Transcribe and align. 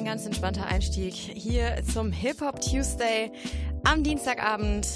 ein 0.00 0.06
ganz 0.06 0.24
entspannter 0.24 0.64
Einstieg 0.64 1.12
hier 1.12 1.82
zum 1.92 2.10
Hip 2.10 2.40
Hop 2.40 2.58
Tuesday 2.58 3.30
am 3.84 4.02
Dienstagabend 4.02 4.88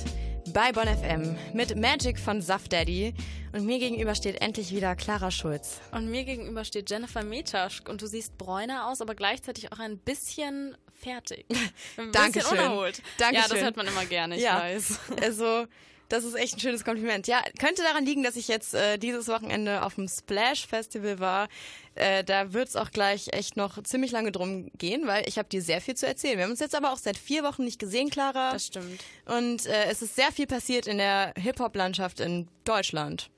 bei 0.54 0.72
Bonn 0.72 0.88
FM 0.88 1.36
mit 1.52 1.76
Magic 1.76 2.18
von 2.18 2.40
Saft 2.40 2.72
Daddy. 2.72 3.12
Und 3.52 3.66
mir 3.66 3.78
gegenüber 3.78 4.14
steht 4.14 4.40
endlich 4.40 4.74
wieder 4.74 4.96
Clara 4.96 5.30
Schulz. 5.30 5.82
Und 5.92 6.10
mir 6.10 6.24
gegenüber 6.24 6.64
steht 6.64 6.88
Jennifer 6.88 7.22
Metaschk. 7.22 7.86
Und 7.86 8.00
du 8.00 8.06
siehst 8.06 8.38
bräuner 8.38 8.88
aus, 8.88 9.02
aber 9.02 9.14
gleichzeitig 9.14 9.70
auch 9.72 9.78
ein 9.78 9.98
bisschen 9.98 10.74
fertig. 10.94 11.44
Ein 11.98 12.10
Dankeschön. 12.10 12.52
bisschen 12.52 12.58
unerholt. 12.66 13.02
Dankeschön. 13.18 13.42
Ja, 13.42 13.54
das 13.54 13.62
hört 13.62 13.76
man 13.76 13.86
immer 13.86 14.06
gerne, 14.06 14.36
ich 14.36 14.42
ja. 14.42 14.58
weiß. 14.58 15.00
Also, 15.20 15.66
das 16.14 16.24
ist 16.24 16.34
echt 16.34 16.56
ein 16.56 16.60
schönes 16.60 16.84
Kompliment. 16.84 17.26
Ja, 17.26 17.42
könnte 17.58 17.82
daran 17.82 18.06
liegen, 18.06 18.22
dass 18.22 18.36
ich 18.36 18.46
jetzt 18.46 18.74
äh, 18.74 18.98
dieses 18.98 19.26
Wochenende 19.28 19.82
auf 19.82 19.96
dem 19.96 20.08
Splash 20.08 20.66
Festival 20.66 21.18
war. 21.18 21.48
Äh, 21.96 22.22
da 22.22 22.52
wird 22.52 22.68
es 22.68 22.76
auch 22.76 22.90
gleich 22.90 23.32
echt 23.32 23.56
noch 23.56 23.82
ziemlich 23.82 24.12
lange 24.12 24.30
drum 24.30 24.70
gehen, 24.78 25.06
weil 25.06 25.28
ich 25.28 25.38
habe 25.38 25.48
dir 25.48 25.60
sehr 25.60 25.80
viel 25.80 25.94
zu 25.94 26.06
erzählen. 26.06 26.36
Wir 26.36 26.44
haben 26.44 26.52
uns 26.52 26.60
jetzt 26.60 26.76
aber 26.76 26.92
auch 26.92 26.98
seit 26.98 27.18
vier 27.18 27.42
Wochen 27.42 27.64
nicht 27.64 27.80
gesehen, 27.80 28.10
Clara. 28.10 28.52
Das 28.52 28.66
stimmt. 28.66 29.00
Und 29.26 29.66
äh, 29.66 29.86
es 29.90 30.02
ist 30.02 30.14
sehr 30.14 30.30
viel 30.30 30.46
passiert 30.46 30.86
in 30.86 30.98
der 30.98 31.34
Hip-Hop-Landschaft 31.36 32.20
in 32.20 32.48
Deutschland. 32.64 33.30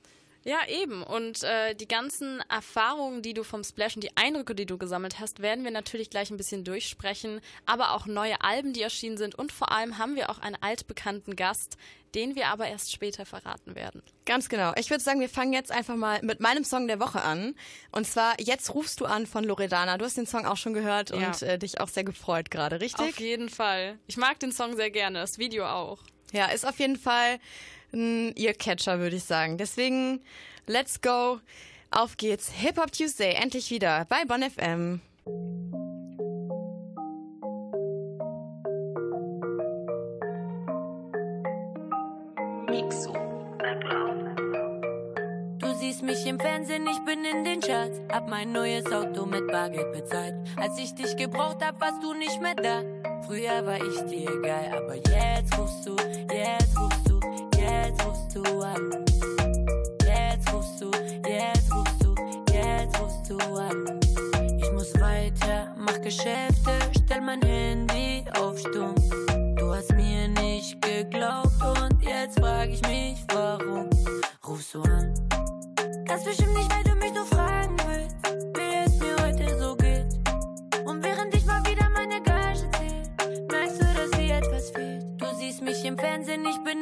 Ja, 0.47 0.59
eben. 0.69 1.03
Und 1.03 1.43
äh, 1.43 1.75
die 1.75 1.89
ganzen 1.89 2.41
Erfahrungen, 2.49 3.21
die 3.21 3.33
du 3.33 3.43
vom 3.43 3.65
Splash 3.65 3.95
und 3.95 4.03
die 4.05 4.15
Eindrücke, 4.15 4.55
die 4.55 4.65
du 4.65 4.77
gesammelt 4.77 5.19
hast, 5.19 5.41
werden 5.41 5.65
wir 5.65 5.71
natürlich 5.71 6.09
gleich 6.09 6.31
ein 6.31 6.37
bisschen 6.37 6.63
durchsprechen. 6.63 7.41
Aber 7.65 7.91
auch 7.91 8.05
neue 8.05 8.39
Alben, 8.39 8.71
die 8.71 8.81
erschienen 8.81 9.17
sind. 9.17 9.35
Und 9.35 9.51
vor 9.51 9.73
allem 9.73 9.97
haben 9.97 10.15
wir 10.15 10.29
auch 10.29 10.39
einen 10.39 10.55
altbekannten 10.61 11.35
Gast, 11.35 11.75
den 12.15 12.35
wir 12.35 12.47
aber 12.47 12.65
erst 12.65 12.93
später 12.93 13.25
verraten 13.25 13.75
werden. 13.75 14.01
Ganz 14.25 14.47
genau. 14.47 14.71
Ich 14.77 14.89
würde 14.89 15.03
sagen, 15.03 15.19
wir 15.19 15.27
fangen 15.27 15.51
jetzt 15.51 15.69
einfach 15.69 15.97
mal 15.97 16.21
mit 16.23 16.39
meinem 16.39 16.63
Song 16.63 16.87
der 16.87 17.01
Woche 17.01 17.21
an. 17.21 17.53
Und 17.91 18.07
zwar 18.07 18.39
Jetzt 18.39 18.73
rufst 18.73 19.01
du 19.01 19.05
an 19.05 19.27
von 19.27 19.43
Loredana. 19.43 19.97
Du 19.97 20.05
hast 20.05 20.15
den 20.15 20.27
Song 20.27 20.45
auch 20.45 20.55
schon 20.55 20.73
gehört 20.73 21.09
Ja. 21.09 21.27
und 21.27 21.41
äh, 21.41 21.59
dich 21.59 21.81
auch 21.81 21.89
sehr 21.89 22.05
gefreut 22.05 22.51
gerade, 22.51 22.79
richtig? 22.79 23.09
Auf 23.09 23.19
jeden 23.19 23.49
Fall. 23.49 23.99
Ich 24.07 24.15
mag 24.15 24.39
den 24.39 24.53
Song 24.53 24.77
sehr 24.77 24.91
gerne, 24.91 25.19
das 25.19 25.39
Video 25.39 25.65
auch. 25.67 25.99
Ja, 26.31 26.45
ist 26.47 26.65
auf 26.65 26.79
jeden 26.79 26.97
Fall 26.97 27.39
ein 27.93 28.33
Earcatcher, 28.35 28.99
würde 28.99 29.15
ich 29.15 29.23
sagen. 29.23 29.57
Deswegen, 29.57 30.21
let's 30.65 31.01
go. 31.01 31.39
Auf 31.89 32.17
geht's. 32.17 32.51
Hip 32.51 32.77
Hop 32.77 32.91
Tuesday, 32.91 33.33
endlich 33.33 33.71
wieder 33.71 34.05
bei 34.05 34.25
Bonn 34.25 34.43
FM. 34.43 35.01
Mixo. 42.69 43.13
Du 45.59 45.73
siehst 45.79 46.03
mich 46.03 46.25
im 46.25 46.39
Fernsehen, 46.39 46.85
ich 46.87 46.99
bin 47.05 47.23
in 47.23 47.45
den 47.45 47.61
Charts. 47.61 48.01
Hab 48.11 48.29
mein 48.29 48.51
neues 48.51 48.85
Auto 48.91 49.25
mit 49.25 49.47
Bargeld 49.47 49.91
bezahlt. 49.93 50.35
Als 50.57 50.77
ich 50.77 50.93
dich 50.93 51.15
gebraucht 51.15 51.63
hab, 51.63 51.79
warst 51.79 52.03
du 52.03 52.13
nicht 52.13 52.41
mehr 52.41 52.55
da. 52.55 52.83
Früher 53.25 53.65
war 53.65 53.77
ich 53.77 54.01
dir 54.09 54.29
egal, 54.29 54.71
aber 54.77 54.95
jetzt 54.95 55.57
rufst 55.57 55.85
du, 55.85 55.95
jetzt 56.31 56.77
rufst 56.77 57.06
du, 57.06 57.06
rufst 58.27 58.35
du 58.35 58.61
an. 58.61 59.05
Jetzt 60.05 60.53
rufst 60.53 60.81
du, 60.81 60.91
jetzt 61.27 61.73
rufst 61.73 62.03
du, 62.03 62.15
jetzt 62.53 62.99
rufst 62.99 63.29
du 63.29 63.37
an. 63.55 63.99
Ich 64.57 64.71
muss 64.71 64.93
weiter, 64.99 65.73
mach 65.77 66.01
Geschäfte, 66.01 66.71
stell 67.03 67.21
mein 67.21 67.41
Handy 67.41 68.25
auf 68.39 68.59
Stumm. 68.59 68.95
Du 69.55 69.73
hast 69.73 69.93
mir 69.93 70.27
nicht 70.27 70.81
geglaubt 70.81 71.51
und 71.61 72.03
jetzt 72.03 72.39
frag 72.39 72.69
ich 72.69 72.81
mich, 72.81 73.17
warum 73.33 73.89
rufst 74.47 74.73
du 74.73 74.81
an? 74.81 75.13
Das 76.05 76.23
bestimmt 76.23 76.53
nicht, 76.55 76.71
weil 76.73 76.83
du 76.83 76.95
mich 76.95 77.13
nur 77.13 77.25
fragen 77.25 77.36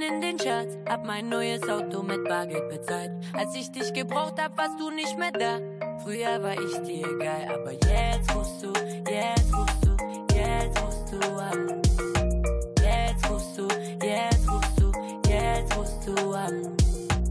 in 0.08 0.22
den 0.22 0.38
Charts. 0.38 0.78
Hab 0.88 1.06
mein 1.06 1.30
neues 1.30 1.68
Auto 1.68 2.04
mit 2.04 2.24
Bargeld 2.26 2.70
bezahlt. 2.70 3.12
Als 3.34 3.56
ich 3.56 3.72
dich 3.72 3.94
gebraucht 3.94 4.36
hab, 4.42 4.58
warst 4.58 4.80
du 4.80 4.90
nicht 4.92 5.18
mehr 5.18 5.32
da. 5.32 5.60
Früher 6.04 6.42
war 6.42 6.54
ich 6.54 6.78
dir 6.84 7.08
egal, 7.08 7.48
aber 7.54 7.72
jetzt 7.72 8.36
rufst 8.36 8.64
du, 8.64 8.74
jetzt 9.10 9.54
rufst 9.54 9.86
du, 9.86 9.98
jetzt 10.36 10.82
rufst 10.82 11.12
du 11.12 11.18
an. 11.38 11.82
Jetzt 12.82 13.30
rufst 13.30 13.58
du, 13.58 13.68
jetzt 14.06 14.50
rufst 14.50 14.80
du, 14.80 14.92
jetzt 15.30 15.78
rufst 15.78 16.08
du 16.08 16.34
an. 16.34 16.78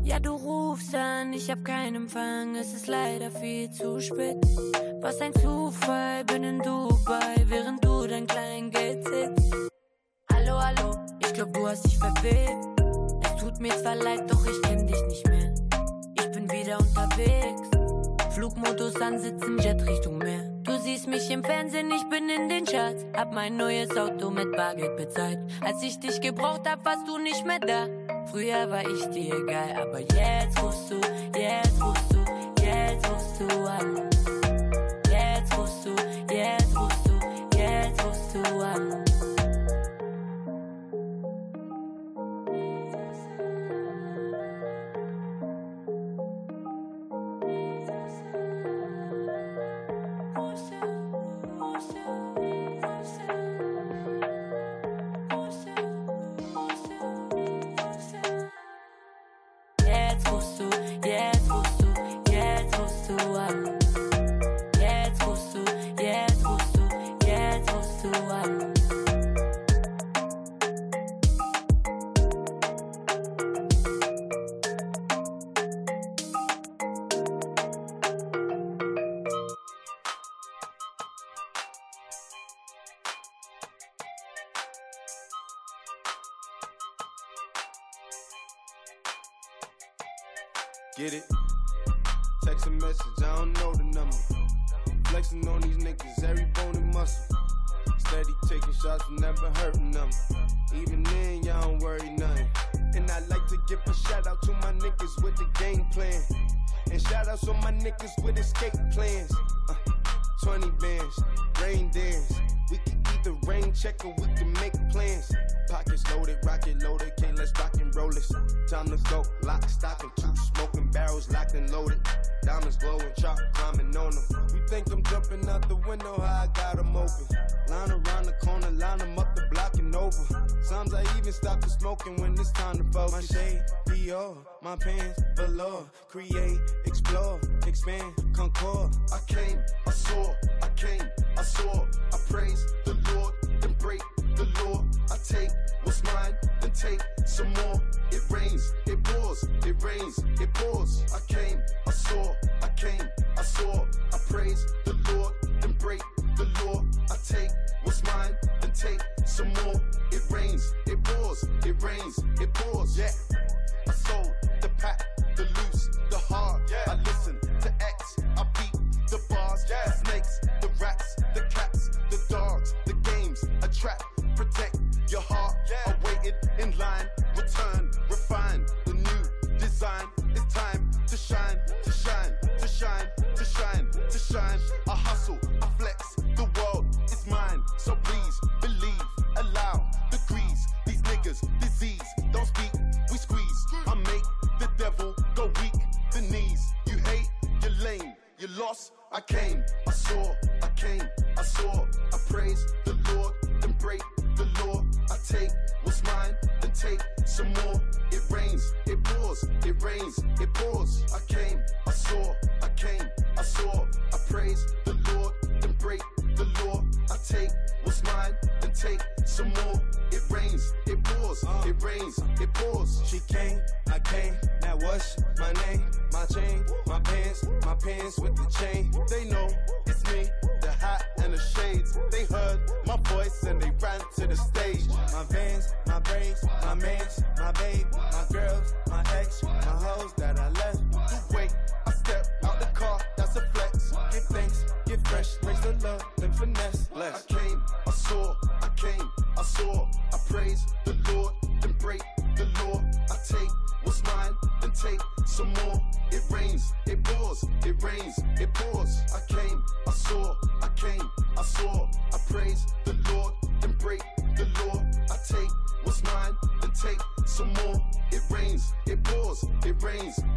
Ja, 0.03 0.19
du 0.19 0.33
rufst 0.33 0.95
an, 0.95 1.33
ich 1.33 1.51
hab 1.51 1.65
keinen 1.65 1.97
Empfang, 1.97 2.57
es 2.57 2.75
ist 2.75 2.87
leider 2.87 3.31
viel 3.31 3.71
zu 3.71 4.01
spät. 4.01 4.37
Was 5.01 5.21
ein 5.21 5.35
Zufall, 5.35 6.25
bin 6.25 6.45
in 6.45 6.59
Dubai, 6.59 7.45
während 7.47 7.85
du 7.85 8.07
dein 8.07 8.27
Kleingeld 8.27 9.07
sitzt. 9.07 9.55
Hallo, 10.47 10.61
hallo, 10.63 10.99
ich 11.21 11.33
glaub, 11.33 11.55
du 11.55 11.67
hast 11.67 11.87
dich 11.87 11.97
verwählt. 11.97 12.59
Es 13.23 13.41
tut 13.41 13.59
mir 13.61 13.71
zwar 13.81 13.95
leid, 13.95 14.31
doch 14.31 14.45
ich 14.45 14.61
kenn 14.61 14.87
dich 14.87 15.03
nicht 15.07 15.27
mehr. 15.27 15.55
Ich 16.19 16.31
bin 16.33 16.51
wieder 16.51 16.79
unterwegs. 16.79 17.63
Flugmodus 18.35 19.01
ansitzen, 19.01 19.59
Jet 19.61 19.81
Richtung 19.87 20.19
Meer. 20.19 20.43
Du 20.63 20.77
siehst 20.77 21.07
mich 21.07 21.31
im 21.31 21.43
Fernsehen, 21.43 21.91
ich 21.91 22.07
bin 22.11 22.29
in 22.29 22.51
den 22.51 22.67
Charts. 22.67 23.07
Hab 23.17 23.33
mein 23.33 23.57
neues 23.57 23.97
Auto 23.97 24.31
mit 24.31 24.55
Bargeld 24.55 24.95
bezahlt. 24.99 25.39
Als 25.63 25.83
ich 25.83 25.99
dich 25.99 26.21
gebraucht 26.21 26.69
hab, 26.69 26.85
warst 26.85 27.09
du 27.09 27.17
nicht 27.17 27.47
mehr 27.47 27.61
da. 27.61 27.87
Früher 28.27 28.71
war 28.71 28.87
ich 28.87 29.07
dir 29.07 29.35
egal, 29.37 29.73
aber 29.81 30.01
jetzt 30.01 30.63
rufst 30.63 30.91
du, 30.91 30.97
jetzt 31.39 31.83
rufst 31.83 32.13
du, 32.13 32.63
jetzt 32.63 33.11
rufst 33.11 33.41
du 33.41 33.47
an. 33.67 34.11
Jetzt 35.11 35.57
rufst 35.57 35.87
du, 35.87 36.35
jetzt 36.35 36.77
rufst 36.77 37.07
du, 37.07 37.59
jetzt 37.59 38.05
rufst 38.05 38.35
du 38.35 38.63
an. 38.63 39.04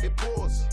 It 0.03 0.15
pours. 0.15 0.63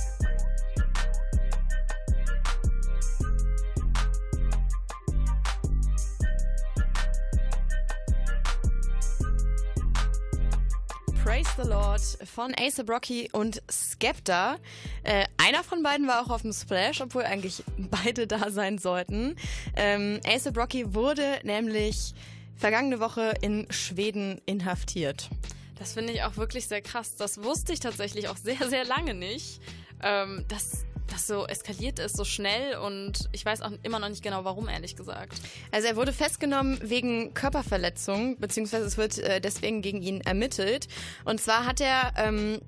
Praise 11.23 11.49
the 11.57 11.67
Lord 11.67 12.01
von 12.25 12.55
Ace 12.59 12.83
Brocky 12.85 13.31
und 13.33 13.63
Skepta. 13.71 14.57
Äh, 15.05 15.25
einer 15.39 15.65
von 15.65 15.83
beiden 15.83 16.07
war 16.07 16.23
auch 16.23 16.29
auf 16.29 16.43
dem 16.43 16.53
Splash, 16.53 17.01
obwohl 17.01 17.25
eigentlich 17.25 17.65
beide 17.79 18.27
da 18.27 18.51
sein 18.51 18.77
sollten. 18.77 19.37
Ähm, 19.75 20.21
Ace 20.27 20.53
Brocky 20.53 20.95
wurde 20.95 21.39
nämlich 21.43 22.13
vergangene 22.57 23.01
Woche 23.01 23.35
in 23.41 23.67
Schweden 23.71 24.41
inhaftiert. 24.45 25.31
Das 25.79 25.95
finde 25.95 26.13
ich 26.13 26.23
auch 26.23 26.37
wirklich 26.37 26.67
sehr 26.67 26.83
krass. 26.83 27.17
Das 27.17 27.43
wusste 27.43 27.73
ich 27.73 27.81
tatsächlich 27.81 28.29
auch 28.29 28.37
sehr, 28.37 28.69
sehr 28.69 28.85
lange 28.85 29.15
nicht, 29.15 29.61
ähm, 30.03 30.45
dass 30.49 30.85
das 31.09 31.27
so 31.27 31.47
eskaliert 31.47 31.99
ist, 31.99 32.17
so 32.17 32.25
schnell 32.25 32.77
und 32.79 33.29
ich 33.33 33.45
weiß 33.45 33.63
auch 33.63 33.73
immer 33.83 33.99
noch 33.99 34.09
nicht 34.09 34.23
genau, 34.23 34.45
warum, 34.45 34.69
ehrlich 34.69 34.97
gesagt. 34.97 35.35
Also 35.71 35.89
er 35.89 35.97
wurde 35.97 36.13
festgenommen 36.13 36.79
wegen 36.83 37.35
Körperverletzung, 37.35 38.39
beziehungsweise 38.39 38.87
es 38.87 38.97
wird 38.97 39.19
äh, 39.19 39.41
deswegen 39.41 39.83
gegen 39.83 40.03
ihn 40.03 40.21
ermittelt. 40.23 40.89
Und 41.25 41.41
zwar 41.41 41.67
hat 41.67 41.81
er 41.81 42.15
ähm, 42.17 42.61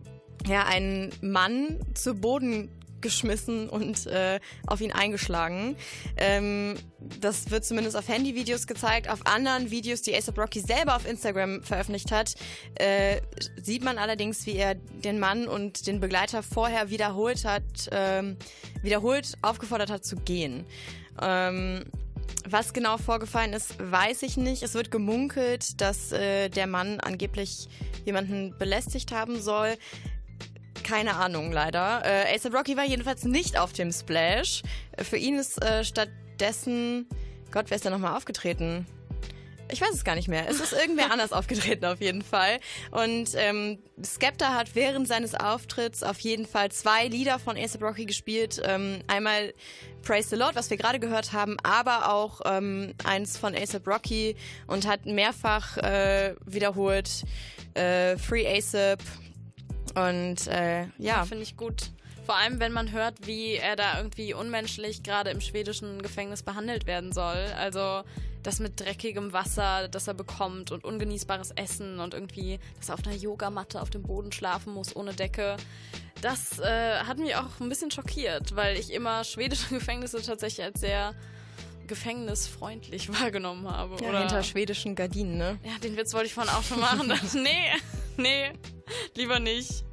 ja 0.46 0.64
einen 0.64 1.12
Mann 1.22 1.80
zu 1.94 2.14
Boden 2.14 2.70
geschmissen 3.06 3.68
und 3.68 4.06
äh, 4.06 4.40
auf 4.66 4.80
ihn 4.80 4.90
eingeschlagen. 4.92 5.76
Ähm, 6.16 6.74
das 7.20 7.50
wird 7.52 7.64
zumindest 7.64 7.96
auf 7.96 8.08
Handyvideos 8.08 8.66
gezeigt. 8.66 9.08
Auf 9.08 9.26
anderen 9.26 9.70
Videos, 9.70 10.02
die 10.02 10.14
ASAP 10.14 10.38
Rocky 10.38 10.60
selber 10.60 10.96
auf 10.96 11.06
Instagram 11.06 11.62
veröffentlicht 11.62 12.10
hat, 12.10 12.34
äh, 12.74 13.20
sieht 13.62 13.84
man 13.84 13.98
allerdings, 13.98 14.44
wie 14.46 14.56
er 14.56 14.74
den 14.74 15.20
Mann 15.20 15.46
und 15.46 15.86
den 15.86 16.00
Begleiter 16.00 16.42
vorher 16.42 16.90
wiederholt 16.90 17.44
hat, 17.44 17.62
ähm, 17.92 18.36
wiederholt 18.82 19.34
aufgefordert 19.42 19.90
hat 19.90 20.04
zu 20.04 20.16
gehen. 20.16 20.66
Ähm, 21.22 21.84
was 22.48 22.72
genau 22.72 22.98
vorgefallen 22.98 23.52
ist, 23.52 23.76
weiß 23.78 24.22
ich 24.22 24.36
nicht. 24.36 24.62
Es 24.62 24.74
wird 24.74 24.90
gemunkelt, 24.90 25.80
dass 25.80 26.12
äh, 26.12 26.48
der 26.48 26.66
Mann 26.66 27.00
angeblich 27.00 27.68
jemanden 28.04 28.54
belästigt 28.58 29.12
haben 29.12 29.40
soll. 29.40 29.76
Keine 30.82 31.16
Ahnung, 31.16 31.52
leider. 31.52 32.02
Äh, 32.04 32.34
ASAP 32.34 32.54
Rocky 32.54 32.76
war 32.76 32.84
jedenfalls 32.84 33.24
nicht 33.24 33.58
auf 33.58 33.72
dem 33.72 33.92
Splash. 33.92 34.62
Für 34.98 35.16
ihn 35.16 35.38
ist 35.38 35.62
äh, 35.62 35.84
stattdessen... 35.84 37.08
Gott, 37.50 37.66
wer 37.68 37.76
ist 37.76 37.86
da 37.86 37.90
nochmal 37.90 38.16
aufgetreten? 38.16 38.86
Ich 39.70 39.80
weiß 39.80 39.92
es 39.92 40.04
gar 40.04 40.14
nicht 40.14 40.28
mehr. 40.28 40.48
Es 40.48 40.60
ist 40.60 40.72
irgendwer 40.72 41.10
anders 41.12 41.32
aufgetreten 41.32 41.84
auf 41.84 42.00
jeden 42.00 42.22
Fall. 42.22 42.58
Und 42.90 43.30
ähm, 43.34 43.78
Skepta 44.04 44.54
hat 44.54 44.74
während 44.74 45.08
seines 45.08 45.34
Auftritts 45.34 46.02
auf 46.02 46.20
jeden 46.20 46.46
Fall 46.46 46.70
zwei 46.70 47.08
Lieder 47.08 47.38
von 47.38 47.56
ASAP 47.56 47.82
Rocky 47.82 48.04
gespielt. 48.04 48.62
Ähm, 48.64 49.00
einmal 49.06 49.52
Praise 50.02 50.28
the 50.28 50.36
Lord, 50.36 50.54
was 50.54 50.70
wir 50.70 50.76
gerade 50.76 51.00
gehört 51.00 51.32
haben, 51.32 51.56
aber 51.62 52.12
auch 52.12 52.42
ähm, 52.44 52.94
eins 53.04 53.36
von 53.36 53.54
ASAP 53.56 53.86
Rocky 53.88 54.36
und 54.66 54.86
hat 54.86 55.06
mehrfach 55.06 55.78
äh, 55.78 56.34
wiederholt 56.44 57.24
äh, 57.74 58.16
Free 58.16 58.46
ASAP. 58.46 59.00
Und 59.96 60.46
äh, 60.48 60.86
ja, 60.98 61.24
Finde 61.24 61.42
ich 61.42 61.56
gut. 61.56 61.90
Vor 62.26 62.36
allem, 62.36 62.60
wenn 62.60 62.72
man 62.72 62.92
hört, 62.92 63.26
wie 63.26 63.54
er 63.54 63.76
da 63.76 63.98
irgendwie 63.98 64.34
unmenschlich 64.34 65.02
gerade 65.02 65.30
im 65.30 65.40
schwedischen 65.40 66.02
Gefängnis 66.02 66.42
behandelt 66.42 66.86
werden 66.86 67.12
soll. 67.12 67.46
Also 67.56 68.02
das 68.42 68.60
mit 68.60 68.80
dreckigem 68.80 69.32
Wasser, 69.32 69.88
das 69.88 70.06
er 70.06 70.14
bekommt 70.14 70.70
und 70.70 70.84
ungenießbares 70.84 71.52
Essen 71.52 72.00
und 72.00 72.14
irgendwie, 72.14 72.58
dass 72.78 72.88
er 72.88 72.94
auf 72.94 73.06
einer 73.06 73.16
Yogamatte 73.16 73.80
auf 73.80 73.90
dem 73.90 74.02
Boden 74.02 74.32
schlafen 74.32 74.74
muss 74.74 74.94
ohne 74.94 75.14
Decke. 75.14 75.56
Das 76.20 76.58
äh, 76.58 76.98
hat 76.98 77.18
mich 77.18 77.36
auch 77.36 77.60
ein 77.60 77.68
bisschen 77.68 77.90
schockiert, 77.90 78.54
weil 78.56 78.76
ich 78.76 78.92
immer 78.92 79.24
schwedische 79.24 79.68
Gefängnisse 79.74 80.20
tatsächlich 80.20 80.64
als 80.64 80.80
sehr 80.80 81.14
gefängnisfreundlich 81.86 83.08
wahrgenommen 83.20 83.70
habe. 83.70 83.96
ja 84.02 84.08
Oder 84.08 84.20
hinter 84.20 84.42
schwedischen 84.42 84.94
Gardinen, 84.94 85.38
ne? 85.38 85.58
ja, 85.64 85.78
den 85.82 85.96
Witz 85.96 86.12
wollte 86.14 86.26
ich 86.26 86.34
vorhin 86.34 86.52
auch 86.52 86.62
schon 86.62 86.80
machen. 86.80 87.12
Nee, 87.34 87.72
nee, 88.16 88.52
lieber 89.14 89.38
nicht. 89.38 89.84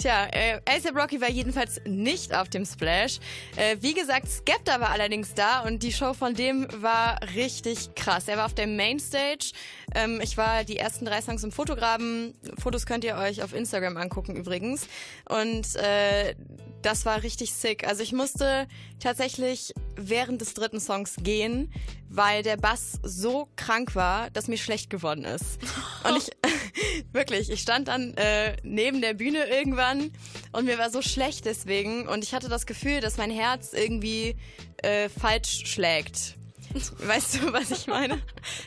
Tja, 0.00 0.28
äh, 0.32 0.60
ASAP 0.64 0.96
Rocky 0.96 1.20
war 1.20 1.28
jedenfalls 1.28 1.78
nicht 1.84 2.34
auf 2.34 2.48
dem 2.48 2.64
Splash. 2.64 3.18
Äh, 3.56 3.76
wie 3.80 3.92
gesagt, 3.92 4.28
Skepta 4.30 4.80
war 4.80 4.88
allerdings 4.88 5.34
da 5.34 5.60
und 5.60 5.82
die 5.82 5.92
Show 5.92 6.14
von 6.14 6.32
dem 6.32 6.66
war 6.80 7.20
richtig 7.34 7.94
krass. 7.94 8.26
Er 8.26 8.38
war 8.38 8.46
auf 8.46 8.54
der 8.54 8.66
Mainstage. 8.66 9.52
Ähm, 9.94 10.22
ich 10.22 10.38
war 10.38 10.64
die 10.64 10.78
ersten 10.78 11.04
drei 11.04 11.20
Songs 11.20 11.44
im 11.44 11.52
Fotograben. 11.52 12.32
Fotos 12.58 12.86
könnt 12.86 13.04
ihr 13.04 13.16
euch 13.16 13.42
auf 13.42 13.52
Instagram 13.52 13.98
angucken 13.98 14.36
übrigens. 14.36 14.88
Und 15.28 15.76
äh, 15.76 16.34
das 16.82 17.04
war 17.04 17.22
richtig 17.22 17.52
sick. 17.52 17.86
Also 17.86 18.02
ich 18.02 18.12
musste 18.12 18.66
tatsächlich 18.98 19.74
während 19.96 20.40
des 20.40 20.54
dritten 20.54 20.80
Songs 20.80 21.16
gehen, 21.22 21.72
weil 22.08 22.42
der 22.42 22.56
Bass 22.56 22.98
so 23.02 23.48
krank 23.56 23.94
war, 23.94 24.30
dass 24.30 24.48
mir 24.48 24.58
schlecht 24.58 24.90
geworden 24.90 25.24
ist. 25.24 25.58
Und 26.04 26.16
ich, 26.18 26.30
wirklich, 27.12 27.50
ich 27.50 27.60
stand 27.60 27.88
dann 27.88 28.14
äh, 28.14 28.56
neben 28.62 29.00
der 29.00 29.14
Bühne 29.14 29.46
irgendwann 29.48 30.10
und 30.52 30.64
mir 30.64 30.78
war 30.78 30.90
so 30.90 31.02
schlecht 31.02 31.44
deswegen 31.44 32.08
und 32.08 32.24
ich 32.24 32.34
hatte 32.34 32.48
das 32.48 32.66
Gefühl, 32.66 33.00
dass 33.00 33.16
mein 33.16 33.30
Herz 33.30 33.72
irgendwie 33.72 34.36
äh, 34.82 35.08
falsch 35.08 35.66
schlägt. 35.66 36.36
Weißt 36.98 37.36
du, 37.36 37.52
was 37.52 37.70
ich 37.70 37.86
meine? 37.86 38.20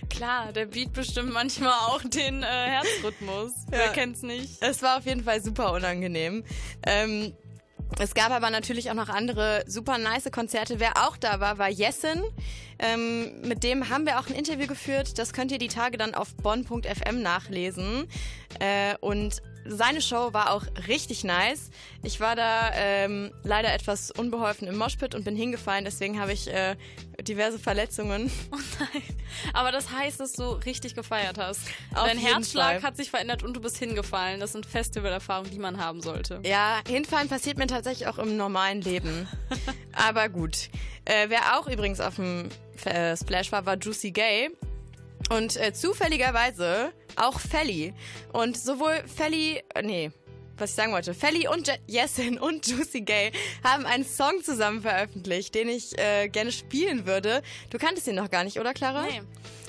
Klar, 0.10 0.52
der 0.52 0.66
Beat 0.66 0.92
bestimmt 0.94 1.32
manchmal 1.32 1.72
auch 1.72 2.02
den 2.02 2.44
äh, 2.44 2.46
Herzrhythmus. 2.46 3.54
Wer 3.70 3.90
kennt's 3.90 4.24
nicht? 4.24 4.62
Es 4.62 4.82
war 4.82 4.98
auf 4.98 5.06
jeden 5.06 5.24
Fall 5.24 5.42
super 5.42 5.72
unangenehm. 5.72 6.44
Ähm, 6.86 7.34
es 8.00 8.14
gab 8.14 8.32
aber 8.32 8.50
natürlich 8.50 8.90
auch 8.90 8.96
noch 8.96 9.10
andere 9.10 9.64
super 9.68 9.98
nice 9.98 10.30
Konzerte. 10.32 10.80
Wer 10.80 10.94
auch 10.98 11.18
da 11.18 11.40
war, 11.40 11.58
war 11.58 11.70
Jessen. 11.70 12.24
Ähm, 12.80 13.42
mit 13.42 13.64
dem 13.64 13.90
haben 13.90 14.06
wir 14.06 14.20
auch 14.20 14.28
ein 14.28 14.36
Interview 14.36 14.68
geführt. 14.68 15.20
Das 15.20 15.34
könnt 15.34 15.52
ihr 15.52 15.60
die 15.60 15.68
Tage 15.68 15.98
dann 15.98 16.16
auf 16.16 16.36
bonn.fm 16.36 17.22
nachlesen. 17.22 18.08
Äh, 18.60 18.96
und 19.00 19.42
seine 19.66 20.02
Show 20.02 20.34
war 20.34 20.52
auch 20.52 20.64
richtig 20.88 21.24
nice. 21.24 21.70
Ich 22.02 22.20
war 22.20 22.36
da 22.36 22.72
ähm, 22.74 23.32
leider 23.44 23.74
etwas 23.74 24.12
unbeholfen 24.12 24.68
im 24.68 24.78
Moshpit 24.78 25.16
und 25.16 25.24
bin 25.24 25.36
hingefallen. 25.36 25.86
Deswegen 25.86 26.20
habe 26.20 26.34
ich 26.34 26.48
äh, 26.48 26.76
diverse 27.22 27.60
Verletzungen. 27.60 28.32
Aber 29.54 29.72
das 29.72 29.92
heißt, 29.92 30.20
dass 30.20 30.34
du 30.34 30.44
richtig 30.52 30.96
gefeiert 30.96 31.38
hast. 31.38 31.62
Auf 31.96 32.08
Dein 32.08 32.18
Herzschlag 32.18 32.82
Fall. 32.82 32.84
hat 32.84 32.98
sich 32.98 33.10
verändert 33.10 33.44
und 33.44 33.56
du 33.56 33.62
bist 33.62 33.78
hingefallen. 33.78 34.40
Das 34.40 34.52
sind 34.52 34.66
Festivalerfahrungen, 34.66 35.52
die 35.52 35.60
man 35.60 35.78
haben 35.78 36.02
sollte. 36.02 36.40
Ja, 36.44 36.80
hinfallen 36.88 37.30
passiert 37.30 37.58
mir 37.58 37.68
tatsächlich 37.68 38.08
auch 38.08 38.18
im 38.18 38.38
normalen 38.38 38.82
Leben. 38.82 39.28
Aber 39.94 40.30
gut. 40.30 40.70
Äh, 41.06 41.30
wer 41.30 41.60
auch 41.60 41.68
übrigens 41.68 42.00
auf 42.00 42.16
dem 42.16 42.50
äh, 42.86 43.16
Splash 43.16 43.52
war, 43.52 43.66
war 43.66 43.78
Juicy 43.78 44.12
Gay. 44.12 44.50
Und 45.30 45.58
äh, 45.58 45.74
zufälligerweise 45.74 46.92
auch 47.16 47.40
Felly. 47.40 47.94
Und 48.32 48.58
sowohl 48.58 49.04
Felly, 49.08 49.64
äh, 49.74 49.82
nee, 49.82 50.12
was 50.58 50.72
ich 50.72 50.76
sagen 50.76 50.92
wollte. 50.92 51.14
Felly 51.14 51.48
und 51.48 51.68
Je 51.68 51.76
Jessin 51.88 52.38
und 52.38 52.68
Juicy 52.68 53.02
Gay 53.02 53.32
haben 53.64 53.86
einen 53.86 54.06
Song 54.06 54.44
zusammen 54.44 54.82
veröffentlicht, 54.82 55.56
den 55.56 55.70
ich 55.70 55.98
äh, 55.98 56.28
gerne 56.30 56.52
spielen 56.52 57.06
würde. 57.06 57.42
Du 57.70 57.78
kanntest 57.78 58.08
ihn 58.08 58.16
noch 58.16 58.30
gar 58.30 58.44
nicht, 58.44 58.60
oder 58.60 58.74
Clara? 58.74 59.04
Nee. 59.04 59.22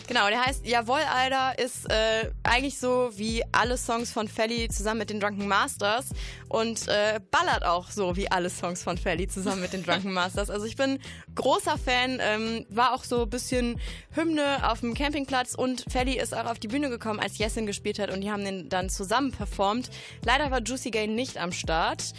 Genau, 0.06 0.28
der 0.28 0.44
heißt 0.44 0.66
Jawohl, 0.66 1.00
Alter, 1.00 1.58
ist 1.58 1.90
äh, 1.90 2.30
eigentlich 2.42 2.78
so 2.78 3.10
wie 3.14 3.42
alle 3.52 3.78
Songs 3.78 4.12
von 4.12 4.28
Felly 4.28 4.68
zusammen 4.68 4.98
mit 4.98 5.08
den 5.08 5.18
Drunken 5.18 5.48
Masters 5.48 6.10
und 6.50 6.88
äh, 6.88 7.20
ballert 7.30 7.64
auch 7.64 7.90
so 7.90 8.14
wie 8.14 8.30
alle 8.30 8.50
Songs 8.50 8.82
von 8.82 8.98
Felly 8.98 9.28
zusammen 9.28 9.62
mit 9.62 9.72
den 9.72 9.82
Drunken 9.82 10.12
Masters. 10.12 10.50
Also 10.50 10.66
ich 10.66 10.76
bin 10.76 10.98
großer 11.34 11.78
Fan, 11.78 12.18
ähm, 12.20 12.66
war 12.68 12.92
auch 12.92 13.02
so 13.02 13.22
ein 13.22 13.30
bisschen 13.30 13.80
Hymne 14.14 14.70
auf 14.70 14.80
dem 14.80 14.92
Campingplatz 14.92 15.54
und 15.54 15.86
Felly 15.90 16.18
ist 16.18 16.36
auch 16.36 16.46
auf 16.46 16.58
die 16.58 16.68
Bühne 16.68 16.90
gekommen, 16.90 17.18
als 17.18 17.38
Jessin 17.38 17.64
gespielt 17.64 17.98
hat 17.98 18.10
und 18.10 18.20
die 18.20 18.30
haben 18.30 18.44
den 18.44 18.68
dann 18.68 18.90
zusammen 18.90 19.32
performt. 19.32 19.88
Leider 20.22 20.50
war 20.50 20.60
Juicy 20.60 20.90
Gay 20.90 21.06
nicht 21.06 21.38
am 21.38 21.50
Start, 21.50 22.12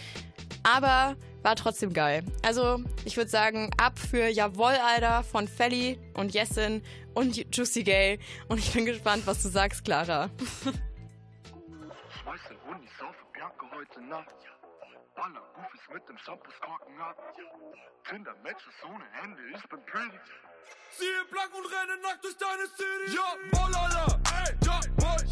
aber 0.64 1.16
war 1.46 1.56
trotzdem 1.56 1.94
geil. 1.94 2.26
Also 2.44 2.84
ich 3.06 3.16
würde 3.18 3.30
sagen, 3.30 3.70
ab 3.78 4.00
für 4.00 4.28
Jawohl, 4.28 4.74
Alter 4.74 5.24
von 5.24 5.48
Felly 5.48 6.00
und 6.16 6.34
Jessin 6.34 6.82
und 7.14 7.56
Juicy 7.56 7.84
Gay. 7.84 8.20
Und 8.50 8.58
ich 8.58 8.74
bin 8.74 8.86
gespannt, 8.86 9.28
was 9.28 9.44
du 9.44 9.50
sagst, 9.50 9.86
Clara. 9.86 10.32
Schmeiße 12.20 12.56
Hundis 12.68 12.90
auf 13.00 13.16
Bianca 13.32 13.66
heute 13.76 14.02
Nacht. 14.02 14.34
Baller 15.16 15.44
Goofies 15.56 15.82
mit 15.94 16.10
dem 16.10 16.18
Shampooskorken 16.18 17.00
ab. 17.00 17.16
Tinder 18.10 18.36
Matches 18.44 18.74
ohne 18.84 19.06
Hände, 19.14 19.42
ich 19.56 19.70
bin 19.70 19.80
pretty. 19.86 20.18
Ziehe 20.98 21.26
blank 21.30 21.52
und 21.56 21.66
renne 21.66 22.02
nackt 22.02 22.24
durch 22.24 22.38
deine 22.38 22.66
City. 22.76 23.16
Ja, 23.16 23.36
Bollala, 23.52 24.20
ey, 24.44 24.56
ja, 24.66 24.80
boy. 24.98 25.25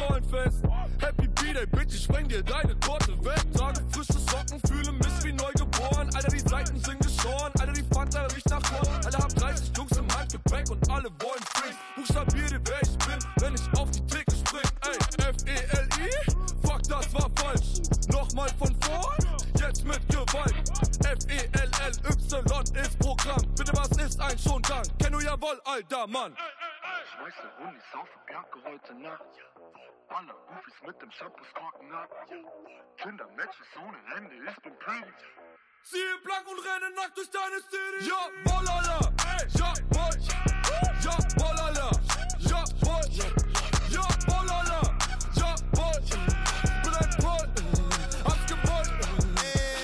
Schollenfest. 0.00 0.62
Happy 0.98 1.28
B-Day, 1.28 1.66
Bitch, 1.66 1.94
ich 1.94 2.04
spreng 2.04 2.26
dir 2.26 2.42
deine 2.42 2.78
Torte 2.80 3.12
weg. 3.22 3.40
Trage 3.52 3.82
frische 3.90 4.18
Socken, 4.18 4.58
fühle 4.66 4.92
mich 4.92 5.24
wie 5.24 5.32
neugeboren. 5.32 6.08
Alter, 6.14 6.30
die 6.30 6.40
Seiten 6.40 6.80
sind 6.80 7.00
geschoren. 7.00 7.52
Alter, 7.58 7.72
die 7.72 7.84
Fanta 7.92 8.26
riecht 8.26 8.48
nach 8.48 8.62
Korn. 8.62 8.88
Alle 9.04 9.18
hab 9.18 9.28
30 9.34 9.76
Jungs 9.76 9.96
im 9.98 10.08
Handgepäck 10.16 10.70
und 10.70 10.90
alle 10.90 11.10
wollen 11.20 11.44
Freaks. 11.52 11.76
Buchstabiere, 11.96 12.60
wer 12.64 12.82
ich 12.82 12.98
bin, 12.98 13.18
wenn 13.40 13.54
ich 13.54 13.78
auf 13.78 13.90
die 13.90 14.06
Theke 14.06 14.32
spring. 14.32 14.70
Ey, 14.88 15.28
F-E-L-I? 15.28 16.66
Fuck, 16.66 16.82
das 16.84 17.12
war 17.12 17.28
falsch. 17.36 17.82
Nochmal 18.08 18.48
von 18.58 18.74
vorn, 18.80 19.18
jetzt 19.58 19.84
mit 19.84 20.00
Gewalt. 20.08 20.54
F-E-L-L-Y 21.04 22.76
ist 22.82 22.98
Programm. 22.98 23.42
Bitte, 23.54 23.72
was 23.74 23.90
ist 24.02 24.18
ein 24.18 24.38
Schongang? 24.38 24.82
Kenn 24.98 25.12
du 25.12 25.20
jawohl, 25.20 25.60
alter 25.64 26.06
Mann. 26.06 26.34
Schmeiße 27.16 27.50
Hundis 27.58 27.82
auf 27.92 28.08
Bianca 28.26 28.58
heute 28.64 28.94
Nacht. 28.94 29.49
Baller 30.10 30.34
Goofies 30.48 30.74
mit 30.84 31.00
dem 31.00 31.10
Shampooskorken 31.12 31.92
ab. 31.92 32.10
Tinder 33.00 33.28
Matches 33.36 33.68
ohne 33.78 33.96
Hände, 34.12 34.34
ich 34.34 34.62
bin 34.62 34.76
pretty. 34.80 35.12
Ziehe 35.84 36.18
blank 36.24 36.48
und 36.50 36.58
renne 36.58 36.92
nackt 36.96 37.16
durch 37.16 37.30
deine 37.30 37.60
City. 37.60 38.10
Ja, 38.10 38.28
Bollala, 38.42 38.98
ey, 39.38 39.46
ja, 39.56 39.72
boy. 39.90 40.18
Ja, 41.04 41.16
Bollala, 41.38 41.90
ja, 42.40 42.64
boy. 42.82 43.06
Ja, 43.88 44.02
Bollala, 44.26 44.82
ja, 45.34 45.54
boy. 45.74 46.00
Bin 46.82 46.94
ein 46.94 47.10
Boy, 47.22 47.46
hab's 48.24 48.46
gewollt. 48.50 48.90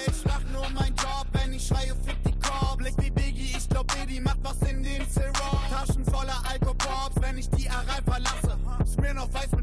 Ich 0.08 0.24
mach 0.24 0.42
nur 0.52 0.68
meinen 0.70 0.96
Job, 0.96 1.26
wenn 1.34 1.52
ich 1.52 1.66
schreie, 1.68 1.94
fick 2.04 2.20
die 2.24 2.36
Korb. 2.40 2.78
Blick 2.78 2.94
wie 2.98 3.10
Biggie, 3.10 3.56
ich 3.56 3.68
glaub, 3.68 3.86
Diddy 3.94 4.20
macht 4.20 4.42
was 4.42 4.60
in 4.62 4.82
den 4.82 5.08
Zero. 5.08 5.32
Taschen 5.70 6.04
voller 6.04 6.42
Alkopops, 6.50 7.14
wenn 7.20 7.38
ich 7.38 7.48
die 7.50 7.70
Aral 7.70 8.02
verlasse. 8.02 8.58
Smear 8.84 9.14
noch 9.14 9.32
weiß 9.32 9.55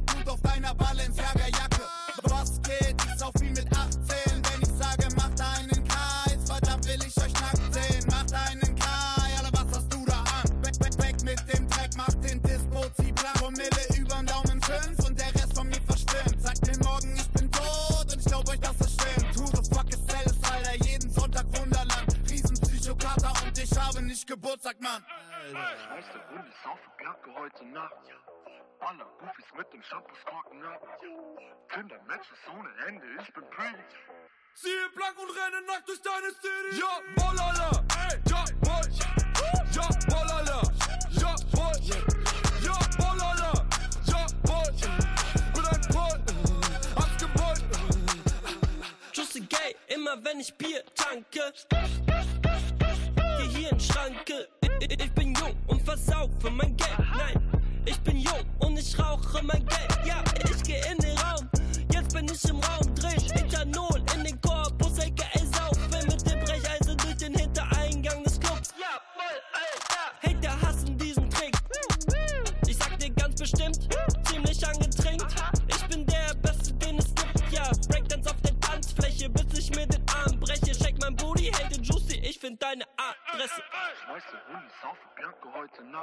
nicht 24.63 24.79
Geburtstag, 24.79 24.81
Mann. 24.81 25.05
Schmeiße 25.51 26.29
Hundis 26.29 26.55
auf 26.65 26.79
Bianca 26.97 27.39
heute 27.39 27.65
Nacht. 27.65 27.95
Baller 28.79 29.05
Goofies 29.19 29.45
mit 29.57 29.73
dem 29.73 29.83
Shampooskorken 29.83 30.63
ab. 30.65 30.81
Tinder 31.73 31.99
Matches 32.07 32.39
ohne 32.53 32.69
Hände, 32.85 33.05
ich 33.21 33.33
bin 33.33 33.49
pretty. 33.49 33.83
Ziehe 34.55 34.89
blank 34.95 35.17
und 35.19 35.29
renne 35.29 35.65
nackt 35.65 35.87
durch 35.87 36.01
deine 36.01 36.31
City. 36.31 36.79
Ja, 36.79 36.99
Bollala, 37.15 37.71
ey, 38.09 38.19
ja, 38.29 38.43
boy. 38.61 38.85
Ja, 39.71 39.89
Bollala, 40.09 40.61
ja, 41.11 41.35
boy. 41.51 41.77
Ja, 42.61 42.77
Bollala, 42.97 43.53
ja, 44.05 44.25
boy. 44.43 44.71
Bin 45.53 45.65
ein 45.65 45.81
Boy, 45.91 46.15
hab's 46.95 47.17
gewollt. 47.17 47.63
Juicy 49.13 49.41
Gay, 49.41 49.75
immer 49.87 50.23
wenn 50.23 50.39
ich 50.39 50.55
Bier 50.57 50.83
tanke. 50.95 51.53
Gehirnschranke, 53.53 54.47
ich, 54.79 55.11
bin 55.11 55.35
jung 55.35 55.55
und 55.67 55.81
versaufe 55.83 56.49
mein 56.49 56.75
Geld. 56.75 56.97
Nein, 57.15 57.63
ich 57.85 57.99
bin 57.99 58.17
jung 58.17 58.43
und 58.59 58.79
ich 58.79 58.97
rauche 58.97 59.43
mein 59.43 59.63
Geld. 59.65 59.99
Ja, 60.05 60.23
ich 60.43 60.63
geh 60.63 60.81
in 60.91 60.97
den 60.97 61.15
Raum, 61.19 61.47
jetzt 61.91 62.15
bin 62.15 62.25
ich 62.25 62.43
im 62.45 62.59
Raum, 62.59 62.95
dreh 62.95 63.15
Ethanol 63.39 64.03
in 64.15 64.23
den 64.23 64.41
Korpus, 64.41 64.82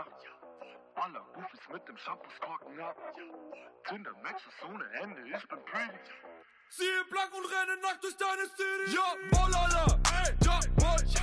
Nacht. 0.01 0.25
Baller 0.95 1.25
Goofies 1.35 1.69
mit 1.71 1.87
dem 1.87 1.97
Shampooskorken 1.99 2.81
ab. 2.81 2.97
Tinder 3.87 4.13
Matches 4.23 4.55
ohne 4.67 4.89
Hände, 4.93 5.21
ich 5.23 5.49
bin 5.49 5.65
pretty. 5.67 5.99
Ziehe 6.71 7.05
blank 7.11 7.35
und 7.35 7.45
renne 7.45 7.77
nackt 7.83 8.03
durch 8.03 8.17
deine 8.17 8.47
City. 8.47 8.97
Ja, 8.97 9.15
Bollala, 9.31 10.01
ey, 10.25 10.35
ja, 10.43 10.61
boy. 10.77 11.20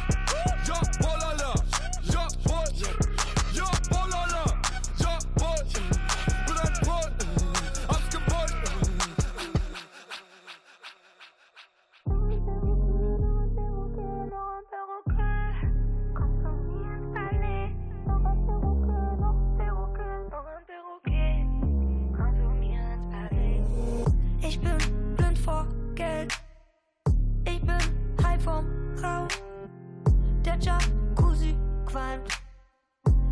Der 30.57 30.73
Jacuzzi 30.73 31.55
qualmt. 31.85 32.27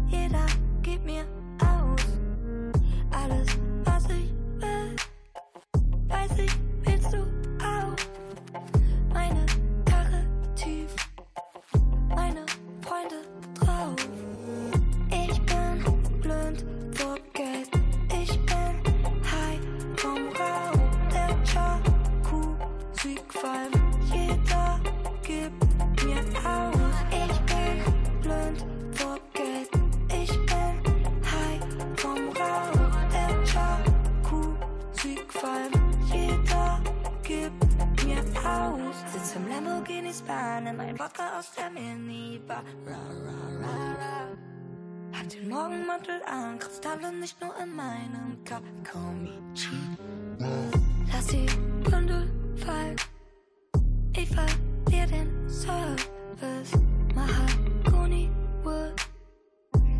Jeder 0.07 0.45
gibt 0.81 1.05
mir 1.05 1.25
aus. 1.59 2.05
Alles, 3.11 3.54
Star, 40.85 40.93
nimm 40.93 40.95
ein 40.95 40.99
Wodka 40.99 41.39
aus 41.39 41.51
der 41.51 41.69
Minibar. 41.69 42.63
Ra, 42.85 42.93
ra, 42.93 43.37
ra, 43.61 43.93
ra. 43.93 45.17
Hat 45.17 45.33
den 45.33 45.49
Morgenmantel 45.49 46.21
an, 46.25 46.59
Kristalle 46.59 47.11
nicht 47.13 47.39
nur 47.41 47.55
in 47.57 47.75
meinem 47.75 48.43
Kakomichi. 48.43 49.77
Lass 51.11 51.27
die 51.27 51.45
Bündel 51.89 52.29
fallen, 52.57 52.95
ich 54.15 54.29
verlier 54.29 55.07
den 55.07 55.49
Service. 55.49 56.71
Mahagoni 57.15 58.29
Wood, 58.63 58.95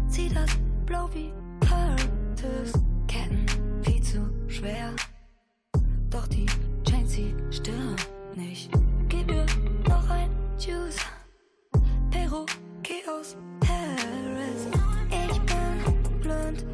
zieh 0.07 0.29
das 0.29 0.51
Blau 0.85 1.09
wie 1.13 1.31
Curtis. 1.61 2.73
Ketten 3.07 3.45
viel 3.83 4.03
zu 4.03 4.29
schwer, 4.47 4.93
doch 6.09 6.27
die 6.27 6.45
Chains, 6.83 7.13
sie 7.13 7.33
stirbt 7.49 8.07
nicht. 8.35 8.69
Juice, 10.65 10.97
Perroquet 12.09 13.07
aus 13.07 13.37
Paris. 13.59 14.65
Ich 15.11 15.39
bin 15.41 16.21
blind 16.21 16.65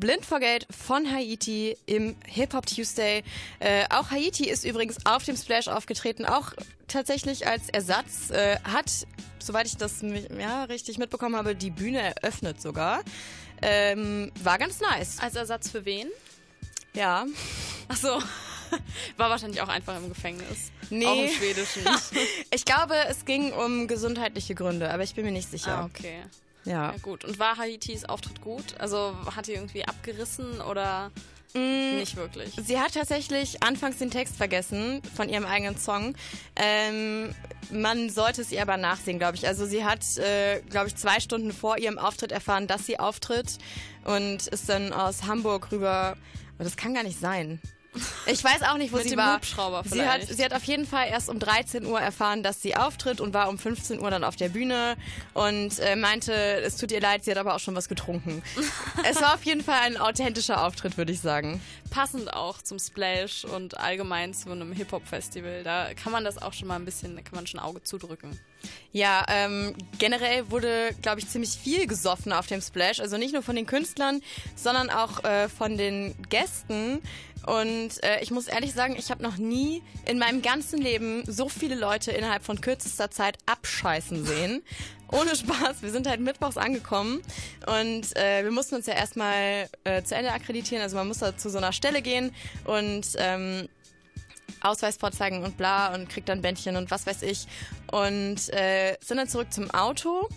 Blind 0.00 0.24
for 0.24 0.40
Gate 0.40 0.66
von 0.70 1.12
Haiti 1.12 1.76
im 1.84 2.16
Hip 2.26 2.54
Hop 2.54 2.64
Tuesday. 2.64 3.22
Äh, 3.58 3.84
auch 3.90 4.10
Haiti 4.10 4.48
ist 4.48 4.64
übrigens 4.64 5.04
auf 5.04 5.24
dem 5.24 5.36
Splash 5.36 5.68
aufgetreten, 5.68 6.24
auch 6.24 6.54
tatsächlich 6.88 7.46
als 7.46 7.68
Ersatz. 7.68 8.30
Äh, 8.30 8.58
hat, 8.64 8.90
soweit 9.38 9.66
ich 9.66 9.76
das 9.76 10.02
ja, 10.38 10.64
richtig 10.64 10.96
mitbekommen 10.96 11.36
habe, 11.36 11.54
die 11.54 11.70
Bühne 11.70 12.00
eröffnet 12.00 12.62
sogar. 12.62 13.02
Ähm, 13.60 14.32
war 14.42 14.56
ganz 14.56 14.80
nice. 14.80 15.18
Als 15.20 15.36
Ersatz 15.36 15.70
für 15.70 15.84
wen? 15.84 16.08
Ja. 16.94 17.26
Ach 17.88 17.96
so. 17.96 18.08
War 19.18 19.30
wahrscheinlich 19.30 19.60
auch 19.60 19.68
einfach 19.68 19.96
im 19.96 20.08
Gefängnis. 20.08 20.70
Nee. 20.88 21.04
Auch 21.06 21.22
im 21.22 21.28
Schwedischen. 21.28 21.82
Ich 22.52 22.64
glaube, 22.64 22.94
es 23.08 23.24
ging 23.26 23.52
um 23.52 23.86
gesundheitliche 23.86 24.54
Gründe, 24.54 24.90
aber 24.90 25.02
ich 25.02 25.14
bin 25.14 25.24
mir 25.24 25.32
nicht 25.32 25.50
sicher. 25.50 25.78
ah, 25.78 25.84
okay. 25.84 26.22
Ja. 26.70 26.92
Ja, 26.92 26.94
gut. 27.02 27.24
Und 27.24 27.38
war 27.38 27.56
Haitis 27.58 28.04
Auftritt 28.04 28.40
gut? 28.40 28.78
Also 28.78 29.14
hat 29.34 29.48
die 29.48 29.52
irgendwie 29.52 29.84
abgerissen 29.84 30.60
oder 30.60 31.10
Mm, 31.52 31.96
nicht 31.98 32.16
wirklich? 32.16 32.54
Sie 32.64 32.78
hat 32.78 32.94
tatsächlich 32.94 33.60
anfangs 33.60 33.98
den 33.98 34.10
Text 34.10 34.36
vergessen 34.36 35.02
von 35.16 35.28
ihrem 35.28 35.44
eigenen 35.44 35.76
Song. 35.76 36.14
Ähm, 36.54 37.34
man 37.72 38.08
sollte 38.08 38.42
es 38.42 38.52
ihr 38.52 38.62
aber 38.62 38.76
nachsehen, 38.76 39.18
glaube 39.18 39.36
ich. 39.36 39.48
Also 39.48 39.66
sie 39.66 39.84
hat, 39.84 40.16
äh, 40.18 40.60
glaube 40.70 40.86
ich, 40.86 40.94
zwei 40.94 41.18
Stunden 41.18 41.52
vor 41.52 41.76
ihrem 41.78 41.98
Auftritt 41.98 42.30
erfahren, 42.30 42.68
dass 42.68 42.86
sie 42.86 43.00
auftritt 43.00 43.58
und 44.04 44.46
ist 44.46 44.68
dann 44.68 44.92
aus 44.92 45.24
Hamburg 45.24 45.72
rüber. 45.72 46.16
Aber 46.54 46.64
das 46.64 46.76
kann 46.76 46.94
gar 46.94 47.02
nicht 47.02 47.18
sein. 47.18 47.60
Ich 48.26 48.44
weiß 48.44 48.62
auch 48.62 48.76
nicht, 48.76 48.92
wo 48.92 48.98
sie 48.98 49.16
war. 49.16 49.36
Hubschrauber 49.36 49.82
sie 49.84 50.06
hat, 50.06 50.22
sie 50.22 50.44
hat 50.44 50.54
auf 50.54 50.62
jeden 50.64 50.86
Fall 50.86 51.08
erst 51.08 51.28
um 51.28 51.38
13 51.38 51.84
Uhr 51.86 52.00
erfahren, 52.00 52.42
dass 52.42 52.62
sie 52.62 52.76
auftritt 52.76 53.20
und 53.20 53.34
war 53.34 53.48
um 53.48 53.58
15 53.58 54.00
Uhr 54.00 54.10
dann 54.10 54.22
auf 54.22 54.36
der 54.36 54.48
Bühne 54.48 54.96
und 55.34 55.78
äh, 55.80 55.96
meinte, 55.96 56.32
es 56.32 56.76
tut 56.76 56.92
ihr 56.92 57.00
leid, 57.00 57.24
sie 57.24 57.32
hat 57.32 57.38
aber 57.38 57.54
auch 57.54 57.60
schon 57.60 57.74
was 57.74 57.88
getrunken. 57.88 58.42
es 59.08 59.20
war 59.20 59.34
auf 59.34 59.42
jeden 59.44 59.62
Fall 59.62 59.80
ein 59.80 59.96
authentischer 59.96 60.64
Auftritt, 60.64 60.96
würde 60.96 61.12
ich 61.12 61.20
sagen. 61.20 61.60
Passend 61.90 62.32
auch 62.32 62.62
zum 62.62 62.78
Splash 62.78 63.44
und 63.44 63.76
allgemein 63.78 64.34
zu 64.34 64.50
einem 64.50 64.72
Hip-Hop-Festival. 64.72 65.64
Da 65.64 65.92
kann 65.94 66.12
man 66.12 66.24
das 66.24 66.40
auch 66.40 66.52
schon 66.52 66.68
mal 66.68 66.76
ein 66.76 66.84
bisschen, 66.84 67.16
da 67.16 67.22
kann 67.22 67.34
man 67.34 67.48
schon 67.48 67.58
ein 67.58 67.66
Auge 67.66 67.82
zudrücken. 67.82 68.38
Ja, 68.92 69.24
ähm, 69.28 69.74
generell 69.98 70.50
wurde, 70.50 70.90
glaube 71.00 71.20
ich, 71.20 71.28
ziemlich 71.28 71.50
viel 71.50 71.86
gesoffen 71.86 72.32
auf 72.32 72.46
dem 72.46 72.60
Splash. 72.60 73.00
Also 73.00 73.16
nicht 73.16 73.32
nur 73.32 73.42
von 73.42 73.56
den 73.56 73.66
Künstlern, 73.66 74.20
sondern 74.56 74.90
auch 74.90 75.24
äh, 75.24 75.48
von 75.48 75.76
den 75.76 76.14
Gästen. 76.28 77.00
Und 77.46 78.02
äh, 78.02 78.20
ich 78.20 78.30
muss 78.30 78.46
ehrlich 78.48 78.72
sagen, 78.74 78.96
ich 78.98 79.10
habe 79.10 79.22
noch 79.22 79.38
nie 79.38 79.82
in 80.06 80.18
meinem 80.18 80.42
ganzen 80.42 80.80
Leben 80.80 81.22
so 81.26 81.48
viele 81.48 81.74
Leute 81.74 82.12
innerhalb 82.12 82.44
von 82.44 82.60
kürzester 82.60 83.10
Zeit 83.10 83.38
abscheißen 83.46 84.24
sehen. 84.24 84.62
Ohne 85.12 85.34
Spaß, 85.34 85.82
wir 85.82 85.90
sind 85.90 86.06
halt 86.06 86.20
mittwochs 86.20 86.56
angekommen 86.56 87.20
und 87.66 88.16
äh, 88.16 88.44
wir 88.44 88.52
mussten 88.52 88.76
uns 88.76 88.86
ja 88.86 88.94
erstmal 88.94 89.68
äh, 89.82 90.04
zu 90.04 90.14
Ende 90.14 90.32
akkreditieren. 90.32 90.82
Also 90.82 90.96
man 90.96 91.08
muss 91.08 91.18
da 91.18 91.36
zu 91.36 91.50
so 91.50 91.58
einer 91.58 91.72
Stelle 91.72 92.00
gehen 92.00 92.32
und 92.64 93.06
ähm, 93.16 93.68
Ausweis 94.60 94.96
vorzeigen 94.96 95.42
und 95.42 95.56
bla 95.56 95.94
und 95.94 96.08
kriegt 96.08 96.28
dann 96.28 96.42
Bändchen 96.42 96.76
und 96.76 96.90
was 96.90 97.06
weiß 97.06 97.22
ich. 97.22 97.46
Und 97.90 98.52
äh, 98.52 98.96
sind 99.00 99.16
dann 99.16 99.28
zurück 99.28 99.52
zum 99.52 99.70
Auto. 99.72 100.28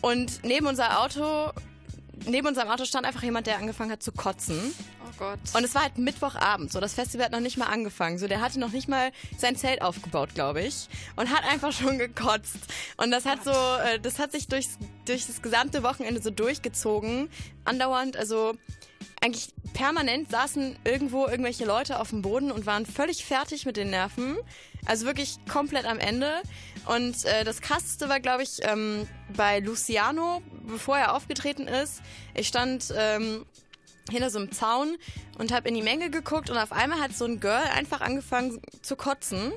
Und 0.00 0.44
neben 0.44 0.66
unser 0.66 1.00
Auto, 1.00 1.52
neben 2.26 2.46
unserem 2.46 2.68
Auto 2.68 2.84
stand 2.84 3.06
einfach 3.06 3.22
jemand, 3.22 3.46
der 3.46 3.58
angefangen 3.58 3.90
hat 3.90 4.02
zu 4.02 4.12
kotzen. 4.12 4.74
Oh 5.06 5.12
Gott. 5.18 5.38
Und 5.54 5.64
es 5.64 5.74
war 5.74 5.82
halt 5.82 5.98
Mittwochabend, 5.98 6.72
so 6.72 6.80
das 6.80 6.94
Festival 6.94 7.26
hat 7.26 7.32
noch 7.32 7.40
nicht 7.40 7.56
mal 7.56 7.66
angefangen. 7.66 8.18
So, 8.18 8.28
der 8.28 8.40
hatte 8.40 8.60
noch 8.60 8.72
nicht 8.72 8.88
mal 8.88 9.10
sein 9.36 9.56
Zelt 9.56 9.82
aufgebaut, 9.82 10.30
glaube 10.34 10.62
ich. 10.62 10.88
Und 11.16 11.30
hat 11.30 11.44
einfach 11.44 11.72
schon 11.72 11.98
gekotzt. 11.98 12.58
Und 12.96 13.10
das 13.10 13.26
hat 13.26 13.44
so, 13.44 13.50
äh, 13.50 13.98
das 14.00 14.18
hat 14.18 14.32
sich 14.32 14.48
durchs, 14.48 14.78
durch 15.04 15.26
das 15.26 15.42
gesamte 15.42 15.82
Wochenende 15.82 16.22
so 16.22 16.30
durchgezogen. 16.30 17.28
Andauernd, 17.64 18.16
also 18.16 18.54
eigentlich 19.20 19.52
permanent 19.72 20.30
saßen 20.30 20.76
irgendwo 20.84 21.26
irgendwelche 21.26 21.64
Leute 21.64 22.00
auf 22.00 22.10
dem 22.10 22.22
Boden 22.22 22.52
und 22.52 22.66
waren 22.66 22.86
völlig 22.86 23.24
fertig 23.24 23.66
mit 23.66 23.76
den 23.76 23.90
Nerven. 23.90 24.36
Also 24.86 25.06
wirklich 25.06 25.38
komplett 25.48 25.86
am 25.86 25.98
Ende. 25.98 26.42
Und 26.88 27.26
äh, 27.26 27.44
das 27.44 27.60
krasseste 27.60 28.08
war, 28.08 28.18
glaube 28.18 28.42
ich, 28.42 28.60
ähm, 28.62 29.06
bei 29.36 29.60
Luciano, 29.60 30.42
bevor 30.66 30.96
er 30.96 31.14
aufgetreten 31.14 31.68
ist. 31.68 32.00
Ich 32.34 32.48
stand 32.48 32.92
ähm, 32.96 33.44
hinter 34.10 34.30
so 34.30 34.38
einem 34.38 34.52
Zaun 34.52 34.96
und 35.38 35.52
habe 35.52 35.68
in 35.68 35.74
die 35.74 35.82
Menge 35.82 36.10
geguckt 36.10 36.48
und 36.48 36.56
auf 36.56 36.72
einmal 36.72 36.98
hat 36.98 37.14
so 37.14 37.26
ein 37.26 37.40
Girl 37.40 37.62
einfach 37.74 38.00
angefangen 38.00 38.62
zu 38.80 38.96
kotzen. 38.96 39.52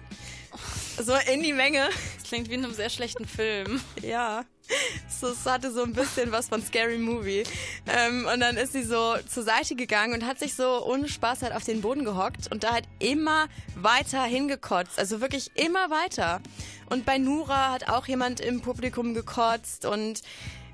So 1.02 1.13
in 1.32 1.41
die 1.41 1.54
Menge. 1.54 1.88
Das 2.20 2.28
klingt 2.28 2.50
wie 2.50 2.56
in 2.56 2.65
einem 2.65 2.74
sehr 2.74 2.89
schlechten 2.89 3.26
Film. 3.26 3.80
Ja. 4.02 4.44
So, 5.08 5.28
es 5.28 5.46
hatte 5.46 5.72
so 5.72 5.84
ein 5.84 5.94
bisschen 5.94 6.32
was 6.32 6.50
von 6.50 6.64
Scary 6.64 6.98
Movie. 6.98 7.44
Ähm, 7.88 8.28
und 8.32 8.40
dann 8.40 8.58
ist 8.58 8.74
sie 8.74 8.84
so 8.84 9.16
zur 9.28 9.44
Seite 9.44 9.76
gegangen 9.76 10.14
und 10.14 10.26
hat 10.26 10.40
sich 10.40 10.56
so 10.56 10.84
ohne 10.86 11.08
Spaß 11.08 11.44
halt 11.44 11.54
auf 11.54 11.64
den 11.64 11.82
Boden 11.82 12.06
gehockt 12.06 12.52
und 12.52 12.64
da 12.64 12.74
halt 12.74 12.86
immer 13.00 13.48
weiter 13.76 14.24
hingekotzt. 14.24 14.98
Also 14.98 15.22
wirklich 15.22 15.52
immer 15.56 15.90
weiter. 15.90 16.42
Und 16.90 17.06
bei 17.06 17.18
Nura 17.18 17.72
hat 17.72 17.90
auch 17.90 18.08
jemand 18.08 18.40
im 18.40 18.62
Publikum 18.62 19.14
gekotzt 19.14 19.86
und 19.86 20.22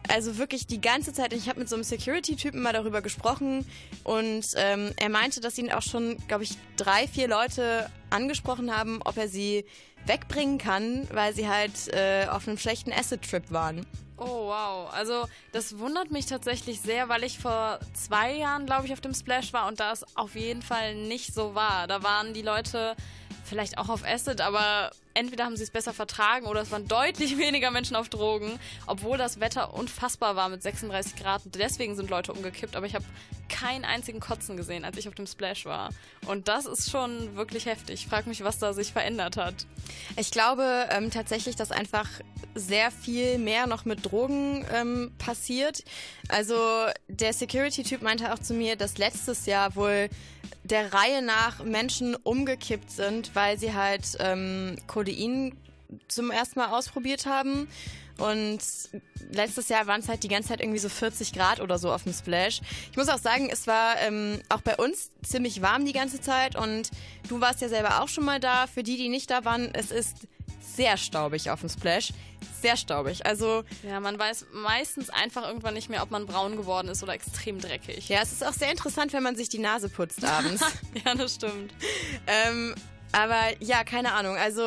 also 0.07 0.37
wirklich 0.37 0.67
die 0.67 0.79
ganze 0.79 1.13
Zeit. 1.13 1.33
Ich 1.33 1.49
habe 1.49 1.59
mit 1.59 1.69
so 1.69 1.75
einem 1.75 1.83
Security-Typen 1.83 2.61
mal 2.61 2.73
darüber 2.73 3.01
gesprochen 3.01 3.65
und 4.03 4.45
ähm, 4.55 4.91
er 4.95 5.09
meinte, 5.09 5.41
dass 5.41 5.57
ihn 5.57 5.71
auch 5.71 5.81
schon, 5.81 6.17
glaube 6.27 6.43
ich, 6.43 6.51
drei, 6.77 7.07
vier 7.07 7.27
Leute 7.27 7.89
angesprochen 8.09 8.75
haben, 8.75 9.01
ob 9.03 9.17
er 9.17 9.27
sie 9.27 9.65
wegbringen 10.07 10.57
kann, 10.57 11.07
weil 11.11 11.33
sie 11.33 11.47
halt 11.47 11.93
äh, 11.93 12.27
auf 12.29 12.47
einem 12.47 12.57
schlechten 12.57 12.91
Acid-Trip 12.91 13.51
waren. 13.51 13.85
Oh, 14.17 14.47
wow. 14.47 14.91
Also, 14.93 15.27
das 15.51 15.77
wundert 15.77 16.11
mich 16.11 16.25
tatsächlich 16.25 16.81
sehr, 16.81 17.07
weil 17.07 17.23
ich 17.23 17.37
vor 17.37 17.79
zwei 17.93 18.33
Jahren, 18.33 18.65
glaube 18.65 18.87
ich, 18.87 18.93
auf 18.93 19.01
dem 19.01 19.13
Splash 19.13 19.53
war 19.53 19.67
und 19.67 19.79
da 19.79 19.91
es 19.91 20.03
auf 20.17 20.35
jeden 20.35 20.63
Fall 20.63 20.95
nicht 20.95 21.33
so 21.33 21.53
war. 21.53 21.85
Da 21.87 22.01
waren 22.01 22.33
die 22.33 22.41
Leute 22.41 22.95
vielleicht 23.47 23.77
auch 23.77 23.89
auf 23.89 24.03
Acid, 24.03 24.41
aber 24.41 24.91
entweder 25.13 25.45
haben 25.45 25.55
sie 25.55 25.63
es 25.63 25.71
besser 25.71 25.93
vertragen 25.93 26.45
oder 26.47 26.61
es 26.61 26.71
waren 26.71 26.87
deutlich 26.87 27.37
weniger 27.37 27.71
Menschen 27.71 27.95
auf 27.95 28.09
Drogen, 28.09 28.59
obwohl 28.85 29.17
das 29.17 29.39
Wetter 29.39 29.73
unfassbar 29.73 30.35
war 30.35 30.49
mit 30.49 30.61
36 30.61 31.15
Grad. 31.15 31.41
Deswegen 31.45 31.95
sind 31.95 32.09
Leute 32.09 32.33
umgekippt, 32.33 32.75
aber 32.75 32.85
ich 32.85 32.95
habe 32.95 33.05
keinen 33.49 33.85
einzigen 33.85 34.19
Kotzen 34.19 34.57
gesehen, 34.57 34.83
als 34.83 34.97
ich 34.97 35.07
auf 35.07 35.15
dem 35.15 35.27
Splash 35.27 35.65
war. 35.65 35.89
Und 36.25 36.47
das 36.47 36.65
ist 36.65 36.91
schon 36.91 37.35
wirklich 37.35 37.65
heftig. 37.65 38.01
Ich 38.01 38.07
frage 38.07 38.29
mich, 38.29 38.43
was 38.43 38.59
da 38.59 38.73
sich 38.73 38.91
verändert 38.91 39.37
hat. 39.37 39.65
Ich 40.15 40.31
glaube 40.31 40.87
ähm, 40.89 41.11
tatsächlich, 41.11 41.55
dass 41.55 41.71
einfach 41.71 42.07
sehr 42.55 42.91
viel 42.91 43.37
mehr 43.37 43.67
noch 43.67 43.85
mit 43.85 44.05
Drogen 44.05 44.65
ähm, 44.73 45.11
passiert. 45.17 45.83
Also 46.27 46.55
der 47.07 47.33
Security-Typ 47.33 48.01
meinte 48.01 48.33
auch 48.33 48.39
zu 48.39 48.53
mir, 48.53 48.75
dass 48.75 48.97
letztes 48.97 49.45
Jahr 49.45 49.75
wohl 49.75 50.09
der 50.63 50.93
Reihe 50.93 51.21
nach 51.21 51.63
Menschen 51.63 52.15
umgekippt 52.15 52.91
sind, 52.91 53.35
weil 53.35 53.57
sie 53.57 53.73
halt 53.73 54.17
ähm, 54.19 54.77
Codein 54.87 55.55
zum 56.07 56.31
ersten 56.31 56.59
Mal 56.59 56.69
ausprobiert 56.69 57.25
haben. 57.25 57.67
Und 58.17 58.59
letztes 59.31 59.69
Jahr 59.69 59.87
waren 59.87 60.01
es 60.01 60.09
halt 60.09 60.23
die 60.23 60.27
ganze 60.27 60.49
Zeit 60.49 60.61
irgendwie 60.61 60.79
so 60.79 60.89
40 60.89 61.33
Grad 61.33 61.59
oder 61.59 61.77
so 61.77 61.91
auf 61.91 62.03
dem 62.03 62.13
Splash. 62.13 62.61
Ich 62.91 62.97
muss 62.97 63.09
auch 63.09 63.19
sagen, 63.19 63.49
es 63.51 63.67
war 63.67 63.99
ähm, 64.01 64.41
auch 64.49 64.61
bei 64.61 64.75
uns 64.75 65.11
ziemlich 65.23 65.61
warm 65.61 65.85
die 65.85 65.93
ganze 65.93 66.19
Zeit 66.21 66.55
und 66.55 66.89
du 67.27 67.41
warst 67.41 67.61
ja 67.61 67.69
selber 67.69 68.01
auch 68.01 68.07
schon 68.07 68.25
mal 68.25 68.39
da. 68.39 68.67
Für 68.67 68.83
die, 68.83 68.97
die 68.97 69.09
nicht 69.09 69.29
da 69.29 69.45
waren, 69.45 69.69
es 69.73 69.91
ist 69.91 70.27
sehr 70.75 70.97
staubig 70.97 71.49
auf 71.49 71.61
dem 71.61 71.69
Splash. 71.69 72.13
Sehr 72.61 72.77
staubig. 72.77 73.25
Also. 73.25 73.63
Ja, 73.83 73.99
man 73.99 74.17
weiß 74.17 74.47
meistens 74.51 75.09
einfach 75.09 75.47
irgendwann 75.47 75.73
nicht 75.73 75.89
mehr, 75.89 76.03
ob 76.03 76.11
man 76.11 76.25
braun 76.25 76.55
geworden 76.55 76.87
ist 76.87 77.03
oder 77.03 77.13
extrem 77.13 77.59
dreckig. 77.59 78.09
Ja, 78.09 78.21
es 78.21 78.31
ist 78.31 78.45
auch 78.45 78.53
sehr 78.53 78.71
interessant, 78.71 79.13
wenn 79.13 79.23
man 79.23 79.35
sich 79.35 79.49
die 79.49 79.59
Nase 79.59 79.89
putzt 79.89 80.23
abends. 80.23 80.63
ja, 81.05 81.15
das 81.15 81.35
stimmt. 81.35 81.73
ähm, 82.25 82.75
aber 83.11 83.41
ja, 83.59 83.83
keine 83.83 84.13
Ahnung. 84.13 84.35
Also 84.35 84.63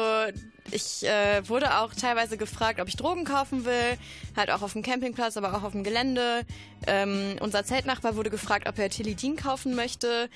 ich 0.72 1.04
äh, 1.04 1.48
wurde 1.48 1.78
auch 1.78 1.94
teilweise 1.94 2.36
gefragt, 2.36 2.80
ob 2.80 2.88
ich 2.88 2.96
Drogen 2.96 3.24
kaufen 3.24 3.64
will, 3.64 3.98
halt 4.36 4.50
auch 4.50 4.62
auf 4.62 4.72
dem 4.72 4.82
Campingplatz, 4.82 5.36
aber 5.36 5.54
auch 5.56 5.62
auf 5.62 5.72
dem 5.72 5.84
Gelände. 5.84 6.42
Ähm, 6.86 7.36
unser 7.40 7.64
Zeltnachbar 7.64 8.16
wurde 8.16 8.30
gefragt, 8.30 8.68
ob 8.68 8.78
er 8.78 8.90
Tilidin 8.90 9.36
kaufen 9.36 9.74
möchte. 9.74 10.28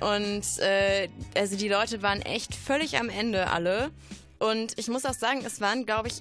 Und 0.00 0.44
äh, 0.58 1.08
also 1.36 1.56
die 1.56 1.68
Leute 1.68 2.02
waren 2.02 2.22
echt 2.22 2.54
völlig 2.54 2.98
am 2.98 3.08
Ende 3.08 3.50
alle. 3.50 3.90
Und 4.38 4.78
ich 4.78 4.88
muss 4.88 5.04
auch 5.04 5.14
sagen, 5.14 5.42
es 5.44 5.60
waren, 5.60 5.86
glaube 5.86 6.08
ich, 6.08 6.20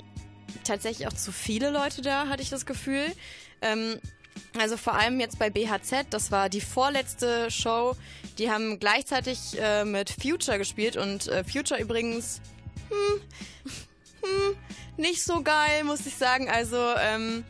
tatsächlich 0.63 1.07
auch 1.07 1.13
zu 1.13 1.31
viele 1.31 1.71
Leute 1.71 2.01
da, 2.01 2.27
hatte 2.27 2.43
ich 2.43 2.49
das 2.49 2.65
Gefühl. 2.65 3.05
Ähm, 3.61 3.99
also 4.59 4.77
vor 4.77 4.93
allem 4.93 5.19
jetzt 5.19 5.39
bei 5.39 5.49
BHZ, 5.49 6.07
das 6.09 6.31
war 6.31 6.49
die 6.49 6.61
vorletzte 6.61 7.49
Show. 7.49 7.95
Die 8.37 8.49
haben 8.49 8.79
gleichzeitig 8.79 9.59
äh, 9.59 9.85
mit 9.85 10.09
Future 10.09 10.57
gespielt 10.57 10.97
und 10.97 11.27
äh, 11.27 11.43
Future 11.43 11.79
übrigens 11.79 12.41
hm, 12.91 13.21
hm, 14.21 14.55
nicht 14.97 15.23
so 15.23 15.41
geil, 15.41 15.83
muss 15.83 16.05
ich 16.05 16.15
sagen. 16.15 16.49
Also, 16.49 16.77
ähm, 16.99 17.43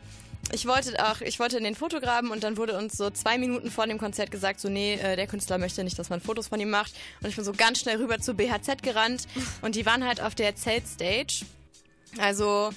ich 0.54 0.65
wollte 0.65 0.93
auch, 1.06 1.21
ich 1.21 1.39
wollte 1.39 1.58
in 1.58 1.63
den 1.63 1.75
Fotograben 1.75 2.30
und 2.32 2.43
dann 2.43 2.58
wurde 2.58 2.77
uns 2.77 2.97
so 2.97 3.10
zwei 3.10 3.38
Minuten 3.38 3.71
vor 3.71 3.88
dem 3.88 3.97
Konzert 3.97 4.32
gesagt, 4.32 4.60
so 4.60 4.69
nee, 4.69 4.95
äh, 4.95 5.15
der 5.15 5.27
Künstler 5.27 5.58
möchte 5.58 5.84
nicht, 5.84 5.97
dass 5.97 6.10
man 6.10 6.19
Fotos 6.19 6.47
von 6.47 6.60
ihm 6.60 6.69
macht. 6.69 6.93
Und 7.21 7.30
ich 7.30 7.36
bin 7.36 7.45
so 7.45 7.54
ganz 7.54 7.80
schnell 7.80 7.97
rüber 7.97 8.19
zu 8.19 8.34
BHZ 8.34 8.82
gerannt 8.82 9.27
und 9.62 9.75
die 9.75 9.86
waren 9.86 10.06
halt 10.06 10.21
auf 10.21 10.36
der 10.36 10.56
Zeltstage. 10.56 11.45
Also 12.17 12.71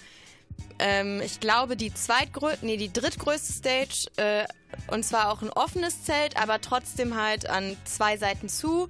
ähm, 0.78 1.20
ich 1.22 1.40
glaube 1.40 1.76
die 1.76 1.92
zweitgrößte, 1.92 2.64
nee, 2.64 2.76
die 2.76 2.92
drittgrößte 2.92 3.52
Stage 3.52 4.06
äh, 4.16 4.44
und 4.88 5.04
zwar 5.04 5.32
auch 5.32 5.42
ein 5.42 5.50
offenes 5.50 6.04
Zelt, 6.04 6.36
aber 6.36 6.60
trotzdem 6.60 7.16
halt 7.16 7.48
an 7.48 7.76
zwei 7.84 8.16
Seiten 8.16 8.48
zu. 8.48 8.88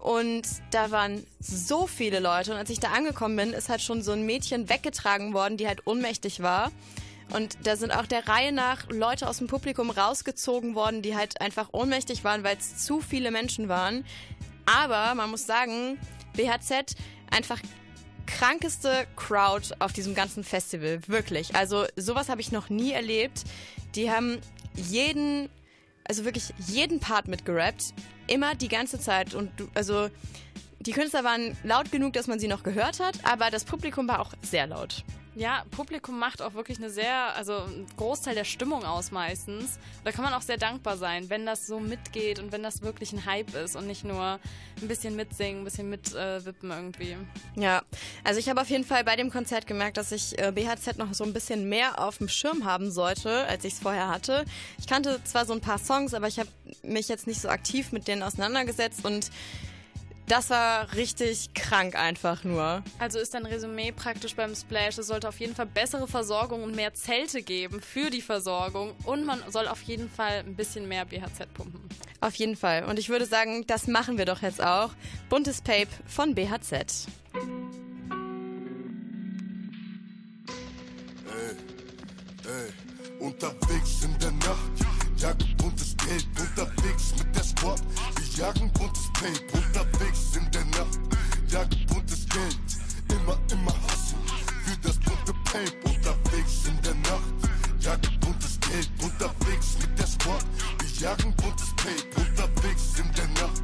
Und 0.00 0.42
da 0.70 0.90
waren 0.90 1.26
so 1.40 1.86
viele 1.86 2.20
Leute. 2.20 2.52
Und 2.52 2.58
als 2.58 2.70
ich 2.70 2.80
da 2.80 2.92
angekommen 2.92 3.36
bin, 3.36 3.52
ist 3.52 3.68
halt 3.68 3.82
schon 3.82 4.02
so 4.02 4.12
ein 4.12 4.24
Mädchen 4.24 4.68
weggetragen 4.68 5.34
worden, 5.34 5.56
die 5.56 5.68
halt 5.68 5.86
ohnmächtig 5.86 6.42
war. 6.42 6.72
Und 7.32 7.58
da 7.64 7.76
sind 7.76 7.92
auch 7.92 8.06
der 8.06 8.26
Reihe 8.26 8.50
nach 8.50 8.88
Leute 8.88 9.28
aus 9.28 9.38
dem 9.38 9.46
Publikum 9.46 9.90
rausgezogen 9.90 10.74
worden, 10.74 11.02
die 11.02 11.16
halt 11.16 11.40
einfach 11.40 11.68
ohnmächtig 11.72 12.24
waren, 12.24 12.42
weil 12.42 12.56
es 12.56 12.78
zu 12.84 13.00
viele 13.00 13.30
Menschen 13.30 13.68
waren. 13.68 14.04
Aber 14.66 15.14
man 15.14 15.30
muss 15.30 15.46
sagen, 15.46 15.98
BHZ 16.34 16.96
einfach 17.30 17.60
krankeste 18.26 19.06
Crowd 19.16 19.74
auf 19.80 19.92
diesem 19.92 20.14
ganzen 20.14 20.44
Festival. 20.44 21.00
Wirklich. 21.06 21.54
Also 21.54 21.84
sowas 21.96 22.28
habe 22.28 22.40
ich 22.40 22.52
noch 22.52 22.68
nie 22.68 22.92
erlebt. 22.92 23.44
Die 23.94 24.10
haben 24.10 24.38
jeden 24.74 25.50
also 26.04 26.24
wirklich 26.24 26.52
jeden 26.58 27.00
Part 27.00 27.28
mitgerappt, 27.28 27.94
immer 28.26 28.54
die 28.54 28.68
ganze 28.68 28.98
Zeit 28.98 29.34
und 29.34 29.50
du, 29.58 29.68
also 29.74 30.08
die 30.80 30.92
Künstler 30.92 31.24
waren 31.24 31.56
laut 31.62 31.92
genug, 31.92 32.14
dass 32.14 32.26
man 32.26 32.40
sie 32.40 32.48
noch 32.48 32.62
gehört 32.62 33.00
hat, 33.00 33.18
aber 33.24 33.50
das 33.50 33.64
Publikum 33.64 34.08
war 34.08 34.20
auch 34.20 34.32
sehr 34.42 34.66
laut. 34.66 35.04
Ja, 35.36 35.64
Publikum 35.70 36.18
macht 36.18 36.42
auch 36.42 36.54
wirklich 36.54 36.78
eine 36.78 36.90
sehr, 36.90 37.36
also 37.36 37.58
einen 37.58 37.86
Großteil 37.96 38.34
der 38.34 38.44
Stimmung 38.44 38.84
aus 38.84 39.12
meistens. 39.12 39.78
Da 40.02 40.10
kann 40.10 40.24
man 40.24 40.34
auch 40.34 40.42
sehr 40.42 40.56
dankbar 40.56 40.96
sein, 40.96 41.30
wenn 41.30 41.46
das 41.46 41.68
so 41.68 41.78
mitgeht 41.78 42.40
und 42.40 42.50
wenn 42.50 42.64
das 42.64 42.82
wirklich 42.82 43.12
ein 43.12 43.24
Hype 43.26 43.54
ist 43.54 43.76
und 43.76 43.86
nicht 43.86 44.04
nur 44.04 44.40
ein 44.80 44.88
bisschen 44.88 45.14
mitsingen, 45.14 45.60
ein 45.60 45.64
bisschen 45.64 45.88
mitwippen 45.88 46.70
äh, 46.70 46.74
irgendwie. 46.74 47.16
Ja, 47.54 47.82
also 48.24 48.40
ich 48.40 48.48
habe 48.48 48.60
auf 48.60 48.70
jeden 48.70 48.84
Fall 48.84 49.04
bei 49.04 49.14
dem 49.14 49.30
Konzert 49.30 49.68
gemerkt, 49.68 49.98
dass 49.98 50.10
ich 50.10 50.36
äh, 50.38 50.50
BHZ 50.52 50.98
noch 50.98 51.14
so 51.14 51.22
ein 51.22 51.32
bisschen 51.32 51.68
mehr 51.68 52.00
auf 52.00 52.18
dem 52.18 52.28
Schirm 52.28 52.64
haben 52.64 52.90
sollte, 52.90 53.46
als 53.46 53.64
ich 53.64 53.74
es 53.74 53.78
vorher 53.78 54.08
hatte. 54.08 54.44
Ich 54.78 54.88
kannte 54.88 55.22
zwar 55.22 55.46
so 55.46 55.52
ein 55.52 55.60
paar 55.60 55.78
Songs, 55.78 56.12
aber 56.12 56.26
ich 56.26 56.40
habe 56.40 56.48
mich 56.82 57.08
jetzt 57.08 57.28
nicht 57.28 57.40
so 57.40 57.48
aktiv 57.48 57.92
mit 57.92 58.08
denen 58.08 58.24
auseinandergesetzt 58.24 59.04
und 59.04 59.30
das 60.30 60.48
war 60.48 60.92
richtig 60.94 61.54
krank 61.54 61.96
einfach 61.96 62.44
nur. 62.44 62.84
Also 63.00 63.18
ist 63.18 63.34
dein 63.34 63.46
Resümee 63.46 63.90
praktisch 63.90 64.36
beim 64.36 64.54
Splash, 64.54 64.98
es 64.98 65.08
sollte 65.08 65.28
auf 65.28 65.40
jeden 65.40 65.56
Fall 65.56 65.66
bessere 65.66 66.06
Versorgung 66.06 66.62
und 66.62 66.76
mehr 66.76 66.94
Zelte 66.94 67.42
geben 67.42 67.80
für 67.80 68.10
die 68.10 68.22
Versorgung 68.22 68.94
und 69.04 69.26
man 69.26 69.42
soll 69.48 69.66
auf 69.66 69.82
jeden 69.82 70.08
Fall 70.08 70.44
ein 70.46 70.54
bisschen 70.54 70.86
mehr 70.86 71.04
BHZ 71.04 71.52
pumpen. 71.52 71.80
Auf 72.20 72.34
jeden 72.36 72.54
Fall. 72.54 72.84
Und 72.84 72.98
ich 72.98 73.08
würde 73.08 73.26
sagen, 73.26 73.66
das 73.66 73.88
machen 73.88 74.18
wir 74.18 74.24
doch 74.24 74.42
jetzt 74.42 74.62
auch. 74.62 74.90
Buntes 75.28 75.62
Pape 75.62 75.88
von 76.06 76.34
BHZ. 76.34 77.06
Ey, 81.26 81.56
ey, 82.44 82.72
unterwegs 83.18 84.04
in 84.04 84.18
der 84.18 84.32
Nacht, 84.32 85.09
Jacke 85.20 85.44
buntes 85.58 85.94
Geld, 85.98 86.26
unterwegs 86.40 87.12
mit 87.18 87.36
der 87.36 87.44
Squad. 87.44 87.82
Wir 88.16 88.42
jagen 88.42 88.72
buntes 88.72 89.10
Pape, 89.12 89.38
unterwegs 89.52 90.34
in 90.34 90.50
der 90.50 90.64
Nacht, 90.64 90.98
jagen 91.46 91.86
buntes 91.88 92.26
Geld. 92.26 92.56
Immer, 93.10 93.38
immer 93.52 93.74
hassen 93.84 94.16
für 94.64 94.78
das 94.78 94.96
bunte 94.96 95.34
Pape, 95.44 95.76
unterwegs 95.84 96.64
in 96.66 96.80
der 96.80 96.94
Nacht, 96.94 97.34
jagen 97.80 98.18
buntes 98.20 98.58
Geld, 98.60 98.88
unterwegs 99.02 99.76
mit 99.82 99.98
der 99.98 100.06
Squad. 100.06 100.42
Wir 100.78 101.08
jagen 101.08 101.34
buntes 101.36 101.68
Pape, 101.76 102.16
unterwegs 102.16 102.84
in 102.98 103.12
der 103.12 103.28
Nacht, 103.44 103.62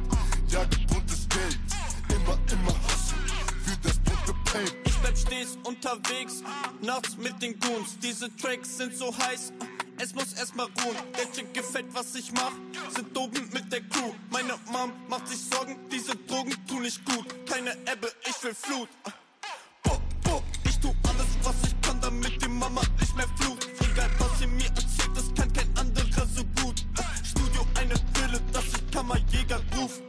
jagen 0.49 0.85
buntes 0.85 1.27
Geld. 1.27 1.57
Immer, 2.09 2.37
immer 2.53 2.77
hassen 2.85 3.17
für 3.65 3.77
das 3.81 3.97
bunte 3.97 4.33
Pape. 4.45 4.77
Ich 4.85 4.97
bleib 4.97 5.17
stets 5.17 5.57
unterwegs, 5.63 6.43
nachts 6.83 7.17
mit 7.17 7.41
den 7.41 7.59
Goons. 7.59 7.97
Diese 7.99 8.29
Tracks 8.35 8.77
sind 8.77 8.95
so 8.95 9.11
heiß, 9.17 9.53
es 9.97 10.13
muss 10.13 10.33
erstmal 10.33 10.67
ruhen. 10.83 10.97
Der 11.17 11.31
Chick 11.31 11.53
gefällt, 11.53 11.87
was 11.93 12.15
ich 12.15 12.31
mach, 12.31 12.51
sind 12.95 13.15
oben 13.17 13.49
mit 13.53 13.71
der 13.71 13.81
Crew. 13.81 14.13
Meine 14.29 14.53
Mom 14.71 14.91
macht 15.09 15.27
sich 15.27 15.39
Sorgen, 15.39 15.77
diese 15.91 16.15
Drogen 16.15 16.55
tun 16.67 16.81
nicht 16.83 17.03
gut. 17.05 17.25
Keine 17.45 17.71
Ebbe, 17.91 18.11
ich 18.27 18.43
will 18.43 18.53
Flut. 18.53 18.89
Bo, 19.83 19.99
bo, 20.23 20.43
ich 20.63 20.79
tu 20.79 20.93
alles, 21.03 21.27
was 21.43 21.55
ich 21.67 21.81
kann, 21.81 21.99
damit 22.01 22.41
die 22.41 22.47
Mama 22.47 22.81
nicht 22.99 23.15
mehr 23.15 23.27
flucht. 23.37 23.67
Egal, 23.79 24.09
was 24.19 24.39
sie 24.39 24.47
mir 24.47 24.67
erzählt, 24.67 25.11
das 25.15 25.33
kann 25.35 25.51
kein 25.53 25.77
anderer 25.77 26.27
so 26.27 26.43
gut. 26.61 26.85
Studio 27.23 27.65
eine 27.75 27.95
Höhle, 28.15 28.41
dass 28.53 28.65
ich 28.65 28.91
Kammerjäger 28.91 29.61
ruf. 29.75 30.01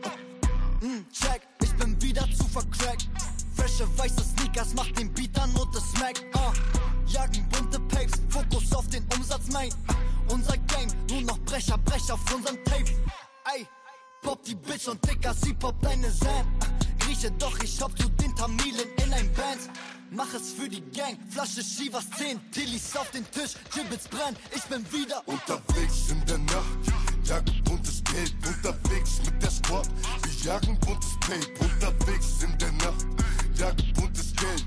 Mm, 0.81 1.11
check, 1.13 1.43
ich 1.63 1.73
bin 1.75 2.01
wieder 2.03 2.25
zu 2.37 2.45
vercrackt. 2.45 3.09
Frische 3.57 3.89
weiße 3.99 4.23
Sneakers 4.23 4.75
macht 4.75 4.99
den 4.99 5.13
Beat 5.13 5.39
an 5.39 5.55
und 5.57 5.75
es 5.75 5.83
Smack. 5.91 6.23
Uh. 6.35 6.98
Jagen 7.09 7.49
bunte 7.49 7.81
Papes, 7.81 8.21
Fokus 8.29 8.73
auf 8.75 8.87
den 8.89 9.05
Umsatz. 9.17 9.49
Uh. 9.49 10.33
Unser 10.33 10.57
Game, 10.59 10.91
nur 11.11 11.23
noch 11.23 11.39
Brecher, 11.41 11.79
Brecher 11.79 12.15
auf 12.15 12.35
unserem 12.35 12.63
Tape. 12.65 12.91
Ey, 13.55 13.67
pop 14.23 14.43
die 14.45 14.55
Bitch 14.55 14.89
und 14.89 15.05
Dicker, 15.09 15.35
sie 15.35 15.55
poppt 15.55 15.85
deine 15.85 16.11
Sam. 16.11 16.47
Grieche, 16.99 17.31
doch 17.33 17.59
ich 17.63 17.81
hab 17.81 17.97
zu 17.99 18.09
den 18.11 18.35
Tamilen 18.37 18.89
in 19.03 19.13
ein 19.13 19.33
Band. 19.33 19.71
Mach 20.11 20.33
es 20.35 20.53
für 20.53 20.69
die 20.69 20.83
Gang, 20.93 21.19
Flasche 21.31 21.63
Shivas 21.63 22.11
10, 22.17 22.51
Tillis 22.51 22.97
auf 22.97 23.11
den 23.11 23.31
Tisch, 23.31 23.55
Gibbets 23.75 24.09
brennt, 24.09 24.39
ich 24.55 24.63
bin 24.65 24.85
wieder 24.93 25.23
unterwegs 25.27 26.11
in 26.11 26.25
der 26.27 26.39
Nacht. 26.39 26.79
Jagen 27.25 27.63
buntes 27.65 28.03
Geld, 28.05 28.35
unterwegs 28.47 29.21
mit 29.25 29.43
der 29.43 29.51
Squad. 29.51 29.89
Wir 30.23 30.53
jagen 30.53 30.79
buntes 30.81 31.11
Pape, 31.21 31.47
unterwegs 31.61 32.43
in 32.43 32.57
der 32.59 32.73
Nacht. 32.73 33.07
Jagen 33.55 33.93
buntes 33.95 34.33
Geld, 34.35 34.67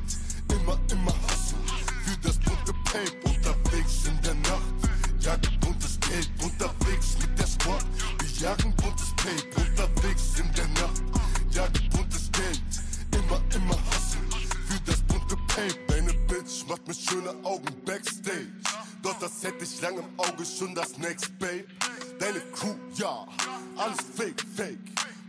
immer, 0.50 0.80
immer 0.92 1.31
Pape, 2.92 3.10
unterwegs 3.24 4.06
in 4.06 4.22
der 4.22 4.34
Nacht. 4.36 4.74
Jagen 5.22 5.60
buntes 5.62 5.98
Geld, 6.02 6.30
unterwegs 6.44 7.16
mit 7.22 7.40
der 7.40 7.48
Squad. 7.48 7.86
Wir 8.20 8.50
jagen 8.50 8.76
buntes 8.76 9.14
Pape, 9.16 9.62
unterwegs 9.62 10.24
in 10.38 10.52
der 10.54 10.68
Nacht. 10.68 11.02
Jagen 11.52 11.90
buntes 11.90 12.30
Geld, 12.34 12.62
immer, 13.14 13.42
immer 13.56 13.78
hassen 13.88 14.20
für 14.68 14.80
das 14.86 15.02
bunte 15.04 15.38
Pape. 15.48 15.80
Deine 15.88 16.14
Bitch 16.28 16.68
macht 16.68 16.86
mir 16.86 16.94
schöne 16.94 17.34
Augen 17.46 17.74
backstage. 17.86 18.52
Doch 19.02 19.18
das 19.20 19.42
hätte 19.42 19.64
ich 19.64 19.80
lang 19.80 19.98
im 19.98 20.10
Auge 20.18 20.44
schon 20.46 20.76
das 20.76 20.98
Next 20.98 21.40
Babe. 21.40 21.64
Deine 22.20 22.42
Crew, 22.52 22.76
ja, 22.96 23.26
alles 23.78 24.00
fake, 24.18 24.44
fake. 24.56 24.80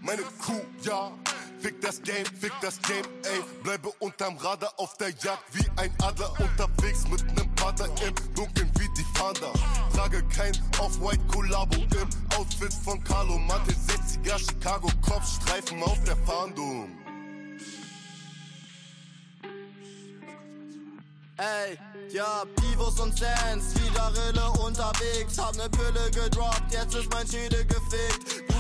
Meine 0.00 0.22
Crew, 0.40 0.60
ja, 0.82 1.12
fick 1.60 1.80
das 1.80 2.02
Game, 2.02 2.26
fick 2.26 2.52
das 2.60 2.82
Game, 2.82 3.04
ey. 3.22 3.40
Bleibe 3.62 3.92
unterm 4.00 4.36
Radar 4.38 4.72
auf 4.78 4.96
der 4.96 5.10
Jagd 5.10 5.44
wie 5.52 5.64
ein 5.76 5.94
Adler 6.02 6.32
unterwegs 6.40 7.06
mit 7.08 7.24
nem 7.36 7.41
Vater 7.62 7.86
im 8.04 8.34
Dunkeln 8.34 8.72
wie 8.76 8.88
die 8.96 9.06
Fahnder. 9.16 9.52
Trage 9.94 10.20
kein 10.36 10.52
Off-White 10.80 11.22
Kollabo 11.28 11.76
im 11.76 12.08
Outfit 12.36 12.74
von 12.84 13.02
Carlo 13.04 13.38
Matte 13.38 13.72
60er 13.72 14.36
Chicago 14.36 14.88
Kopfstreifen 15.00 15.80
auf 15.84 16.02
der 16.02 16.16
Fahndung. 16.26 16.88
Ey, 21.36 21.78
ja, 22.12 22.42
Pivos 22.56 22.98
und 22.98 23.16
Sans, 23.16 23.76
wieder 23.76 24.12
Rille 24.12 24.50
unterwegs. 24.60 25.38
Hab 25.38 25.54
ne 25.54 25.70
Pille 25.70 26.10
gedroppt, 26.10 26.72
jetzt 26.72 26.96
ist 26.96 27.12
mein 27.12 27.28
Schädel 27.28 27.64
gefickt. 27.64 28.51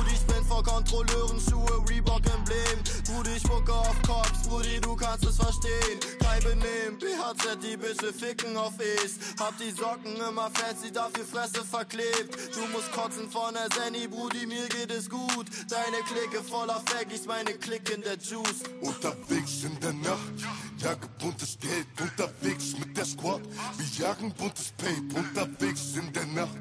Vor 0.52 0.62
Kontrolleuren, 0.62 1.40
Schuhe, 1.40 1.82
Reebok 1.88 2.20
Emblem. 2.26 2.78
Brudi, 3.06 3.30
ich 3.36 3.42
spucke 3.42 3.72
auf 3.72 3.96
Cops, 4.02 4.46
Brudi, 4.46 4.78
du 4.82 4.94
kannst 4.94 5.24
es 5.24 5.36
verstehen. 5.36 5.98
Kein 6.20 6.42
Benehmen, 6.42 6.98
BHZ, 6.98 7.56
die 7.62 7.74
Bitche 7.74 8.12
ficken 8.12 8.54
auf 8.58 8.74
Es. 8.78 9.18
Hab 9.40 9.56
die 9.56 9.70
Socken 9.70 10.14
immer 10.16 10.50
sie 10.76 10.92
dafür 10.92 11.24
Fresse 11.24 11.64
verklebt. 11.64 12.36
Du 12.54 12.66
musst 12.66 12.92
kotzen 12.92 13.30
von 13.30 13.54
der 13.54 13.68
Senny, 13.74 14.06
Brudi, 14.06 14.44
mir 14.46 14.68
geht 14.68 14.90
es 14.90 15.08
gut. 15.08 15.46
Deine 15.70 16.02
Clique 16.04 16.44
voller 16.44 16.82
Faggies, 16.84 17.24
meine 17.24 17.54
Clique 17.54 17.94
in 17.94 18.02
der 18.02 18.18
Juice. 18.18 18.62
Unterwegs 18.82 19.64
in 19.64 19.80
der 19.80 19.94
Nacht, 19.94 20.36
jage 20.76 21.08
buntes 21.18 21.56
Geld. 21.58 21.86
Unterwegs 21.98 22.76
mit 22.78 22.94
der 22.94 23.06
Squad, 23.06 23.40
wir 23.78 24.06
jagen 24.06 24.30
buntes 24.34 24.70
Pape. 24.76 25.18
Unterwegs 25.18 25.96
in 25.96 26.12
der 26.12 26.26
Nacht, 26.26 26.58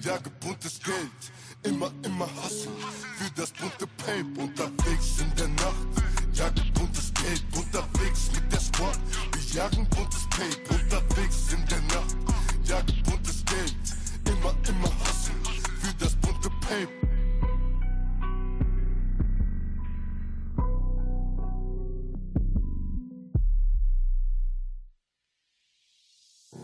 jage 0.00 0.30
buntes 0.40 0.80
Geld. 0.82 1.10
Immer, 1.64 1.90
immer 2.04 2.28
hassen 2.42 2.72
für 3.16 3.30
das 3.36 3.50
bunte 3.52 3.86
Pape. 3.96 4.26
Unterwegs 4.38 5.18
in 5.20 5.34
der 5.34 5.48
Nacht, 5.48 5.86
jage 6.34 6.62
buntes 6.74 7.12
Geld. 7.14 7.42
Unterwegs 7.56 8.30
mit 8.34 8.52
der 8.52 8.60
Squad, 8.60 8.98
wir 9.32 9.54
jagen 9.54 9.88
buntes 9.88 10.28
Pape. 10.28 10.74
Unterwegs 10.74 11.52
in 11.54 11.66
der 11.66 11.80
Nacht, 11.82 12.16
jage 12.64 12.92
buntes 13.04 13.42
Geld. 13.46 13.74
Immer, 14.26 14.54
immer 14.68 14.90
hassen 15.00 15.34
für 15.80 15.94
das 15.98 16.14
bunte 16.16 16.50
Pape. 16.60 16.88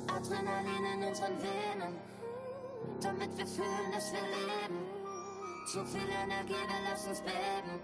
Adrenalin 0.09 0.85
in 0.95 1.09
unseren 1.09 1.33
Venen, 1.41 1.95
damit 3.03 3.37
wir 3.37 3.47
fühlen, 3.47 3.93
dass 3.93 4.13
wir 4.13 4.21
leben. 4.21 4.79
Zu 5.67 5.85
viel 5.85 6.09
Energie, 6.09 6.53
wir 6.53 6.91
lassen 6.91 7.11
uns 7.11 7.21
beben. 7.21 7.81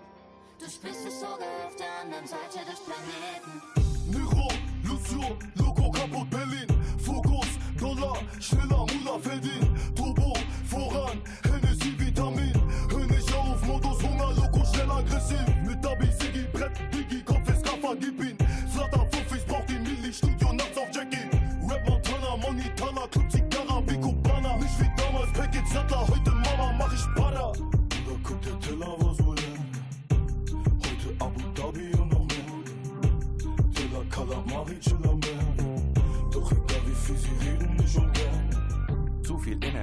Du 0.58 0.66
spürst 0.68 1.06
es 1.06 1.20
sogar 1.20 1.66
auf 1.66 1.76
der 1.76 2.00
anderen 2.02 2.26
Seite 2.26 2.64
des 2.64 2.80
Planeten. 2.80 3.62
Nero, 4.10 4.48
Lucio, 4.84 5.36
Loco, 5.56 5.90
kaputt 5.90 6.30
Berlin. 6.30 6.66
Fokus, 6.98 7.46
Dollar, 7.78 8.16
schneller 8.40 8.86
Mula 8.86 9.18
verdienen. 9.18 9.94
Turbo, 9.94 10.32
voran, 10.68 11.20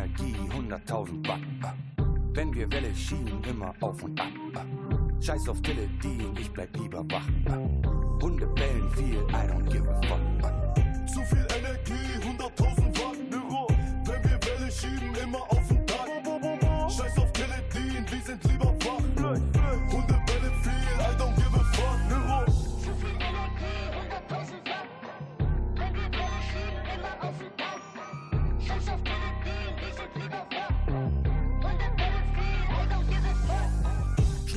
Energie, 0.04 0.36
100.000 0.50 1.28
Watt. 1.28 1.40
Wenn 2.34 2.54
wir 2.54 2.70
Welle 2.72 2.94
schieben, 2.94 3.42
immer 3.50 3.74
auf 3.80 4.04
und 4.04 4.20
ab. 4.20 4.28
Scheiß 5.22 5.48
auf 5.48 5.62
Teledin, 5.62 6.36
ich 6.38 6.52
bleib 6.52 6.76
lieber 6.78 7.06
wach. 7.10 7.28
Hunde 8.22 8.48
bellen 8.48 8.90
viel, 8.92 9.24
I 9.30 9.48
don't 9.48 9.70
give 9.72 9.90
a 9.90 10.02
fuck. 10.02 11.08
Zu 11.08 11.22
viel 11.22 11.53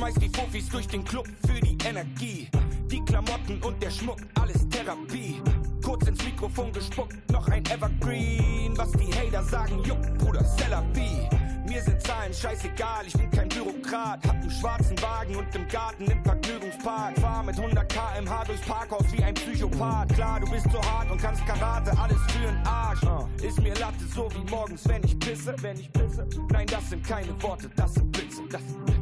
Schmeiß 0.06 0.14
die 0.20 0.28
Fofis 0.28 0.68
durch 0.68 0.86
den 0.86 1.04
Club 1.04 1.26
für 1.48 1.60
die 1.60 1.76
Energie. 1.84 2.48
Die 2.88 3.04
Klamotten 3.04 3.60
und 3.62 3.82
der 3.82 3.90
Schmuck, 3.90 4.18
alles 4.40 4.68
Therapie. 4.68 5.42
Kurz 5.84 6.06
ins 6.06 6.24
Mikrofon 6.24 6.72
gespuckt, 6.72 7.16
noch 7.32 7.48
ein 7.48 7.64
Evergreen. 7.66 8.78
Was 8.78 8.92
die 8.92 9.12
Hater 9.12 9.42
sagen, 9.42 9.82
juck, 9.82 10.00
Bruder, 10.18 10.44
Cellavi. 10.44 11.28
Mir 11.66 11.82
sind 11.82 12.00
Zahlen 12.02 12.32
scheißegal, 12.32 13.04
ich 13.04 13.14
bin 13.14 13.28
kein 13.32 13.48
Bürokrat. 13.48 14.24
Hab 14.24 14.36
einen 14.36 14.48
schwarzen 14.48 14.96
Wagen 15.02 15.34
und 15.34 15.52
im 15.56 15.66
Garten 15.66 16.04
im 16.04 16.22
Vergnügungspark. 16.22 17.18
Fahr 17.18 17.42
mit 17.42 17.58
100 17.58 17.92
km/h 17.92 18.44
durchs 18.44 18.64
Parkhaus 18.64 19.06
wie 19.10 19.24
ein 19.24 19.34
Psychopath. 19.34 20.14
Klar, 20.14 20.38
du 20.38 20.48
bist 20.48 20.70
so 20.70 20.80
hart 20.82 21.10
und 21.10 21.20
kannst 21.20 21.44
Karate, 21.46 21.98
alles 21.98 22.20
für 22.28 22.46
den 22.46 22.64
Arsch. 22.64 23.00
Ist 23.42 23.60
mir 23.60 23.74
Latte 23.74 24.04
so 24.14 24.28
wie 24.34 24.48
morgens, 24.48 24.86
wenn 24.86 25.02
ich 25.02 25.18
pisse, 25.18 25.52
wenn 25.62 25.80
ich 25.80 25.92
pisse. 25.92 26.28
Nein, 26.52 26.68
das 26.68 26.90
sind 26.90 27.04
keine 27.04 27.42
Worte, 27.42 27.68
das 27.74 27.94
sind 27.94 28.12
Blitze, 28.12 28.42
das 28.48 28.60
sind 28.60 28.84
Blitze. 28.84 28.95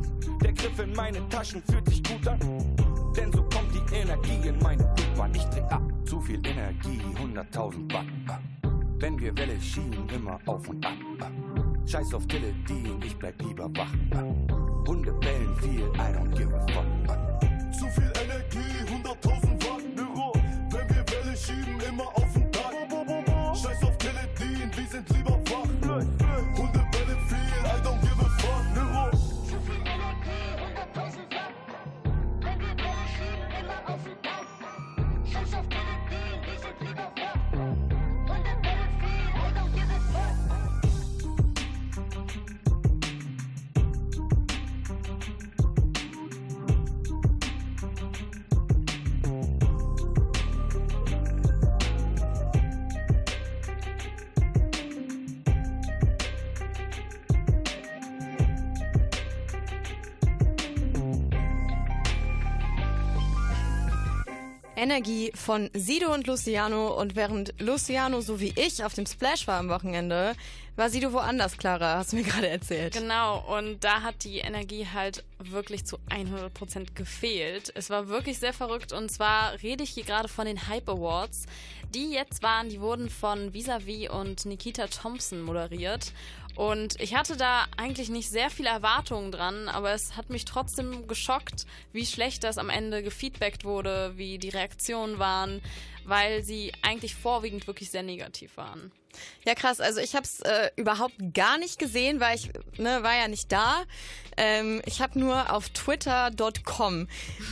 Griff 0.54 0.78
in 0.78 0.92
meine 0.94 1.28
Taschen 1.28 1.62
fühlt 1.62 1.88
sich 1.88 2.02
gut 2.02 2.26
an. 2.28 2.38
Denn 3.16 3.32
so 3.32 3.42
kommt 3.42 3.72
die 3.74 3.94
Energie 3.94 4.48
in 4.48 4.58
meine 4.58 4.84
Blutbahn. 4.94 5.34
Ich 5.34 5.44
dreh 5.44 5.62
ab. 5.62 5.82
Zu 6.04 6.20
viel 6.20 6.44
Energie, 6.46 7.00
100.000 7.16 7.92
Watt. 7.92 8.06
Wenn 8.98 9.18
wir 9.18 9.36
Welle 9.36 9.60
schieben, 9.60 10.08
immer 10.08 10.38
auf 10.46 10.68
und 10.68 10.84
ab. 10.84 10.94
Scheiß 11.86 12.14
auf 12.14 12.26
Teledin, 12.26 13.00
ich 13.04 13.16
bleib 13.16 13.40
lieber 13.42 13.68
wach. 13.76 13.92
Hunde 14.86 15.12
bellen 15.12 15.54
viel, 15.60 15.86
I 15.94 16.14
don't 16.14 16.34
give 16.36 16.54
a 16.54 16.60
fuck. 16.72 16.93
Energie 64.85 65.33
von 65.35 65.70
Sido 65.73 66.12
und 66.12 66.27
Luciano. 66.27 66.88
Und 67.01 67.16
während 67.16 67.55
Luciano 67.59 68.20
so 68.20 68.38
wie 68.38 68.53
ich 68.55 68.85
auf 68.85 68.92
dem 68.92 69.07
Splash 69.07 69.47
war 69.47 69.59
am 69.59 69.70
Wochenende, 69.70 70.35
war 70.77 70.90
Sido 70.90 71.11
woanders, 71.14 71.57
Clara, 71.57 71.97
hast 71.97 72.12
du 72.12 72.16
mir 72.16 72.23
gerade 72.23 72.49
erzählt. 72.49 72.92
Genau, 72.92 73.42
und 73.57 73.83
da 73.83 74.03
hat 74.03 74.25
die 74.25 74.40
Energie 74.40 74.87
halt 74.92 75.25
wirklich 75.38 75.87
zu 75.87 75.99
100% 76.11 76.94
gefehlt. 76.94 77.73
Es 77.75 77.88
war 77.88 78.09
wirklich 78.09 78.38
sehr 78.38 78.53
verrückt 78.53 78.92
und 78.92 79.11
zwar 79.11 79.55
rede 79.62 79.85
ich 79.85 79.90
hier 79.90 80.05
gerade 80.05 80.29
von 80.29 80.44
den 80.44 80.68
Hype 80.68 80.88
Awards. 80.90 81.47
Die 81.94 82.11
jetzt 82.11 82.42
waren, 82.42 82.68
die 82.68 82.81
wurden 82.81 83.09
von 83.09 83.55
Visavi 83.55 84.11
und 84.11 84.44
Nikita 84.44 84.88
Thompson 84.88 85.40
moderiert. 85.40 86.12
Und 86.56 87.00
ich 87.00 87.14
hatte 87.14 87.36
da 87.36 87.66
eigentlich 87.76 88.10
nicht 88.10 88.30
sehr 88.30 88.48
viele 88.48 88.68
Erwartungen 88.68 89.32
dran, 89.32 89.68
aber 89.68 89.92
es 89.92 90.16
hat 90.16 90.30
mich 90.30 90.44
trotzdem 90.44 91.08
geschockt, 91.08 91.66
wie 91.92 92.06
schlecht 92.06 92.44
das 92.44 92.58
am 92.58 92.70
Ende 92.70 93.02
gefeedbackt 93.02 93.64
wurde, 93.64 94.12
wie 94.16 94.38
die 94.38 94.50
Reaktionen 94.50 95.18
waren, 95.18 95.60
weil 96.04 96.44
sie 96.44 96.72
eigentlich 96.82 97.14
vorwiegend 97.14 97.66
wirklich 97.66 97.90
sehr 97.90 98.02
negativ 98.02 98.56
waren. 98.56 98.92
Ja, 99.44 99.54
krass. 99.54 99.80
Also 99.80 100.00
ich 100.00 100.14
habe 100.14 100.24
es 100.24 100.40
äh, 100.40 100.70
überhaupt 100.76 101.14
gar 101.34 101.58
nicht 101.58 101.78
gesehen, 101.78 102.20
weil 102.20 102.36
ich 102.36 102.50
ne, 102.78 103.02
war 103.02 103.16
ja 103.16 103.28
nicht 103.28 103.50
da. 103.50 103.84
Ähm, 104.36 104.82
ich 104.86 105.00
habe 105.00 105.18
nur 105.18 105.52
auf 105.52 105.68
twitter.com 105.68 107.08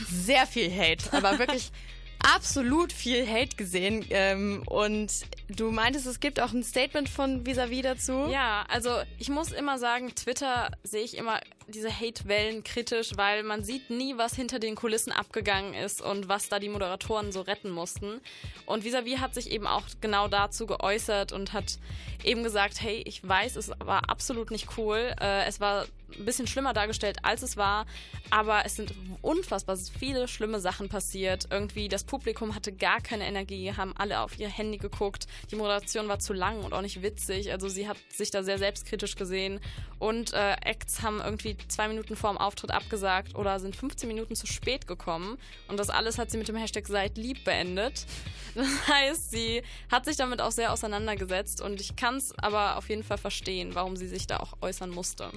sehr 0.09 0.45
viel 0.45 0.71
Hate, 0.71 1.13
aber 1.13 1.39
wirklich 1.39 1.71
absolut 2.35 2.91
viel 2.91 3.27
Hate 3.27 3.55
gesehen. 3.55 4.05
Ähm, 4.09 4.63
und 4.65 5.11
du 5.59 5.71
meintest, 5.71 6.05
es 6.05 6.19
gibt 6.19 6.39
auch 6.39 6.51
ein 6.51 6.63
Statement 6.63 7.09
von 7.09 7.45
Visavi 7.45 7.81
dazu. 7.81 8.27
Ja, 8.31 8.65
also 8.69 8.89
ich 9.17 9.29
muss 9.29 9.51
immer 9.51 9.77
sagen, 9.79 10.13
Twitter 10.15 10.71
sehe 10.83 11.03
ich 11.03 11.17
immer 11.17 11.39
diese 11.67 11.89
Hate-Wellen 11.89 12.63
kritisch, 12.63 13.11
weil 13.15 13.43
man 13.43 13.63
sieht 13.63 13.89
nie, 13.89 14.17
was 14.17 14.35
hinter 14.35 14.59
den 14.59 14.75
Kulissen 14.75 15.11
abgegangen 15.11 15.73
ist 15.73 16.01
und 16.01 16.27
was 16.27 16.49
da 16.49 16.59
die 16.59 16.69
Moderatoren 16.69 17.31
so 17.31 17.41
retten 17.41 17.69
mussten. 17.69 18.21
Und 18.65 18.83
Visavi 18.83 19.17
hat 19.17 19.33
sich 19.33 19.51
eben 19.51 19.67
auch 19.67 19.83
genau 20.01 20.27
dazu 20.27 20.65
geäußert 20.65 21.31
und 21.31 21.53
hat 21.53 21.79
eben 22.23 22.43
gesagt, 22.43 22.81
hey, 22.81 23.01
ich 23.05 23.27
weiß, 23.27 23.55
es 23.55 23.71
war 23.79 24.09
absolut 24.09 24.51
nicht 24.51 24.77
cool. 24.77 25.13
Äh, 25.19 25.45
es 25.45 25.59
war 25.59 25.85
ein 26.17 26.25
bisschen 26.25 26.47
schlimmer 26.47 26.73
dargestellt, 26.73 27.17
als 27.23 27.41
es 27.41 27.57
war, 27.57 27.85
aber 28.29 28.65
es 28.65 28.75
sind 28.75 28.93
unfassbar 29.21 29.77
viele 29.77 30.27
schlimme 30.27 30.59
Sachen 30.59 30.89
passiert. 30.89 31.47
Irgendwie 31.49 31.87
das 31.87 32.03
Publikum 32.03 32.55
hatte 32.55 32.71
gar 32.71 33.01
keine 33.01 33.25
Energie, 33.25 33.73
haben 33.75 33.93
alle 33.97 34.19
auf 34.19 34.37
ihr 34.39 34.49
Handy 34.49 34.77
geguckt. 34.77 35.27
Die 35.51 35.55
Moderation 35.55 36.07
war 36.07 36.19
zu 36.19 36.33
lang 36.33 36.63
und 36.63 36.73
auch 36.73 36.81
nicht 36.81 37.01
witzig. 37.01 37.51
Also 37.51 37.67
sie 37.67 37.87
hat 37.87 37.97
sich 38.09 38.31
da 38.31 38.43
sehr 38.43 38.57
selbstkritisch 38.57 39.15
gesehen. 39.15 39.59
Und 39.99 40.33
äh, 40.33 40.53
Acts 40.63 41.01
haben 41.01 41.21
irgendwie 41.23 41.57
zwei 41.67 41.87
Minuten 41.87 42.15
vor 42.15 42.31
dem 42.31 42.37
Auftritt 42.37 42.71
abgesagt 42.71 43.35
oder 43.35 43.59
sind 43.59 43.75
15 43.75 44.07
Minuten 44.07 44.35
zu 44.35 44.47
spät 44.47 44.87
gekommen. 44.87 45.37
Und 45.67 45.77
das 45.77 45.89
alles 45.89 46.17
hat 46.17 46.31
sie 46.31 46.37
mit 46.37 46.47
dem 46.47 46.55
Hashtag 46.55 46.87
Seid 46.87 47.17
lieb 47.17 47.43
beendet. 47.43 48.05
Das 48.55 48.87
heißt, 48.87 49.31
sie 49.31 49.63
hat 49.91 50.05
sich 50.05 50.15
damit 50.15 50.39
auch 50.39 50.51
sehr 50.51 50.71
auseinandergesetzt 50.71 51.59
und 51.59 51.81
ich 51.81 51.95
kann 51.95 52.17
es 52.17 52.37
aber 52.37 52.77
auf 52.77 52.87
jeden 52.87 53.03
Fall 53.03 53.17
verstehen, 53.17 53.73
warum 53.73 53.95
sie 53.95 54.07
sich 54.07 54.27
da 54.27 54.37
auch 54.37 54.53
äußern 54.61 54.91
musste. 54.91 55.31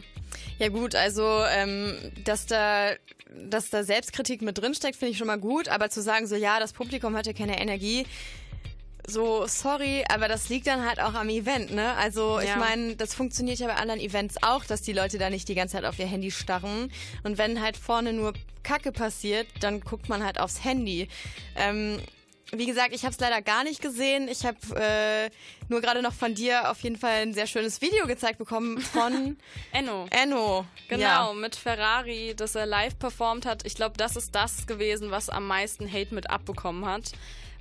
Ja 0.59 0.69
gut, 0.69 0.95
also 0.95 1.43
ähm, 1.49 1.97
dass 2.25 2.45
da 2.45 2.91
dass 3.35 3.71
da 3.71 3.83
Selbstkritik 3.83 4.43
mit 4.43 4.59
drinsteckt, 4.59 4.97
finde 4.97 5.13
ich 5.13 5.19
schon 5.19 5.27
mal 5.27 5.39
gut, 5.39 5.69
aber 5.69 5.91
zu 5.91 6.01
sagen 6.01 6.27
so, 6.27 6.37
ja, 6.37 6.61
das 6.61 6.73
Publikum 6.73 7.17
hatte 7.17 7.35
keine 7.35 7.61
Energie, 7.61 8.07
so, 9.07 9.47
sorry, 9.47 10.05
aber 10.09 10.29
das 10.29 10.49
liegt 10.49 10.67
dann 10.67 10.85
halt 10.87 11.01
auch 11.01 11.15
am 11.15 11.29
Event, 11.29 11.73
ne? 11.73 11.95
Also 11.95 12.41
ja. 12.41 12.45
ich 12.45 12.57
meine, 12.57 12.97
das 12.97 13.15
funktioniert 13.15 13.59
ja 13.59 13.69
bei 13.69 13.75
anderen 13.75 14.01
Events 14.01 14.37
auch, 14.43 14.65
dass 14.65 14.83
die 14.83 14.93
Leute 14.93 15.19
da 15.19 15.31
nicht 15.31 15.49
die 15.49 15.55
ganze 15.55 15.77
Zeit 15.77 15.85
auf 15.85 15.99
ihr 15.99 16.07
Handy 16.07 16.31
starren. 16.31 16.91
Und 17.23 17.39
wenn 17.39 17.63
halt 17.63 17.77
vorne 17.77 18.13
nur 18.13 18.33
Kacke 18.63 18.93
passiert, 18.93 19.47
dann 19.61 19.81
guckt 19.81 20.09
man 20.09 20.25
halt 20.25 20.41
aufs 20.41 20.65
Handy. 20.65 21.09
Ähm, 21.55 22.01
wie 22.53 22.67
gesagt, 22.67 22.95
ich 22.95 23.03
habe 23.03 23.13
es 23.13 23.19
leider 23.19 23.43
gar 23.43 23.65
nicht 23.65 23.83
gesehen. 23.83 24.29
Ich 24.29 24.45
habe 24.45 24.59
äh, 24.77 25.31
nur 25.69 25.81
gerade 25.81 26.01
noch 26.01 26.13
von 26.13 26.35
dir 26.35 26.71
auf 26.71 26.81
jeden 26.81 26.97
Fall 26.97 27.23
ein 27.23 27.35
sehr 27.35 27.47
schönes 27.47 27.81
Video 27.81 28.07
gezeigt 28.07 28.39
bekommen 28.39 28.79
von 28.81 29.37
Enno. 29.73 30.07
Enno. 30.11 30.65
Genau, 30.89 31.03
ja. 31.03 31.33
mit 31.33 31.57
Ferrari, 31.57 32.35
das 32.37 32.55
er 32.55 32.67
live 32.67 32.99
performt 32.99 33.47
hat. 33.47 33.67
Ich 33.67 33.75
glaube, 33.75 33.97
das 33.97 34.15
ist 34.15 34.35
das 34.35 34.67
gewesen, 34.67 35.11
was 35.11 35.29
am 35.29 35.47
meisten 35.47 35.93
Hate 35.93 36.15
mit 36.15 36.31
abbekommen 36.31 36.87
hat. 36.87 37.13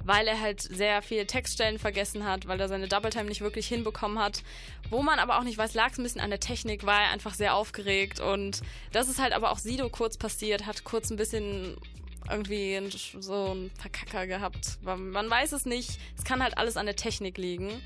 Weil 0.06 0.28
er 0.28 0.40
halt 0.40 0.62
sehr 0.62 1.02
viele 1.02 1.26
Textstellen 1.26 1.80
vergessen 1.80 2.26
hat, 2.26 2.48
weil 2.48 2.62
er 2.62 2.68
seine 2.68 2.88
Double 2.88 3.10
Time 3.10 3.26
nicht 3.26 3.42
wirklich 3.42 3.68
hinbekommen 3.68 4.20
hat. 4.20 4.44
Wo 4.90 5.02
man 5.02 5.20
aber 5.20 5.40
auch 5.40 5.44
nicht 5.44 5.58
weiß, 5.58 5.74
lag 5.74 5.92
es 5.92 5.98
ein 5.98 6.04
bisschen 6.04 6.22
an 6.22 6.30
der 6.30 6.40
Technik, 6.40 6.86
war 6.86 7.02
er 7.02 7.10
einfach 7.10 7.34
sehr 7.34 7.56
aufgeregt. 7.56 8.20
Und 8.20 8.62
das 8.92 9.10
ist 9.10 9.20
halt 9.20 9.34
aber 9.34 9.52
auch 9.52 9.58
Sido 9.58 9.90
kurz 9.90 10.18
passiert, 10.18 10.66
hat 10.66 10.84
kurz 10.84 11.10
ein 11.10 11.18
bisschen 11.18 11.76
irgendwie 12.30 12.80
so 13.20 13.54
ein 13.54 13.72
Verkacker 13.80 14.28
gehabt. 14.28 14.78
Man 14.84 15.30
weiß 15.30 15.52
es 15.52 15.66
nicht. 15.66 16.00
Es 16.18 16.24
kann 16.24 16.42
halt 16.42 16.58
alles 16.58 16.78
an 16.78 16.86
der 16.86 16.96
Technik 16.96 17.38
liegen. 17.38 17.82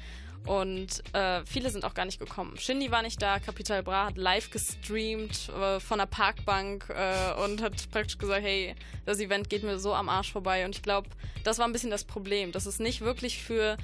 Und 0.45 1.03
äh, 1.13 1.45
viele 1.45 1.69
sind 1.69 1.85
auch 1.85 1.93
gar 1.93 2.05
nicht 2.05 2.19
gekommen. 2.19 2.57
Shindy 2.57 2.91
war 2.91 3.01
nicht 3.01 3.21
da, 3.21 3.39
Capital 3.39 3.83
Bra 3.83 4.07
hat 4.07 4.17
live 4.17 4.49
gestreamt 4.49 5.49
äh, 5.49 5.79
von 5.79 5.99
der 5.99 6.05
Parkbank 6.05 6.89
äh, 6.89 7.43
und 7.43 7.61
hat 7.61 7.89
praktisch 7.91 8.17
gesagt, 8.17 8.43
hey, 8.43 8.75
das 9.05 9.19
Event 9.19 9.49
geht 9.49 9.63
mir 9.63 9.77
so 9.79 9.93
am 9.93 10.09
Arsch 10.09 10.31
vorbei. 10.31 10.65
Und 10.65 10.75
ich 10.75 10.81
glaube, 10.81 11.09
das 11.43 11.59
war 11.59 11.67
ein 11.67 11.71
bisschen 11.71 11.91
das 11.91 12.03
Problem, 12.03 12.51
dass 12.51 12.65
es 12.65 12.79
nicht 12.79 13.01
wirklich 13.01 13.43
für 13.43 13.77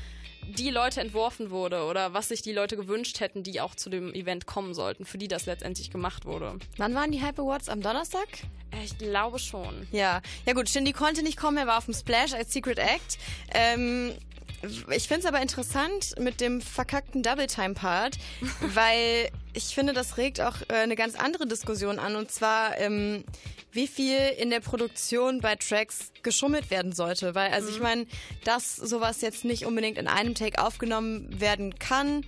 die 0.48 0.70
Leute 0.70 1.02
entworfen 1.02 1.50
wurde 1.50 1.84
oder 1.86 2.14
was 2.14 2.28
sich 2.30 2.42
die 2.42 2.52
Leute 2.52 2.78
gewünscht 2.78 3.20
hätten, 3.20 3.44
die 3.44 3.62
auch 3.62 3.76
zu 3.76 3.90
dem 3.90 4.14
Event 4.14 4.46
kommen 4.46 4.74
sollten, 4.74 5.06
für 5.06 5.18
die 5.18 5.28
das 5.28 5.46
letztendlich 5.46 5.92
gemacht 5.92 6.26
wurde. 6.26 6.60
Wann 6.78 6.94
waren 6.94 7.12
die 7.12 7.22
Hype 7.22 7.40
Awards? 7.40 7.70
Am 7.70 7.82
Donnerstag? 7.82 8.28
Äh, 8.72 8.84
ich 8.84 8.98
glaube 8.98 9.40
schon. 9.40 9.88
Ja, 9.92 10.22
ja 10.46 10.54
gut, 10.54 10.70
Shindy 10.70 10.94
konnte 10.94 11.24
nicht 11.24 11.38
kommen, 11.38 11.58
er 11.58 11.68
war 11.68 11.78
auf 11.78 11.86
dem 11.86 11.94
Splash 11.94 12.34
als 12.34 12.54
Secret 12.54 12.80
Act. 12.80 13.18
Ähm, 13.54 14.14
ich 14.90 15.08
finde 15.08 15.22
es 15.22 15.26
aber 15.26 15.42
interessant 15.42 16.16
mit 16.20 16.42
dem 16.42 16.62
verkackten 16.62 17.24
Double-Time-Part, 17.24 18.18
weil 18.74 19.30
ich 19.54 19.76
finde, 19.76 19.94
das 19.94 20.18
regt 20.18 20.42
auch 20.42 20.58
äh, 20.68 20.76
eine 20.76 20.96
ganz 20.96 21.16
andere 21.16 21.48
Diskussion 21.48 22.00
an. 22.00 22.16
Und 22.16 22.32
zwar, 22.32 22.78
ähm, 22.78 23.24
wie 23.72 23.88
viel 23.88 24.20
in 24.38 24.50
der 24.50 24.60
Produktion 24.60 25.42
bei 25.42 25.56
Tracks 25.56 26.12
geschummelt 26.24 26.70
werden 26.70 26.92
sollte. 26.92 27.36
Weil, 27.36 27.52
also 27.52 27.70
mhm. 27.70 27.76
ich 27.76 27.82
meine, 27.82 28.06
dass 28.44 28.76
sowas 28.76 29.22
jetzt 29.22 29.46
nicht 29.46 29.66
unbedingt 29.66 29.98
in 29.98 30.08
einem 30.08 30.36
Take 30.36 30.62
aufgenommen 30.64 31.40
werden 31.40 31.78
kann, 31.78 32.26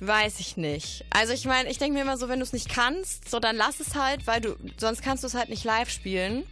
weiß 0.00 0.40
ich 0.40 0.56
nicht. 0.56 1.04
Also 1.10 1.32
ich 1.32 1.44
meine, 1.44 1.70
ich 1.70 1.78
denke 1.78 1.94
mir 1.94 2.02
immer 2.02 2.16
so, 2.16 2.28
wenn 2.28 2.38
du 2.38 2.44
es 2.44 2.52
nicht 2.52 2.68
kannst, 2.68 3.28
so 3.28 3.38
dann 3.38 3.56
lass 3.56 3.80
es 3.80 3.94
halt, 3.94 4.26
weil 4.26 4.40
du, 4.40 4.56
sonst 4.78 5.02
kannst 5.02 5.22
du 5.22 5.26
es 5.26 5.34
halt 5.34 5.50
nicht 5.50 5.64
live 5.64 5.90
spielen. 5.90 6.44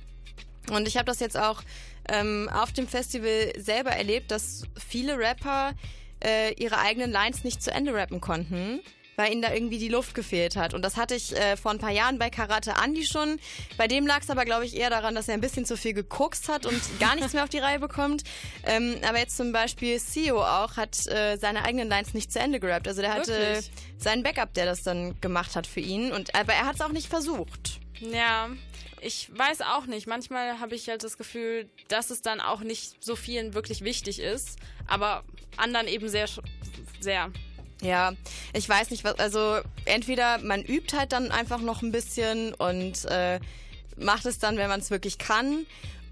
Und 0.71 0.87
ich 0.87 0.97
habe 0.97 1.07
das 1.07 1.19
jetzt 1.19 1.37
auch 1.37 1.63
ähm, 2.09 2.49
auf 2.53 2.73
dem 2.73 2.89
Festival 2.89 3.53
selber 3.57 3.91
erlebt, 3.91 4.31
dass 4.31 4.63
viele 4.77 5.19
Rapper 5.19 5.73
äh, 6.25 6.53
ihre 6.55 6.79
eigenen 6.79 7.11
Lines 7.11 7.45
nicht 7.45 7.63
zu 7.63 7.71
Ende 7.71 7.95
rappen 7.95 8.21
konnten 8.21 8.81
weil 9.19 9.33
ihnen 9.33 9.43
da 9.43 9.53
irgendwie 9.53 9.79
die 9.79 9.89
Luft 9.89 10.15
gefehlt 10.15 10.55
hat. 10.55 10.75
Und 10.75 10.83
das 10.83 10.97
hatte 10.97 11.17
ich 11.17 11.37
äh, 11.37 11.57
vor 11.57 11.73
ein 11.73 11.79
paar 11.79 11.91
Jahren 11.91 12.21
bei 12.21 12.31
Karate 12.31 12.75
Andy 12.83 13.05
schon. 13.05 13.41
Bei 13.77 13.89
dem 13.89 14.07
lag 14.07 14.21
es 14.23 14.31
aber, 14.31 14.45
glaube 14.45 14.65
ich, 14.65 14.77
eher 14.77 14.91
daran, 14.91 15.17
dass 15.17 15.27
er 15.27 15.35
ein 15.35 15.41
bisschen 15.41 15.67
zu 15.67 15.77
viel 15.77 15.93
gekokst 15.93 16.49
hat 16.49 16.67
und 16.67 16.81
gar 17.01 17.17
nichts 17.17 17.33
mehr 17.33 17.43
auf 17.43 17.49
die 17.49 17.59
Reihe 17.59 17.81
bekommt. 17.81 18.23
Ähm, 18.65 18.95
aber 19.07 19.19
jetzt 19.19 19.37
zum 19.37 19.51
Beispiel 19.51 19.99
CEO 19.99 20.41
auch 20.41 20.77
hat 20.77 21.09
äh, 21.09 21.37
seine 21.37 21.65
eigenen 21.65 21.89
Lines 21.89 22.15
nicht 22.15 22.33
zu 22.33 22.39
Ende 22.39 22.61
gerappt. 22.61 22.87
Also 22.87 23.03
der 23.03 23.13
hatte 23.13 23.33
Wirklich? 23.33 23.71
seinen 23.99 24.23
Backup, 24.23 24.55
der 24.55 24.67
das 24.67 24.85
dann 24.85 25.21
gemacht 25.21 25.57
hat 25.57 25.67
für 25.67 25.81
ihn. 25.81 26.13
Und 26.13 26.37
aber 26.37 26.53
er 26.53 26.67
hat 26.67 26.77
es 26.77 26.81
auch 26.81 26.93
nicht 26.93 27.09
versucht. 27.09 27.81
Ja, 28.01 28.49
ich 29.01 29.31
weiß 29.37 29.63
auch 29.63 29.87
nicht. 29.87 30.07
Manchmal 30.07 30.61
habe 30.61 30.75
ich 30.75 30.89
halt 30.89 31.05
das 31.05 31.19
Gefühl, 31.19 31.69
dass 31.89 32.11
es 32.11 32.23
dann 32.23 32.41
auch 32.41 32.61
nicht 32.61 32.97
so 33.01 33.17
vielen 33.17 33.55
wirklich 33.55 33.83
wichtig 33.83 34.21
ist, 34.21 34.59
aber 34.87 35.25
anderen 35.57 35.89
eben 35.89 36.09
sehr, 36.09 36.27
sehr. 37.01 37.31
Ja, 37.81 38.13
ich 38.53 38.69
weiß 38.69 38.91
nicht, 38.91 39.05
was, 39.05 39.19
also 39.19 39.61
entweder 39.85 40.39
man 40.39 40.63
übt 40.65 40.97
halt 40.97 41.13
dann 41.13 41.31
einfach 41.31 41.61
noch 41.61 41.83
ein 41.83 41.93
bisschen 41.93 42.53
und 42.55 43.05
äh, 43.05 43.39
macht 43.97 44.27
es 44.27 44.39
dann, 44.39 44.57
wenn 44.57 44.69
man 44.69 44.81
es 44.81 44.91
wirklich 44.91 45.19
kann, 45.19 45.65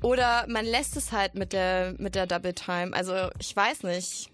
oder 0.03 0.47
man 0.49 0.65
lässt 0.65 0.97
es 0.97 1.13
halt 1.13 1.35
mit 1.35 1.53
der, 1.53 1.95
mit 1.99 2.15
der 2.15 2.27
Double 2.27 2.53
Time. 2.53 2.93
Also 2.93 3.31
ich 3.39 3.55
weiß 3.55 3.83
nicht. 3.85 4.31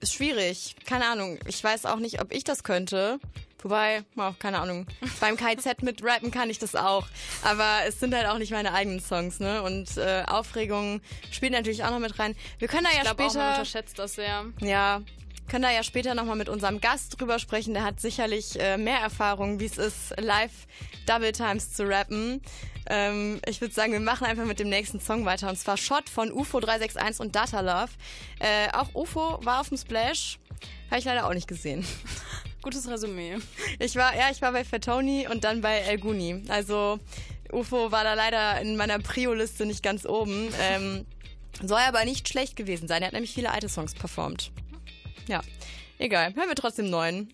Ist 0.00 0.14
schwierig. 0.14 0.74
Keine 0.84 1.06
Ahnung. 1.06 1.38
Ich 1.46 1.62
weiß 1.62 1.86
auch 1.86 1.98
nicht, 1.98 2.20
ob 2.20 2.32
ich 2.32 2.42
das 2.42 2.64
könnte. 2.64 3.20
Wobei, 3.62 4.04
oh, 4.16 4.32
keine 4.38 4.58
Ahnung. 4.58 4.86
Beim 5.20 5.36
KZ 5.36 5.82
mit 5.82 6.02
Rappen 6.02 6.30
kann 6.30 6.50
ich 6.50 6.58
das 6.58 6.74
auch. 6.74 7.06
Aber 7.42 7.78
es 7.86 8.00
sind 8.00 8.14
halt 8.14 8.26
auch 8.26 8.38
nicht 8.38 8.50
meine 8.50 8.74
eigenen 8.74 9.00
Songs, 9.00 9.38
ne? 9.40 9.62
Und 9.62 9.96
äh, 9.96 10.24
Aufregung 10.26 11.00
spielt 11.30 11.52
natürlich 11.52 11.84
auch 11.84 11.90
noch 11.90 12.00
mit 12.00 12.18
rein. 12.18 12.34
Wir 12.58 12.68
können 12.68 12.84
da 12.84 12.90
ja 12.90 13.02
ich 13.02 13.08
später. 13.08 13.30
Auch, 13.30 13.34
man 13.36 13.50
unterschätzt 13.50 13.98
das 13.98 14.14
sehr. 14.14 14.44
Ja, 14.60 15.02
können 15.48 15.62
da 15.62 15.70
ja 15.70 15.82
später 15.82 16.14
nochmal 16.14 16.36
mit 16.36 16.48
unserem 16.48 16.80
Gast 16.80 17.20
drüber 17.20 17.38
sprechen. 17.38 17.74
Der 17.74 17.84
hat 17.84 18.00
sicherlich 18.00 18.58
äh, 18.58 18.76
mehr 18.76 18.98
Erfahrung, 18.98 19.60
wie 19.60 19.66
es 19.66 19.78
ist, 19.78 20.14
live 20.18 20.66
Double 21.06 21.32
Times 21.32 21.72
zu 21.72 21.86
rappen. 21.86 22.42
Ähm, 22.86 23.40
ich 23.46 23.60
würde 23.60 23.74
sagen, 23.74 23.92
wir 23.92 24.00
machen 24.00 24.26
einfach 24.26 24.44
mit 24.44 24.58
dem 24.58 24.68
nächsten 24.68 24.98
Song 24.98 25.24
weiter. 25.24 25.48
Und 25.48 25.56
zwar 25.56 25.76
Shot 25.76 26.08
von 26.08 26.32
UFO 26.32 26.58
361 26.58 27.20
und 27.20 27.36
Data 27.36 27.60
Love. 27.60 27.92
Äh, 28.40 28.72
auch 28.72 28.94
UFO 28.94 29.38
war 29.44 29.60
auf 29.60 29.68
dem 29.68 29.78
Splash. 29.78 30.38
Habe 30.90 30.98
ich 30.98 31.04
leider 31.04 31.26
auch 31.26 31.34
nicht 31.34 31.48
gesehen. 31.48 31.86
Gutes 32.62 32.88
Resümee. 32.88 33.38
Ich 33.78 33.96
war, 33.96 34.14
ja, 34.16 34.30
ich 34.30 34.40
war 34.40 34.52
bei 34.52 34.64
Fatoni 34.64 35.26
und 35.28 35.44
dann 35.44 35.60
bei 35.60 35.78
El 35.78 35.98
Guni. 35.98 36.44
Also 36.48 37.00
UFO 37.52 37.90
war 37.90 38.04
da 38.04 38.14
leider 38.14 38.60
in 38.60 38.76
meiner 38.76 38.98
Prio-Liste 38.98 39.66
nicht 39.66 39.82
ganz 39.82 40.06
oben. 40.06 40.48
Ähm, 40.60 41.04
soll 41.60 41.80
aber 41.80 42.04
nicht 42.04 42.28
schlecht 42.28 42.56
gewesen 42.56 42.88
sein. 42.88 43.02
Er 43.02 43.08
hat 43.08 43.12
nämlich 43.12 43.34
viele 43.34 43.50
alte 43.50 43.68
Songs 43.68 43.94
performt. 43.94 44.52
Ja, 45.28 45.42
egal. 45.98 46.34
Hören 46.34 46.48
wir 46.48 46.54
trotzdem 46.54 46.88
neuen. 46.88 47.32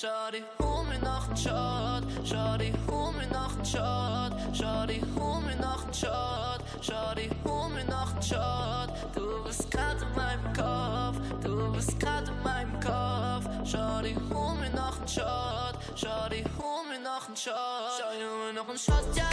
Shawty, 0.00 0.44
hol 0.60 0.84
mir 0.84 1.00
noch 1.00 1.26
einen 1.26 1.36
Shot. 1.36 2.04
Shawty, 2.24 2.72
hol 2.88 3.10
mir 3.14 3.26
noch 3.32 3.56
einen 3.56 3.64
Shot. 3.64 4.32
Shawty, 4.56 5.02
hol 5.16 5.40
mir 5.40 5.56
noch 5.56 5.82
einen 5.82 5.92
Shot. 5.92 6.60
Shawty, 6.80 7.28
hol 7.44 7.68
mir 7.70 7.84
noch 7.84 8.12
einen 8.12 8.22
Shot. 8.22 8.90
Du 9.16 9.42
bist 9.42 9.68
grad 9.72 9.96
in 10.00 10.14
meinem 10.14 10.52
Kopf. 10.52 11.18
Du 11.42 11.72
bist 11.72 11.98
grad 11.98 12.28
in 12.28 12.42
meinem 12.44 12.78
Kopf. 12.78 13.48
Shawty, 13.68 14.14
hol 14.32 14.54
mir 14.54 14.70
noch 14.70 14.98
einen 14.98 15.08
Shot. 15.08 15.74
Shawty, 15.96 16.44
hol 16.56 16.84
mir 16.88 17.00
noch 17.00 17.26
einen 17.26 17.36
Shot. 17.36 17.98
Shawty, 17.98 18.22
hol 18.22 18.46
mir 18.46 18.52
noch 18.52 18.68
einen 18.68 18.78
Shot, 18.78 19.16
ja. 19.16 19.28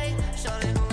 Ey, 0.00 0.14
Shawty, 0.40 0.68
hol 0.78 0.83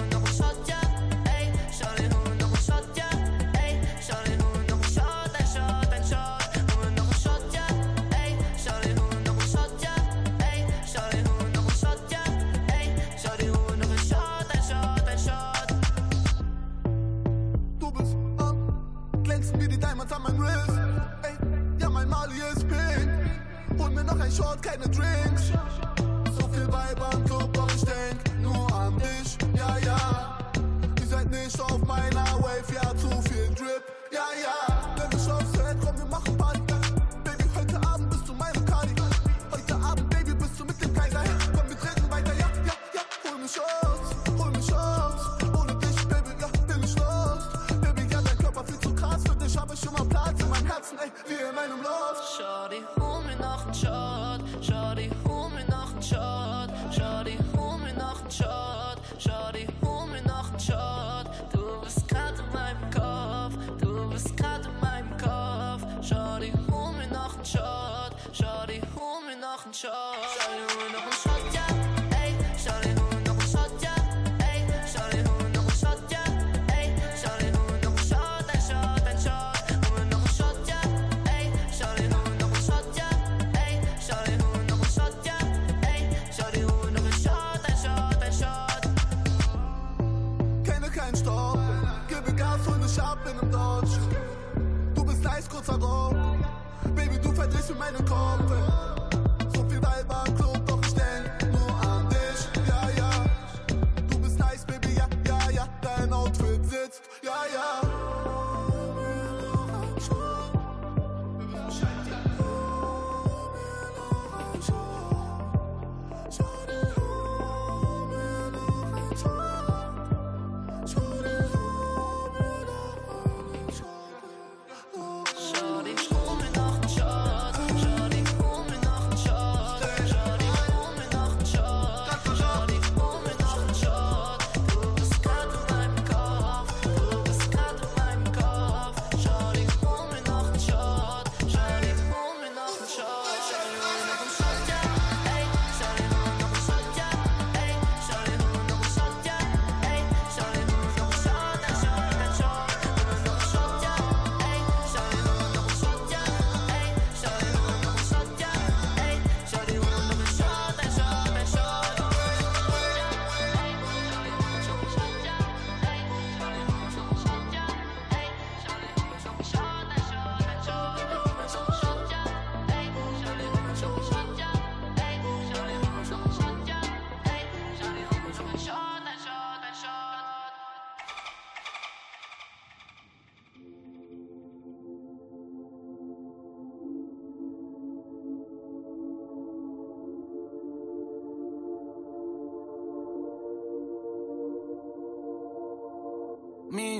kein 24.32 24.43
Short, 24.43 24.61
keine 24.61 24.84
Drinks. 24.89 25.51
So 26.39 26.47
viel 26.47 26.67
Weiber 26.71 27.09
im 27.13 27.23
Club, 27.25 27.57
aber 27.57 27.71
ich 27.75 27.84
denk, 27.84 28.30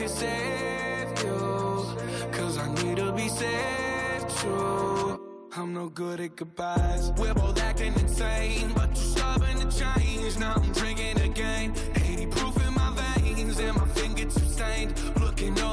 I 0.00 0.06
save 0.06 1.22
you 1.22 1.96
Cause 2.32 2.56
I 2.56 2.72
need 2.82 2.96
to 2.96 3.12
be 3.12 3.28
saved 3.28 4.30
too. 4.38 5.20
I'm 5.54 5.74
no 5.74 5.88
good 5.90 6.18
at 6.20 6.34
goodbyes. 6.36 7.12
We're 7.18 7.34
both 7.34 7.60
acting 7.60 7.92
insane 7.94 8.72
But 8.74 8.88
you're 8.88 8.96
stubborn 8.96 9.56
to 9.58 9.78
change. 9.78 10.38
Now 10.38 10.54
I'm 10.56 10.72
drinking 10.72 11.20
again. 11.20 11.74
80 11.94 12.26
proof 12.26 12.66
in 12.66 12.74
my 12.74 12.90
veins 12.96 13.58
And 13.58 13.76
my 13.76 13.86
fingertips 13.88 14.52
stained. 14.52 14.94
Looking 15.20 15.58
over 15.60 15.71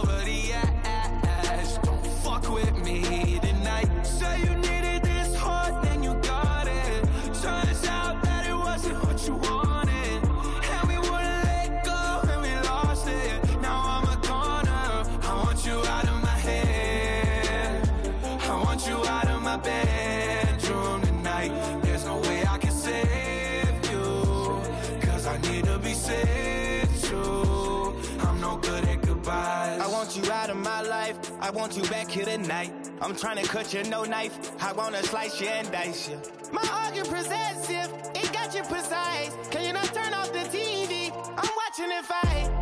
want 31.69 31.83
you 31.83 31.89
back 31.91 32.09
here 32.09 32.25
tonight. 32.25 32.71
I'm 32.99 33.15
trying 33.15 33.37
to 33.37 33.47
cut 33.47 33.73
you 33.73 33.83
no 33.83 34.03
knife. 34.03 34.51
I 34.61 34.73
wanna 34.73 35.03
slice 35.03 35.39
you 35.39 35.47
and 35.47 35.71
dice 35.71 36.09
you. 36.09 36.19
My 36.51 36.67
argument 36.71 37.09
possessive, 37.09 37.93
it 38.15 38.33
got 38.33 38.55
you 38.55 38.63
precise. 38.63 39.35
Can 39.51 39.65
you 39.65 39.73
not 39.73 39.93
turn 39.93 40.13
off 40.13 40.31
the 40.33 40.39
TV? 40.49 41.11
I'm 41.13 41.49
watching 41.61 41.91
it 41.91 42.05
fight. 42.05 42.58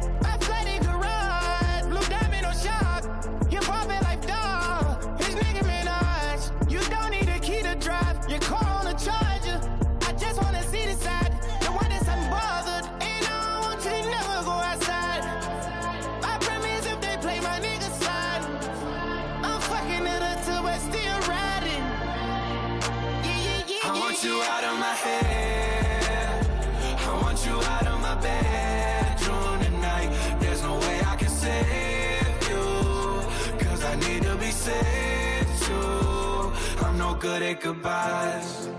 Good 37.20 37.42
at 37.42 37.62
goodbyes. 37.62 38.77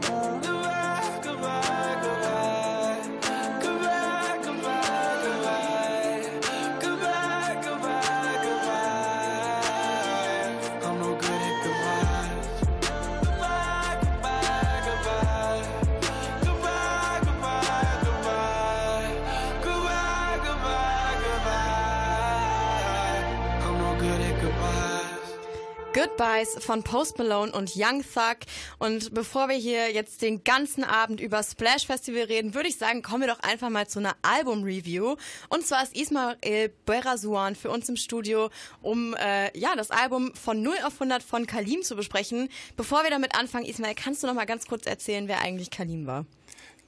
Goodbyes 26.18 26.64
von 26.64 26.82
Post 26.82 27.18
Malone 27.18 27.52
und 27.52 27.72
Young 27.76 28.02
Thug. 28.02 28.38
Und 28.78 29.14
bevor 29.14 29.48
wir 29.48 29.56
hier 29.56 29.92
jetzt 29.92 30.22
den 30.22 30.42
ganzen 30.42 30.82
Abend 30.82 31.20
über 31.20 31.42
Splash 31.42 31.86
Festival 31.86 32.22
reden, 32.22 32.54
würde 32.54 32.68
ich 32.68 32.76
sagen, 32.76 33.02
kommen 33.02 33.22
wir 33.22 33.28
doch 33.28 33.40
einfach 33.40 33.68
mal 33.70 33.86
zu 33.86 34.00
einer 34.00 34.16
Album-Review. 34.22 35.16
Und 35.48 35.66
zwar 35.66 35.82
ist 35.82 35.96
Ismail 35.96 36.72
Berasuan 36.84 37.54
für 37.54 37.70
uns 37.70 37.88
im 37.88 37.96
Studio, 37.96 38.50
um 38.82 39.14
äh, 39.14 39.56
ja 39.56 39.76
das 39.76 39.90
Album 39.90 40.34
von 40.34 40.60
0 40.60 40.74
auf 40.84 40.94
100 40.94 41.22
von 41.22 41.46
Kalim 41.46 41.82
zu 41.82 41.94
besprechen. 41.94 42.48
Bevor 42.76 43.04
wir 43.04 43.10
damit 43.10 43.36
anfangen, 43.36 43.66
Ismail, 43.66 43.94
kannst 43.94 44.22
du 44.22 44.26
noch 44.26 44.34
mal 44.34 44.46
ganz 44.46 44.66
kurz 44.66 44.86
erzählen, 44.86 45.28
wer 45.28 45.40
eigentlich 45.40 45.70
Kalim 45.70 46.06
war? 46.06 46.26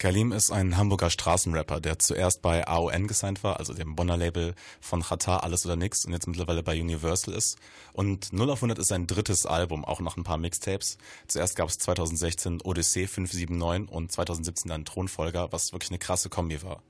Kalim 0.00 0.32
ist 0.32 0.50
ein 0.50 0.78
Hamburger 0.78 1.10
Straßenrapper, 1.10 1.78
der 1.78 1.98
zuerst 1.98 2.40
bei 2.40 2.66
AON 2.66 3.06
gesigned 3.06 3.44
war, 3.44 3.58
also 3.58 3.74
dem 3.74 3.96
Bonner 3.96 4.16
Label 4.16 4.54
von 4.80 5.02
Qatar 5.02 5.44
Alles 5.44 5.66
oder 5.66 5.76
Nix 5.76 6.06
und 6.06 6.14
jetzt 6.14 6.26
mittlerweile 6.26 6.62
bei 6.62 6.80
Universal 6.80 7.34
ist. 7.34 7.58
Und 7.92 8.32
0 8.32 8.48
auf 8.48 8.60
100 8.60 8.78
ist 8.78 8.88
sein 8.88 9.06
drittes 9.06 9.44
Album, 9.44 9.84
auch 9.84 10.00
nach 10.00 10.16
ein 10.16 10.24
paar 10.24 10.38
Mixtapes. 10.38 10.96
Zuerst 11.26 11.54
gab 11.54 11.68
es 11.68 11.76
2016 11.76 12.62
Odyssee 12.62 13.06
579 13.06 13.94
und 13.94 14.10
2017 14.10 14.70
dann 14.70 14.86
Thronfolger, 14.86 15.52
was 15.52 15.74
wirklich 15.74 15.90
eine 15.90 15.98
krasse 15.98 16.30
Kombi 16.30 16.62
war. 16.62 16.82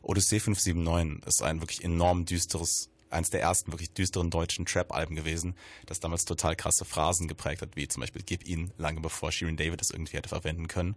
Odyssee 0.00 0.40
579 0.40 1.28
ist 1.28 1.42
ein 1.42 1.60
wirklich 1.60 1.84
enorm 1.84 2.24
düsteres 2.24 2.88
eins 3.14 3.30
der 3.30 3.40
ersten 3.40 3.72
wirklich 3.72 3.92
düsteren 3.92 4.30
deutschen 4.30 4.66
Trap-Alben 4.66 5.16
gewesen, 5.16 5.54
das 5.86 6.00
damals 6.00 6.24
total 6.24 6.56
krasse 6.56 6.84
Phrasen 6.84 7.28
geprägt 7.28 7.62
hat, 7.62 7.76
wie 7.76 7.88
zum 7.88 8.00
Beispiel 8.00 8.22
Gib 8.24 8.46
ihn, 8.46 8.72
lange 8.76 9.00
bevor 9.00 9.32
Shirin 9.32 9.56
David 9.56 9.80
das 9.80 9.90
irgendwie 9.90 10.16
hätte 10.16 10.28
verwenden 10.28 10.68
können. 10.68 10.96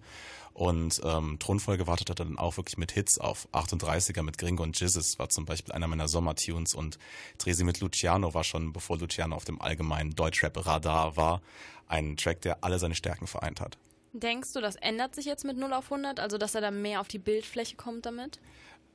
Und 0.54 1.02
ähm, 1.04 1.38
Thronfolge 1.40 1.86
wartete 1.86 2.16
dann 2.16 2.40
auch 2.40 2.58
wirklich 2.58 2.78
mit 2.78 2.92
Hits 2.92 3.20
auf. 3.20 3.48
38er 3.54 4.24
mit 4.24 4.40
Gringo 4.40 4.64
und 4.64 4.80
Jizzes 4.80 5.20
war 5.20 5.30
zum 5.30 5.46
Beispiel 5.46 5.74
einer 5.74 5.88
meiner 5.88 6.08
Sommertunes 6.08 6.74
und 6.74 6.98
Tresi 7.38 7.64
mit 7.64 7.80
Luciano 7.80 8.34
war 8.34 8.44
schon, 8.44 8.74
bevor 8.74 8.98
Luciano 8.98 9.36
auf 9.36 9.46
dem 9.46 9.62
allgemeinen 9.62 10.16
Deutschrap-Radar 10.16 11.16
war, 11.16 11.42
ein 11.88 12.18
Track, 12.18 12.42
der 12.42 12.64
alle 12.64 12.80
seine 12.80 12.96
Stärken 12.96 13.28
vereint 13.28 13.62
hat. 13.62 13.78
Denkst 14.14 14.54
du, 14.54 14.62
das 14.62 14.76
ändert 14.78 15.14
sich 15.14 15.26
jetzt 15.26 15.46
mit 15.46 15.58
0 15.58 15.74
auf 15.74 15.92
100? 15.92 16.20
Also, 16.20 16.40
dass 16.40 16.56
er 16.56 16.62
da 16.62 16.72
mehr 16.72 17.02
auf 17.02 17.08
die 17.08 17.20
Bildfläche 17.20 17.76
kommt 17.76 18.08
damit? 18.08 18.40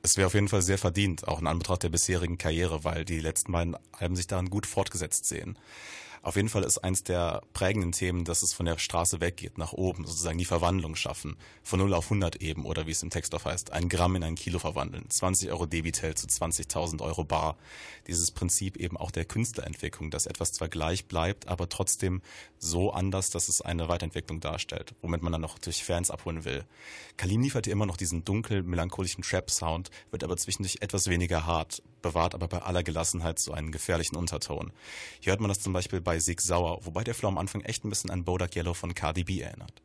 Es 0.05 0.17
wäre 0.17 0.27
auf 0.27 0.33
jeden 0.33 0.49
Fall 0.49 0.61
sehr 0.61 0.77
verdient, 0.77 1.29
auch 1.29 1.39
in 1.39 1.47
Anbetracht 1.47 1.83
der 1.83 1.89
bisherigen 1.89 2.37
Karriere, 2.37 2.83
weil 2.83 3.05
die 3.05 3.21
letzten 3.21 3.53
beiden 3.53 3.77
Alben 3.93 4.17
sich 4.17 4.27
daran 4.27 4.49
gut 4.49 4.65
fortgesetzt 4.65 5.25
sehen. 5.25 5.57
Auf 6.23 6.37
jeden 6.37 6.47
Fall 6.47 6.63
ist 6.63 6.77
eins 6.77 7.03
der 7.03 7.41
prägenden 7.51 7.91
Themen, 7.91 8.23
dass 8.23 8.43
es 8.43 8.53
von 8.53 8.65
der 8.65 8.77
Straße 8.77 9.19
weggeht, 9.19 9.57
nach 9.57 9.73
oben, 9.73 10.05
sozusagen 10.05 10.37
die 10.37 10.45
Verwandlung 10.45 10.95
schaffen. 10.95 11.35
Von 11.63 11.79
0 11.79 11.93
auf 11.93 12.05
100 12.05 12.37
eben, 12.37 12.65
oder 12.65 12.87
wie 12.87 12.91
es 12.91 13.03
im 13.03 13.09
Text 13.09 13.35
auch 13.35 13.43
heißt, 13.43 13.73
ein 13.73 13.89
Gramm 13.89 14.15
in 14.15 14.23
ein 14.23 14.35
Kilo 14.35 14.57
verwandeln. 14.57 15.03
20 15.09 15.51
Euro 15.51 15.65
Debitel 15.65 16.15
zu 16.15 16.25
20.000 16.25 17.01
Euro 17.01 17.25
Bar. 17.25 17.57
Dieses 18.07 18.31
Prinzip 18.31 18.77
eben 18.77 18.95
auch 18.95 19.11
der 19.11 19.25
Künstlerentwicklung, 19.25 20.11
dass 20.11 20.25
etwas 20.25 20.53
zwar 20.53 20.69
gleich 20.69 21.07
bleibt, 21.07 21.49
aber 21.49 21.67
trotzdem 21.67 22.21
so 22.57 22.93
anders, 22.93 23.29
dass 23.29 23.49
es 23.49 23.61
eine 23.61 23.89
Weiterentwicklung 23.89 24.39
darstellt, 24.39 24.95
womit 25.01 25.23
man 25.23 25.33
dann 25.33 25.41
noch 25.41 25.59
durch 25.59 25.83
Fans 25.83 26.09
abholen 26.09 26.45
will. 26.45 26.63
Kalim 27.17 27.41
liefert 27.41 27.65
hier 27.65 27.73
immer 27.73 27.85
noch 27.85 27.97
diesen 27.97 28.23
dunkel 28.23 28.63
melancholischen 28.63 29.25
Trap-Sound, 29.25 29.91
wird 30.11 30.23
aber 30.23 30.37
zwischendurch 30.37 30.77
etwas 30.79 31.09
weniger 31.09 31.45
hart, 31.45 31.83
bewahrt 32.03 32.35
aber 32.35 32.47
bei 32.47 32.61
aller 32.61 32.83
Gelassenheit 32.83 33.39
so 33.39 33.51
einen 33.51 33.71
gefährlichen 33.71 34.15
Unterton. 34.15 34.71
Hier 35.19 35.31
hört 35.31 35.39
man 35.39 35.49
das 35.49 35.59
zum 35.59 35.73
Beispiel 35.73 36.01
bei 36.01 36.19
Sig 36.19 36.39
Sauer, 36.39 36.85
wobei 36.85 37.03
der 37.03 37.15
Flow 37.15 37.29
am 37.29 37.39
Anfang 37.39 37.61
echt 37.61 37.83
ein 37.83 37.89
bisschen 37.89 38.11
an 38.11 38.23
Bodak 38.23 38.55
Yellow 38.55 38.75
von 38.75 38.93
Cardi 38.93 39.23
B 39.23 39.41
erinnert. 39.41 39.81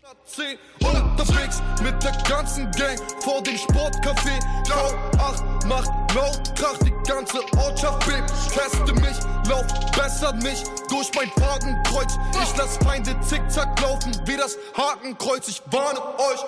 Unterwegs 0.81 1.63
mit 1.83 2.03
der 2.03 2.13
ganzen 2.29 2.71
Gang 2.73 3.01
vor 3.23 3.43
dem 3.43 3.57
Sportcafé. 3.57 4.39
Grau 4.69 4.95
8 5.19 5.65
macht 5.67 6.15
laut, 6.15 6.55
krach 6.55 6.79
die 6.81 6.93
ganze 7.09 7.41
Ortschaft 7.57 8.07
bebt. 8.07 8.31
Teste 8.53 8.93
mich, 8.93 9.17
lauf 9.49 9.67
besser 9.97 10.35
mich 10.35 10.63
durch 10.89 11.11
mein 11.15 11.31
Fadenkreuz. 11.31 12.19
Ich 12.43 12.57
lass 12.57 12.77
Feinde 12.79 13.19
zickzack 13.21 13.81
laufen 13.81 14.13
wie 14.27 14.37
das 14.37 14.59
Hakenkreuz. 14.75 15.49
Ich 15.49 15.63
warne 15.71 16.01
euch. 16.19 16.41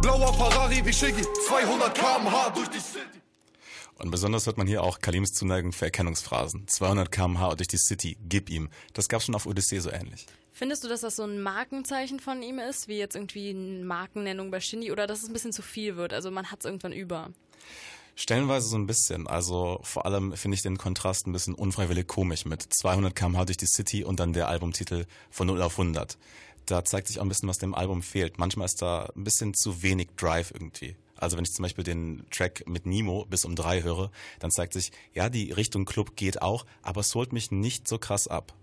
Blauer 0.00 0.32
Ferrari 0.34 0.84
wie 0.84 0.92
Shiggy, 0.92 1.24
200 1.48 1.92
km/h 1.94 2.50
durch 2.50 2.68
die 2.68 2.78
City. 2.78 3.17
Und 3.98 4.10
besonders 4.12 4.46
hört 4.46 4.58
man 4.58 4.66
hier 4.66 4.82
auch 4.82 5.00
Kalims 5.00 5.32
Zuneigung 5.32 5.72
für 5.72 5.86
Erkennungsphrasen. 5.86 6.68
200 6.68 7.10
km/h 7.10 7.56
durch 7.56 7.68
die 7.68 7.78
City, 7.78 8.16
gib 8.28 8.48
ihm. 8.48 8.68
Das 8.92 9.08
gab's 9.08 9.24
schon 9.24 9.34
auf 9.34 9.46
Odyssee 9.46 9.80
so 9.80 9.90
ähnlich. 9.90 10.26
Findest 10.52 10.84
du, 10.84 10.88
dass 10.88 11.00
das 11.00 11.16
so 11.16 11.24
ein 11.24 11.42
Markenzeichen 11.42 12.20
von 12.20 12.42
ihm 12.42 12.58
ist, 12.58 12.88
wie 12.88 12.98
jetzt 12.98 13.16
irgendwie 13.16 13.50
eine 13.50 13.84
Markennennung 13.84 14.50
bei 14.50 14.60
Shindy, 14.60 14.92
oder 14.92 15.06
dass 15.06 15.22
es 15.22 15.28
ein 15.28 15.32
bisschen 15.32 15.52
zu 15.52 15.62
viel 15.62 15.96
wird? 15.96 16.12
Also 16.12 16.30
man 16.30 16.50
hat 16.50 16.60
es 16.60 16.64
irgendwann 16.64 16.92
über. 16.92 17.30
Stellenweise 18.14 18.68
so 18.68 18.76
ein 18.76 18.86
bisschen. 18.86 19.26
Also 19.28 19.80
vor 19.82 20.06
allem 20.06 20.36
finde 20.36 20.56
ich 20.56 20.62
den 20.62 20.78
Kontrast 20.78 21.26
ein 21.26 21.32
bisschen 21.32 21.54
unfreiwillig 21.54 22.06
komisch 22.06 22.44
mit 22.44 22.62
200 22.62 23.14
km/h 23.14 23.44
durch 23.44 23.56
die 23.56 23.66
City 23.66 24.04
und 24.04 24.18
dann 24.20 24.32
der 24.32 24.48
Albumtitel 24.48 25.06
von 25.30 25.46
0 25.46 25.62
auf 25.62 25.78
100. 25.78 26.18
Da 26.66 26.84
zeigt 26.84 27.06
sich 27.06 27.18
auch 27.18 27.22
ein 27.22 27.28
bisschen, 27.28 27.48
was 27.48 27.58
dem 27.58 27.74
Album 27.74 28.02
fehlt. 28.02 28.38
Manchmal 28.38 28.66
ist 28.66 28.82
da 28.82 29.10
ein 29.16 29.24
bisschen 29.24 29.54
zu 29.54 29.82
wenig 29.82 30.08
Drive 30.16 30.50
irgendwie. 30.52 30.96
Also 31.18 31.36
wenn 31.36 31.44
ich 31.44 31.52
zum 31.52 31.64
Beispiel 31.64 31.84
den 31.84 32.24
Track 32.30 32.64
mit 32.66 32.86
Nemo 32.86 33.26
bis 33.28 33.44
um 33.44 33.54
drei 33.56 33.82
höre, 33.82 34.10
dann 34.38 34.50
zeigt 34.50 34.72
sich, 34.72 34.92
ja, 35.12 35.28
die 35.28 35.52
Richtung 35.52 35.84
Club 35.84 36.16
geht 36.16 36.42
auch, 36.42 36.64
aber 36.82 37.00
es 37.00 37.14
holt 37.14 37.32
mich 37.32 37.50
nicht 37.50 37.88
so 37.88 37.98
krass 37.98 38.28
ab. 38.28 38.54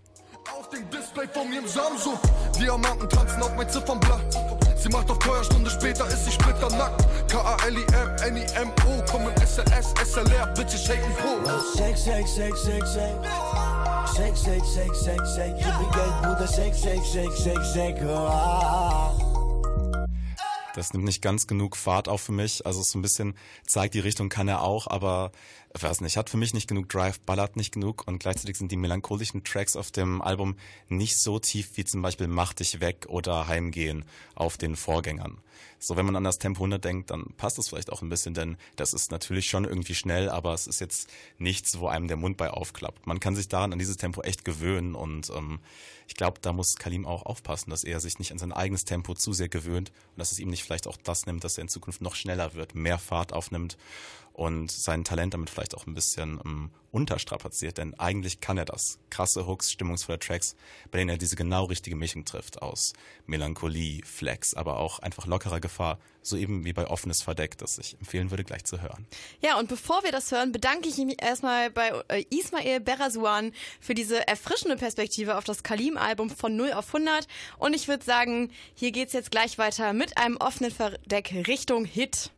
Auf 0.57 0.69
dem 0.69 0.87
Display 0.89 1.27
von 1.27 1.49
mir 1.49 1.59
im 1.59 1.67
Samsung. 1.67 2.19
Diamanten 2.59 3.09
tanzen 3.09 3.41
auf 3.41 3.55
mein 3.55 3.69
Ziffernblatt. 3.69 4.37
Sie 4.77 4.89
macht 4.89 5.09
auf 5.09 5.17
teuer, 5.17 5.43
Stunde 5.43 5.71
später 5.71 6.07
ist 6.07 6.25
sie 6.25 6.31
splitternackt. 6.31 7.03
K-A-L-I-M, 7.31 8.15
N-I-M-O, 8.27 9.03
komm 9.09 9.23
im 9.23 9.35
SLS, 9.37 9.93
SLR, 10.03 10.53
Bitches 10.53 10.85
shaken 10.85 11.11
Po. 11.15 11.49
Shake, 11.75 11.97
shake, 11.97 12.27
shake, 12.27 12.55
shake, 12.57 12.85
shake. 12.85 13.65
Shake, 14.15 14.37
shake, 14.37 14.63
shake, 14.63 14.95
shake, 15.03 15.25
shake. 15.35 15.57
Gib 15.57 15.79
mir 15.79 15.91
Geld, 15.91 16.21
Bruder, 16.21 16.47
shake, 16.47 16.75
shake, 16.75 17.03
shake, 17.03 17.33
shake, 17.33 17.65
shake. 17.73 17.97
Oh, 18.03 18.27
ah. 18.29 19.34
Das 20.75 20.93
nimmt 20.93 21.05
nicht 21.05 21.21
ganz 21.21 21.47
genug 21.47 21.77
Fahrt 21.77 22.07
auf 22.07 22.21
für 22.21 22.31
mich. 22.31 22.65
Also 22.65 22.81
so 22.83 22.99
ein 22.99 23.01
bisschen 23.01 23.35
zeigt 23.65 23.93
die 23.93 23.99
Richtung 23.99 24.29
kann 24.29 24.47
er 24.47 24.61
auch, 24.61 24.87
aber 24.87 25.31
weiß 25.83 26.01
nicht, 26.01 26.15
hat 26.15 26.29
für 26.29 26.37
mich 26.37 26.53
nicht 26.53 26.67
genug 26.67 26.87
Drive, 26.89 27.19
ballert 27.19 27.57
nicht 27.57 27.73
genug 27.73 28.07
und 28.07 28.19
gleichzeitig 28.19 28.57
sind 28.57 28.71
die 28.71 28.77
melancholischen 28.77 29.43
Tracks 29.43 29.75
auf 29.75 29.91
dem 29.91 30.21
Album 30.21 30.55
nicht 30.87 31.19
so 31.19 31.39
tief 31.39 31.71
wie 31.75 31.83
zum 31.83 32.01
Beispiel 32.01 32.27
Mach 32.27 32.53
dich 32.53 32.79
weg 32.79 33.07
oder 33.09 33.47
Heimgehen 33.47 34.05
auf 34.35 34.57
den 34.57 34.75
Vorgängern. 34.75 35.37
So, 35.79 35.97
wenn 35.97 36.05
man 36.05 36.15
an 36.15 36.23
das 36.23 36.39
Tempo 36.39 36.61
100 36.61 36.83
denkt, 36.83 37.11
dann 37.11 37.25
passt 37.37 37.57
das 37.57 37.69
vielleicht 37.69 37.91
auch 37.91 38.01
ein 38.01 38.09
bisschen, 38.09 38.33
denn 38.33 38.57
das 38.75 38.93
ist 38.93 39.11
natürlich 39.11 39.49
schon 39.49 39.65
irgendwie 39.65 39.95
schnell, 39.95 40.29
aber 40.29 40.53
es 40.53 40.67
ist 40.67 40.79
jetzt 40.79 41.09
nichts, 41.37 41.79
wo 41.79 41.87
einem 41.87 42.07
der 42.07 42.17
Mund 42.17 42.37
bei 42.37 42.49
aufklappt. 42.49 43.05
Man 43.05 43.19
kann 43.19 43.35
sich 43.35 43.49
daran 43.49 43.73
an 43.73 43.79
dieses 43.79 43.97
Tempo 43.97 44.21
echt 44.21 44.45
gewöhnen 44.45 44.95
und 44.95 45.29
ähm, 45.29 45.59
ich 46.07 46.15
glaube, 46.15 46.39
da 46.41 46.53
muss 46.53 46.75
Kalim 46.75 47.05
auch 47.05 47.25
aufpassen, 47.25 47.69
dass 47.69 47.83
er 47.83 47.99
sich 47.99 48.19
nicht 48.19 48.31
an 48.31 48.37
sein 48.37 48.51
eigenes 48.51 48.85
Tempo 48.85 49.13
zu 49.13 49.33
sehr 49.33 49.49
gewöhnt 49.49 49.91
und 50.13 50.19
dass 50.19 50.31
es 50.31 50.39
ihm 50.39 50.49
nicht 50.49 50.63
vielleicht 50.63 50.87
auch 50.87 50.97
das 51.03 51.25
nimmt, 51.25 51.43
dass 51.43 51.57
er 51.57 51.63
in 51.63 51.69
Zukunft 51.69 52.01
noch 52.01 52.15
schneller 52.15 52.53
wird, 52.53 52.75
mehr 52.75 52.97
Fahrt 52.97 53.33
aufnimmt 53.33 53.77
und 54.35 54.69
sein 54.69 55.05
Talent 55.05 55.33
damit 55.33 55.49
vielleicht 55.49 55.75
auch 55.75 55.87
ein 55.87 55.93
bisschen 55.93 56.41
ähm, 56.45 56.69
unterstrapaziert, 56.91 57.77
denn 57.77 57.97
eigentlich 57.97 58.41
kann 58.41 58.57
er 58.57 58.65
das. 58.65 58.99
Krasse 59.09 59.47
Hooks, 59.47 59.71
stimmungsvolle 59.71 60.19
Tracks, 60.19 60.57
bei 60.91 60.97
denen 60.97 61.09
er 61.09 61.17
diese 61.17 61.37
genau 61.37 61.65
richtige 61.65 61.95
Mischung 61.95 62.25
trifft 62.25 62.61
aus 62.61 62.91
Melancholie, 63.27 64.01
Flex, 64.03 64.53
aber 64.53 64.77
auch 64.77 64.99
einfach 64.99 65.25
lockerer 65.25 65.61
Gefahr, 65.61 65.99
so 66.21 66.35
eben 66.35 66.65
wie 66.65 66.73
bei 66.73 66.85
Offenes 66.85 67.21
Verdeck, 67.21 67.57
das 67.57 67.77
ich 67.77 67.97
empfehlen 67.99 68.29
würde, 68.29 68.43
gleich 68.43 68.65
zu 68.65 68.81
hören. 68.81 69.07
Ja, 69.39 69.57
und 69.57 69.69
bevor 69.69 70.03
wir 70.03 70.11
das 70.11 70.31
hören, 70.33 70.51
bedanke 70.51 70.89
ich 70.89 70.97
mich 70.97 71.21
erstmal 71.21 71.69
bei 71.69 71.93
äh, 72.09 72.25
Ismail 72.29 72.81
Berasuan 72.81 73.53
für 73.79 73.93
diese 73.93 74.27
erfrischende 74.27 74.75
Perspektive 74.75 75.37
auf 75.37 75.45
das 75.45 75.63
Kalim-Album 75.63 76.29
von 76.29 76.57
0 76.57 76.73
auf 76.73 76.87
100. 76.93 77.25
Und 77.57 77.73
ich 77.73 77.87
würde 77.87 78.03
sagen, 78.03 78.51
hier 78.73 78.91
geht's 78.91 79.13
jetzt 79.13 79.31
gleich 79.31 79.57
weiter 79.57 79.93
mit 79.93 80.17
einem 80.17 80.35
offenen 80.37 80.71
Verdeck 80.71 81.33
Richtung 81.47 81.85
Hit. 81.85 82.31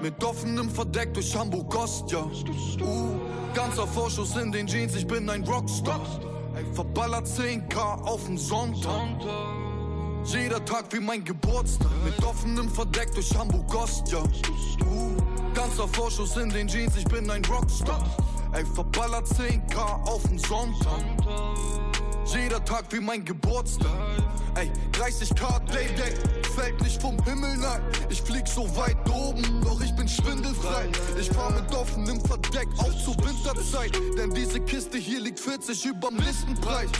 Mit 0.00 0.24
offenem 0.24 0.68
Verdeck 0.68 1.14
durch 1.14 1.36
Hamburg 1.36 1.74
Ost, 1.76 2.10
ja. 2.10 2.24
Uh, 2.80 3.20
ganzer 3.54 3.86
Vorschuss 3.86 4.36
in 4.36 4.50
den 4.50 4.66
Jeans, 4.66 4.96
ich 4.96 5.06
bin 5.06 5.30
ein 5.30 5.44
Rockstar. 5.44 6.00
Verballert 6.74 7.26
10k 7.26 7.76
auf 7.76 8.24
den 8.24 8.36
Sonntag. 8.36 9.20
Jeder 10.24 10.64
Tag 10.64 10.86
wie 10.90 11.00
mein 11.00 11.22
Geburtstag. 11.24 11.88
Mit 12.04 12.22
offenem 12.24 12.68
Verdeck 12.68 13.14
durch 13.14 13.32
Hamburg 13.36 13.74
Ost, 13.74 14.10
ja. 14.10 14.18
Uh, 14.18 15.16
ganzer 15.54 15.86
Vorschuss 15.86 16.36
in 16.36 16.50
den 16.50 16.66
Jeans, 16.66 16.96
ich 16.96 17.04
bin 17.04 17.30
ein 17.30 17.44
Rockstar. 17.44 18.02
Ey, 18.52 18.64
verballert 18.66 19.26
10k 19.28 19.76
auf 19.78 20.22
den 20.24 20.38
Sonntag. 20.38 21.04
Jeder 22.26 22.64
Tag 22.64 22.84
wie 22.90 23.00
mein 23.00 23.24
Geburtstag. 23.24 23.88
Ey, 24.56 24.70
30k 24.92 25.60
Dayday, 25.66 26.14
fällt 26.52 26.80
nicht 26.82 27.00
vom 27.00 27.16
Himmel, 27.24 27.56
nein. 27.56 27.80
Ich 28.10 28.22
flieg 28.22 28.46
so 28.46 28.64
weit 28.76 28.96
oben, 29.10 29.42
doch 29.64 29.80
ich 29.80 29.94
bin 29.94 30.06
schwindelfrei. 30.08 30.88
Ich 31.18 31.30
fahr 31.30 31.50
mit 31.52 31.74
offenem 31.74 32.20
Verdeck 32.20 32.68
auch 32.78 32.92
zur 33.04 33.16
Winterzeit. 33.24 33.92
Denn 34.16 34.30
diese 34.34 34.60
Kiste 34.60 34.98
hier 34.98 35.20
liegt 35.20 35.40
40 35.40 35.84
überm 35.86 36.16
Listenpreis. 36.16 36.90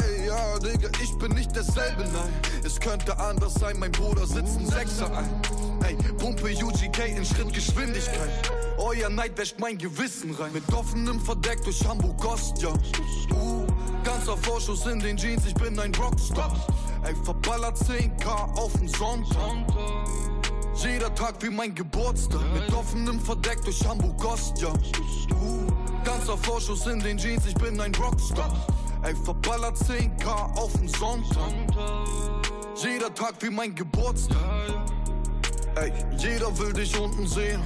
Ey, 0.00 0.26
ja, 0.26 0.58
Digga, 0.58 0.88
ich 1.02 1.16
bin 1.18 1.32
nicht 1.32 1.54
derselbe, 1.54 2.04
nein. 2.12 2.32
Es 2.64 2.78
könnte 2.78 3.18
anders 3.18 3.54
sein, 3.54 3.78
mein 3.78 3.92
Bruder 3.92 4.26
sitzt 4.26 4.58
ein 4.58 4.66
Sechser 4.66 5.16
ein. 5.16 5.42
Ey, 5.84 5.96
pumpe 6.18 6.54
UGK 6.62 7.16
in 7.16 7.24
Schrittgeschwindigkeit. 7.24 8.52
Euer 8.78 9.08
Neid 9.10 9.36
wäscht 9.36 9.58
mein 9.58 9.78
Gewissen 9.78 10.34
rein. 10.34 10.52
Mit 10.52 10.72
offenem 10.72 11.20
Verdeck 11.20 11.62
durch 11.64 11.84
Hamburg 11.86 12.24
Ost, 12.24 12.62
ja. 12.62 12.70
Uh, 13.32 13.66
ganzer 14.04 14.36
Vorschuss 14.36 14.86
in 14.86 15.00
den 15.00 15.16
Jeans, 15.16 15.44
ich 15.46 15.54
bin 15.54 15.78
ein 15.78 15.94
Rockstar. 15.94 16.54
Ey, 17.04 17.14
verballert 17.52 17.76
10k 17.76 18.56
auf 18.56 18.72
den 18.72 18.88
Sonntag. 18.88 19.66
Jeder 20.74 21.14
Tag 21.14 21.34
wie 21.42 21.50
mein 21.50 21.74
Geburtstag. 21.74 22.40
Mit 22.54 22.72
offenem 22.72 23.20
Verdeck 23.20 23.62
durch 23.64 23.86
Hamburg 23.86 24.24
Ost, 24.24 24.58
ja. 24.58 24.72
Ganzer 26.02 26.38
Vorschuss 26.38 26.86
in 26.86 26.98
den 27.00 27.18
Jeans, 27.18 27.44
ich 27.46 27.54
bin 27.54 27.78
ein 27.78 27.94
Rockstar. 27.94 28.50
Ey, 29.02 29.14
verballert 29.14 29.76
10k 29.76 30.26
auf 30.56 30.72
den 30.72 30.88
Sonntag. 30.88 31.52
Jeder 32.82 33.14
Tag 33.14 33.34
wie 33.40 33.50
mein 33.50 33.74
Geburtstag. 33.74 34.38
Ey, 35.74 35.92
jeder 36.16 36.58
will 36.58 36.72
dich 36.72 36.98
unten 36.98 37.26
sehen. 37.26 37.60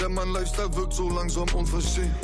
Denn 0.00 0.14
mein 0.14 0.32
Lifestyle 0.32 0.74
wirkt 0.74 0.94
so 0.94 1.08
langsam 1.10 1.46
unverstehen. 1.54 2.14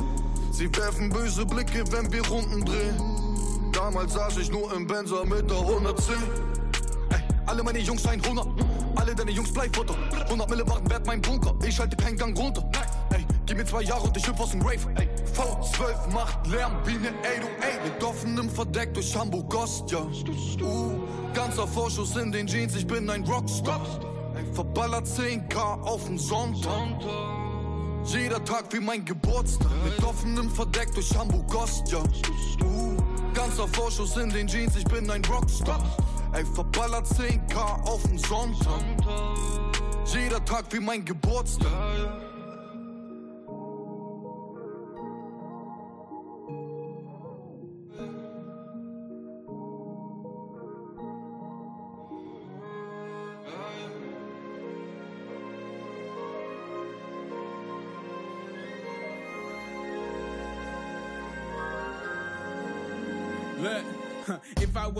Sie 0.50 0.68
werfen 0.76 1.10
böse 1.10 1.46
Blicke, 1.46 1.84
wenn 1.92 2.12
wir 2.12 2.26
Runden 2.26 2.64
drehen. 2.64 3.70
Damals 3.72 4.14
saß 4.14 4.38
ich 4.38 4.50
nur 4.50 4.72
im 4.74 4.86
Benzer 4.86 5.24
mit 5.24 5.48
der 5.48 5.58
110. 5.58 6.51
Alle 7.52 7.62
meine 7.62 7.80
Jungs 7.80 8.06
ein 8.06 8.18
100. 8.18 8.46
Alle 8.94 9.14
deine 9.14 9.30
Jungs 9.30 9.52
Bleifutter. 9.52 9.94
100 10.24 10.48
Mille 10.48 10.66
waren 10.66 10.88
wert 10.88 11.06
mein 11.06 11.20
Bunker. 11.20 11.54
Ich 11.66 11.78
halte 11.78 11.94
keinen 11.96 12.16
Gang 12.16 12.34
runter. 12.38 12.66
Ey, 13.10 13.26
gib 13.44 13.58
mir 13.58 13.66
zwei 13.66 13.82
Jahre 13.82 14.04
und 14.04 14.16
ich 14.16 14.26
hüpf 14.26 14.40
aus 14.40 14.52
dem 14.52 14.62
Rave. 14.62 14.78
Ey, 14.94 15.06
V12 15.36 16.14
macht 16.14 16.46
Lärm 16.46 16.72
wie 16.86 16.94
ne 16.94 17.10
808. 17.10 17.84
Mit 17.84 18.02
offenem 18.02 18.48
Verdeck 18.48 18.94
durch 18.94 19.14
Hamburg 19.14 19.54
Ost, 19.54 19.90
ja. 19.90 19.98
Uh, 20.62 20.98
ganzer 21.34 21.68
Vorschuss 21.68 22.16
in 22.16 22.32
den 22.32 22.46
Jeans, 22.46 22.74
ich 22.74 22.86
bin 22.86 23.10
ein 23.10 23.22
Rockstar. 23.24 23.82
Verballert 24.54 25.06
10k 25.06 25.82
auf 25.82 26.06
den 26.06 26.16
Sonntag. 26.16 27.02
Jeder 28.06 28.42
Tag 28.46 28.72
wie 28.72 28.80
mein 28.80 29.04
Geburtstag. 29.04 29.68
Mit 29.84 30.02
offenem 30.02 30.48
Verdeck 30.48 30.94
durch 30.94 31.14
Hamburg 31.14 31.54
Ost, 31.54 31.92
ja. 31.92 31.98
Uh, 32.64 32.96
ganzer 33.34 33.68
Vorschuss 33.68 34.16
in 34.16 34.30
den 34.30 34.46
Jeans, 34.46 34.74
ich 34.74 34.84
bin 34.84 35.10
ein 35.10 35.22
Rockstar. 35.26 35.84
Ey, 36.34 36.44
verballert 36.46 37.06
10k 37.06 37.56
auf 37.86 38.02
den 38.04 38.16
Sonntag. 38.16 38.82
Jeder 40.06 40.42
Tag 40.44 40.64
wie 40.70 40.80
mein 40.80 41.04
Geburtstag. 41.04 42.31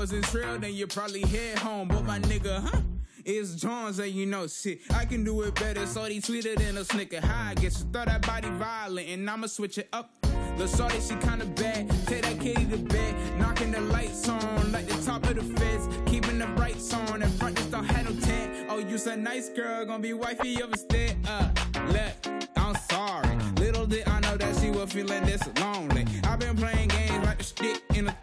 Wasn't 0.03 0.25
trail, 0.25 0.59
then 0.59 0.75
you 0.75 0.85
probably 0.89 1.21
head 1.21 1.57
home. 1.61 1.87
But 1.87 2.05
my 2.05 2.19
nigga, 2.19 2.61
huh? 2.61 2.81
It's 3.25 3.55
Jones 3.55 4.01
and 4.01 4.11
you 4.11 4.27
know 4.27 4.49
shit. 4.49 4.81
I 4.93 5.05
can 5.05 5.23
do 5.23 5.43
it 5.43 5.55
better, 5.55 5.87
so 5.87 6.03
they 6.03 6.19
tweeted 6.19 6.59
in 6.61 6.77
a 6.77 6.85
snicker. 6.85 7.21
How 7.21 7.51
I 7.51 7.55
guess 7.55 7.79
you 7.79 7.87
thought 7.93 8.07
that 8.07 8.27
body 8.27 8.49
violent, 8.49 9.09
and 9.09 9.31
I'ma 9.31 9.47
switch 9.47 9.79
it 9.79 9.89
up. 9.93 10.11
The 10.57 10.67
shorty, 10.67 10.99
she 11.01 11.15
kinda 11.25 11.45
bad. 11.55 11.89
Take 12.09 12.23
that 12.23 12.41
kitty 12.41 12.65
to 12.65 12.79
bed, 12.79 13.15
knocking 13.39 13.71
the 13.71 13.81
lights 13.81 14.29
on 14.29 14.73
like 14.73 14.89
the 14.89 15.01
top 15.07 15.23
of 15.31 15.37
the 15.37 15.61
feds. 15.61 15.87
Keeping 16.11 16.41
the 16.41 16.47
brights 16.57 16.93
on, 16.93 17.23
in 17.23 17.31
front 17.39 17.59
just 17.59 17.71
don't 17.71 17.85
have 17.85 18.05
no 18.05 18.21
tent. 18.27 18.67
Oh, 18.71 18.79
you's 18.79 19.07
a 19.07 19.17
nice 19.17 19.51
girl, 19.51 19.85
gonna 19.85 20.03
be 20.03 20.15
wifey 20.15 20.61
of 20.63 20.71
instead. 20.73 21.17
Uh, 21.29 21.49
look, 21.93 22.49
I'm 22.57 22.75
sorry. 22.91 23.37
Little 23.61 23.87
did 23.87 24.09
I 24.09 24.19
know 24.19 24.37
that 24.37 24.57
she 24.61 24.73
was 24.73 24.93
feeling 24.93 25.23
this 25.23 25.43
lonely. 25.61 26.07
I've 26.25 26.41
been 26.41 26.57
playing 26.57 26.89
games 26.89 27.25
like 27.25 27.39
the 27.39 27.45
stick 27.45 27.81
in 27.95 28.09
a 28.09 28.17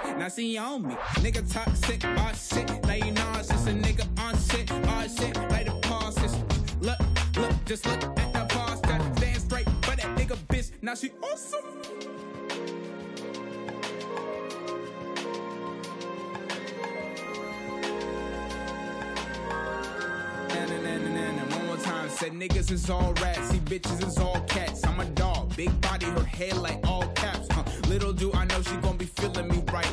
shit. 0.00 0.18
Now 0.18 0.28
she 0.28 0.58
on 0.58 0.86
me. 0.86 0.94
Nigga 1.16 1.52
toxic, 1.52 2.04
oh 2.04 2.32
shit. 2.34 2.68
Now 2.84 2.94
you 2.94 3.12
know 3.12 3.32
it's 3.36 3.48
just 3.48 3.68
a 3.68 3.72
nigga 3.72 4.06
on 4.18 4.36
shit. 4.38 4.70
Oh 4.70 5.06
shit, 5.16 5.36
like 5.50 5.66
the 5.66 5.78
pauses. 5.82 6.36
Look, 6.80 6.98
look, 7.36 7.52
just 7.64 7.86
look 7.86 8.02
at 8.18 8.32
the 8.32 8.46
pause. 8.54 8.80
Gotta 8.80 9.04
stand 9.16 9.40
straight 9.40 9.68
for 9.82 9.96
that 9.96 10.16
nigga 10.16 10.36
bitch. 10.48 10.70
Now 10.82 10.94
she 10.94 11.10
awesome. 11.22 11.60
Said 22.08 22.32
niggas 22.32 22.70
is 22.70 22.88
all 22.88 23.14
rats, 23.20 23.48
see 23.48 23.58
bitches 23.58 24.06
is 24.06 24.18
all 24.18 24.40
cats. 24.42 24.86
I'm 24.86 25.00
a 25.00 25.04
dog, 25.06 25.56
big 25.56 25.80
body, 25.80 26.06
her 26.06 26.22
head 26.22 26.56
like 26.58 26.78
all 26.86 27.08
caps. 27.16 27.48
Little 27.92 28.14
do 28.14 28.32
I 28.32 28.46
know 28.46 28.62
she 28.62 28.74
gon' 28.76 28.96
be 28.96 29.04
feeling 29.04 29.48
me 29.48 29.62
right. 29.70 29.86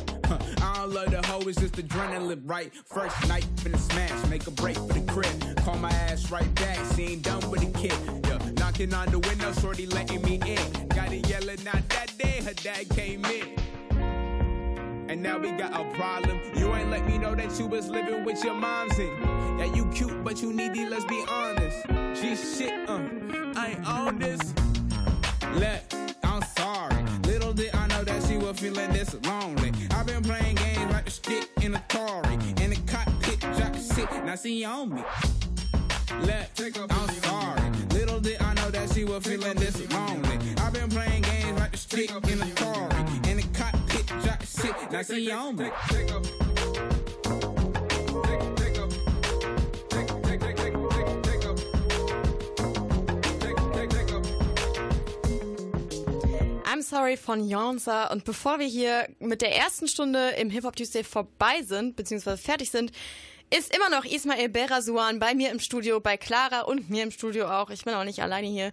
I 0.61 0.73
don't 0.77 0.93
love 0.93 1.11
the 1.11 1.21
hoe, 1.27 1.41
it's 1.41 1.59
just 1.59 1.73
adrenaline, 1.73 2.43
right? 2.45 2.71
First 2.85 3.27
night, 3.27 3.45
finna 3.57 3.77
smash, 3.77 4.29
make 4.29 4.47
a 4.47 4.51
break 4.51 4.77
for 4.77 4.93
the 4.93 5.01
crib. 5.01 5.57
Call 5.65 5.75
my 5.75 5.91
ass 5.91 6.31
right 6.31 6.55
back, 6.55 6.77
she 6.95 7.07
ain't 7.07 7.23
done 7.23 7.51
with 7.51 7.59
the 7.59 7.77
kid. 7.77 7.93
Yeah, 8.23 8.51
knocking 8.53 8.93
on 8.93 9.09
the 9.11 9.19
window, 9.19 9.51
shorty 9.51 9.85
letting 9.85 10.21
me 10.21 10.35
in. 10.35 10.87
Got 10.87 11.11
it 11.11 11.27
yelling 11.27 11.67
out 11.67 11.89
that 11.89 12.17
day, 12.17 12.41
her 12.41 12.53
dad 12.53 12.87
came 12.91 13.25
in. 13.25 13.59
And 15.09 15.21
now 15.21 15.37
we 15.37 15.51
got 15.51 15.73
a 15.73 15.83
problem. 15.95 16.39
You 16.55 16.73
ain't 16.75 16.89
let 16.89 17.05
me 17.05 17.17
know 17.17 17.35
that 17.35 17.59
you 17.59 17.67
was 17.67 17.89
living 17.89 18.23
with 18.23 18.41
your 18.45 18.53
moms 18.53 18.97
in. 18.97 19.11
yeah, 19.59 19.75
you 19.75 19.83
cute, 19.87 20.23
but 20.23 20.41
you 20.41 20.53
needy, 20.53 20.85
let's 20.87 21.03
be 21.03 21.21
honest. 21.27 21.85
She 22.17 22.37
shit, 22.37 22.89
uh, 22.89 23.01
I 23.57 23.75
ain't 23.75 23.85
on 23.85 24.19
this. 24.19 24.39
Look, 25.55 25.98
know 28.61 28.71
that 28.71 28.83
she 28.83 28.83
was 28.83 28.83
feeling 28.83 28.91
this 28.91 29.15
lonely. 29.25 29.71
I've 29.91 30.05
been 30.05 30.23
playing 30.23 30.55
games 30.55 30.91
like 30.91 31.05
the 31.05 31.11
stick 31.11 31.49
in 31.61 31.75
a 31.75 31.83
Tory. 31.87 32.33
In 32.63 32.69
the 32.71 32.79
cockpit, 32.87 33.39
drop 33.39 33.75
shit, 33.75 34.25
now 34.25 34.35
she 34.35 34.65
on 34.65 34.95
me. 34.95 35.03
Look, 36.21 36.91
I'm 36.91 37.09
sorry. 37.21 37.71
Little 37.93 38.19
did 38.19 38.41
I 38.41 38.53
know 38.55 38.71
that 38.71 38.91
she 38.93 39.05
was 39.05 39.23
feeling 39.23 39.57
this 39.57 39.79
lonely. 39.91 40.37
I've 40.57 40.73
been 40.73 40.89
playing 40.89 41.23
games 41.23 41.59
like 41.59 41.71
the 41.71 41.77
stick 41.77 42.11
in 42.11 42.41
a 42.41 42.49
Tory. 42.55 43.29
In 43.29 43.37
the 43.37 43.47
cockpit, 43.53 44.07
drop 44.23 44.43
shit, 44.43 44.91
now 44.91 45.03
she 45.03 45.31
on 45.31 45.55
me. 45.55 45.69
I'm 56.79 56.83
sorry 56.83 57.17
von 57.17 57.45
Yonsa. 57.45 58.05
Und 58.07 58.23
bevor 58.23 58.57
wir 58.57 58.65
hier 58.65 59.09
mit 59.19 59.41
der 59.41 59.53
ersten 59.53 59.89
Stunde 59.89 60.29
im 60.39 60.49
Hip 60.49 60.63
Hop 60.63 60.77
Tuesday 60.77 61.03
vorbei 61.03 61.61
sind, 61.61 61.97
beziehungsweise 61.97 62.41
fertig 62.41 62.71
sind, 62.71 62.93
ist 63.53 63.75
immer 63.75 63.89
noch 63.89 64.05
Ismail 64.05 64.47
Berasuan 64.47 65.19
bei 65.19 65.33
mir 65.33 65.51
im 65.51 65.59
Studio, 65.59 65.99
bei 65.99 66.15
Clara 66.15 66.61
und 66.61 66.89
mir 66.89 67.03
im 67.03 67.11
Studio 67.11 67.49
auch. 67.49 67.69
Ich 67.69 67.83
bin 67.83 67.93
auch 67.95 68.05
nicht 68.05 68.21
alleine 68.21 68.47
hier. 68.47 68.71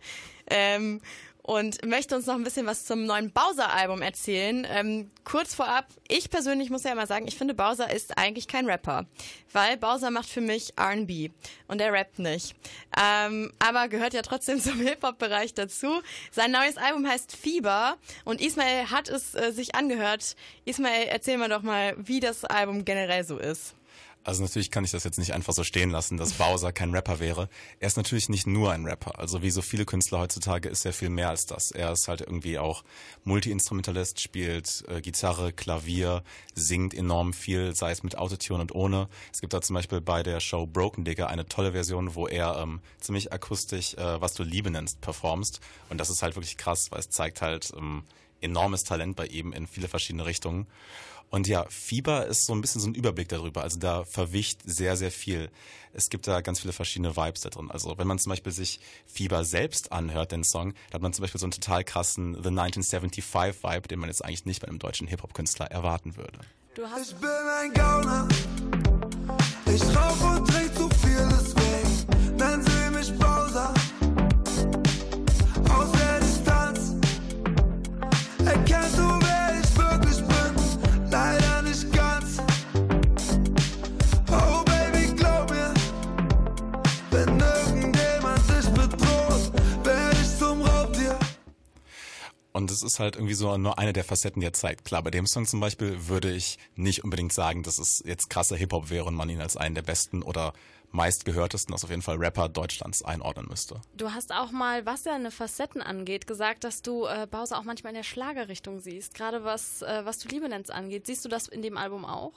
Ähm, 0.49 1.01
und 1.47 1.85
möchte 1.87 2.17
uns 2.17 2.27
noch 2.27 2.35
ein 2.35 2.43
bisschen 2.43 2.67
was 2.67 2.85
zum 2.85 3.07
neuen 3.07 3.31
Bowser-Album 3.31 4.03
erzählen. 4.03 4.67
Ähm, 4.69 5.13
kurz 5.23 5.55
vorab, 5.55 5.87
ich 6.09 6.29
persönlich 6.29 6.71
muss 6.71 6.83
ja 6.83 6.91
immer 6.91 7.07
sagen, 7.07 7.29
ich 7.29 7.39
finde, 7.39 7.55
Bowser 7.55 7.89
ist 7.95 8.19
eigentlich 8.19 8.49
kein 8.49 8.67
Rapper, 8.67 9.07
weil 9.53 9.77
Bowser 9.77 10.11
macht 10.11 10.29
für 10.29 10.41
mich 10.41 10.73
R&B 10.77 11.31
und 11.69 11.81
er 11.81 11.93
rappt 11.93 12.19
nicht. 12.19 12.57
Ähm, 13.01 13.53
aber 13.61 13.87
gehört 13.87 14.13
ja 14.13 14.23
trotzdem 14.23 14.61
zum 14.61 14.81
Hip-Hop-Bereich 14.81 15.55
dazu. 15.55 16.03
Sein 16.33 16.51
neues 16.51 16.79
Album 16.79 17.07
heißt 17.07 17.37
Fieber 17.37 17.97
und 18.25 18.41
Ismail 18.41 18.91
hat 18.91 19.09
es 19.09 19.37
äh, 19.37 19.53
sich 19.53 19.77
angehört. 19.77 20.35
Ismail, 20.65 21.07
erzähl 21.09 21.39
mal 21.39 21.49
doch 21.49 21.63
mal, 21.63 21.95
wie 21.97 22.19
das 22.19 22.45
Album 22.45 22.85
generell 22.85 23.23
so 23.23 23.39
ist. 23.39 23.77
Also 24.27 24.43
natürlich 24.43 24.73
kann 24.73 24.83
ich 24.83 24.91
das 24.91 25.05
jetzt 25.05 25.19
nicht 25.19 25.35
einfach 25.35 25.53
so 25.53 25.63
stehen 25.63 25.91
lassen, 25.91 26.17
dass 26.17 26.33
Bowser 26.33 26.73
kein 26.73 26.93
Rapper 26.93 27.21
wäre. 27.21 27.49
Er 27.79 27.87
ist 27.87 27.97
natürlich 27.97 28.29
nicht 28.29 28.45
nur 28.45 28.73
ein 28.73 28.85
Rapper. 28.85 29.21
Also 29.21 29.41
wie 29.43 29.51
so 29.51 29.63
viele 29.63 29.85
Künstler 29.85 30.19
heutzutage 30.19 30.69
ist 30.69 30.85
er 30.85 30.93
viel 30.93 31.11
mehr 31.11 31.29
als 31.29 31.47
das. 31.47 31.71
Er 31.71 31.93
ist 31.93 32.09
halt 32.09 32.23
irgendwie 32.23 32.59
auch 32.59 32.83
Multi-Instrumentalist, 33.23 34.21
spielt 34.21 34.85
äh, 34.89 35.01
Gitarre, 35.01 35.53
Klavier, 35.53 36.25
singt 36.57 36.93
enorm 36.93 37.35
viel, 37.35 37.77
sei 37.77 37.93
es 37.93 38.03
mit 38.03 38.19
Autotune 38.19 38.63
und 38.63 38.75
ohne. 38.75 39.09
Es 39.33 39.41
gibt 39.41 39.53
da 39.53 39.61
zum 39.61 39.75
Beispiel 39.75 40.01
bei 40.01 40.25
der 40.25 40.41
Show 40.41 40.67
Broken 40.67 41.05
Digger 41.05 41.29
eine 41.29 41.47
tolle 41.47 41.71
Version, 41.71 42.17
wo 42.17 42.27
er 42.27 42.57
ähm, 42.59 42.81
ziemlich 42.99 43.33
akustisch, 43.33 43.95
äh, 43.95 44.21
was 44.21 44.35
du 44.35 44.43
Liebe 44.43 44.73
nennst, 44.73 45.01
performst. 45.03 45.61
Und 45.89 45.99
das 45.99 46.11
ist 46.11 46.23
halt 46.23 46.35
wirklich 46.35 46.57
krass, 46.57 46.91
weil 46.91 46.99
es 46.99 47.11
zeigt 47.11 47.43
halt 47.43 47.73
ähm, 47.77 48.03
enormes 48.41 48.83
Talent 48.83 49.15
bei 49.15 49.27
ihm 49.27 49.53
in 49.53 49.69
viele 49.69 49.87
verschiedene 49.87 50.27
Richtungen. 50.27 50.67
Und 51.31 51.49
ja, 51.49 51.67
Fieber 51.69 52.27
ist 52.27 52.47
so 52.47 52.55
ein 52.55 52.61
bisschen 52.61 52.81
so 52.81 52.89
ein 52.89 52.95
Überblick 52.95 53.29
darüber. 53.29 53.63
Also 53.63 53.79
da 53.79 54.05
verwicht 54.05 54.61
sehr, 54.65 54.97
sehr 54.97 55.11
viel. 55.11 55.51
Es 55.93 56.09
gibt 56.09 56.29
da 56.29 56.41
ganz 56.41 56.61
viele 56.61 56.73
verschiedene 56.73 57.17
Vibes 57.17 57.41
da 57.41 57.49
drin. 57.49 57.71
Also 57.71 57.97
wenn 57.99 58.07
man 58.07 58.19
zum 58.19 58.31
Beispiel 58.31 58.53
sich 58.53 58.81
Fieber 59.07 59.45
selbst 59.45 59.93
anhört, 59.93 60.33
den 60.33 60.45
Song, 60.45 60.75
da 60.91 60.95
hat 60.95 61.03
man 61.03 61.13
zum 61.13 61.23
Beispiel 61.23 61.41
so 61.41 61.47
einen 61.47 61.53
total 61.53 61.85
krassen 61.85 62.35
The 62.35 62.49
1975 62.51 63.35
Vibe, 63.35 63.89
den 63.89 63.99
man 63.99 64.09
jetzt 64.09 64.25
eigentlich 64.25 64.45
nicht 64.45 64.61
bei 64.61 64.69
einem 64.69 64.79
deutschen 64.79 65.07
Hip-Hop-Künstler 65.07 65.67
erwarten 65.67 66.17
würde. 66.17 66.39
Du 66.75 66.87
hast 66.87 67.13
ich 67.13 67.17
bin 67.17 67.31
ein 67.31 67.73
Gauner. 67.73 68.29
Ich 69.75 69.83
rauch 69.83 70.37
und 70.37 70.47
trink 70.47 70.75
zu 70.77 70.86
Und 92.57 92.71
es 92.71 92.83
ist 92.83 93.01
halt 93.01 93.17
irgendwie 93.17 93.35
so 93.35 93.55
nur 93.59 93.79
eine 93.79 93.93
der 93.93 94.03
Facetten, 94.03 94.41
die 94.41 94.47
er 94.47 94.55
zeigt. 94.55 94.87
Klar, 94.87 95.03
bei 95.03 95.11
dem 95.11 95.27
Song 95.27 95.45
zum 95.45 95.61
Beispiel 95.61 96.09
würde 96.09 96.33
ich 96.33 96.59
nicht 96.75 97.05
unbedingt 97.05 97.35
sagen, 97.35 97.63
dass 97.63 97.79
es 97.79 98.03
jetzt 98.07 98.31
krasser 98.31 98.57
Hip-Hop 98.57 98.89
wäre 98.89 99.05
und 99.05 99.15
man 99.15 99.29
ihn 99.29 99.43
als 99.43 99.59
einen 99.59 99.75
der 99.75 99.83
besten 99.83 100.23
oder 100.23 100.55
meistgehörtesten, 100.91 101.75
also 101.75 101.85
auf 101.87 101.91
jeden 101.91 102.01
Fall 102.01 102.17
Rapper 102.17 102.49
Deutschlands 102.49 103.03
einordnen 103.03 103.45
müsste. 103.51 103.83
Du 103.95 104.11
hast 104.11 104.33
auch 104.33 104.53
mal, 104.53 104.87
was 104.87 105.03
seine 105.05 105.31
Facetten 105.31 105.83
angeht, 105.83 106.27
gesagt, 106.27 106.65
dass 106.65 106.81
du 106.81 107.05
äh, 107.05 107.27
Bowser 107.31 107.59
auch 107.59 107.65
manchmal 107.65 107.91
in 107.91 107.97
der 107.97 108.05
Schlagerrichtung 108.05 108.81
siehst. 108.81 109.13
Gerade 109.13 109.45
was, 109.45 109.83
äh, 109.83 110.07
was 110.07 110.17
du 110.17 110.29
Liebe 110.31 110.49
nennst 110.49 110.71
angeht. 110.71 111.05
Siehst 111.05 111.27
du 111.27 111.29
das 111.29 111.49
in 111.49 111.61
dem 111.61 111.77
Album 111.77 112.07
auch? 112.07 112.33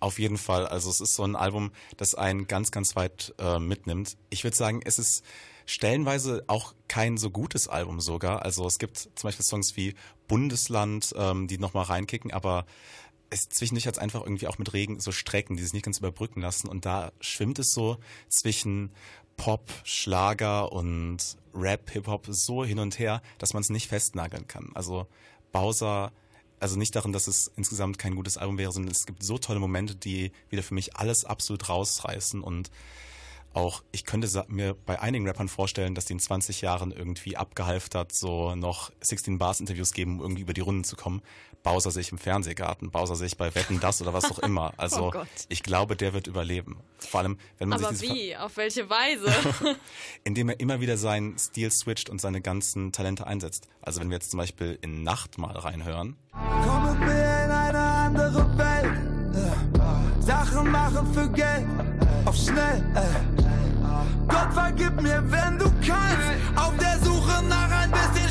Auf 0.00 0.18
jeden 0.18 0.38
Fall. 0.38 0.66
Also 0.68 0.88
es 0.88 1.02
ist 1.02 1.14
so 1.14 1.24
ein 1.24 1.36
Album, 1.36 1.70
das 1.98 2.14
einen 2.14 2.46
ganz, 2.46 2.70
ganz 2.70 2.96
weit 2.96 3.34
äh, 3.38 3.58
mitnimmt. 3.58 4.16
Ich 4.30 4.42
würde 4.42 4.56
sagen, 4.56 4.80
es 4.82 4.98
ist 4.98 5.22
stellenweise 5.70 6.42
auch 6.48 6.74
kein 6.88 7.16
so 7.16 7.30
gutes 7.30 7.68
Album 7.68 8.00
sogar. 8.00 8.42
Also 8.42 8.66
es 8.66 8.80
gibt 8.80 8.98
zum 8.98 9.22
Beispiel 9.22 9.44
Songs 9.44 9.76
wie 9.76 9.94
Bundesland, 10.26 11.14
ähm, 11.16 11.46
die 11.46 11.58
nochmal 11.58 11.84
reinkicken, 11.84 12.32
aber 12.32 12.66
es 13.30 13.48
zwischendurch 13.48 13.86
hat 13.86 13.94
es 13.94 14.00
einfach 14.00 14.22
irgendwie 14.22 14.48
auch 14.48 14.58
mit 14.58 14.72
Regen 14.72 14.98
so 14.98 15.12
Strecken, 15.12 15.56
die 15.56 15.62
sich 15.62 15.72
nicht 15.72 15.84
ganz 15.84 15.98
überbrücken 15.98 16.40
lassen. 16.40 16.68
Und 16.68 16.86
da 16.86 17.12
schwimmt 17.20 17.60
es 17.60 17.72
so 17.72 17.98
zwischen 18.28 18.90
Pop, 19.36 19.70
Schlager 19.84 20.72
und 20.72 21.36
Rap, 21.54 21.88
Hip-Hop 21.90 22.26
so 22.28 22.64
hin 22.64 22.80
und 22.80 22.98
her, 22.98 23.22
dass 23.38 23.54
man 23.54 23.60
es 23.62 23.70
nicht 23.70 23.86
festnageln 23.86 24.48
kann. 24.48 24.70
Also 24.74 25.06
Bowser, 25.52 26.10
also 26.58 26.76
nicht 26.76 26.96
darin, 26.96 27.12
dass 27.12 27.28
es 27.28 27.52
insgesamt 27.54 27.96
kein 27.96 28.16
gutes 28.16 28.36
Album 28.36 28.58
wäre, 28.58 28.72
sondern 28.72 28.90
es 28.90 29.06
gibt 29.06 29.22
so 29.22 29.38
tolle 29.38 29.60
Momente, 29.60 29.94
die 29.94 30.32
wieder 30.48 30.64
für 30.64 30.74
mich 30.74 30.96
alles 30.96 31.24
absolut 31.24 31.68
rausreißen 31.68 32.42
und 32.42 32.72
auch, 33.52 33.82
ich 33.92 34.04
könnte 34.04 34.44
mir 34.48 34.74
bei 34.74 35.00
einigen 35.00 35.26
Rappern 35.26 35.48
vorstellen, 35.48 35.94
dass 35.94 36.04
die 36.04 36.12
in 36.12 36.20
20 36.20 36.60
Jahren 36.60 36.92
irgendwie 36.92 37.36
abgehalftert 37.36 38.12
so 38.12 38.54
noch 38.54 38.92
16 39.00 39.38
Bars 39.38 39.60
Interviews 39.60 39.92
geben, 39.92 40.16
um 40.16 40.22
irgendwie 40.22 40.42
über 40.42 40.52
die 40.52 40.60
Runden 40.60 40.84
zu 40.84 40.96
kommen. 40.96 41.22
Bowser 41.62 41.90
sich 41.90 42.10
im 42.10 42.18
Fernsehgarten, 42.18 42.90
Bowser 42.90 43.16
sich 43.16 43.36
bei 43.36 43.54
Wetten 43.54 43.80
das 43.80 44.00
oder 44.00 44.14
was 44.14 44.30
auch 44.30 44.38
immer. 44.38 44.72
Also 44.80 45.12
Oh 45.14 45.24
ich 45.48 45.62
glaube, 45.62 45.94
der 45.94 46.14
wird 46.14 46.26
überleben. 46.26 46.78
Vor 46.98 47.20
allem, 47.20 47.38
wenn 47.58 47.68
man 47.68 47.84
Aber 47.84 47.92
sich 47.94 48.08
diese 48.08 48.14
wie? 48.14 48.36
Auf 48.36 48.56
welche 48.56 48.88
Weise? 48.88 49.30
indem 50.24 50.48
er 50.48 50.58
immer 50.58 50.80
wieder 50.80 50.96
seinen 50.96 51.38
Stil 51.38 51.70
switcht 51.70 52.08
und 52.08 52.20
seine 52.20 52.40
ganzen 52.40 52.92
Talente 52.92 53.26
einsetzt. 53.26 53.68
Also 53.82 54.00
wenn 54.00 54.08
wir 54.08 54.16
jetzt 54.16 54.30
zum 54.30 54.38
Beispiel 54.38 54.78
in 54.80 55.02
Nacht 55.02 55.38
mal 55.38 55.56
reinhören. 55.56 56.16
Komm 56.32 56.90
mit 56.90 57.00
mir 57.00 57.44
in 57.44 57.50
eine 57.50 57.78
andere 57.78 58.58
Welt. 58.58 59.79
Sachen 60.30 60.70
machen 60.70 61.12
für 61.12 61.28
Geld. 61.30 61.66
Auf 62.24 62.36
schnell. 62.36 62.78
Äh. 62.94 63.00
Gott 64.28 64.52
vergib 64.52 64.94
mir, 65.02 65.20
wenn 65.26 65.58
du 65.58 65.64
kannst. 65.84 66.28
Auf 66.54 66.72
der 66.78 66.96
Suche 67.04 67.44
nach 67.48 67.70
ein 67.82 67.90
bisschen 67.90 68.29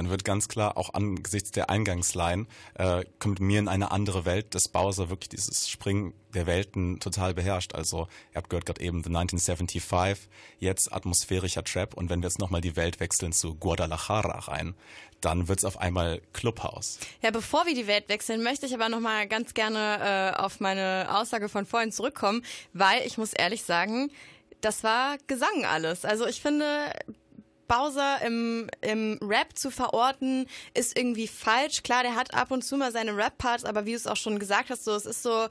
dann 0.00 0.08
wird 0.08 0.24
ganz 0.24 0.48
klar 0.48 0.78
auch 0.78 0.94
angesichts 0.94 1.50
der 1.50 1.68
Eingangsline, 1.68 2.46
äh, 2.72 3.04
kommt 3.18 3.38
mir 3.38 3.58
in 3.58 3.68
eine 3.68 3.90
andere 3.90 4.24
Welt, 4.24 4.54
dass 4.54 4.66
Bowser 4.66 5.10
wirklich 5.10 5.28
dieses 5.28 5.68
Springen 5.68 6.14
der 6.32 6.46
Welten 6.46 7.00
total 7.00 7.34
beherrscht. 7.34 7.74
Also 7.74 8.08
ihr 8.32 8.36
habt 8.36 8.48
gehört 8.48 8.64
gerade 8.64 8.80
eben 8.80 9.04
The 9.04 9.10
1975, 9.10 10.30
jetzt 10.58 10.90
atmosphärischer 10.90 11.64
Trap 11.64 11.92
und 11.92 12.08
wenn 12.08 12.22
wir 12.22 12.28
jetzt 12.30 12.38
nochmal 12.38 12.62
die 12.62 12.76
Welt 12.76 12.98
wechseln 12.98 13.32
zu 13.32 13.56
Guadalajara 13.56 14.38
rein, 14.38 14.74
dann 15.20 15.48
wird's 15.48 15.66
auf 15.66 15.78
einmal 15.78 16.22
Clubhouse. 16.32 16.98
Ja, 17.20 17.30
bevor 17.30 17.66
wir 17.66 17.74
die 17.74 17.86
Welt 17.86 18.08
wechseln, 18.08 18.42
möchte 18.42 18.64
ich 18.64 18.72
aber 18.72 18.88
noch 18.88 19.00
mal 19.00 19.28
ganz 19.28 19.52
gerne 19.52 20.32
äh, 20.34 20.40
auf 20.40 20.60
meine 20.60 21.08
Aussage 21.10 21.50
von 21.50 21.66
vorhin 21.66 21.92
zurückkommen, 21.92 22.42
weil 22.72 23.02
ich 23.06 23.18
muss 23.18 23.34
ehrlich 23.34 23.64
sagen, 23.64 24.10
das 24.62 24.82
war 24.82 25.18
Gesang 25.26 25.66
alles. 25.66 26.06
Also 26.06 26.26
ich 26.26 26.40
finde, 26.40 26.90
Bowser 27.70 28.20
im, 28.22 28.68
im 28.80 29.16
Rap 29.22 29.56
zu 29.56 29.70
verorten, 29.70 30.46
ist 30.74 30.98
irgendwie 30.98 31.28
falsch. 31.28 31.84
Klar, 31.84 32.02
der 32.02 32.16
hat 32.16 32.34
ab 32.34 32.50
und 32.50 32.64
zu 32.64 32.76
mal 32.76 32.90
seine 32.90 33.16
Rap-Parts, 33.16 33.64
aber 33.64 33.86
wie 33.86 33.92
du 33.92 33.96
es 33.96 34.08
auch 34.08 34.16
schon 34.16 34.40
gesagt 34.40 34.70
hast, 34.70 34.84
so, 34.84 34.92
es 34.92 35.06
ist 35.06 35.22
so 35.22 35.46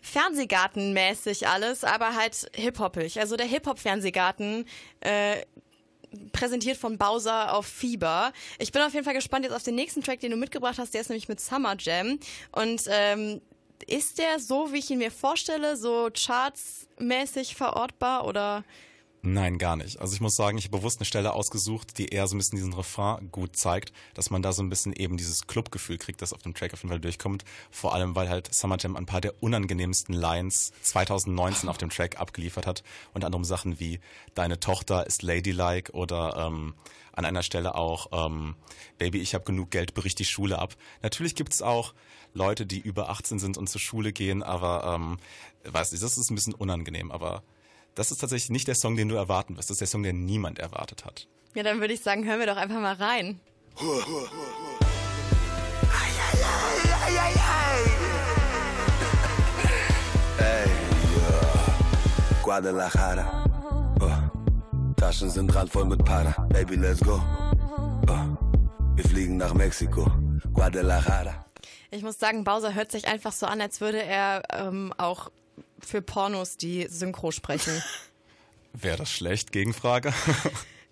Fernsehgartenmäßig 0.00 1.48
alles, 1.48 1.82
aber 1.82 2.14
halt 2.14 2.48
hip-hoppig. 2.54 3.18
Also 3.18 3.36
der 3.36 3.46
Hip-Hop-Fernsehgarten 3.46 4.66
äh, 5.00 5.38
präsentiert 6.30 6.76
von 6.76 6.96
Bowser 6.96 7.52
auf 7.52 7.66
Fieber. 7.66 8.32
Ich 8.60 8.70
bin 8.70 8.80
auf 8.82 8.94
jeden 8.94 9.04
Fall 9.04 9.14
gespannt 9.14 9.44
jetzt 9.44 9.54
auf 9.54 9.64
den 9.64 9.74
nächsten 9.74 10.00
Track, 10.00 10.20
den 10.20 10.30
du 10.30 10.36
mitgebracht 10.36 10.78
hast. 10.78 10.94
Der 10.94 11.00
ist 11.00 11.10
nämlich 11.10 11.28
mit 11.28 11.40
Summer 11.40 11.74
Jam. 11.76 12.20
Und 12.52 12.84
ähm, 12.86 13.40
ist 13.88 14.18
der 14.18 14.38
so, 14.38 14.72
wie 14.72 14.78
ich 14.78 14.90
ihn 14.90 14.98
mir 14.98 15.10
vorstelle, 15.10 15.76
so 15.76 16.08
chartsmäßig 16.14 17.56
verortbar 17.56 18.28
oder? 18.28 18.62
Nein, 19.30 19.58
gar 19.58 19.76
nicht. 19.76 20.00
Also 20.00 20.14
ich 20.14 20.22
muss 20.22 20.36
sagen, 20.36 20.56
ich 20.56 20.64
habe 20.64 20.78
bewusst 20.78 21.00
eine 21.00 21.04
Stelle 21.04 21.34
ausgesucht, 21.34 21.98
die 21.98 22.06
eher 22.06 22.26
so 22.26 22.34
ein 22.34 22.38
bisschen 22.38 22.56
diesen 22.56 22.72
Refrain 22.72 23.30
gut 23.30 23.56
zeigt, 23.56 23.92
dass 24.14 24.30
man 24.30 24.40
da 24.40 24.52
so 24.52 24.62
ein 24.62 24.70
bisschen 24.70 24.94
eben 24.94 25.18
dieses 25.18 25.46
Clubgefühl 25.46 25.98
kriegt, 25.98 26.22
das 26.22 26.32
auf 26.32 26.40
dem 26.40 26.54
Track 26.54 26.72
auf 26.72 26.80
jeden 26.80 26.88
Fall 26.88 27.00
durchkommt. 27.00 27.44
Vor 27.70 27.92
allem, 27.92 28.14
weil 28.16 28.30
halt 28.30 28.52
Summer 28.54 28.78
Jam 28.80 28.96
ein 28.96 29.04
paar 29.04 29.20
der 29.20 29.42
unangenehmsten 29.42 30.14
Lines 30.14 30.72
2019 30.80 31.68
auf 31.68 31.76
dem 31.76 31.90
Track 31.90 32.18
abgeliefert 32.18 32.66
hat. 32.66 32.82
Unter 33.12 33.26
anderem 33.26 33.44
Sachen 33.44 33.78
wie 33.78 34.00
Deine 34.34 34.60
Tochter 34.60 35.06
ist 35.06 35.20
ladylike 35.20 35.92
oder 35.92 36.46
ähm, 36.46 36.72
an 37.12 37.26
einer 37.26 37.42
Stelle 37.42 37.74
auch 37.74 38.06
ähm, 38.12 38.54
Baby, 38.96 39.20
ich 39.20 39.34
habe 39.34 39.44
genug 39.44 39.70
Geld, 39.70 39.92
brich 39.92 40.14
die 40.14 40.24
Schule 40.24 40.58
ab. 40.58 40.74
Natürlich 41.02 41.34
gibt's 41.34 41.60
auch 41.60 41.92
Leute, 42.32 42.64
die 42.64 42.80
über 42.80 43.10
18 43.10 43.38
sind 43.38 43.58
und 43.58 43.68
zur 43.68 43.80
Schule 43.80 44.12
gehen, 44.12 44.42
aber 44.42 44.94
ähm, 44.94 45.18
weiß 45.64 45.92
nicht, 45.92 46.02
das 46.02 46.16
ist 46.16 46.30
ein 46.30 46.34
bisschen 46.34 46.54
unangenehm, 46.54 47.10
aber 47.10 47.42
das 47.98 48.12
ist 48.12 48.18
tatsächlich 48.18 48.50
nicht 48.50 48.68
der 48.68 48.76
Song, 48.76 48.94
den 48.94 49.08
du 49.08 49.16
erwarten 49.16 49.56
wirst. 49.56 49.70
Das 49.70 49.74
ist 49.74 49.80
der 49.80 49.88
Song, 49.88 50.04
den 50.04 50.24
niemand 50.24 50.60
erwartet 50.60 51.04
hat. 51.04 51.26
Ja, 51.54 51.64
dann 51.64 51.80
würde 51.80 51.92
ich 51.92 52.00
sagen, 52.00 52.24
hören 52.24 52.38
wir 52.38 52.46
doch 52.46 52.56
einfach 52.56 52.78
mal 52.78 52.94
rein. 52.94 53.40
Ey, 60.38 60.68
ja. 61.16 62.42
Guadalajara. 62.42 63.44
Oh. 64.00 64.94
Taschen 64.96 65.30
sind 65.30 65.52
randvoll 65.52 65.86
mit 65.86 66.04
Para. 66.04 66.30
Baby, 66.50 66.76
let's 66.76 67.00
go. 67.00 67.20
Oh. 68.08 68.14
Wir 68.94 69.04
fliegen 69.04 69.38
nach 69.38 69.54
Mexiko. 69.54 70.08
Guadalajara. 70.54 71.44
Ich 71.90 72.04
muss 72.04 72.20
sagen, 72.20 72.44
Bowser 72.44 72.74
hört 72.74 72.92
sich 72.92 73.08
einfach 73.08 73.32
so 73.32 73.46
an, 73.46 73.60
als 73.60 73.80
würde 73.80 74.00
er 74.00 74.42
ähm, 74.52 74.94
auch 74.98 75.30
für 75.80 76.02
Pornos 76.02 76.56
die 76.56 76.86
Synchro 76.88 77.30
sprechen. 77.30 77.82
Wäre 78.72 78.98
das 78.98 79.10
schlecht? 79.10 79.52
Gegenfrage. 79.52 80.12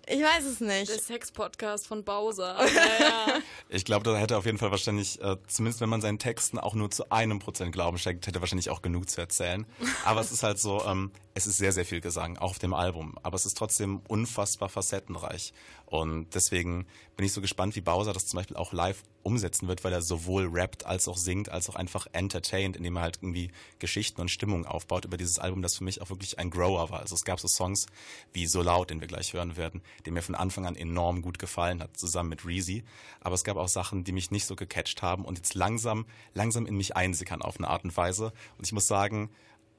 Ich 0.09 0.21
weiß 0.23 0.45
es 0.45 0.61
nicht. 0.61 0.89
Der 0.89 0.99
Sex-Podcast 0.99 1.85
von 1.85 2.05
Bowser. 2.05 2.57
Ja, 2.99 3.39
Ich 3.67 3.83
glaube, 3.83 4.05
da 4.09 4.15
hätte 4.15 4.37
auf 4.37 4.45
jeden 4.45 4.57
Fall 4.57 4.71
wahrscheinlich, 4.71 5.21
äh, 5.21 5.35
zumindest 5.47 5.81
wenn 5.81 5.89
man 5.89 5.99
seinen 5.99 6.17
Texten 6.17 6.57
auch 6.57 6.75
nur 6.75 6.89
zu 6.89 7.11
einem 7.11 7.39
Prozent 7.39 7.73
Glauben 7.73 7.97
schenkt, 7.97 8.25
hätte 8.25 8.39
er 8.39 8.41
wahrscheinlich 8.41 8.69
auch 8.69 8.81
genug 8.81 9.09
zu 9.09 9.19
erzählen. 9.19 9.65
Aber 10.05 10.21
es 10.21 10.31
ist 10.31 10.43
halt 10.43 10.59
so, 10.59 10.81
ähm, 10.85 11.11
es 11.37 11.45
ist 11.45 11.57
sehr, 11.57 11.71
sehr 11.71 11.85
viel 11.85 12.01
Gesang, 12.01 12.37
auch 12.37 12.49
auf 12.49 12.59
dem 12.59 12.73
Album, 12.73 13.15
aber 13.21 13.35
es 13.35 13.45
ist 13.45 13.57
trotzdem 13.57 14.01
unfassbar 14.07 14.69
facettenreich. 14.69 15.53
Und 15.85 16.33
deswegen 16.33 16.87
bin 17.15 17.25
ich 17.25 17.31
so 17.31 17.41
gespannt, 17.41 17.75
wie 17.75 17.81
Bowser 17.81 18.11
das 18.11 18.25
zum 18.25 18.37
Beispiel 18.37 18.57
auch 18.57 18.73
live 18.73 19.03
umsetzen 19.21 19.67
wird, 19.67 19.83
weil 19.83 19.93
er 19.93 20.01
sowohl 20.01 20.47
rappt 20.47 20.85
als 20.85 21.07
auch 21.07 21.15
singt, 21.15 21.49
als 21.49 21.69
auch 21.69 21.75
einfach 21.75 22.07
entertaint, 22.11 22.75
indem 22.75 22.95
er 22.95 23.03
halt 23.03 23.19
irgendwie 23.21 23.51
Geschichten 23.77 24.19
und 24.19 24.31
Stimmung 24.31 24.65
aufbaut 24.65 25.05
über 25.05 25.15
dieses 25.15 25.37
Album, 25.37 25.61
das 25.61 25.75
für 25.77 25.83
mich 25.83 26.01
auch 26.01 26.09
wirklich 26.09 26.39
ein 26.39 26.49
Grower 26.49 26.89
war. 26.89 27.01
Also 27.01 27.13
es 27.13 27.23
gab 27.23 27.39
so 27.39 27.47
Songs 27.47 27.85
wie 28.33 28.47
So 28.47 28.63
Laut, 28.63 28.89
den 28.89 28.99
wir 28.99 29.07
gleich 29.07 29.33
hören 29.33 29.57
werden, 29.57 29.81
der 30.05 30.13
mir 30.13 30.23
von 30.23 30.35
Anfang 30.35 30.65
an 30.65 30.75
enorm 30.75 31.21
gut 31.21 31.37
gefallen 31.37 31.83
hat, 31.83 31.97
zusammen 31.97 32.29
mit 32.29 32.45
Reezy. 32.45 32.83
Aber 33.19 33.35
es 33.35 33.43
gab 33.43 33.57
auch 33.57 33.69
Sachen, 33.69 34.03
die 34.03 34.11
mich 34.11 34.31
nicht 34.31 34.45
so 34.47 34.55
gecatcht 34.55 35.03
haben 35.03 35.23
und 35.23 35.37
jetzt 35.37 35.53
langsam, 35.53 36.07
langsam 36.33 36.65
in 36.65 36.75
mich 36.75 36.95
einsickern 36.95 37.43
auf 37.43 37.57
eine 37.57 37.67
Art 37.67 37.83
und 37.83 37.95
Weise. 37.95 38.33
Und 38.57 38.65
ich 38.65 38.73
muss 38.73 38.87
sagen, 38.87 39.29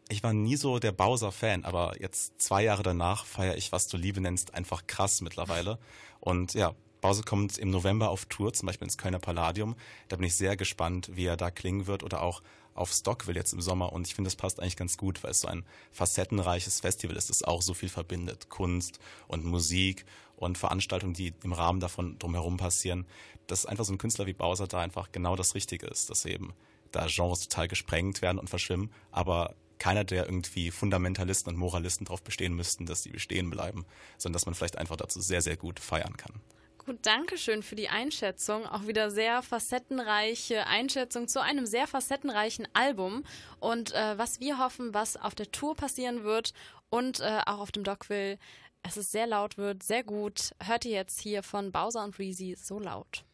ich 0.09 0.23
war 0.23 0.33
nie 0.33 0.57
so 0.57 0.79
der 0.79 0.93
Bowser-Fan, 0.93 1.65
aber 1.65 2.01
jetzt 2.01 2.41
zwei 2.41 2.63
Jahre 2.63 2.83
danach 2.83 3.27
feiere 3.27 3.57
ich, 3.57 3.73
was 3.73 3.89
du 3.89 3.97
Liebe 3.97 4.21
nennst, 4.21 4.55
einfach 4.55 4.87
krass 4.87 5.21
mittlerweile. 5.21 5.79
Und 6.21 6.55
ja, 6.55 6.75
Bowser 7.01 7.23
kommt 7.23 7.59
im 7.59 7.71
November 7.71 8.11
auf 8.11 8.25
Tour, 8.27 8.53
zum 8.53 8.67
Beispiel 8.67 8.87
ins 8.87 8.99
Kölner 8.99 9.19
Palladium. 9.19 9.77
Da 10.09 10.17
bin 10.17 10.27
ich 10.27 10.35
sehr 10.35 10.57
gespannt, 10.57 11.11
wie 11.15 11.27
er 11.27 11.37
da 11.37 11.51
klingen 11.51 11.87
wird 11.87 12.03
oder 12.03 12.23
auch 12.23 12.43
auf 12.75 12.93
Stockville 12.93 13.39
jetzt 13.39 13.53
im 13.53 13.61
Sommer. 13.61 13.93
Und 13.93 14.07
ich 14.07 14.15
finde, 14.15 14.29
das 14.29 14.37
passt 14.37 14.61
eigentlich 14.61 14.77
ganz 14.77 14.97
gut, 14.97 15.23
weil 15.23 15.33
es 15.33 15.41
so 15.41 15.49
ein 15.49 15.65
facettenreiches 15.93 16.81
Festival 16.81 17.17
ist, 17.17 17.29
das 17.29 17.43
auch 17.43 17.61
so 17.61 17.75
viel 17.75 17.89
verbindet. 17.89 18.49
Kunst 18.49 18.99
und 19.27 19.45
Musik 19.45 20.07
und 20.37 20.57
Veranstaltungen, 20.57 21.15
die 21.15 21.35
im 21.43 21.53
Rahmen 21.53 21.81
davon 21.81 22.19
drumherum 22.19 22.57
passieren. 22.57 23.07
Dass 23.47 23.67
einfach 23.67 23.85
so 23.85 23.93
ein 23.93 23.99
Künstler 23.99 24.27
wie 24.27 24.33
Bowser 24.33 24.67
da 24.67 24.81
einfach 24.81 25.13
genau 25.13 25.37
das 25.37 25.55
Richtige 25.55 25.87
ist, 25.87 26.09
dass 26.11 26.25
eben 26.25 26.55
da 26.93 27.07
Genres 27.09 27.49
total 27.49 27.69
gesprengt 27.69 28.23
werden 28.23 28.39
und 28.39 28.49
verschwimmen, 28.49 28.91
aber 29.11 29.55
keiner 29.79 30.05
der 30.05 30.27
irgendwie 30.27 30.71
Fundamentalisten 30.71 31.53
und 31.53 31.59
Moralisten 31.59 32.05
darauf 32.05 32.23
bestehen 32.23 32.55
müssten, 32.55 32.87
dass 32.87 33.03
die 33.03 33.11
bestehen 33.11 33.51
bleiben, 33.51 33.87
sondern 34.17 34.35
dass 34.35 34.47
man 34.47 34.55
vielleicht 34.55 34.79
einfach 34.79 34.97
dazu 34.97 35.21
sehr, 35.21 35.43
sehr 35.43 35.57
gut 35.57 35.81
feiern 35.81 36.17
kann. 36.17 36.41
Gut, 36.89 37.01
danke 37.03 37.37
schön 37.37 37.63
für 37.63 37.77
die 37.77 37.91
Einschätzung. 37.91 38.65
Auch 38.67 38.87
wieder 38.87 39.11
sehr 39.11 39.43
facettenreiche 39.43 40.67
Einschätzung 40.67 41.29
zu 41.29 41.43
einem 41.43 41.67
sehr 41.67 41.87
facettenreichen 41.87 42.67
Album. 42.73 43.25
Und 43.61 43.93
äh, 43.93 44.17
was 44.17 44.41
wir 44.41 44.59
hoffen, 44.59 44.95
was 44.95 45.19
auf 45.19 45.35
der 45.35 45.53
Tour 45.53 45.75
passieren 45.75 46.25
wird 46.25 46.55
und 46.89 47.21
äh, 47.21 47.41
auch 47.45 47.59
auf 47.59 47.73
dem 47.73 47.85
Dockville, 47.85 48.39
es 48.83 48.97
ist 48.97 49.13
sehr 49.13 49.27
laut 49.27 49.59
wird, 49.59 49.83
sehr 49.83 50.03
gut. 50.03 50.55
Hört 50.65 50.87
ihr 50.87 50.93
jetzt 50.93 51.21
hier 51.21 51.43
von 51.43 51.73
Bowser 51.73 52.05
und 52.05 52.19
Reezy 52.19 52.57
so 52.59 52.79
laut. 52.79 53.25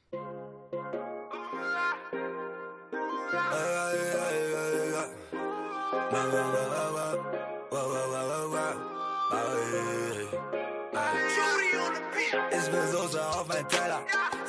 Ich 12.50 12.72
will 12.72 12.86
Soße 12.92 13.20
auf 13.20 13.48
mein 13.48 13.68
Teller, 13.68 14.00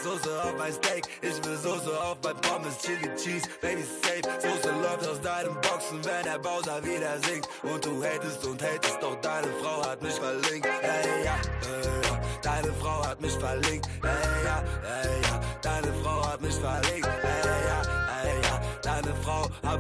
Soße 0.04 0.44
auf 0.44 0.54
mein 0.60 0.72
Steak. 0.74 1.08
Ich 1.24 1.44
will 1.44 1.58
Soße 1.58 2.00
auf 2.00 2.18
mein 2.24 2.36
Pommes, 2.42 2.78
Chili 2.78 3.10
Cheese, 3.16 3.50
Baby 3.62 3.82
safe. 3.82 4.22
Soße 4.42 4.76
läuft 4.76 5.08
aus 5.08 5.20
deinen 5.22 5.56
Boxen, 5.62 6.06
wenn 6.06 6.24
der 6.24 6.38
Bowser 6.38 6.84
wieder 6.84 7.18
singt. 7.24 7.50
Und 7.64 7.84
du 7.84 8.04
hatest 8.04 8.46
und 8.46 8.62
hatest, 8.62 9.00
doch 9.02 9.16
deine 9.22 9.48
Frau 9.60 9.84
hat 9.90 10.04
mich 10.04 10.14
verlinkt. 10.14 10.68
Hey, 10.82 11.26
ja, 11.26 11.34
äh, 11.34 12.08
ja, 12.08 12.22
deine 12.44 12.74
Frau 12.74 13.04
hat 13.08 13.20
mich 13.20 13.34
verlinkt. 13.34 13.90
Hey, 14.04 14.12
ja, 14.46 14.64
hey, 14.84 15.22
ja, 15.24 15.42
deine 15.64 15.92
Frau 16.04 16.28
hat 16.28 16.42
mich 16.42 16.56
verlinkt. 16.56 17.10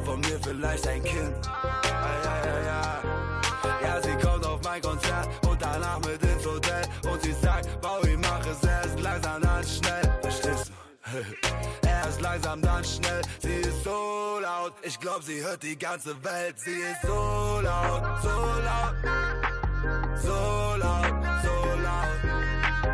Von 0.06 0.20
mir 0.22 0.40
vielleicht 0.42 0.88
ein 0.88 1.04
Kind. 1.04 1.50
Hey, 1.84 2.18
ja, 2.24 2.36
ja, 2.46 2.60
ja. 2.66 3.02
Ja, 3.82 4.02
sie 4.02 4.16
kommt 4.26 4.46
auf 4.46 4.62
mein 4.64 4.82
Konzert 4.82 5.28
und 5.48 5.62
danach 5.62 6.00
mit 6.00 6.22
ins 6.24 6.46
Hotel. 6.46 6.84
Und 7.12 7.22
sie 7.24 7.34
sagt, 7.34 7.82
Bowie, 7.82 8.18
mach 8.18 8.46
es 8.46 8.64
erst 8.64 9.00
langsam, 9.00 9.42
dann 9.42 9.64
schnell. 9.64 10.20
Verstehst 10.22 10.70
du? 10.70 11.88
Erst 11.88 12.22
langsam, 12.22 12.62
dann 12.62 12.84
schnell. 12.84 13.22
Sie 13.40 13.56
ist 13.56 13.84
so 13.84 14.40
laut, 14.42 14.74
ich 14.84 15.00
glaub, 15.00 15.24
sie 15.24 15.42
hört 15.42 15.62
die 15.64 15.78
ganze 15.78 16.12
Welt. 16.24 16.56
Sie 16.60 16.72
ist 16.72 17.02
so 17.02 17.60
laut, 17.62 18.04
so 18.22 18.30
laut. 18.70 18.96
So 20.22 20.76
laut, 20.84 21.14
so 21.44 21.56
laut. 21.88 22.22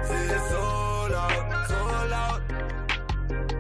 Sie 0.04 0.26
ist 0.36 0.50
so 0.50 1.08
laut, 1.16 1.46
so 1.72 1.82
laut. 2.16 2.42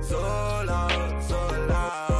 So 0.01 0.21
laut, 0.65 1.23
so 1.27 1.39
laut. 1.67 2.10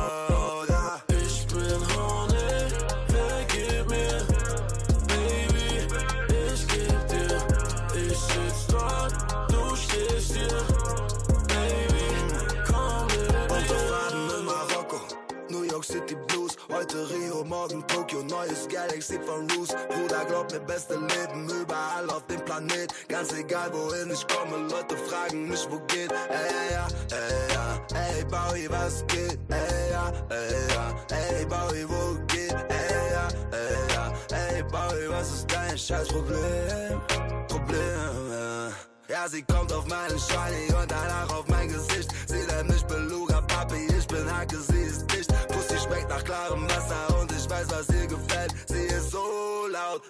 Heute 16.92 17.10
Rio, 17.10 17.44
morgen 17.46 17.88
Tokio, 17.88 18.22
neues 18.24 18.68
Galaxy 18.68 19.18
von 19.26 19.50
Roos. 19.52 19.70
Bruder, 19.88 20.26
glaub 20.26 20.52
mir, 20.52 20.60
beste 20.60 20.96
Leben 20.96 21.48
überall 21.48 22.10
auf 22.10 22.26
dem 22.28 22.44
Planet. 22.44 22.94
Ganz 23.08 23.32
egal, 23.32 23.72
wohin 23.72 24.12
ich 24.12 24.28
komme, 24.28 24.58
Leute 24.68 24.98
fragen 24.98 25.48
mich, 25.48 25.66
wo 25.70 25.80
geht. 25.88 26.12
Ey, 26.12 26.74
ja, 26.74 26.88
ey, 27.12 27.54
ja, 27.54 27.80
ey, 27.98 28.26
Bowie, 28.26 28.70
was 28.70 29.06
geht? 29.08 29.40
Ey, 29.48 29.92
ja, 29.92 30.12
ey, 30.32 30.68
ja, 30.74 31.16
ey, 31.16 31.46
Bowie, 31.46 31.88
wo 31.88 32.16
geht? 32.28 32.52
Ey, 32.52 33.14
ja, 33.14 33.28
ey, 33.52 33.94
ja, 33.94 34.14
ey, 34.38 34.64
Bowie, 34.64 35.10
was 35.10 35.32
ist 35.32 35.48
dein 35.50 35.78
Scheißproblem? 35.78 37.00
Problem, 37.48 38.32
ja. 38.32 38.70
Ja, 39.08 39.30
sie 39.30 39.44
kommt 39.44 39.72
auf 39.72 39.86
meinen 39.88 40.20
Shiny 40.20 40.74
und 40.74 40.92
danach 40.92 41.30
auf 41.38 41.48
mein 41.48 41.70
Gesicht. 41.70 42.10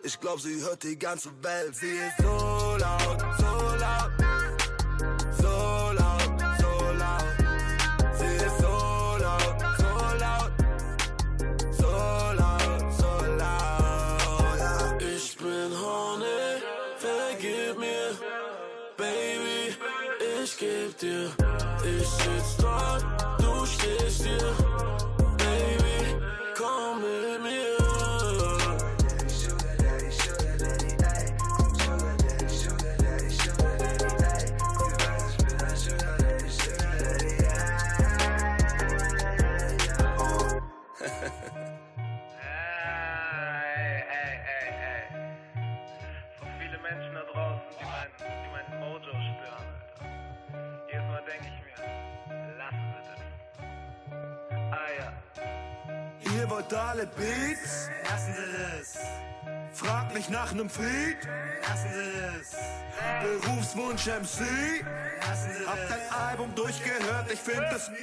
Ich 0.04 0.20
glaub, 0.20 0.39
sie 0.39 0.62
hört 0.62 0.84
die 0.84 0.98
ganze 0.98 1.30
Welt. 1.42 1.76
Sie 1.76 1.88
ist 1.88 2.18
so 2.18 2.78
laut, 2.80 3.20
so 3.38 3.76
laut. 3.84 4.12
So 5.38 5.92
laut, 6.00 6.32
so 6.60 6.74
laut. 7.02 7.24
Sie 8.20 8.36
ist 8.48 8.58
so 8.60 9.18
laut, 9.26 9.56
so 9.78 9.92
laut. 10.24 10.52
So 11.72 11.92
laut, 12.42 12.94
so 12.98 13.12
laut. 13.38 15.02
Ich 15.02 15.38
bin 15.38 15.72
horny, 15.82 16.62
vergib 16.98 17.78
mir, 17.80 18.12
Baby, 18.98 19.76
ich 20.44 20.58
geb 20.58 20.98
dir. 21.00 21.32
Ich 21.84 22.08
sitz 22.08 22.58
dort, 22.58 23.06
du 23.39 23.66
stehst 23.66 24.24
hier, 24.24 24.56
wollt 56.50 56.74
alle 56.74 57.06
Beats? 57.08 57.89
Lassen 58.10 58.34
Sie 58.34 58.78
das. 58.80 58.98
Frag 59.74 60.14
mich 60.14 60.30
nach 60.30 60.54
nem 60.54 60.70
Feed? 60.70 61.18
Lassen 61.68 61.89
Sie 61.94 62.12
das. 62.39 62.58
Berufswunsch 63.24 64.06
MC? 64.08 64.84
Lassen 65.28 65.52
Sie 65.58 65.66
Hab 65.66 65.78
das. 65.78 65.89
dein 65.89 66.20
Album 66.30 66.54
durchgehört, 66.56 67.32
ich 67.32 67.39
find 67.39 67.64
es 67.76 67.86
Triff 67.86 67.98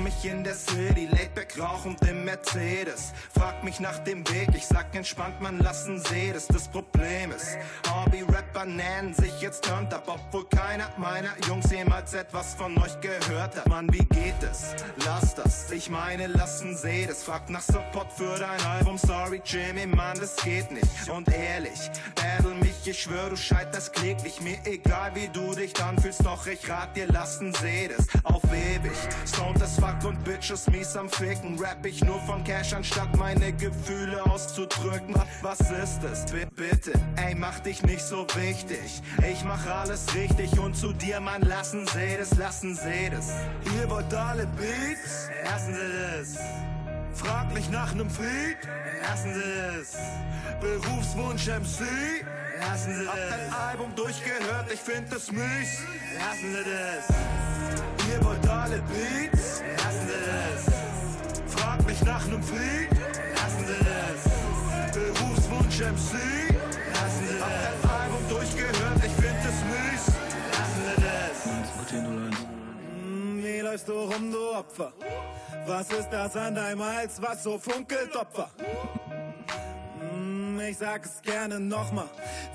mich 0.00 0.24
in 0.24 0.44
der 0.44 0.54
City, 0.54 1.06
Laidback 1.06 1.58
rauchend 1.58 2.00
im 2.08 2.24
Mercedes. 2.24 3.12
Frag 3.32 3.62
mich 3.64 3.80
nach 3.80 3.98
dem 3.98 4.28
Weg, 4.30 4.48
ich 4.54 4.66
sag 4.66 4.94
entspannt, 4.94 5.40
man 5.40 5.58
lassen 5.58 6.00
See, 6.00 6.32
das 6.32 6.46
das 6.46 6.68
Problem 6.68 7.32
ist. 7.32 7.56
Hobby-Rapper 7.88 8.64
nennen 8.66 9.14
sich 9.14 9.40
jetzt 9.40 9.64
Turned 9.64 9.92
Up, 9.92 10.04
obwohl 10.06 10.48
keiner 10.48 10.90
meiner 10.96 11.32
Jungs 11.48 11.70
jemals 11.70 12.14
etwas 12.14 12.54
von 12.54 12.76
euch 12.78 13.00
gehört 13.00 13.56
hat. 13.56 13.68
Mann, 13.68 13.92
wie 13.92 14.04
geht 14.04 14.42
es? 14.42 14.74
Lass 15.04 15.34
das, 15.34 15.70
ich 15.70 15.90
meine, 15.90 16.26
lassen 16.26 16.76
See, 16.76 17.06
das. 17.06 17.22
Frag 17.22 17.48
nach 17.50 17.62
Support 17.62 18.12
für 18.12 18.38
dein 18.38 18.60
Album, 18.62 18.98
sorry 18.98 19.40
Jimmy, 19.44 19.86
Mann, 19.86 20.18
das 20.18 20.36
geht 20.36 20.70
nicht. 20.70 21.08
Und 21.08 21.28
ehrlich, 21.32 21.90
battle 22.14 22.54
mich, 22.54 22.86
ich 22.86 23.02
schwör, 23.02 23.30
du 23.30 23.36
scheiterst 23.36 23.92
kläglich. 23.92 24.40
Mir 24.40 24.58
egal, 24.64 25.12
wie 25.14 25.28
du 25.28 25.54
dich 25.54 25.72
dann 25.72 25.98
fühlst, 25.98 26.24
doch 26.24 26.46
ich 26.46 26.68
rat 26.68 26.96
dir, 26.96 27.06
lassen 27.06 27.52
See 27.54 27.88
das. 27.88 28.06
Auf 28.24 28.42
ewig, 28.44 28.96
Stone, 29.26 29.58
das 29.58 29.80
war 29.80 29.89
Fuck 29.90 30.10
und 30.10 30.24
Bitches 30.24 30.68
mies 30.68 30.96
am 30.96 31.08
Ficken. 31.08 31.58
Rap 31.58 31.84
ich 31.84 32.04
nur 32.04 32.20
von 32.20 32.44
Cash, 32.44 32.72
anstatt 32.72 33.16
meine 33.16 33.52
Gefühle 33.52 34.22
auszudrücken. 34.24 35.14
Was 35.42 35.60
ist 35.60 36.04
es? 36.04 36.26
B 36.30 36.44
bitte, 36.54 36.92
ey, 37.16 37.34
mach 37.34 37.58
dich 37.60 37.82
nicht 37.82 38.02
so 38.02 38.26
wichtig. 38.34 39.02
Ich 39.28 39.44
mach 39.44 39.66
alles 39.66 40.14
richtig 40.14 40.58
und 40.58 40.76
zu 40.76 40.92
dir, 40.92 41.20
Mann, 41.20 41.42
lassen 41.42 41.86
Sie 41.88 42.16
das, 42.18 42.36
lassen 42.36 42.74
Sie 42.74 43.10
das. 43.10 43.32
Ihr 43.76 43.90
wollt 43.90 44.12
alle 44.14 44.46
Beats? 44.46 45.28
Lassen 45.44 45.74
Sie 45.74 46.18
das. 46.18 46.38
Frag 47.14 47.52
mich 47.52 47.68
nach 47.70 47.92
nem 47.94 48.08
Fried? 48.08 48.58
Lassen 49.02 49.34
Sie 49.34 49.40
das. 49.76 49.96
Berufswunsch 50.60 51.48
MC? 51.48 52.24
Lassen 52.60 52.94
Sie 52.94 53.04
das. 53.06 53.14
Hab 53.14 53.30
dein 53.30 53.52
Album 53.70 53.94
durchgehört, 53.96 54.72
ich 54.72 54.80
find 54.80 55.12
es 55.12 55.32
mies. 55.32 55.82
Lassen 56.18 56.54
Sie 56.54 56.64
das. 56.70 57.16
Ihr 58.08 58.24
wollt 58.24 58.48
alle 58.48 58.82
Beats? 58.82 59.39
Das. 62.20 62.28
Nem 62.28 62.42
Fried? 62.42 62.90
Lassen 63.34 63.66
Sie 63.66 63.84
das. 63.84 64.94
Berufswunsch 64.94 65.80
MC? 65.80 66.12
Lassen 66.94 67.26
Sie 67.28 67.38
das. 67.38 67.42
Hab 67.42 67.82
dein 67.82 67.90
Album 68.02 68.28
durchgehört, 68.28 68.96
ich 68.98 69.12
find 69.12 69.40
es 69.48 69.58
mies. 69.70 70.04
Lassen 70.52 70.82
Sie 70.86 71.02
das. 71.02 71.36
Hm, 71.92 73.42
Wie 73.44 73.60
läufst 73.60 73.88
du 73.88 73.92
rum, 73.92 74.30
du 74.32 74.54
Opfer? 74.56 74.92
Was 75.66 75.90
ist 75.90 76.08
das 76.10 76.36
an 76.36 76.54
deinem 76.54 76.82
Hals, 76.84 77.20
was 77.20 77.42
so 77.42 77.58
funkelt, 77.58 78.14
Opfer? 78.16 78.50
Hm, 80.00 80.60
Ich 80.60 80.78
sag 80.78 81.04
es 81.04 81.20
gerne 81.22 81.58
nochmal. 81.60 82.08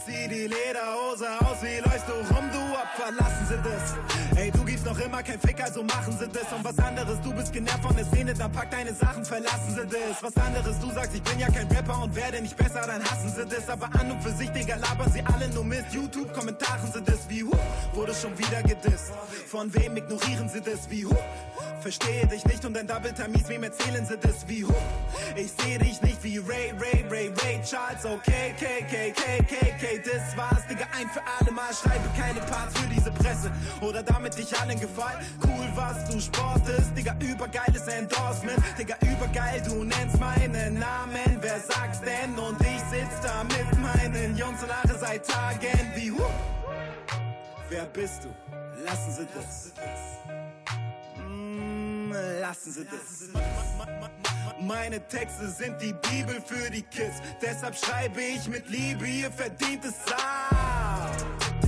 Zieh 0.05 0.28
die 0.28 0.47
Lederhose 0.47 1.28
aus, 1.41 1.57
wie 1.61 1.78
läufst 1.80 2.07
du 2.07 2.13
rum, 2.34 2.49
du 2.51 2.59
Opfer? 2.74 3.11
Lassen 3.18 3.45
Sie 3.47 3.59
das. 3.63 3.95
Ey, 4.38 4.51
du 4.51 4.64
gibst 4.86 5.00
noch 5.00 5.06
immer 5.06 5.24
kein 5.24 5.40
Fick, 5.40 5.64
also 5.64 5.84
machen 5.84 6.16
Sie 6.20 6.28
das. 6.28 6.52
Und 6.54 6.64
was 6.64 6.78
anderes, 6.78 7.20
du 7.22 7.34
bist 7.34 7.52
genervt 7.52 7.82
von 7.82 7.96
der 7.96 8.06
Szene, 8.06 8.34
dann 8.34 8.52
pack 8.52 8.70
deine 8.72 8.94
Sachen, 8.94 9.26
verlassen 9.26 9.76
Sie 9.76 9.88
das. 9.88 10.22
Was 10.22 10.36
anderes, 10.38 10.80
du 10.80 10.92
sagst, 10.92 11.16
ich 11.16 11.24
bin 11.24 11.40
ja 11.40 11.48
kein 11.48 11.68
Rapper 11.68 12.04
und 12.04 12.16
werde 12.16 12.42
nicht 12.42 12.56
besser, 12.56 12.82
dann 12.86 13.04
hassen 13.04 13.34
Sie 13.36 13.46
das. 13.46 13.70
Aber 13.70 13.90
an 14.00 14.12
und 14.12 14.22
für 14.22 14.32
sich, 14.32 14.50
Digga, 14.52 14.76
labern 14.76 15.12
Sie 15.12 15.22
alle 15.22 15.48
nur 15.50 15.64
Mist. 15.64 15.92
YouTube-Kommentaren 15.92 16.92
Sie 16.94 17.02
das 17.02 17.28
wie, 17.30 17.44
huh, 17.44 17.52
wurde 17.94 18.14
schon 18.14 18.38
wieder 18.38 18.62
gedisst. 18.64 19.12
Von 19.48 19.74
wem 19.74 19.98
ignorieren 19.98 20.50
Sie 20.50 20.62
das 20.62 20.90
wie, 20.90 21.06
huh, 21.06 21.16
verstehe 21.80 22.28
dich 22.28 22.46
nicht 22.46 22.64
und 22.66 22.74
dein 22.74 22.88
Double 22.88 23.14
Tamis, 23.14 23.48
wem 23.48 23.64
erzählen 23.64 24.06
Sie 24.06 24.18
das 24.18 24.48
wie, 24.48 24.66
huh, 24.66 24.74
ich 25.36 25.52
sehe 25.52 25.80
dich 25.80 26.02
nicht 26.02 26.24
wie 26.24 26.38
Ray, 26.40 26.74
Ray, 26.80 27.06
Ray, 27.10 27.34
Ray 27.44 27.62
Charles, 27.64 28.06
okay, 28.06 28.54
K, 28.60 28.82
K, 28.90 29.12
K, 29.12 29.44
K, 29.44 29.72
K, 29.80 30.02
das 30.04 30.38
war's, 30.38 30.66
Digga, 30.68 30.86
ein 30.98 31.10
für 31.10 31.22
alle 31.40 31.52
Mal, 31.52 31.74
schreibe 31.74 32.10
keine 32.18 32.40
Parts 32.42 32.80
für 32.80 32.88
diese 32.90 33.12
Presse 33.12 33.52
oder 33.82 34.04
damit 34.04 34.38
ich 34.38 34.60
allen 34.76 34.80
gefallen, 34.80 35.26
cool, 35.44 35.68
was 35.76 36.10
du 36.10 36.20
sportest, 36.20 36.96
Digga, 36.96 37.16
übergeiles 37.20 37.88
Endorsement, 37.88 38.60
Digga, 38.78 38.96
übergeil, 39.02 39.62
du 39.62 39.84
nennst 39.84 40.20
meinen 40.20 40.80
Namen, 40.80 41.38
wer 41.42 41.60
sagt's 41.60 42.02
denn 42.02 42.38
und 42.38 42.60
ich 42.62 42.82
sitz 42.92 43.22
da 43.22 43.44
mit 43.44 43.80
meinen 43.80 44.38
Jungs 44.38 44.62
und 44.62 44.70
lache 44.70 44.98
seit 45.00 45.26
Tagen 45.26 45.92
wie, 45.96 46.12
huh, 46.12 46.24
wer 47.70 47.86
bist 47.86 48.24
du? 48.24 48.30
Lassen 48.84 49.12
Sie 49.12 49.28
das. 49.34 49.74
Mm, 51.18 52.12
Lassen 52.42 52.72
Sie 52.72 52.86
das. 52.86 53.30
Meine 54.62 55.06
Texte 55.08 55.48
sind 55.50 55.82
die 55.82 55.94
Bibel 56.10 56.42
für 56.46 56.70
die 56.70 56.84
Kids. 56.84 57.22
Deshalb 57.42 57.76
schreibe 57.76 58.22
ich 58.22 58.48
mit 58.48 58.70
Liebe, 58.70 59.08
ihr 59.08 59.32
verdient 59.32 59.86
es 59.86 59.96
auch. 60.14 61.64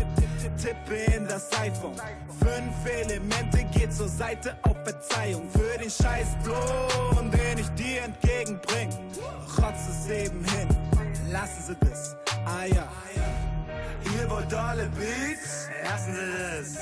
Tippe 0.58 0.96
in 1.16 1.28
das 1.28 1.52
iPhone. 1.60 1.96
Fünf 2.40 3.02
Elemente 3.02 3.64
geht 3.66 3.94
zur 3.94 4.08
Seite 4.08 4.56
auf 4.64 4.76
Verzeihung 4.84 5.48
für 5.52 5.78
den 5.78 5.90
Scheißton, 5.90 7.32
den 7.32 7.58
ich 7.60 7.70
dir 7.70 8.02
entgegenbring. 8.04 8.90
Rotz 9.58 9.88
es 9.90 10.10
eben 10.10 10.44
hin. 10.46 10.68
Lassen 11.32 11.64
Sie 11.68 11.76
das. 11.88 12.16
Ah 12.46 12.66
ja. 12.66 12.88
Ihr 14.18 14.30
wollt 14.30 14.54
alle 14.54 14.88
Beats? 14.90 15.70
Lassen 15.84 16.14
Sie 16.14 16.66
das. 16.74 16.78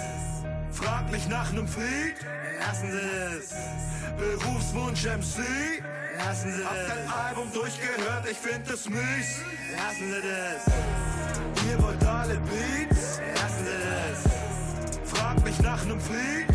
Frag 0.72 1.12
mich 1.12 1.28
nach 1.28 1.52
nem 1.52 1.68
Fried? 1.68 2.16
Lassen 2.60 2.92
Sie 2.92 2.98
das. 2.98 3.54
Berufswunsch 4.18 5.06
MC? 5.06 5.84
Lassen 6.18 6.52
Sie 6.54 6.62
das. 6.62 6.70
Hab 6.70 6.88
dein 6.88 7.28
Album 7.28 7.52
durchgehört, 7.54 8.26
ich 8.30 8.38
find 8.38 8.70
es 8.70 8.88
mies. 8.90 9.42
Lassen 9.76 10.14
Sie 10.14 10.22
das. 10.22 10.74
Ihr 11.68 11.84
wollt 11.84 12.06
alle 12.06 12.36
Beats? 12.36 12.95
Mich 15.96 16.55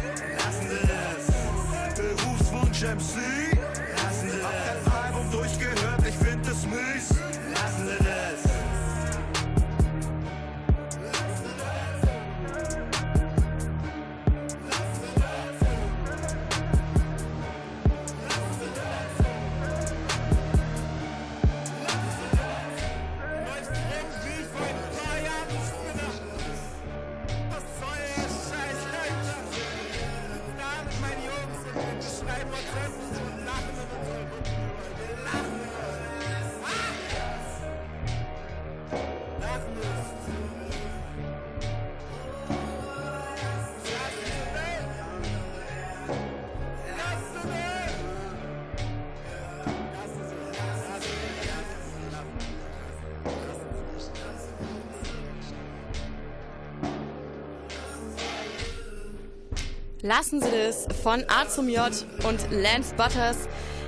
Lassen 60.02 60.40
Sie 60.40 60.50
das 60.50 60.86
von 61.02 61.24
A 61.28 61.46
zum 61.46 61.68
J 61.68 61.90
und 62.26 62.50
Lance 62.50 62.94
Butters. 62.94 63.36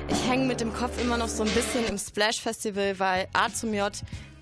Ich 0.08 0.28
hänge 0.28 0.44
mit 0.44 0.60
dem 0.60 0.74
Kopf 0.74 1.00
immer 1.00 1.16
noch 1.16 1.28
so 1.28 1.42
ein 1.42 1.50
bisschen 1.50 1.86
im 1.86 1.96
Splash 1.96 2.40
Festival, 2.40 2.98
weil 2.98 3.28
A 3.32 3.50
zum 3.50 3.72
J 3.72 3.90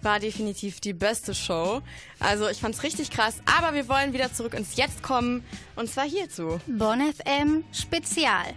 war 0.03 0.19
definitiv 0.19 0.81
die 0.81 0.95
beste 0.95 1.33
Show. 1.33 1.81
Also 2.19 2.49
ich 2.49 2.59
fand's 2.59 2.83
richtig 2.83 3.11
krass, 3.11 3.37
aber 3.47 3.75
wir 3.75 3.89
wollen 3.89 4.13
wieder 4.13 4.33
zurück 4.33 4.55
ins 4.55 4.77
Jetzt 4.77 5.03
kommen 5.03 5.45
und 5.77 5.89
zwar 5.89 6.05
hierzu. 6.09 6.59
Bonn 6.67 7.01
FM 7.01 7.63
Spezial. 7.73 8.55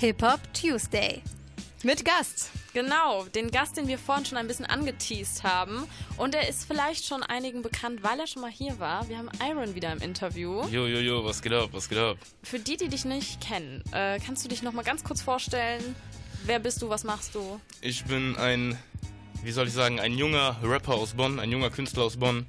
Hip 0.00 0.20
Hop 0.22 0.40
Tuesday. 0.52 1.22
Mit 1.84 2.04
Gast. 2.04 2.50
Genau, 2.74 3.24
den 3.34 3.50
Gast, 3.50 3.76
den 3.76 3.88
wir 3.88 3.98
vorhin 3.98 4.26
schon 4.26 4.38
ein 4.38 4.46
bisschen 4.46 4.66
angeteased 4.66 5.42
haben. 5.42 5.84
Und 6.16 6.34
er 6.34 6.48
ist 6.48 6.66
vielleicht 6.66 7.06
schon 7.06 7.22
einigen 7.22 7.62
bekannt, 7.62 8.02
weil 8.02 8.20
er 8.20 8.26
schon 8.26 8.42
mal 8.42 8.50
hier 8.50 8.78
war. 8.78 9.08
Wir 9.08 9.18
haben 9.18 9.30
Iron 9.48 9.74
wieder 9.74 9.92
im 9.92 10.00
Interview. 10.00 10.62
Jo, 10.70 10.86
jo, 10.86 10.98
jo, 10.98 11.24
was 11.24 11.42
geht 11.42 11.52
ab, 11.52 11.70
was 11.72 11.88
geht 11.88 11.98
ab? 11.98 12.18
Für 12.42 12.58
die, 12.58 12.76
die 12.76 12.88
dich 12.88 13.04
nicht 13.04 13.40
kennen, 13.40 13.82
äh, 13.92 14.18
kannst 14.24 14.44
du 14.44 14.48
dich 14.48 14.62
noch 14.62 14.72
mal 14.72 14.84
ganz 14.84 15.02
kurz 15.02 15.22
vorstellen? 15.22 15.96
Wer 16.44 16.58
bist 16.58 16.82
du, 16.82 16.88
was 16.88 17.04
machst 17.04 17.34
du? 17.34 17.60
Ich 17.80 18.04
bin 18.04 18.36
ein, 18.36 18.78
wie 19.42 19.52
soll 19.52 19.66
ich 19.66 19.72
sagen, 19.72 19.98
ein 19.98 20.16
junger 20.16 20.56
Rapper 20.62 20.94
aus 20.94 21.14
Bonn, 21.14 21.40
ein 21.40 21.50
junger 21.50 21.70
Künstler 21.70 22.04
aus 22.04 22.16
Bonn. 22.16 22.46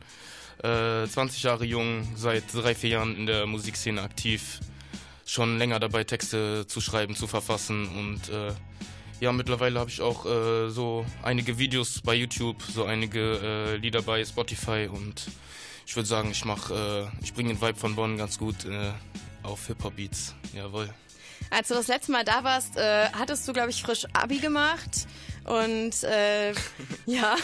Äh, 0.63 1.07
20 1.07 1.43
Jahre 1.43 1.65
jung, 1.65 2.07
seit 2.15 2.43
drei, 2.53 2.76
vier 2.76 2.89
Jahren 2.91 3.15
in 3.15 3.26
der 3.26 3.45
Musikszene 3.45 4.01
aktiv. 4.01 4.59
Schon 5.26 5.57
länger 5.57 5.80
dabei, 5.80 6.03
Texte 6.03 6.67
zu 6.67 6.82
schreiben, 6.82 7.15
zu 7.15 7.28
verfassen 7.28 7.88
und 7.88 8.30
äh, 8.30 8.53
ja, 9.20 9.32
mittlerweile 9.32 9.80
habe 9.80 9.89
ich 9.89 10.01
auch 10.01 10.26
äh, 10.26 10.70
so 10.70 11.05
einige 11.24 11.57
Videos 11.57 12.01
bei 12.01 12.15
YouTube, 12.15 12.61
so 12.63 12.86
einige 12.86 13.20
äh, 13.20 13.76
Lieder 13.78 14.01
bei 14.01 14.24
Spotify 14.24 14.89
und 14.91 15.28
ich 15.86 15.95
würde 15.95 16.07
sagen, 16.07 16.32
ich 16.32 16.45
mach, 16.45 16.70
äh, 16.70 17.07
ich 17.22 17.34
bringe 17.34 17.49
den 17.49 17.61
Vibe 17.61 17.78
von 17.78 17.95
Bonn 17.95 18.17
ganz 18.17 18.38
gut 18.38 18.65
äh, 18.65 18.91
auf 19.43 19.67
Hip-Hop-Beats. 19.67 20.36
Jawohl. 20.53 20.89
Als 21.49 21.70
du 21.70 21.74
das 21.74 21.88
letzte 21.88 22.11
Mal 22.11 22.24
da 22.24 22.43
warst, 22.43 22.78
äh, 22.78 23.07
hattest 23.11 23.47
du, 23.47 23.53
glaube 23.53 23.72
ich, 23.72 23.82
frisch 23.82 24.05
Abi 24.13 24.38
gemacht. 24.38 25.07
Und 25.50 26.04
äh, 26.04 26.52
ja. 27.08 27.36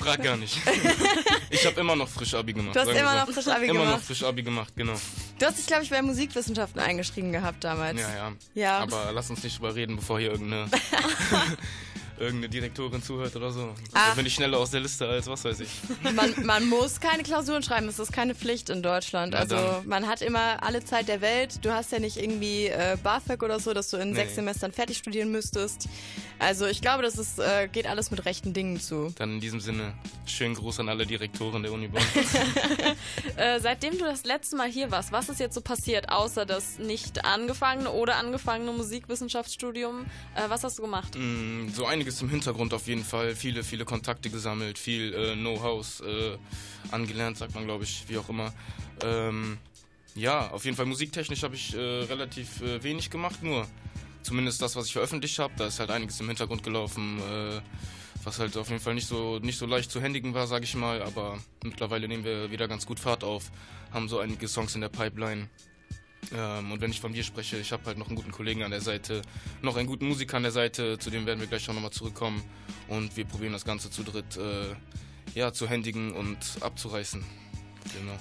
Frag 0.00 0.20
gar 0.20 0.36
nicht. 0.36 0.58
ich 1.50 1.64
habe 1.64 1.80
immer 1.80 1.94
noch 1.94 2.08
frisch 2.08 2.34
Abi 2.34 2.52
gemacht. 2.52 2.74
Du 2.74 2.80
hast 2.80 2.88
immer 2.88 3.12
so. 3.12 3.18
noch 3.18 3.30
frisch 3.30 3.46
Abi 3.46 3.66
immer 3.66 3.80
gemacht. 3.80 3.98
noch 3.98 4.02
frisch 4.02 4.22
Abi 4.24 4.42
gemacht, 4.42 4.72
genau. 4.74 4.94
Du 5.38 5.46
hast 5.46 5.58
dich, 5.58 5.66
glaube 5.66 5.84
ich, 5.84 5.90
bei 5.90 6.02
Musikwissenschaften 6.02 6.80
eingeschrieben 6.80 7.30
gehabt 7.30 7.62
damals. 7.62 8.00
Ja, 8.00 8.14
ja. 8.14 8.32
Ja. 8.54 8.78
Aber 8.78 9.12
lass 9.12 9.30
uns 9.30 9.44
nicht 9.44 9.58
drüber 9.58 9.76
reden, 9.76 9.94
bevor 9.94 10.18
hier 10.18 10.32
irgendeine 10.32 10.68
irgendeine 12.18 12.48
Direktorin 12.48 13.02
zuhört 13.02 13.34
oder 13.36 13.50
so. 13.50 13.74
Ach. 13.94 14.08
Da 14.10 14.14
bin 14.14 14.26
ich 14.26 14.34
schneller 14.34 14.58
aus 14.58 14.70
der 14.70 14.80
Liste 14.80 15.06
als 15.08 15.26
was 15.26 15.44
weiß 15.44 15.60
ich. 15.60 15.70
Man, 16.14 16.34
man 16.44 16.68
muss 16.68 17.00
keine 17.00 17.22
Klausuren 17.22 17.62
schreiben, 17.62 17.88
es 17.88 17.98
ist 17.98 18.12
keine 18.12 18.34
Pflicht 18.34 18.70
in 18.70 18.82
Deutschland. 18.82 19.32
Na 19.34 19.40
Also 19.40 19.56
dann. 19.56 19.86
man 19.86 20.06
hat 20.06 20.22
immer 20.22 20.62
alle 20.62 20.84
Zeit 20.84 21.08
der 21.08 21.20
Welt. 21.20 21.64
Du 21.64 21.72
hast 21.72 21.92
ja 21.92 21.98
nicht 21.98 22.16
irgendwie 22.16 22.66
äh, 22.66 22.96
BAföG 23.02 23.42
oder 23.42 23.58
so, 23.60 23.72
dass 23.74 23.90
du 23.90 23.96
in 23.96 24.10
Nee. 24.10 24.16
sechs 24.16 24.34
Semestern 24.34 24.72
fertig 24.72 24.98
studieren 24.98 25.30
müsstest. 25.32 25.88
Also 26.38 26.66
ich 26.66 26.80
glaube, 26.82 27.02
das 27.02 27.18
ist, 27.18 27.38
äh, 27.38 27.68
geht 27.70 27.86
alles 27.86 28.10
mit 28.10 28.24
rechten 28.24 28.52
Dingen 28.52 28.80
zu. 28.80 29.12
Dann 29.16 29.34
in 29.34 29.40
diesem 29.40 29.60
Sinne, 29.60 29.94
schönen 30.26 30.54
Gruß 30.54 30.80
an 30.80 30.88
alle 30.88 31.06
Direktoren 31.06 31.62
der 31.62 31.72
Uni 31.72 31.88
Bonn. 31.88 32.02
Äh, 33.36 33.60
seitdem 33.60 33.96
du 33.98 34.04
das 34.04 34.24
letzte 34.24 34.56
Mal 34.56 34.68
hier 34.68 34.90
warst, 34.90 35.10
was 35.12 35.28
ist 35.28 35.40
jetzt 35.40 35.54
so 35.54 35.60
passiert, 35.60 36.10
außer 36.10 36.44
das 36.44 36.78
nicht 36.78 37.24
angefangene 37.24 37.90
oder 37.90 38.16
angefangene 38.16 38.72
Musikwissenschaftsstudium? 38.72 40.04
Äh, 40.34 40.48
was 40.48 40.64
hast 40.64 40.78
du 40.78 40.82
gemacht? 40.82 41.14
Mm, 41.16 41.68
so 41.68 41.86
einiges 42.02 42.20
im 42.20 42.30
Hintergrund 42.30 42.74
auf 42.74 42.88
jeden 42.88 43.04
Fall. 43.04 43.36
Viele, 43.36 43.62
viele 43.62 43.84
Kontakte 43.84 44.28
gesammelt, 44.28 44.76
viel 44.76 45.14
äh, 45.14 45.36
Know-hows 45.36 46.00
äh, 46.00 46.36
angelernt, 46.90 47.38
sagt 47.38 47.54
man, 47.54 47.64
glaube 47.64 47.84
ich, 47.84 48.04
wie 48.08 48.18
auch 48.18 48.28
immer. 48.28 48.52
Ähm, 49.04 49.56
ja, 50.16 50.50
auf 50.50 50.64
jeden 50.64 50.76
Fall 50.76 50.86
musiktechnisch 50.86 51.44
habe 51.44 51.54
ich 51.54 51.74
äh, 51.74 51.78
relativ 51.78 52.60
äh, 52.60 52.82
wenig 52.82 53.08
gemacht, 53.08 53.40
nur 53.44 53.68
zumindest 54.22 54.60
das, 54.60 54.74
was 54.74 54.86
ich 54.86 54.92
veröffentlicht 54.94 55.38
habe. 55.38 55.54
Da 55.56 55.68
ist 55.68 55.78
halt 55.78 55.92
einiges 55.92 56.18
im 56.18 56.26
Hintergrund 56.26 56.64
gelaufen, 56.64 57.20
äh, 57.20 57.60
was 58.24 58.40
halt 58.40 58.56
auf 58.56 58.68
jeden 58.68 58.80
Fall 58.80 58.94
nicht 58.94 59.06
so, 59.06 59.38
nicht 59.38 59.58
so 59.58 59.66
leicht 59.66 59.88
zu 59.88 60.00
händigen 60.00 60.34
war, 60.34 60.48
sage 60.48 60.64
ich 60.64 60.74
mal. 60.74 61.02
Aber 61.02 61.38
mittlerweile 61.62 62.08
nehmen 62.08 62.24
wir 62.24 62.50
wieder 62.50 62.66
ganz 62.66 62.84
gut 62.84 62.98
Fahrt 62.98 63.22
auf, 63.22 63.52
haben 63.92 64.08
so 64.08 64.18
einige 64.18 64.48
Songs 64.48 64.74
in 64.74 64.80
der 64.80 64.88
Pipeline. 64.88 65.48
Ähm, 66.34 66.72
und 66.72 66.80
wenn 66.80 66.90
ich 66.90 67.00
von 67.00 67.12
mir 67.12 67.24
spreche, 67.24 67.58
ich 67.58 67.72
habe 67.72 67.84
halt 67.86 67.98
noch 67.98 68.08
einen 68.08 68.16
guten 68.16 68.32
Kollegen 68.32 68.62
an 68.62 68.70
der 68.70 68.80
Seite, 68.80 69.22
noch 69.60 69.76
einen 69.76 69.88
guten 69.88 70.06
Musiker 70.06 70.36
an 70.36 70.44
der 70.44 70.52
Seite, 70.52 70.98
zu 70.98 71.10
dem 71.10 71.26
werden 71.26 71.40
wir 71.40 71.46
gleich 71.46 71.68
auch 71.68 71.74
nochmal 71.74 71.90
zurückkommen. 71.90 72.42
Und 72.88 73.16
wir 73.16 73.24
probieren 73.24 73.52
das 73.52 73.64
Ganze 73.64 73.90
zu 73.90 74.02
dritt 74.02 74.36
äh, 74.36 74.74
ja, 75.34 75.52
zu 75.52 75.68
händigen 75.68 76.12
und 76.12 76.38
abzureißen. 76.60 77.24
Genau. 77.98 78.18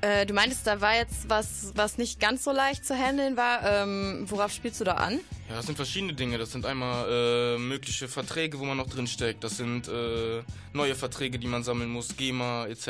Äh, 0.00 0.26
du 0.26 0.34
meintest, 0.34 0.66
da 0.66 0.82
war 0.82 0.94
jetzt 0.94 1.30
was, 1.30 1.72
was 1.76 1.96
nicht 1.96 2.20
ganz 2.20 2.44
so 2.44 2.52
leicht 2.52 2.84
zu 2.84 2.94
handeln 2.94 3.38
war. 3.38 3.62
Ähm, 3.64 4.26
worauf 4.28 4.52
spielst 4.52 4.80
du 4.80 4.84
da 4.84 4.94
an? 4.94 5.20
Ja, 5.48 5.56
das 5.56 5.66
sind 5.66 5.76
verschiedene 5.76 6.12
Dinge. 6.12 6.36
Das 6.36 6.52
sind 6.52 6.66
einmal 6.66 7.06
äh, 7.08 7.58
mögliche 7.58 8.06
Verträge, 8.08 8.58
wo 8.58 8.66
man 8.66 8.76
noch 8.76 8.88
drin 8.88 9.06
steckt. 9.06 9.44
Das 9.44 9.56
sind 9.56 9.88
äh, 9.88 10.42
neue 10.74 10.94
Verträge, 10.94 11.38
die 11.38 11.46
man 11.46 11.62
sammeln 11.62 11.90
muss, 11.90 12.16
GEMA 12.16 12.66
etc. 12.66 12.88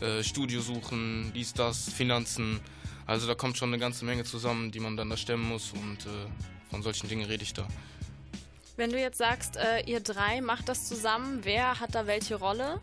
Äh, 0.00 0.24
Studio 0.24 0.60
suchen, 0.60 1.30
dies, 1.32 1.52
das, 1.52 1.92
Finanzen. 1.92 2.60
Also 3.06 3.26
da 3.26 3.34
kommt 3.34 3.58
schon 3.58 3.70
eine 3.70 3.78
ganze 3.78 4.04
Menge 4.04 4.24
zusammen, 4.24 4.70
die 4.70 4.80
man 4.80 4.96
dann 4.96 5.10
da 5.10 5.16
stemmen 5.16 5.48
muss. 5.48 5.72
Und 5.72 6.06
äh, 6.06 6.70
von 6.70 6.82
solchen 6.82 7.08
Dingen 7.08 7.26
rede 7.26 7.42
ich 7.42 7.52
da. 7.52 7.66
Wenn 8.76 8.90
du 8.90 8.98
jetzt 8.98 9.18
sagst, 9.18 9.56
äh, 9.56 9.82
ihr 9.86 10.00
drei 10.00 10.40
macht 10.40 10.68
das 10.68 10.88
zusammen, 10.88 11.40
wer 11.42 11.78
hat 11.80 11.94
da 11.94 12.06
welche 12.06 12.36
Rolle? 12.36 12.80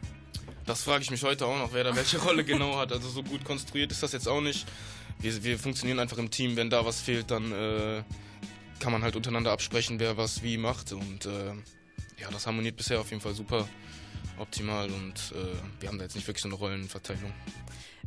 Das 0.66 0.84
frage 0.84 1.04
ich 1.04 1.12
mich 1.12 1.24
heute 1.24 1.46
auch 1.46 1.58
noch, 1.58 1.74
wer 1.74 1.84
da 1.84 1.96
welche 1.96 2.18
Rolle 2.22 2.44
genau 2.44 2.78
hat. 2.78 2.92
Also 2.92 3.10
so 3.10 3.24
gut 3.24 3.44
konstruiert 3.44 3.92
ist 3.92 4.04
das 4.04 4.14
jetzt 4.14 4.28
auch 4.28 4.42
nicht. 4.42 4.68
Wir, 5.20 5.44
wir 5.44 5.60
funktionieren 5.60 6.00
einfach 6.00 6.18
im 6.18 6.32
Team. 6.32 6.56
Wenn 6.56 6.70
da 6.70 6.86
was 6.86 7.02
fehlt, 7.02 7.30
dann 7.32 7.52
äh, 7.52 8.04
kann 8.80 8.92
man 8.92 9.04
halt 9.04 9.16
untereinander 9.16 9.52
absprechen, 9.52 10.00
wer 10.00 10.18
was 10.18 10.44
wie 10.44 10.58
macht. 10.58 10.94
Und 10.94 11.26
äh, 11.26 11.54
ja, 12.20 12.30
das 12.32 12.48
harmoniert 12.48 12.78
bisher 12.78 13.00
auf 13.00 13.10
jeden 13.10 13.22
Fall 13.22 13.34
super 13.34 13.68
optimal 14.38 14.90
und 14.90 15.34
äh, 15.36 15.82
wir 15.82 15.90
haben 15.90 15.98
da 15.98 16.04
jetzt 16.04 16.16
nicht 16.16 16.28
wirklich 16.28 16.42
so 16.42 16.50
eine 16.50 16.56
Rollenverteilung. 16.56 17.32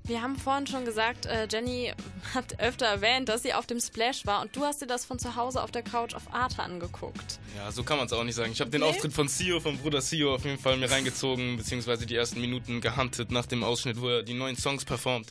Wir 0.07 0.21
haben 0.21 0.37
vorhin 0.37 0.67
schon 0.67 0.85
gesagt, 0.85 1.25
äh, 1.25 1.49
Jenny 1.51 1.91
hat 2.35 2.61
öfter 2.61 2.85
erwähnt, 2.85 3.31
dass 3.31 3.43
sie 3.43 3.55
auf 3.55 3.65
dem 3.67 3.81
Splash 3.81 4.27
war 4.27 4.43
und 4.43 4.55
du 4.55 4.63
hast 4.63 4.83
dir 4.83 4.87
das 4.87 5.07
von 5.07 5.19
zu 5.19 5.35
Hause 5.35 5.63
auf 5.63 5.71
der 5.71 5.83
Couch 5.83 6.13
auf 6.13 6.35
Arte 6.35 6.63
angeguckt. 6.63 7.39
Ja, 7.57 7.73
so 7.73 7.83
kann 7.85 7.97
man 7.97 8.05
es 8.07 8.13
auch 8.13 8.23
nicht 8.23 8.35
sagen. 8.35 8.53
Ich 8.53 8.61
habe 8.61 8.71
den 8.71 8.83
Nee? 8.83 8.87
Auftritt 8.89 9.15
von 9.15 9.29
Sio, 9.29 9.61
vom 9.61 9.79
Bruder 9.79 10.03
Sio, 10.03 10.35
auf 10.35 10.45
jeden 10.45 10.59
Fall 10.59 10.77
mir 10.77 10.91
reingezogen, 10.91 11.57
beziehungsweise 11.57 12.05
die 12.05 12.17
ersten 12.17 12.39
Minuten 12.39 12.83
gehuntet 12.83 13.31
nach 13.31 13.47
dem 13.47 13.65
Ausschnitt, 13.65 13.99
wo 13.99 14.09
er 14.11 14.23
die 14.23 14.35
neuen 14.35 14.57
Songs 14.57 14.85
performt. 14.85 15.29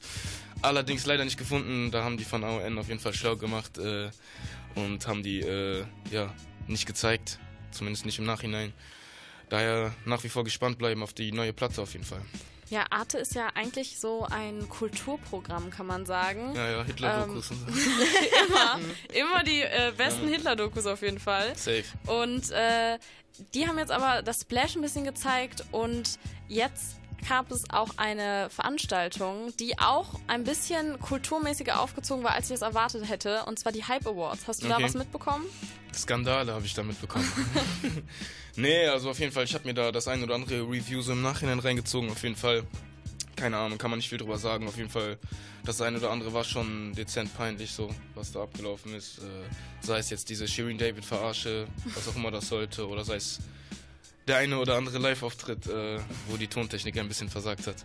Allerdings 0.63 1.05
leider 1.05 1.23
nicht 1.23 1.37
gefunden. 1.37 1.91
Da 1.91 2.03
haben 2.03 2.17
die 2.17 2.23
von 2.25 2.43
AON 2.43 2.79
auf 2.79 2.87
jeden 2.87 2.99
Fall 2.99 3.13
schlau 3.13 3.35
gemacht 3.35 3.77
äh, 3.77 4.09
und 4.73 5.05
haben 5.05 5.21
die 5.21 5.41
äh, 5.41 5.85
ja 6.09 6.33
nicht 6.65 6.87
gezeigt, 6.87 7.37
zumindest 7.69 8.07
nicht 8.07 8.17
im 8.17 8.25
Nachhinein. 8.25 8.73
Daher 9.49 9.93
nach 10.05 10.23
wie 10.23 10.29
vor 10.29 10.43
gespannt 10.43 10.79
bleiben 10.79 11.03
auf 11.03 11.13
die 11.13 11.31
neue 11.31 11.53
Platte 11.53 11.79
auf 11.79 11.93
jeden 11.93 12.05
Fall. 12.05 12.21
Ja, 12.73 12.87
Arte 12.89 13.19
ist 13.19 13.35
ja 13.35 13.49
eigentlich 13.53 13.99
so 13.99 14.25
ein 14.31 14.67
Kulturprogramm, 14.67 15.69
kann 15.69 15.85
man 15.85 16.07
sagen. 16.07 16.55
Ja, 16.55 16.71
ja, 16.71 16.83
Hitler-Dokus 16.83 17.51
Ähm, 17.51 17.57
immer, 18.47 18.79
immer 19.13 19.43
die 19.43 19.61
äh, 19.61 19.93
besten 19.95 20.27
Ja. 20.27 20.37
Hitler-Dokus 20.37 20.87
auf 20.87 21.03
jeden 21.03 21.19
Fall. 21.19 21.55
Safe. 21.55 21.83
Und 22.07 22.49
äh, 22.49 22.97
die 23.53 23.67
haben 23.67 23.77
jetzt 23.77 23.91
aber 23.91 24.23
das 24.23 24.41
Splash 24.41 24.75
ein 24.75 24.81
bisschen 24.81 25.03
gezeigt 25.03 25.63
und 25.71 26.17
jetzt 26.47 26.95
gab 27.27 27.51
es 27.51 27.69
auch 27.69 27.89
eine 27.97 28.49
Veranstaltung, 28.49 29.53
die 29.59 29.77
auch 29.79 30.19
ein 30.27 30.43
bisschen 30.43 30.99
kulturmäßiger 30.99 31.79
aufgezogen 31.79 32.23
war, 32.23 32.31
als 32.33 32.49
ich 32.49 32.55
es 32.55 32.61
erwartet 32.61 33.07
hätte, 33.09 33.43
und 33.45 33.59
zwar 33.59 33.71
die 33.71 33.83
Hype 33.85 34.05
Awards. 34.07 34.47
Hast 34.47 34.63
du 34.63 34.67
da 34.67 34.75
Okay. 34.75 34.85
was 34.85 34.93
mitbekommen? 34.95 35.45
Skandale 35.93 36.53
habe 36.53 36.65
ich 36.65 36.73
da 36.73 36.83
mitbekommen. 36.83 37.29
nee, 38.55 38.87
also 38.87 39.09
auf 39.09 39.19
jeden 39.19 39.31
Fall, 39.31 39.43
ich 39.43 39.53
habe 39.53 39.65
mir 39.67 39.73
da 39.73 39.91
das 39.91 40.07
ein 40.07 40.23
oder 40.23 40.35
andere 40.35 40.61
Review 40.61 41.01
so 41.01 41.11
im 41.13 41.21
Nachhinein 41.21 41.59
reingezogen, 41.59 42.09
auf 42.09 42.23
jeden 42.23 42.35
Fall. 42.35 42.63
Keine 43.35 43.57
Ahnung, 43.57 43.77
kann 43.77 43.89
man 43.89 43.97
nicht 43.97 44.09
viel 44.09 44.19
drüber 44.19 44.37
sagen. 44.37 44.67
Auf 44.67 44.77
jeden 44.77 44.89
Fall, 44.89 45.17
das 45.65 45.81
eine 45.81 45.97
oder 45.97 46.11
andere 46.11 46.33
war 46.33 46.43
schon 46.43 46.93
dezent 46.93 47.35
peinlich, 47.35 47.71
so, 47.71 47.89
was 48.15 48.31
da 48.31 48.43
abgelaufen 48.43 48.93
ist. 48.93 49.17
Äh, 49.19 49.21
sei 49.81 49.97
es 49.97 50.09
jetzt 50.11 50.29
diese 50.29 50.47
Shirin 50.47 50.77
David-Verarsche, 50.77 51.67
was 51.95 52.07
auch 52.07 52.15
immer 52.15 52.29
das 52.31 52.47
sollte, 52.47 52.87
oder 52.87 53.03
sei 53.03 53.15
es 53.15 53.39
der 54.27 54.37
eine 54.37 54.57
oder 54.59 54.75
andere 54.75 54.97
Live-Auftritt, 54.99 55.67
äh, 55.67 55.99
wo 56.27 56.37
die 56.37 56.47
Tontechnik 56.47 56.97
ein 56.97 57.07
bisschen 57.07 57.29
versagt 57.29 57.67
hat. 57.67 57.75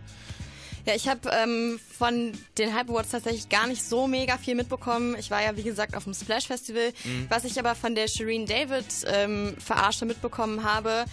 Ja, 0.85 0.95
ich 0.95 1.07
habe 1.09 1.29
ähm, 1.29 1.79
von 1.97 2.31
den 2.57 2.73
Hype 2.73 2.89
Awards 2.89 3.09
tatsächlich 3.11 3.49
gar 3.49 3.67
nicht 3.67 3.83
so 3.83 4.07
mega 4.07 4.37
viel 4.37 4.55
mitbekommen. 4.55 5.15
Ich 5.19 5.29
war 5.29 5.43
ja, 5.43 5.55
wie 5.57 5.63
gesagt, 5.63 5.93
auf 5.95 6.05
dem 6.05 6.13
Splash 6.13 6.47
Festival. 6.47 6.93
Mhm. 7.03 7.27
Was 7.29 7.43
ich 7.43 7.59
aber 7.59 7.75
von 7.75 7.95
der 7.95 8.07
Shireen 8.07 8.45
David 8.45 8.85
ähm, 9.07 9.55
Verarsche 9.59 10.05
mitbekommen 10.05 10.63
habe, 10.63 11.03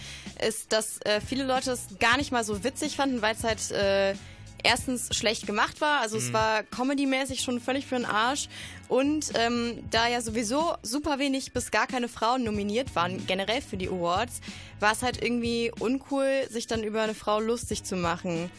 ist, 0.47 0.71
dass 0.71 0.99
äh, 1.01 1.19
viele 1.21 1.43
Leute 1.43 1.71
es 1.71 1.87
gar 1.99 2.15
nicht 2.17 2.31
mal 2.31 2.45
so 2.45 2.63
witzig 2.63 2.95
fanden, 2.95 3.21
weil 3.21 3.35
es 3.35 3.43
halt 3.43 3.71
äh, 3.71 4.15
erstens 4.63 5.13
schlecht 5.15 5.45
gemacht 5.45 5.81
war. 5.81 5.99
Also 5.99 6.17
es 6.17 6.29
Mhm. 6.29 6.33
war 6.33 6.63
comedymäßig 6.63 7.41
schon 7.41 7.59
völlig 7.59 7.85
für 7.85 7.95
den 7.95 8.05
Arsch. 8.05 8.47
Und 8.87 9.31
ähm, 9.35 9.83
da 9.91 10.07
ja 10.07 10.21
sowieso 10.21 10.75
super 10.81 11.19
wenig 11.19 11.51
bis 11.51 11.71
gar 11.71 11.87
keine 11.87 12.07
Frauen 12.07 12.43
nominiert 12.43 12.95
waren, 12.95 13.25
generell 13.27 13.61
für 13.61 13.77
die 13.77 13.89
Awards, 13.89 14.39
war 14.79 14.91
es 14.91 15.01
halt 15.01 15.21
irgendwie 15.21 15.71
uncool, 15.79 16.47
sich 16.49 16.67
dann 16.67 16.83
über 16.83 17.01
eine 17.01 17.13
Frau 17.13 17.39
lustig 17.39 17.83
zu 17.83 17.95
machen. 17.95 18.51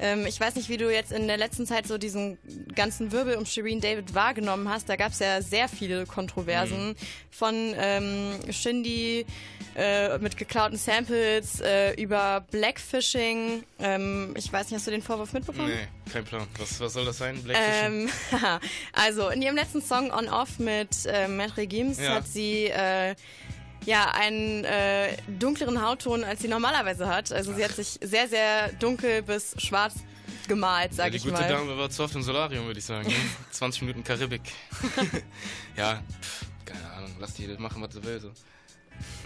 Ähm, 0.00 0.26
ich 0.26 0.40
weiß 0.40 0.54
nicht, 0.54 0.68
wie 0.68 0.78
du 0.78 0.92
jetzt 0.92 1.12
in 1.12 1.26
der 1.26 1.36
letzten 1.36 1.66
Zeit 1.66 1.86
so 1.86 1.98
diesen 1.98 2.38
ganzen 2.74 3.12
Wirbel 3.12 3.36
um 3.36 3.44
Shireen 3.44 3.80
David 3.80 4.14
wahrgenommen 4.14 4.68
hast. 4.68 4.88
Da 4.88 4.96
gab 4.96 5.12
es 5.12 5.18
ja 5.18 5.42
sehr 5.42 5.68
viele 5.68 6.06
Kontroversen 6.06 6.96
von 7.30 7.74
ähm, 7.76 8.32
Shindy 8.50 9.26
äh, 9.76 10.18
mit 10.18 10.36
geklauten 10.36 10.76
Samples 10.76 11.60
äh, 11.60 11.92
über 12.00 12.44
Blackfishing. 12.50 13.62
Ähm, 13.78 14.34
ich 14.36 14.52
weiß 14.52 14.66
nicht, 14.66 14.76
hast 14.76 14.86
du 14.86 14.90
den 14.90 15.02
Vorwurf 15.02 15.32
mitbekommen? 15.32 15.68
Nee, 15.68 16.12
kein 16.12 16.24
Plan. 16.24 16.46
Was, 16.58 16.80
was 16.80 16.94
soll 16.94 17.04
das 17.04 17.18
sein? 17.18 17.40
Blackfishing? 17.42 18.08
Ähm, 18.32 18.60
also 18.92 19.28
in 19.28 19.42
ihrem 19.42 19.54
letzten 19.54 19.67
Song 19.80 20.10
On 20.10 20.28
Off 20.28 20.58
mit 20.58 21.06
äh, 21.06 21.26
Maître 21.26 21.66
Gims 21.66 21.98
Ja. 21.98 22.14
hat 22.14 22.26
sie 22.26 22.66
äh, 22.66 23.14
ja 23.84 24.10
einen 24.12 24.64
äh, 24.64 25.16
dunkleren 25.38 25.80
Hautton, 25.82 26.24
als 26.24 26.40
sie 26.42 26.48
normalerweise 26.48 27.06
hat. 27.08 27.32
Also 27.32 27.52
sie 27.54 27.64
hat 27.64 27.72
sich 27.72 27.98
sehr, 28.02 28.28
sehr 28.28 28.72
dunkel 28.74 29.22
bis 29.22 29.54
schwarz 29.58 29.94
gemalt, 30.46 30.90
Ja, 30.92 30.96
sage 30.96 31.10
die 31.12 31.16
ich 31.18 31.22
gute 31.22 31.34
mal. 31.34 31.48
Dame 31.48 31.76
war 31.78 31.90
zu 31.90 32.02
oft 32.02 32.14
im 32.14 32.22
Solarium, 32.22 32.66
würde 32.66 32.78
ich 32.78 32.84
sagen. 32.84 33.08
Ne? 33.08 33.14
20 33.50 33.82
Minuten 33.82 34.04
Karibik. 34.04 34.42
ja, 35.76 36.02
pff, 36.20 36.46
keine 36.64 36.90
Ahnung, 36.92 37.14
lass 37.20 37.34
die 37.34 37.46
machen, 37.58 37.82
was 37.82 37.94
sie 37.94 38.02
will. 38.04 38.20
So. 38.20 38.28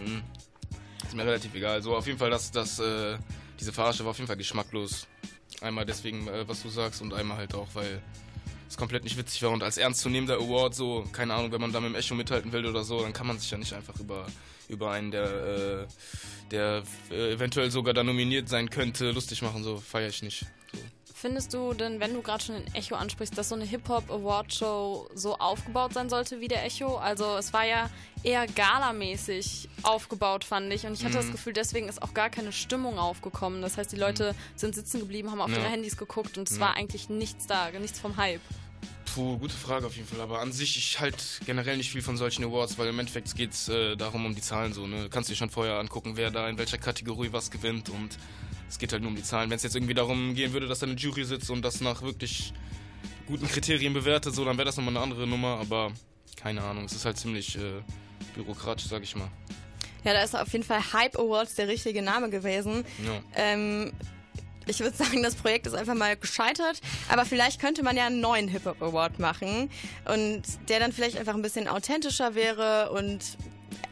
Hm. 0.05 0.23
Ist 1.05 1.15
mir 1.15 1.25
relativ 1.25 1.55
egal. 1.55 1.83
So, 1.83 1.97
auf 1.97 2.07
jeden 2.07 2.19
Fall, 2.19 2.31
dass 2.31 2.51
das, 2.51 2.79
äh, 2.79 3.19
diese 3.59 3.73
Verarsche 3.73 4.05
war 4.05 4.11
auf 4.11 4.17
jeden 4.19 4.29
Fall 4.29 4.37
geschmacklos. 4.37 5.07
Einmal 5.61 5.85
deswegen, 5.85 6.27
äh, 6.29 6.47
was 6.49 6.63
du 6.63 6.69
sagst, 6.69 7.03
und 7.03 7.13
einmal 7.15 7.37
halt 7.39 7.55
auch, 7.55 7.69
weil 7.75 8.01
es 8.73 8.77
komplett 8.79 9.05
nicht 9.05 9.17
witzig 9.17 9.43
war. 9.43 9.51
Und 9.51 9.63
als 9.63 9.77
ernstzunehmender 9.77 10.37
Award, 10.37 10.75
so, 10.75 11.05
keine 11.13 11.35
Ahnung, 11.35 11.53
wenn 11.53 11.61
man 11.61 11.73
da 11.73 11.81
mit 11.81 11.91
dem 11.91 11.95
Echo 11.95 12.15
mithalten 12.15 12.53
will 12.53 12.67
oder 12.67 12.83
so, 12.85 13.01
dann 13.03 13.13
kann 13.13 13.27
man 13.27 13.39
sich 13.39 13.51
ja 13.51 13.59
nicht 13.59 13.73
einfach 13.75 13.99
über, 14.01 14.27
über 14.69 14.91
einen, 14.91 15.11
der, 15.11 15.25
äh, 15.25 15.87
der 16.51 16.83
äh, 17.11 17.33
eventuell 17.35 17.71
sogar 17.71 17.95
da 17.95 18.03
nominiert 18.03 18.49
sein 18.49 18.71
könnte, 18.71 19.11
lustig 19.13 19.43
machen. 19.43 19.63
So, 19.63 19.77
feiere 19.77 20.09
ich 20.09 20.23
nicht. 20.23 20.41
So. 20.73 20.79
Findest 21.15 21.55
du 21.55 21.73
denn, 21.73 22.01
wenn 22.01 22.15
du 22.15 22.21
gerade 22.23 22.43
schon 22.43 22.57
den 22.57 22.75
Echo 22.75 22.97
ansprichst, 22.97 23.39
dass 23.39 23.51
so 23.51 23.55
eine 23.55 23.65
Hip-Hop-Award-Show 23.65 25.09
so 25.15 25.39
aufgebaut 25.39 25.95
sein 25.95 26.09
sollte 26.11 26.41
wie 26.41 26.49
der 26.49 26.65
Echo? 26.65 26.97
Also 26.97 27.37
es 27.37 27.53
war 27.53 27.65
ja 27.65 27.91
eher 28.25 28.47
galamäßig 28.49 29.69
aufgebaut, 29.85 30.45
fand 30.45 30.73
ich. 30.73 30.85
Und 30.85 30.95
ich 30.95 31.05
hatte 31.05 31.15
das 31.15 31.27
Mhm. 31.27 31.33
Gefühl, 31.33 31.53
deswegen 31.53 31.89
ist 31.89 32.03
auch 32.03 32.13
gar 32.15 32.29
keine 32.31 32.51
Stimmung 32.51 32.99
aufgekommen. 32.99 33.63
Das 33.63 33.77
heißt, 33.77 33.93
die 33.93 33.97
Leute 33.97 34.35
sind 34.57 34.75
sitzen 34.75 34.99
geblieben, 34.99 35.31
haben 35.31 35.41
auf 35.41 35.51
Ja. 35.51 35.59
ihre 35.59 35.69
Handys 35.69 35.97
geguckt 35.97 36.39
und 36.39 36.51
es 36.51 36.57
Ja. 36.57 36.63
war 36.63 36.75
eigentlich 36.77 37.09
nichts 37.09 37.47
da, 37.47 37.71
nichts 37.71 38.01
vom 38.01 38.17
Hype. 38.17 38.41
Puh, 39.15 39.37
gute 39.37 39.55
Frage 39.55 39.87
auf 39.87 39.95
jeden 39.95 40.09
Fall. 40.09 40.21
Aber 40.21 40.41
an 40.41 40.53
sich, 40.53 40.79
ich 40.79 40.99
halt 40.99 41.41
generell 41.45 41.77
nicht 41.77 41.91
viel 41.91 42.01
von 42.01 42.17
solchen 42.17 42.45
Awards, 42.45 42.79
weil 42.79 42.89
im 42.89 42.99
Endeffekt 42.99 43.35
geht 43.35 43.53
es 43.53 43.69
äh, 43.69 43.95
darum, 43.97 44.25
um 44.25 44.35
die 44.35 44.41
Zahlen 44.41 44.73
so. 44.73 44.87
Ne? 44.87 45.03
Du 45.03 45.09
kannst 45.11 45.29
dir 45.29 45.35
schon 45.35 45.51
vorher 45.51 45.79
angucken, 45.79 46.17
wer 46.17 46.31
da 46.31 46.49
in 46.49 46.57
welcher 46.57 46.79
Kategorie 46.79 47.29
was 47.31 47.51
gewinnt 47.51 47.91
und 47.91 48.17
es 48.71 48.79
geht 48.79 48.93
halt 48.93 49.03
nur 49.03 49.11
um 49.11 49.17
die 49.17 49.23
Zahlen. 49.23 49.51
Wenn 49.51 49.57
es 49.57 49.65
jetzt 49.65 49.77
irgendwie 49.77 49.93
darum 49.93 50.35
gehen 50.35 50.55
würde, 50.55 50.67
dass 50.67 50.79
da 50.79 50.87
eine 50.87 50.95
Jury 50.95 51.25
sitzt 51.25 51.51
und 51.51 51.63
das 51.63 51.83
nach 51.83 52.01
wirklich 52.01 52.55
guten 53.27 53.47
Kriterien 53.47 53.93
bewertet, 53.93 54.35
so, 54.35 54.47
dann 54.47 54.57
wäre 54.57 54.65
das 54.65 54.79
nochmal 54.79 54.97
eine 54.97 55.05
andere 55.05 55.27
Nummer, 55.27 55.59
aber 55.61 55.93
keine 56.37 56.63
Ahnung, 56.63 56.87
es 56.87 56.93
ist 56.93 57.05
halt 57.05 57.19
ziemlich 57.19 57.57
äh, 57.57 57.83
bürokratisch, 58.35 58.87
sag 58.87 59.03
ich 59.03 59.15
mal. 59.15 59.29
Ja, 60.05 60.15
da 60.15 60.23
ist 60.23 60.35
auf 60.35 60.51
jeden 60.53 60.65
Fall 60.65 60.81
Hype 60.95 61.19
Awards 61.19 61.55
der 61.55 61.69
richtige 61.69 62.01
Name 62.01 62.31
gewesen. 62.31 62.85
Ja. 63.05 63.23
Ähm, 63.37 63.93
ich 64.67 64.81
würde 64.81 64.97
sagen, 64.97 65.23
das 65.23 65.35
Projekt 65.35 65.67
ist 65.67 65.75
einfach 65.75 65.95
mal 65.95 66.17
gescheitert, 66.17 66.81
aber 67.09 67.25
vielleicht 67.25 67.61
könnte 67.61 67.83
man 67.83 67.97
ja 67.97 68.07
einen 68.07 68.21
neuen 68.21 68.49
Hip-Hop 68.49 68.83
Award 68.83 69.19
machen 69.19 69.71
und 70.13 70.43
der 70.69 70.81
dann 70.81 70.93
vielleicht 70.93 71.19
einfach 71.19 71.35
ein 71.35 71.43
bisschen 71.43 71.69
authentischer 71.69 72.35
wäre 72.35 72.91
und 72.93 73.37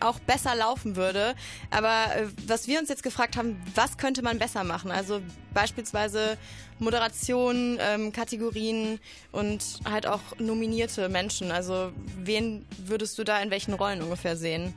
auch 0.01 0.19
besser 0.21 0.55
laufen 0.55 0.97
würde. 0.97 1.35
Aber 1.71 2.15
äh, 2.15 2.27
was 2.47 2.67
wir 2.67 2.79
uns 2.79 2.89
jetzt 2.89 3.03
gefragt 3.03 3.37
haben, 3.37 3.61
was 3.75 3.99
könnte 3.99 4.23
man 4.23 4.39
besser 4.39 4.65
machen? 4.65 4.91
Also 4.91 5.21
beispielsweise 5.53 6.39
Moderation, 6.79 7.79
ähm, 7.81 8.13
Kategorien 8.13 8.99
und 9.33 9.63
halt 9.89 10.07
auch 10.07 10.21
nominierte 10.39 11.09
Menschen. 11.09 11.53
Also 11.53 11.93
wen 12.17 12.67
würdest 12.79 13.19
du 13.19 13.25
da 13.25 13.41
in 13.41 13.51
welchen 13.51 13.75
Rollen 13.75 14.03
ungefähr 14.03 14.37
sehen? 14.37 14.75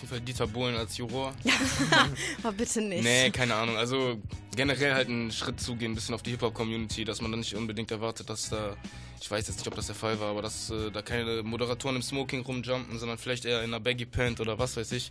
Auf 0.00 0.04
jeden 0.04 0.14
Fall 0.14 0.20
Dieter 0.22 0.46
Bohlen 0.46 0.76
als 0.76 0.96
Juror. 0.96 1.34
oh, 2.42 2.52
bitte 2.52 2.80
nicht. 2.80 3.04
Nee, 3.04 3.30
keine 3.30 3.54
Ahnung. 3.54 3.76
Also 3.76 4.18
generell 4.56 4.94
halt 4.94 5.08
einen 5.08 5.30
Schritt 5.30 5.60
zugehen, 5.60 5.92
ein 5.92 5.94
bisschen 5.94 6.14
auf 6.14 6.22
die 6.22 6.30
Hip-Hop-Community, 6.30 7.04
dass 7.04 7.20
man 7.20 7.30
dann 7.30 7.40
nicht 7.40 7.54
unbedingt 7.54 7.90
erwartet, 7.90 8.30
dass 8.30 8.48
da, 8.48 8.78
ich 9.20 9.30
weiß 9.30 9.46
jetzt 9.48 9.58
nicht, 9.58 9.68
ob 9.68 9.74
das 9.74 9.88
der 9.88 9.94
Fall 9.94 10.18
war, 10.18 10.30
aber 10.30 10.40
dass 10.40 10.70
äh, 10.70 10.90
da 10.90 11.02
keine 11.02 11.42
Moderatoren 11.42 11.96
im 11.96 12.02
Smoking 12.02 12.40
rumjumpen, 12.40 12.98
sondern 12.98 13.18
vielleicht 13.18 13.44
eher 13.44 13.58
in 13.62 13.74
einer 13.74 13.80
Baggy 13.80 14.06
Pant 14.06 14.40
oder 14.40 14.58
was 14.58 14.74
weiß 14.74 14.90
ich. 14.92 15.10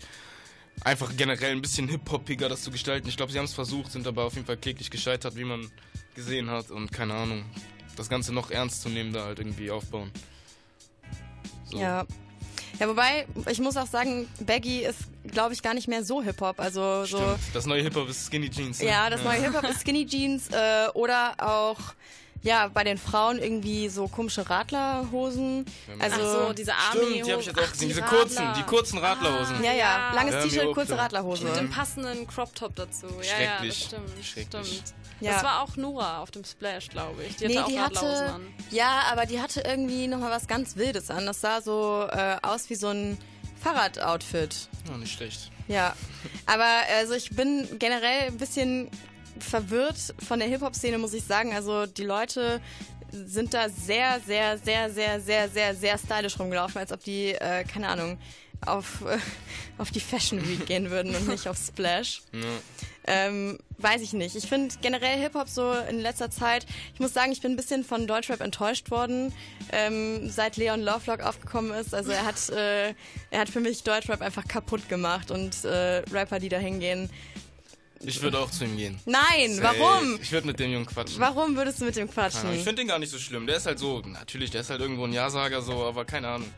Einfach 0.83 1.15
generell 1.15 1.51
ein 1.51 1.61
bisschen 1.61 1.87
hip-hoppiger 1.87 2.49
das 2.49 2.63
zu 2.63 2.71
gestalten. 2.71 3.09
Ich 3.09 3.17
glaube, 3.17 3.31
sie 3.31 3.37
haben 3.37 3.45
es 3.45 3.53
versucht, 3.53 3.91
sind 3.91 4.07
aber 4.07 4.23
auf 4.23 4.33
jeden 4.33 4.47
Fall 4.47 4.57
kläglich 4.57 4.89
gescheitert, 4.89 5.35
wie 5.35 5.43
man 5.43 5.69
gesehen 6.15 6.49
hat 6.49 6.71
und 6.71 6.91
keine 6.91 7.13
Ahnung. 7.13 7.45
Das 7.95 8.09
Ganze 8.09 8.33
noch 8.33 8.49
ernst 8.49 8.81
zu 8.81 8.89
nehmen, 8.89 9.13
da 9.13 9.25
halt 9.25 9.37
irgendwie 9.37 9.69
aufbauen. 9.69 10.09
So. 11.65 11.79
Ja. 11.79 12.07
Ja, 12.79 12.87
wobei, 12.87 13.25
ich 13.49 13.59
muss 13.59 13.75
auch 13.77 13.87
sagen, 13.87 14.27
Baggy 14.39 14.83
ist, 14.85 14.99
glaube 15.31 15.53
ich, 15.53 15.61
gar 15.61 15.73
nicht 15.73 15.87
mehr 15.87 16.03
so 16.03 16.21
Hip-Hop. 16.21 16.59
Also 16.59 17.05
so. 17.05 17.17
Stimmt. 17.17 17.39
Das 17.53 17.65
neue 17.65 17.81
Hip-Hop 17.83 18.09
ist 18.09 18.27
Skinny 18.27 18.49
Jeans. 18.49 18.79
Ne? 18.79 18.87
Ja, 18.87 19.09
das 19.09 19.23
neue 19.23 19.41
Hip-Hop 19.41 19.63
ist 19.63 19.81
Skinny 19.81 20.05
Jeans 20.05 20.49
äh, 20.49 20.87
oder 20.93 21.33
auch 21.37 21.79
ja, 22.41 22.69
bei 22.69 22.83
den 22.83 22.97
Frauen 22.97 23.39
irgendwie 23.39 23.89
so 23.89 24.07
komische 24.07 24.49
Radlerhosen. 24.49 25.65
Also 25.99 26.15
Ach 26.21 26.47
so, 26.47 26.53
diese 26.53 26.73
Army 26.73 27.05
Stimmt, 27.05 27.25
die 27.25 27.31
habe 27.31 27.41
ich 27.41 27.47
jetzt 27.47 27.59
auch 27.59 27.71
gesehen. 27.71 27.87
Diese 27.89 28.01
kurzen, 28.01 28.43
die 28.57 28.63
kurzen 28.63 28.97
Radlerhosen. 28.99 29.63
Ja, 29.63 29.73
ja, 29.73 30.13
langes 30.13 30.35
Ja, 30.35 30.43
T-Shirt, 30.43 30.73
kurze. 30.73 30.97
Radlerhose. 30.97 31.43
Mit 31.43 31.55
dem 31.57 31.69
passenden 31.69 32.27
Crop 32.27 32.55
Top 32.55 32.75
dazu. 32.75 33.07
Ja, 33.07 33.11
ja, 33.11 33.17
das 33.21 33.27
Schrecklich. 33.27 33.85
stimmt. 33.85 34.25
Schrecklich. 34.25 34.67
stimmt. 34.67 34.93
Ja. 35.19 35.33
Das 35.33 35.43
war 35.43 35.63
auch 35.63 35.75
Nora 35.75 36.21
auf 36.21 36.31
dem 36.31 36.43
Splash, 36.43 36.89
glaube 36.89 37.23
ich. 37.23 37.35
Die 37.37 37.45
hatte 37.45 37.53
nee, 37.53 37.59
auch 37.59 37.67
die 37.67 37.79
hatte, 37.79 38.33
an. 38.33 38.47
ja, 38.71 39.03
aber 39.11 39.25
die 39.25 39.41
hatte 39.41 39.61
irgendwie 39.61 40.07
nochmal 40.07 40.31
was 40.31 40.47
ganz 40.47 40.75
Wildes 40.77 41.09
an. 41.11 41.25
Das 41.25 41.41
sah 41.41 41.61
so 41.61 42.07
äh, 42.09 42.37
aus 42.41 42.69
wie 42.69 42.75
so 42.75 42.87
ein 42.87 43.17
Fahrradoutfit. 43.61 44.69
Ja, 44.87 44.97
nicht 44.97 45.13
schlecht. 45.13 45.51
Ja, 45.67 45.95
aber 46.45 46.67
also 46.97 47.13
ich 47.13 47.29
bin 47.31 47.67
generell 47.77 48.27
ein 48.27 48.37
bisschen 48.37 48.89
verwirrt 49.39 50.15
von 50.25 50.39
der 50.39 50.47
Hip-Hop-Szene, 50.47 50.97
muss 50.97 51.13
ich 51.13 51.23
sagen. 51.23 51.53
Also 51.53 51.85
die 51.85 52.03
Leute 52.03 52.61
sind 53.11 53.53
da 53.53 53.69
sehr, 53.69 54.19
sehr, 54.25 54.57
sehr, 54.57 54.89
sehr, 54.89 55.19
sehr, 55.19 55.49
sehr, 55.49 55.75
sehr 55.75 55.97
stylisch 55.97 56.39
rumgelaufen, 56.39 56.79
als 56.79 56.91
ob 56.91 57.03
die, 57.03 57.31
äh, 57.31 57.63
keine 57.63 57.89
Ahnung, 57.89 58.17
auf, 58.65 59.01
äh, 59.05 59.17
auf 59.77 59.91
die 59.91 59.99
Fashion 59.99 60.47
Week 60.47 60.65
gehen 60.65 60.89
würden 60.89 61.15
und 61.15 61.27
nicht 61.27 61.47
auf 61.47 61.57
Splash. 61.57 62.21
Ja. 62.33 62.41
Ähm, 63.11 63.57
weiß 63.79 64.01
ich 64.01 64.13
nicht. 64.13 64.35
Ich 64.35 64.45
finde 64.45 64.75
generell 64.83 65.19
Hip-Hop 65.19 65.49
so 65.49 65.73
in 65.89 65.99
letzter 65.99 66.29
Zeit, 66.29 66.67
ich 66.93 66.99
muss 66.99 67.11
sagen, 67.11 67.31
ich 67.31 67.41
bin 67.41 67.53
ein 67.53 67.55
bisschen 67.55 67.83
von 67.83 68.05
Deutschrap 68.05 68.39
enttäuscht 68.39 68.91
worden, 68.91 69.33
ähm, 69.71 70.29
seit 70.29 70.57
Leon 70.57 70.81
Lovelock 70.81 71.21
aufgekommen 71.21 71.71
ist. 71.71 71.95
Also 71.95 72.11
er 72.11 72.23
hat, 72.23 72.49
äh, 72.49 72.93
er 73.31 73.39
hat 73.39 73.49
für 73.49 73.61
mich 73.61 73.81
Deutschrap 73.81 74.21
einfach 74.21 74.47
kaputt 74.47 74.87
gemacht 74.89 75.31
und 75.31 75.65
äh, 75.65 76.03
Rapper, 76.11 76.37
die 76.39 76.49
da 76.49 76.59
hingehen. 76.59 77.09
Ich 78.01 78.21
würde 78.21 78.39
auch 78.39 78.51
zu 78.51 78.63
ihm 78.63 78.77
gehen. 78.77 78.99
Nein, 79.05 79.55
Safe. 79.55 79.79
warum? 79.79 80.19
Ich 80.21 80.31
würde 80.31 80.47
mit 80.47 80.59
dem 80.59 80.71
Jungen 80.71 80.85
quatschen. 80.85 81.19
Warum 81.19 81.55
würdest 81.55 81.81
du 81.81 81.85
mit 81.85 81.95
dem 81.95 82.09
quatschen? 82.09 82.53
Ich 82.53 82.63
finde 82.63 82.83
den 82.83 82.87
gar 82.87 82.99
nicht 82.99 83.09
so 83.11 83.17
schlimm. 83.17 83.47
Der 83.47 83.57
ist 83.57 83.65
halt 83.65 83.79
so, 83.79 84.01
natürlich, 84.05 84.51
der 84.51 84.61
ist 84.61 84.69
halt 84.69 84.81
irgendwo 84.81 85.05
ein 85.05 85.13
Ja-Sager 85.13 85.61
so, 85.61 85.83
aber 85.83 86.05
keine 86.05 86.27
Ahnung. 86.27 86.49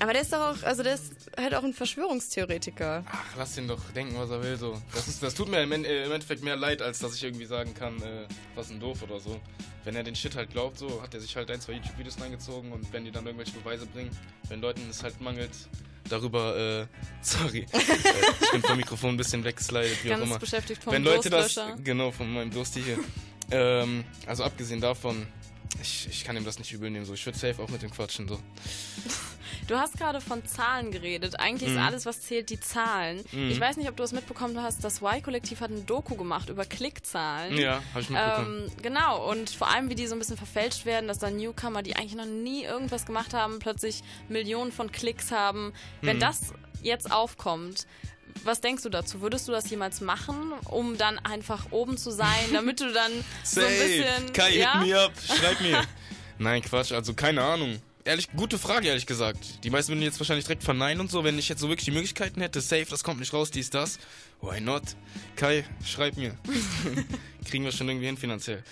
Aber 0.00 0.12
der 0.12 0.22
ist 0.22 0.32
doch 0.32 0.40
auch, 0.40 0.62
also 0.64 0.82
der 0.82 0.94
ist 0.94 1.12
halt 1.36 1.54
auch 1.54 1.62
ein 1.62 1.72
Verschwörungstheoretiker. 1.72 3.04
Ach, 3.06 3.24
lass 3.36 3.56
ihn 3.56 3.68
doch 3.68 3.80
denken, 3.94 4.16
was 4.18 4.30
er 4.30 4.42
will 4.42 4.56
so. 4.56 4.80
Das, 4.92 5.08
ist, 5.08 5.22
das 5.22 5.34
tut 5.34 5.48
mir 5.48 5.62
im, 5.62 5.72
äh, 5.72 6.04
im 6.04 6.12
Endeffekt 6.12 6.42
mehr 6.42 6.56
leid, 6.56 6.82
als 6.82 6.98
dass 6.98 7.14
ich 7.14 7.22
irgendwie 7.24 7.46
sagen 7.46 7.74
kann, 7.74 8.00
äh, 8.02 8.26
was 8.54 8.70
ein 8.70 8.80
doof 8.80 9.02
oder 9.02 9.20
so. 9.20 9.40
Wenn 9.84 9.94
er 9.96 10.02
den 10.02 10.16
Shit 10.16 10.34
halt 10.34 10.50
glaubt, 10.50 10.78
so, 10.78 11.02
hat 11.02 11.14
er 11.14 11.20
sich 11.20 11.36
halt 11.36 11.50
ein, 11.50 11.60
zwei 11.60 11.72
YouTube-Videos 11.74 12.20
reingezogen 12.20 12.72
und 12.72 12.92
wenn 12.92 13.04
die 13.04 13.10
dann 13.10 13.26
irgendwelche 13.26 13.52
Beweise 13.52 13.86
bringen, 13.86 14.10
wenn 14.48 14.60
Leuten 14.60 14.82
es 14.90 15.02
halt 15.02 15.20
mangelt, 15.20 15.50
darüber, 16.08 16.56
äh, 16.56 16.86
sorry, 17.22 17.66
äh, 17.72 17.78
ich 18.40 18.50
bin 18.50 18.62
vom 18.62 18.76
Mikrofon 18.76 19.10
ein 19.14 19.16
bisschen 19.16 19.44
weggeslidet, 19.44 20.02
wie 20.02 20.08
Ganz 20.08 20.22
auch 20.22 20.26
immer. 20.26 20.38
beschäftigt 20.38 20.82
vom 20.82 20.92
Wenn 20.92 21.04
Leute 21.04 21.30
das, 21.30 21.58
genau, 21.82 22.10
von 22.10 22.32
meinem 22.32 22.50
Durst 22.50 22.74
hier. 22.74 22.98
ähm, 23.50 24.04
also 24.26 24.44
abgesehen 24.44 24.80
davon, 24.80 25.26
ich, 25.82 26.06
ich 26.08 26.24
kann 26.24 26.36
ihm 26.36 26.44
das 26.44 26.58
nicht 26.58 26.72
übel 26.72 26.90
nehmen, 26.90 27.04
so. 27.04 27.14
Ich 27.14 27.24
würde 27.26 27.38
safe 27.38 27.62
auch 27.62 27.68
mit 27.68 27.82
dem 27.82 27.90
quatschen, 27.90 28.28
so. 28.28 28.38
Du 29.68 29.76
hast 29.76 29.96
gerade 29.96 30.20
von 30.20 30.44
Zahlen 30.44 30.90
geredet. 30.90 31.38
Eigentlich 31.40 31.70
Mhm. 31.70 31.76
ist 31.76 31.82
alles, 31.82 32.06
was 32.06 32.20
zählt, 32.22 32.50
die 32.50 32.60
Zahlen. 32.60 33.24
Mhm. 33.32 33.48
Ich 33.50 33.58
weiß 33.60 33.76
nicht, 33.78 33.88
ob 33.88 33.96
du 33.96 34.02
es 34.02 34.12
mitbekommen 34.12 34.60
hast. 34.60 34.84
Das 34.84 35.00
Y-Kollektiv 35.00 35.60
hat 35.60 35.70
ein 35.70 35.86
Doku 35.86 36.16
gemacht 36.16 36.50
über 36.50 36.64
Klickzahlen. 36.66 37.56
Ja, 37.56 37.80
hab 37.94 38.02
ich 38.02 38.10
mitbekommen. 38.10 38.64
Ähm, 38.66 38.82
genau, 38.82 39.30
und 39.30 39.48
vor 39.50 39.70
allem, 39.70 39.88
wie 39.88 39.94
die 39.94 40.06
so 40.06 40.14
ein 40.14 40.18
bisschen 40.18 40.36
verfälscht 40.36 40.84
werden, 40.84 41.08
dass 41.08 41.18
dann 41.18 41.36
Newcomer, 41.36 41.82
die 41.82 41.96
eigentlich 41.96 42.14
noch 42.16 42.26
nie 42.26 42.64
irgendwas 42.64 43.06
gemacht 43.06 43.32
haben, 43.32 43.58
plötzlich 43.58 44.02
Millionen 44.28 44.70
von 44.72 44.92
Klicks 44.92 45.30
haben. 45.30 45.72
Wenn 46.02 46.16
Mhm. 46.16 46.20
das 46.20 46.52
jetzt 46.82 47.10
aufkommt, 47.10 47.86
was 48.42 48.60
denkst 48.60 48.82
du 48.82 48.88
dazu? 48.88 49.20
Würdest 49.20 49.48
du 49.48 49.52
das 49.52 49.68
jemals 49.70 50.00
machen, 50.00 50.52
um 50.66 50.98
dann 50.98 51.18
einfach 51.18 51.66
oben 51.70 51.96
zu 51.96 52.10
sein, 52.10 52.52
damit 52.52 52.80
du 52.80 52.92
dann 52.92 53.12
so 53.44 53.60
ein 53.60 53.66
bisschen... 53.66 54.32
Kai, 54.32 54.56
ja? 54.56 54.80
hit 54.80 54.88
me 54.88 54.98
up, 54.98 55.12
schreib 55.26 55.60
mir. 55.60 55.82
Nein, 56.38 56.62
Quatsch, 56.62 56.92
also 56.92 57.14
keine 57.14 57.42
Ahnung. 57.42 57.80
Ehrlich, 58.06 58.28
gute 58.36 58.58
Frage, 58.58 58.88
ehrlich 58.88 59.06
gesagt. 59.06 59.64
Die 59.64 59.70
meisten 59.70 59.92
würden 59.92 60.02
jetzt 60.02 60.20
wahrscheinlich 60.20 60.44
direkt 60.44 60.62
verneinen 60.62 61.00
und 61.00 61.10
so, 61.10 61.24
wenn 61.24 61.38
ich 61.38 61.48
jetzt 61.48 61.60
so 61.60 61.68
wirklich 61.70 61.86
die 61.86 61.90
Möglichkeiten 61.90 62.40
hätte. 62.42 62.60
Safe, 62.60 62.84
das 62.90 63.02
kommt 63.02 63.18
nicht 63.18 63.32
raus, 63.32 63.50
dies, 63.50 63.70
das. 63.70 63.98
Why 64.42 64.60
not? 64.60 64.82
Kai, 65.36 65.64
schreib 65.82 66.18
mir. 66.18 66.36
Kriegen 67.44 67.64
wir 67.64 67.72
schon 67.72 67.88
irgendwie 67.88 68.06
hin 68.06 68.16
finanziell. 68.16 68.62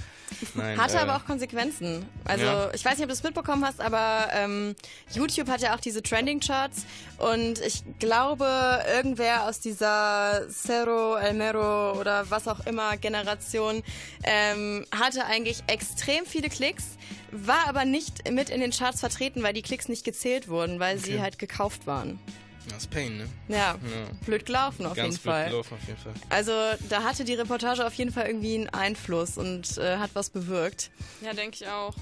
Nein, 0.54 0.78
Hatte 0.80 0.96
äh, 0.96 1.00
aber 1.00 1.16
auch 1.16 1.24
Konsequenzen. 1.26 2.06
Also 2.24 2.44
Ja. 2.44 2.70
ich 2.74 2.82
weiß 2.84 2.94
nicht, 2.94 3.02
ob 3.02 3.08
du 3.08 3.14
es 3.14 3.22
mitbekommen 3.22 3.64
hast, 3.66 3.80
aber 3.80 4.28
ähm, 4.32 4.74
YouTube 5.12 5.48
hat 5.48 5.60
ja 5.60 5.74
auch 5.74 5.80
diese 5.80 6.02
Trending-Charts 6.02 6.84
und 7.18 7.60
ich 7.60 7.82
glaube, 7.98 8.46
irgendwer 8.94 9.46
aus 9.46 9.60
dieser 9.60 10.46
Cerro, 10.50 11.16
Elmero 11.16 11.98
oder 12.00 12.30
was 12.30 12.48
auch 12.48 12.66
immer 12.66 12.96
Generation 12.96 13.82
ähm, 14.24 14.86
hatte 14.98 15.26
eigentlich 15.26 15.62
extrem 15.66 16.24
viele 16.24 16.48
Klicks, 16.48 16.84
war 17.30 17.66
aber 17.68 17.84
nicht 17.84 18.30
mit 18.30 18.48
in 18.48 18.60
den 18.60 18.70
Charts 18.70 19.00
vertreten, 19.00 19.42
weil 19.42 19.52
die 19.52 19.62
Klicks 19.62 19.88
nicht 19.88 20.02
gezählt 20.04 20.48
wurden, 20.48 20.80
weil 20.80 20.98
sie 20.98 21.12
Okay. 21.14 21.20
halt 21.20 21.38
gekauft 21.38 21.86
waren. 21.86 22.18
Das 22.68 22.78
ist 22.84 22.90
Pain, 22.90 23.18
ne? 23.18 23.28
Ja, 23.48 23.76
blöd 24.24 24.46
gelaufen 24.46 24.86
auf 24.86 24.94
Ganz 24.94 25.14
jeden 25.16 25.22
blöd 25.22 25.32
Fall. 25.34 25.48
gelaufen 25.50 25.74
auf 25.80 25.86
jeden 25.88 25.98
Fall. 26.00 26.12
Also 26.30 26.52
da 26.88 27.02
hatte 27.02 27.24
die 27.24 27.34
Reportage 27.34 27.84
auf 27.86 27.94
jeden 27.94 28.12
Fall 28.12 28.26
irgendwie 28.26 28.54
einen 28.54 28.68
Einfluss 28.68 29.36
und 29.36 29.76
äh, 29.78 29.96
hat 29.98 30.10
was 30.14 30.30
bewirkt. 30.30 30.90
Ja, 31.22 31.32
denke 31.34 31.56
ich 31.60 31.68
auch. 31.68 31.94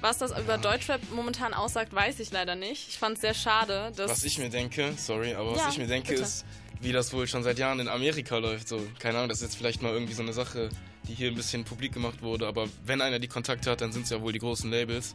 Was 0.00 0.18
das 0.18 0.30
über 0.38 0.58
Deutschrap 0.58 1.00
momentan 1.12 1.54
aussagt, 1.54 1.92
weiß 1.94 2.20
ich 2.20 2.30
leider 2.30 2.54
nicht. 2.54 2.88
Ich 2.88 2.98
fand 2.98 3.14
es 3.16 3.22
sehr 3.22 3.34
schade, 3.34 3.90
dass... 3.96 4.10
Was 4.10 4.24
ich 4.24 4.38
mir 4.38 4.50
denke, 4.50 4.92
sorry, 4.96 5.34
aber 5.34 5.52
was 5.52 5.58
Ja, 5.58 5.68
ich 5.70 5.78
mir 5.78 5.86
denke 5.86 6.10
bitte. 6.10 6.22
ist, 6.22 6.44
wie 6.82 6.92
das 6.92 7.12
wohl 7.14 7.26
schon 7.26 7.42
seit 7.42 7.58
Jahren 7.58 7.80
in 7.80 7.88
Amerika 7.88 8.36
läuft. 8.36 8.68
So, 8.68 8.80
keine 8.98 9.16
Ahnung, 9.18 9.30
das 9.30 9.38
ist 9.38 9.44
jetzt 9.44 9.56
vielleicht 9.56 9.80
mal 9.82 9.92
irgendwie 9.92 10.12
so 10.12 10.22
eine 10.22 10.34
Sache, 10.34 10.68
die 11.08 11.14
hier 11.14 11.28
ein 11.28 11.34
bisschen 11.34 11.64
publik 11.64 11.92
gemacht 11.94 12.20
wurde, 12.22 12.46
aber 12.46 12.68
wenn 12.84 13.00
einer 13.00 13.18
die 13.18 13.28
Kontakte 13.28 13.70
hat, 13.70 13.80
dann 13.80 13.92
sind 13.92 14.02
es 14.04 14.10
ja 14.10 14.20
wohl 14.20 14.32
die 14.32 14.38
großen 14.40 14.70
Labels. 14.70 15.14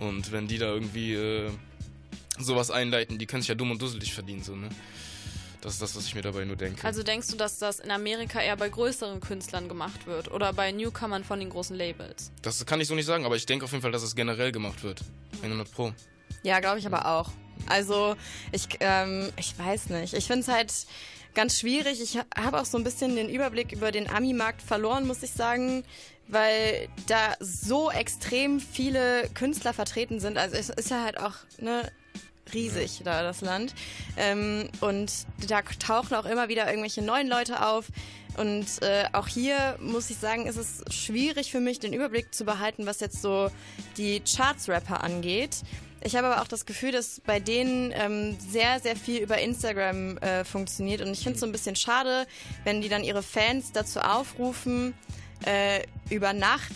Und 0.00 0.32
wenn 0.32 0.48
die 0.48 0.58
da 0.58 0.66
irgendwie 0.66 1.14
äh, 1.14 1.50
sowas 2.38 2.70
einleiten, 2.70 3.18
die 3.18 3.26
können 3.26 3.42
sich 3.42 3.48
ja 3.48 3.54
dumm 3.54 3.70
und 3.70 3.80
dusselig 3.82 4.12
verdienen, 4.14 4.42
so, 4.42 4.54
ne? 4.56 4.68
Das 5.60 5.72
ist 5.74 5.80
das, 5.82 5.96
was 5.96 6.04
ich 6.06 6.14
mir 6.14 6.20
dabei 6.20 6.44
nur 6.44 6.56
denke. 6.56 6.84
Also 6.86 7.02
denkst 7.02 7.28
du, 7.28 7.36
dass 7.36 7.58
das 7.58 7.78
in 7.78 7.90
Amerika 7.90 8.38
eher 8.38 8.56
bei 8.56 8.68
größeren 8.68 9.20
Künstlern 9.20 9.66
gemacht 9.66 10.06
wird 10.06 10.30
oder 10.30 10.52
bei 10.52 10.70
Newcomern 10.72 11.24
von 11.24 11.40
den 11.40 11.48
großen 11.48 11.74
Labels? 11.74 12.30
das 12.42 12.66
kann 12.66 12.82
ich 12.82 12.88
so 12.88 12.94
nicht 12.94 13.06
sagen, 13.06 13.24
aber 13.24 13.36
ich 13.36 13.46
denke 13.46 13.64
auf 13.64 13.70
jeden 13.72 13.80
Fall, 13.80 13.92
dass 13.92 14.02
es 14.02 14.14
generell 14.14 14.52
gemacht 14.52 14.82
wird. 14.82 15.00
100 15.42 15.70
Pro. 15.72 15.94
Ja, 16.42 16.60
glaube 16.60 16.80
ich 16.80 16.86
aber 16.86 17.06
auch. 17.06 17.30
Also 17.66 18.14
ich, 18.52 18.68
ähm, 18.80 19.32
ich 19.38 19.58
weiß 19.58 19.88
nicht. 19.88 20.12
Ich 20.12 20.26
finde 20.26 20.40
es 20.42 20.48
halt 20.48 20.72
ganz 21.34 21.58
schwierig. 21.58 22.02
Ich 22.02 22.18
ha- 22.18 22.26
habe 22.36 22.60
auch 22.60 22.66
so 22.66 22.76
ein 22.76 22.84
bisschen 22.84 23.16
den 23.16 23.30
Überblick 23.30 23.72
über 23.72 23.90
den 23.90 24.10
Ami-Markt 24.10 24.60
verloren, 24.60 25.06
muss 25.06 25.22
ich 25.22 25.30
sagen, 25.32 25.82
weil 26.28 26.88
da 27.06 27.36
so 27.40 27.90
extrem 27.90 28.60
viele 28.60 29.30
Künstler 29.32 29.72
vertreten 29.72 30.20
sind. 30.20 30.36
Also 30.36 30.56
es 30.56 30.68
ist 30.68 30.90
ja 30.90 31.02
halt 31.04 31.18
auch 31.18 31.34
ne, 31.58 31.90
riesig 32.52 33.02
da 33.04 33.22
das 33.22 33.40
Land. 33.40 33.74
Ähm, 34.16 34.68
und 34.80 35.12
da 35.48 35.62
tauchen 35.62 36.14
auch 36.14 36.26
immer 36.26 36.48
wieder 36.48 36.66
irgendwelche 36.68 37.02
neuen 37.02 37.28
Leute 37.28 37.66
auf. 37.66 37.86
Und 38.36 38.66
äh, 38.82 39.04
auch 39.12 39.28
hier 39.28 39.76
muss 39.80 40.10
ich 40.10 40.16
sagen, 40.16 40.46
ist 40.46 40.56
es 40.56 40.82
schwierig 40.92 41.52
für 41.52 41.60
mich, 41.60 41.78
den 41.78 41.92
Überblick 41.92 42.34
zu 42.34 42.44
behalten, 42.44 42.86
was 42.86 43.00
jetzt 43.00 43.22
so 43.22 43.50
die 43.96 44.20
Charts-Rapper 44.20 45.04
angeht. 45.04 45.62
Ich 46.06 46.16
habe 46.16 46.26
aber 46.26 46.42
auch 46.42 46.48
das 46.48 46.66
Gefühl, 46.66 46.92
dass 46.92 47.20
bei 47.20 47.40
denen 47.40 47.90
ähm, 47.94 48.36
sehr, 48.38 48.78
sehr 48.80 48.94
viel 48.94 49.22
über 49.22 49.38
Instagram 49.38 50.18
äh, 50.18 50.44
funktioniert. 50.44 51.00
Und 51.00 51.12
ich 51.12 51.20
finde 51.20 51.34
es 51.34 51.40
so 51.40 51.46
ein 51.46 51.52
bisschen 51.52 51.76
schade, 51.76 52.26
wenn 52.64 52.82
die 52.82 52.90
dann 52.90 53.04
ihre 53.04 53.22
Fans 53.22 53.72
dazu 53.72 54.00
aufrufen, 54.00 54.92
äh, 55.46 55.82
über 56.10 56.34
Nacht 56.34 56.72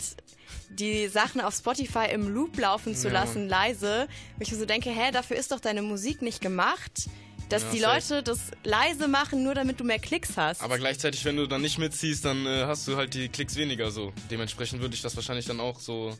die 0.79 1.07
Sachen 1.07 1.41
auf 1.41 1.53
Spotify 1.55 2.07
im 2.13 2.33
Loop 2.33 2.57
laufen 2.57 2.95
zu 2.95 3.07
Ja. 3.07 3.13
lassen, 3.13 3.47
leise. 3.47 4.07
Wo 4.37 4.41
ich 4.43 4.51
mir 4.51 4.57
so 4.57 4.65
denke, 4.65 4.89
hä, 4.89 5.11
dafür 5.11 5.37
ist 5.37 5.51
doch 5.51 5.59
deine 5.59 5.81
Musik 5.81 6.21
nicht 6.21 6.41
gemacht, 6.41 7.09
dass 7.49 7.63
Ja, 7.63 7.71
die 7.71 7.79
safe. 7.79 7.93
Leute 8.13 8.23
das 8.23 8.39
leise 8.63 9.07
machen, 9.07 9.43
nur 9.43 9.55
damit 9.55 9.79
du 9.79 9.83
mehr 9.83 9.99
Klicks 9.99 10.37
hast. 10.37 10.61
Aber 10.61 10.77
gleichzeitig, 10.77 11.25
wenn 11.25 11.35
du 11.35 11.47
dann 11.47 11.61
nicht 11.61 11.77
mitziehst, 11.79 12.23
dann 12.25 12.45
äh, 12.45 12.65
hast 12.65 12.87
du 12.87 12.95
halt 12.95 13.13
die 13.13 13.29
Klicks 13.29 13.55
weniger 13.55 13.91
so. 13.91 14.13
Dementsprechend 14.29 14.81
würde 14.81 14.93
ich 14.95 15.01
das 15.01 15.15
wahrscheinlich 15.15 15.45
dann 15.45 15.59
auch 15.59 15.79
so 15.79 16.15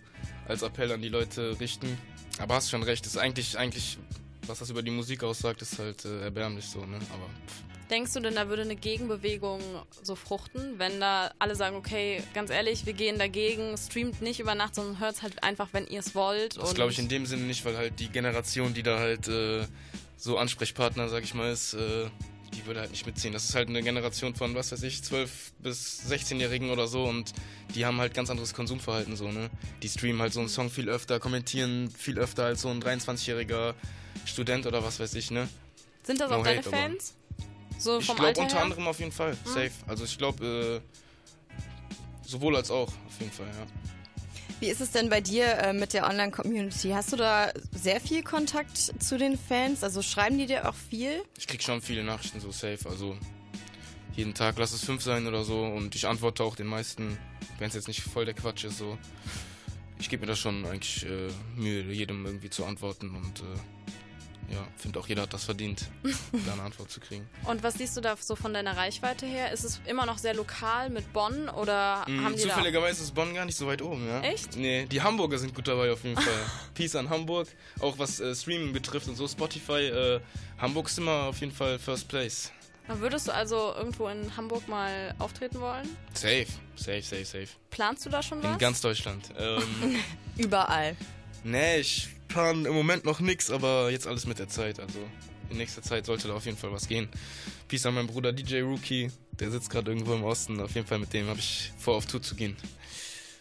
als 0.48 0.61
Appell 0.64 0.91
an 0.91 1.02
die 1.02 1.10
Leute 1.10 1.60
richten. 1.60 1.98
Aber 2.40 2.56
hast 2.56 2.69
schon 2.72 2.81
recht, 2.84 3.06
ist 3.06 3.18
eigentlich, 3.18 3.57
eigentlich, 3.57 3.98
was 4.48 4.60
das 4.60 4.69
über 4.72 4.81
die 4.81 4.91
Musik 4.91 5.23
aussagt, 5.23 5.61
ist 5.61 5.77
halt 5.77 6.06
äh, 6.06 6.22
erbärmlich 6.23 6.65
so, 6.65 6.80
ne? 6.86 6.98
Aber 7.14 7.30
Denkst 7.90 8.14
du 8.14 8.20
denn, 8.20 8.36
da 8.36 8.48
würde 8.49 8.61
eine 8.61 8.76
Gegenbewegung 8.76 9.61
so 10.03 10.16
fruchten, 10.16 10.78
wenn 10.78 10.99
da 10.99 11.32
alle 11.40 11.56
sagen, 11.56 11.76
okay, 11.76 12.22
ganz 12.36 12.52
ehrlich, 12.52 12.86
wir 12.86 12.94
gehen 12.94 13.18
dagegen, 13.18 13.76
streamt 13.78 14.22
nicht 14.22 14.40
über 14.40 14.53
Nacht, 14.53 14.76
sondern 14.76 14.99
hört 14.99 15.16
es 15.16 15.22
halt 15.24 15.44
einfach, 15.44 15.70
wenn 15.72 15.88
ihr 15.88 15.99
es 15.99 16.14
wollt. 16.14 16.57
das 16.57 16.76
glaube 16.76 16.91
ich 16.91 16.99
in 16.99 17.07
dem 17.10 17.26
Sinne 17.26 17.44
nicht, 17.44 17.66
weil 17.66 17.76
halt 17.78 17.99
die 17.99 18.10
Generation, 18.10 18.76
die 18.76 18.84
da 18.84 18.99
halt 18.99 19.28
äh, 19.28 19.66
so 20.18 20.38
Ansprechpartner, 20.38 21.10
sag 21.10 21.24
ich 21.24 21.34
mal, 21.34 21.52
ist, 21.52 21.74
äh, 21.74 22.06
die 22.53 22.66
würde 22.68 22.80
halt 22.82 22.91
nicht 22.91 23.07
mitziehen. 23.07 23.34
Das 23.34 23.45
ist 23.45 23.56
halt 23.56 23.70
eine 23.70 23.82
Generation 23.82 24.36
von, 24.36 24.53
was 24.53 24.72
weiß 24.72 24.84
ich, 24.84 25.03
12 25.03 25.53
bis 25.60 26.03
16-Jährigen 26.10 26.70
oder 26.70 26.88
so 26.88 27.06
und 27.06 27.34
die 27.74 27.86
haben 27.88 27.99
halt 27.99 28.14
ganz 28.14 28.30
anderes 28.30 28.53
Konsumverhalten 28.53 29.16
so, 29.16 29.32
ne? 29.32 29.49
Die 29.82 29.90
streamen 29.90 30.22
halt 30.22 30.34
so 30.34 30.41
einen 30.41 30.49
Song 30.49 30.70
viel 30.70 30.90
öfter, 30.90 31.20
kommentieren 31.20 31.90
viel 31.90 32.20
öfter 32.20 32.45
als 32.45 32.61
so 32.61 32.70
ein 32.70 32.82
23-jähriger 32.84 33.74
Student 34.26 34.68
oder 34.68 34.84
was 34.84 34.99
weiß 34.99 35.16
ich, 35.16 35.32
ne? 35.32 35.49
Sind 36.03 36.20
das 36.20 36.30
No 36.30 36.38
auch 36.38 36.44
deine 36.44 36.60
hate, 36.60 36.68
aber- 36.70 36.78
Fans? 36.78 37.16
So 37.80 37.99
ich 37.99 38.06
glaube 38.07 38.27
unter 38.39 38.56
her? 38.57 38.61
anderem 38.64 38.88
auf 38.88 38.99
jeden 38.99 39.11
Fall, 39.11 39.31
Hm. 39.31 39.38
safe. 39.53 39.72
Also 39.88 40.03
ich 40.03 40.18
glaube, 40.18 40.81
äh, 40.84 42.27
sowohl 42.27 42.56
als 42.56 42.69
auch, 42.69 42.89
auf 42.89 43.19
jeden 43.19 43.31
Fall, 43.31 43.47
ja. 43.47 43.65
Wie 44.60 44.68
ist 44.68 44.81
es 44.81 44.91
denn 44.91 45.10
bei 45.10 45.22
dir 45.22 45.45
äh, 45.60 45.72
mit 45.73 45.93
der 45.93 46.06
Online-Community? 46.06 46.89
Hast 46.89 47.14
du 47.14 47.15
da 47.15 47.51
sehr 47.73 48.01
viel 48.01 48.22
Kontakt 48.23 48.77
zu 49.01 49.18
den 49.18 49.38
Fans? 49.38 49.84
Also 49.85 50.01
schreiben 50.01 50.38
die 50.38 50.45
dir 50.47 50.68
auch 50.68 50.76
viel? 50.76 51.23
Ich 51.38 51.47
krieg 51.47 51.64
schon 51.64 51.81
viele 51.81 52.03
Nachrichten 52.03 52.41
so 52.41 52.51
safe, 52.51 52.80
also 52.89 53.15
jeden 54.18 54.34
Tag 54.34 54.57
lass 54.57 54.73
es 54.73 54.84
fünf 54.84 55.01
sein 55.01 55.27
oder 55.27 55.45
so 55.45 55.64
und 55.64 55.95
ich 55.95 56.06
antworte 56.07 56.43
auch 56.43 56.57
den 56.57 56.68
meisten, 56.68 57.18
wenn 57.57 57.69
es 57.69 57.76
jetzt 57.76 57.88
nicht 57.88 58.01
voll 58.01 58.26
der 58.26 58.34
Quatsch 58.34 58.65
ist, 58.65 58.77
so. 58.77 58.97
Ich 60.01 60.10
gebe 60.10 60.22
mir 60.22 60.27
da 60.27 60.35
schon 60.35 60.65
eigentlich 60.65 61.06
äh, 61.06 61.30
Mühe, 61.56 61.84
jedem 61.93 62.26
irgendwie 62.26 62.49
zu 62.49 62.65
antworten 62.65 63.15
und 63.15 63.39
äh, 63.39 63.43
ja, 64.52 64.68
finde 64.78 65.00
auch 65.00 65.08
jeder 65.08 65.24
hat 65.24 65.34
das 65.34 65.44
verdient, 65.46 65.90
da 66.46 66.54
eine 66.54 66.64
Antwort 66.64 66.90
zu 66.92 67.00
kriegen. 67.00 67.28
Und 67.46 67.62
was 67.64 67.76
siehst 67.76 67.96
du 67.98 68.02
da 68.02 68.16
so 68.18 68.36
von 68.36 68.54
deiner 68.54 68.76
Reichweite 68.78 69.26
her? 69.26 69.52
Ist 69.52 69.64
es 69.64 69.82
immer 69.86 70.06
noch 70.06 70.18
sehr 70.18 70.34
lokal 70.34 70.90
mit 70.90 71.12
Bonn 71.14 71.50
oder 71.50 72.06
Mm, 72.08 72.24
haben 72.26 72.36
die. 72.36 72.42
Zufälligerweise 72.42 73.04
ist 73.04 73.14
Bonn 73.14 73.34
gar 73.34 73.46
nicht 73.46 73.58
so 73.58 73.68
weit 73.68 73.82
oben, 73.82 74.08
ja? 74.08 74.22
Echt? 74.22 74.56
Nee, 74.56 74.86
die 74.86 75.02
Hamburger 75.02 75.38
sind 75.38 75.54
gut 75.56 75.68
dabei 75.68 75.92
auf 75.92 76.04
jeden 76.04 76.16
Fall. 76.22 76.46
Peace 76.74 76.96
an 76.96 77.10
Hamburg, 77.10 77.48
auch 77.80 77.98
was 78.00 78.20
äh, 78.20 78.34
Streaming 78.36 78.74
betrifft 78.74 79.08
und 79.08 79.16
so, 79.16 79.28
Spotify, 79.28 79.88
äh, 79.88 80.20
Hamburg 80.58 80.88
ist 80.88 80.98
immer 80.98 81.24
auf 81.26 81.40
jeden 81.40 81.52
Fall 81.54 81.80
First 81.80 82.08
Place. 82.08 82.52
Würdest 82.88 83.28
du 83.28 83.34
also 83.36 83.76
irgendwo 83.78 84.08
in 84.08 84.36
Hamburg 84.36 84.68
mal 84.68 85.14
auftreten 85.20 85.60
wollen? 85.62 85.88
Safe, 86.16 86.48
safe, 86.76 87.04
safe, 87.04 87.24
safe. 87.26 87.48
Planst 87.70 88.04
du 88.04 88.10
da 88.10 88.24
schon 88.24 88.42
was? 88.42 88.52
In 88.54 88.58
ganz 88.58 88.82
Deutschland. 88.82 89.30
Ähm, 89.38 89.62
Überall. 90.38 90.96
nee, 91.44 91.82
ich 91.82 92.08
plan 92.30 92.65
im 92.65 92.73
Moment 92.73 93.03
noch 93.03 93.19
nix, 93.19 93.51
aber 93.51 93.91
jetzt 93.91 94.07
alles 94.07 94.26
mit 94.26 94.39
der 94.39 94.47
Zeit. 94.47 94.80
Also 94.80 94.99
in 95.49 95.57
nächster 95.57 95.81
Zeit 95.81 96.06
sollte 96.06 96.30
da 96.30 96.35
auf 96.35 96.45
jeden 96.45 96.57
Fall 96.57 96.72
was 96.72 96.88
gehen. 96.88 97.10
Peace 97.68 97.85
an 97.85 97.95
meinen 97.95 98.07
Bruder 98.07 98.31
DJ 98.31 98.61
Rookie, 98.61 99.11
der 99.39 99.51
sitzt 99.51 99.69
gerade 99.69 99.91
irgendwo 99.91 100.14
im 100.14 100.23
Osten. 100.23 100.61
Auf 100.61 100.76
jeden 100.76 100.88
Fall 100.88 100.99
mit 100.99 101.11
dem 101.11 101.27
habe 101.27 101.39
ich 101.39 101.73
vor, 101.77 101.95
auf 101.95 102.06
Tour 102.06 102.22
zu 102.22 102.35
gehen. 102.35 102.56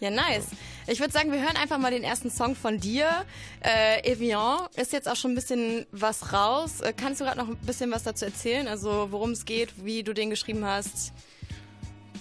Ja, 0.00 0.10
nice. 0.10 0.46
Ich 0.86 1.00
würde 1.00 1.12
sagen, 1.12 1.32
wir 1.32 1.40
hören 1.40 1.56
einfach 1.56 1.76
mal 1.78 1.90
den 1.90 2.04
ersten 2.04 2.30
Song 2.30 2.54
von 2.54 2.78
dir. 2.78 3.24
Äh, 3.60 4.08
Evian 4.08 4.68
ist 4.76 4.92
jetzt 4.92 5.08
auch 5.08 5.16
schon 5.16 5.32
ein 5.32 5.34
bisschen 5.34 5.86
was 5.90 6.32
raus. 6.32 6.80
Äh, 6.80 6.92
kannst 6.96 7.20
du 7.20 7.24
gerade 7.24 7.38
noch 7.38 7.48
ein 7.48 7.56
bisschen 7.56 7.90
was 7.90 8.04
dazu 8.04 8.24
erzählen? 8.24 8.68
Also 8.68 9.08
worum 9.10 9.32
es 9.32 9.44
geht, 9.44 9.84
wie 9.84 10.04
du 10.04 10.14
den 10.14 10.30
geschrieben 10.30 10.64
hast? 10.64 11.12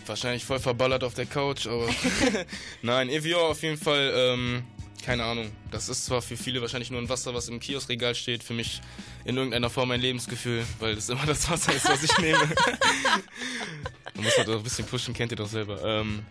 Wahrscheinlich 0.07 0.43
voll 0.43 0.59
verballert 0.59 1.03
auf 1.03 1.13
der 1.13 1.27
Couch, 1.27 1.67
aber 1.67 1.87
nein, 2.81 3.09
Evian 3.09 3.41
auf 3.41 3.61
jeden 3.61 3.77
Fall, 3.77 4.11
ähm, 4.15 4.63
keine 5.03 5.23
Ahnung. 5.23 5.51
Das 5.71 5.89
ist 5.89 6.05
zwar 6.05 6.21
für 6.21 6.37
viele 6.37 6.61
wahrscheinlich 6.61 6.91
nur 6.91 7.01
ein 7.01 7.09
Wasser, 7.09 7.33
was 7.33 7.47
im 7.47 7.59
Kioskregal 7.59 8.15
steht, 8.15 8.43
für 8.43 8.53
mich 8.53 8.81
in 9.25 9.37
irgendeiner 9.37 9.69
Form 9.69 9.91
ein 9.91 10.01
Lebensgefühl, 10.01 10.65
weil 10.79 10.95
das 10.95 11.09
immer 11.09 11.25
das 11.25 11.49
Wasser 11.49 11.73
ist, 11.73 11.87
was 11.87 12.03
ich 12.03 12.17
nehme. 12.19 12.39
Man 14.15 14.23
muss 14.23 14.37
halt 14.37 14.49
auch 14.49 14.57
ein 14.57 14.63
bisschen 14.63 14.85
pushen, 14.85 15.13
kennt 15.13 15.31
ihr 15.31 15.37
doch 15.37 15.47
selber. 15.47 15.83
Ähm, 15.83 16.25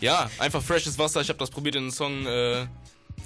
ja, 0.00 0.30
einfach 0.38 0.62
freshes 0.62 0.98
Wasser. 0.98 1.20
Ich 1.20 1.28
habe 1.28 1.38
das 1.38 1.50
probiert 1.50 1.76
in 1.76 1.82
einen 1.82 1.90
Song 1.92 2.26
äh, 2.26 2.66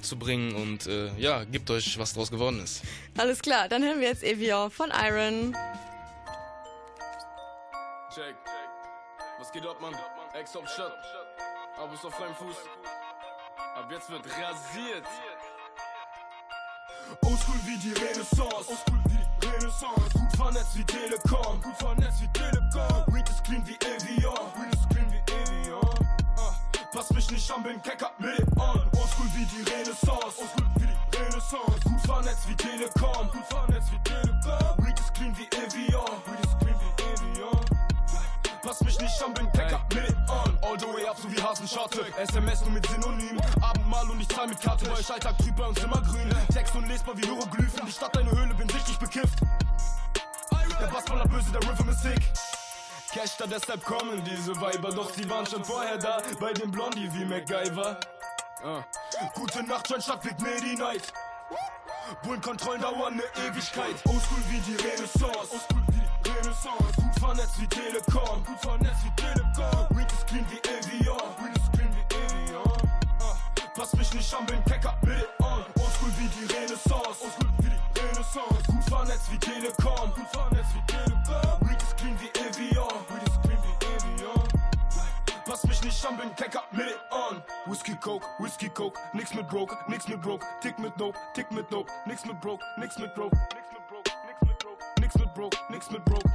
zu 0.01 0.17
bringen 0.17 0.53
und 0.55 0.87
äh, 0.87 1.11
ja, 1.17 1.43
gebt 1.43 1.69
euch, 1.69 1.97
was 1.97 2.13
draus 2.13 2.29
geworden 2.29 2.61
ist. 2.63 2.83
Alles 3.17 3.39
klar, 3.41 3.67
dann 3.69 3.83
hören 3.83 3.99
wir 3.99 4.07
jetzt 4.07 4.23
Evian 4.23 4.69
von 4.69 4.91
Iron. 4.91 5.55
Check. 8.13 8.35
Was 9.39 9.51
geht 9.51 9.65
ab, 9.65 9.81
Mann? 9.81 9.95
Ex 10.39 10.55
auf. 10.55 10.65
Aber 11.77 11.93
ist 11.93 12.05
auf 12.05 12.13
freiem 12.13 12.35
Fuß. 12.35 12.55
Ab 13.75 13.89
jetzt 13.89 14.07
wird 14.07 14.23
rasiert. 14.25 15.07
Oldschool 17.23 17.55
wie 17.65 17.77
die 17.77 17.93
Renaissance. 17.93 18.69
Oldschool 18.69 18.99
wie 19.05 19.17
die 19.41 19.47
Renaissance. 19.47 20.09
Gut 20.13 20.35
vernetzt 20.35 20.77
wie 20.77 20.83
Telekom. 20.83 21.59
Gut 21.59 21.77
vernetzt 21.79 22.21
wie 22.21 22.27
Telekom. 22.33 23.13
Weed 23.13 23.27
ist 23.27 23.43
clean 23.43 23.65
wie 23.65 23.73
Evian. 23.73 24.37
Weed 24.55 24.73
ist 24.73 24.89
clean 24.91 25.11
wie 25.11 25.33
Evian. 25.33 26.07
Ah, 26.37 26.53
pass 26.93 27.09
mich 27.11 27.31
nicht 27.31 27.51
an, 27.51 27.63
bin 27.63 27.81
Kecker 27.81 28.11
mit 28.19 28.37
it 28.37 28.47
on. 28.57 28.79
Oldschool 28.95 29.27
wie 29.33 29.45
die 29.45 29.63
Renaissance. 29.67 30.37
Oldschool 30.37 30.67
wie 30.75 30.85
die 30.85 31.17
Renaissance. 31.17 31.79
Gut 31.83 32.01
vernetzt 32.05 32.47
wie 32.47 32.55
Telekom. 32.55 33.31
Gut 33.31 33.45
vernetzt 33.49 33.91
wie 33.91 34.03
Telekom. 34.03 34.85
Weed 34.85 34.99
ist 34.99 35.13
clean 35.15 35.35
wie 35.35 35.47
Evian. 35.47 36.21
Weed 36.27 36.45
ist 36.45 36.59
clean 36.59 36.75
wie 36.79 37.03
Evian. 37.03 37.59
Pass 38.61 38.81
mich 38.81 38.99
nicht 38.99 39.23
an, 39.23 39.33
bin 39.33 39.51
wie 41.63 41.67
Hasenschatte. 41.67 42.05
SMS 42.17 42.61
nur 42.61 42.71
mit 42.71 42.85
Synonym. 42.87 43.39
Abendmahl 43.61 44.09
und 44.09 44.19
ich 44.19 44.27
zahl 44.27 44.47
mit 44.47 44.59
Karte. 44.61 44.85
Bei 44.85 44.93
euch 44.93 45.11
Alltag 45.11 45.37
trüb, 45.37 45.55
bei 45.55 45.65
uns 45.65 45.83
immer. 45.83 46.01
Text 46.51 46.75
unlesbar 46.75 47.17
wie 47.17 47.21
Hieroglyphen. 47.21 47.85
Die 47.85 47.91
Stadt 47.91 48.17
eine 48.17 48.31
Höhle, 48.31 48.53
bin 48.53 48.69
richtig 48.69 48.97
bekifft. 48.97 49.39
Der 50.79 50.87
Bass 50.87 51.05
voller 51.05 51.27
böse, 51.27 51.51
der 51.51 51.61
Rhythm 51.69 51.89
ist 51.89 52.01
sick. 52.01 52.21
Cash 53.13 53.37
da, 53.37 53.45
deshalb 53.45 53.83
kommen 53.85 54.23
diese 54.23 54.59
Weiber. 54.59 54.91
Doch 54.91 55.13
sie 55.13 55.29
waren 55.29 55.45
schon 55.45 55.63
vorher 55.63 55.97
da. 55.97 56.21
Bei 56.39 56.51
dem 56.53 56.71
Blondie 56.71 57.09
wie 57.13 57.25
MacGyver. 57.25 57.99
Ah. 58.63 58.83
Gute 59.35 59.63
Nacht, 59.63 59.87
schon 59.87 60.01
Stadt 60.01 60.21
Big 60.21 60.39
Medi 60.41 60.75
Night. 60.75 61.13
Bullenkontrollen 62.23 62.81
dauern 62.81 63.13
eine 63.13 63.47
Ewigkeit. 63.47 63.95
Oldschool 64.05 64.43
wie 64.49 64.59
die 64.59 64.75
Renaissance. 64.75 65.51
Oldschool 65.51 65.81
wie 65.91 66.29
Renaissance. 66.29 66.95
Gut 66.95 67.19
vernetzt 67.19 67.61
wie 67.61 67.67
Telekom. 67.67 68.45
Gut 68.45 68.59
vernetzt 68.59 69.03
wie 69.03 69.21
Telekom. 69.21 69.97
Weed 69.97 70.11
ist 70.11 70.27
clean 70.27 70.45
wie 70.49 70.62
Bin 74.13 74.63
Kecker 74.65 74.93
mit 75.01 75.17
it 75.17 75.29
on. 75.41 75.65
Oldschool 75.81 76.11
wie 76.19 76.27
die 76.27 76.45
Renaissance. 76.53 77.19
Oldschool 77.19 77.49
wie 77.57 77.69
die 77.69 77.99
Renaissance. 77.99 78.63
Gut 78.67 78.83
vernetzt 78.83 79.31
wie 79.31 79.39
Telekom. 79.39 80.13
Gut 80.13 80.27
vernetzt 80.31 80.69
wie 80.75 80.85
Telekom. 80.85 81.67
Weed 81.67 81.81
ist 81.81 81.97
clean 81.97 82.15
wie 82.19 82.29
Evian. 82.39 82.93
Weed 83.09 83.27
ist 83.27 83.41
clean 83.41 83.57
wie 83.63 83.85
Evian. 83.87 84.43
Pass 85.45 85.63
mich 85.63 85.81
nicht 85.83 86.05
an, 86.05 86.15
bin 86.17 86.27
it 86.27 86.99
on. 87.09 87.41
Whisky 87.65 87.95
Coke, 87.95 88.25
Whisky 88.37 88.69
Coke, 88.69 88.99
nix 89.13 89.33
mit 89.33 89.47
Broke, 89.47 89.75
nix 89.87 90.07
mit 90.07 90.21
Broke, 90.21 90.45
Tick 90.61 90.77
mit 90.77 90.93
Dope, 90.99 91.17
Tick 91.33 91.51
mit 91.51 91.71
Dope, 91.71 91.91
nix 92.05 92.23
mit 92.25 92.39
Broke, 92.39 92.63
nix 92.77 92.97
mit 92.99 93.13
Broke, 93.15 93.35
nix 93.55 93.65
mit 93.73 93.87
Broke, 93.87 94.11
nix 94.27 94.41
mit 94.41 94.57
Broke, 94.59 94.79
nix 94.99 95.15
mit 95.15 95.33
Broke, 95.33 95.57
nix 95.69 95.89
mit 95.91 96.05
Broke, 96.05 96.29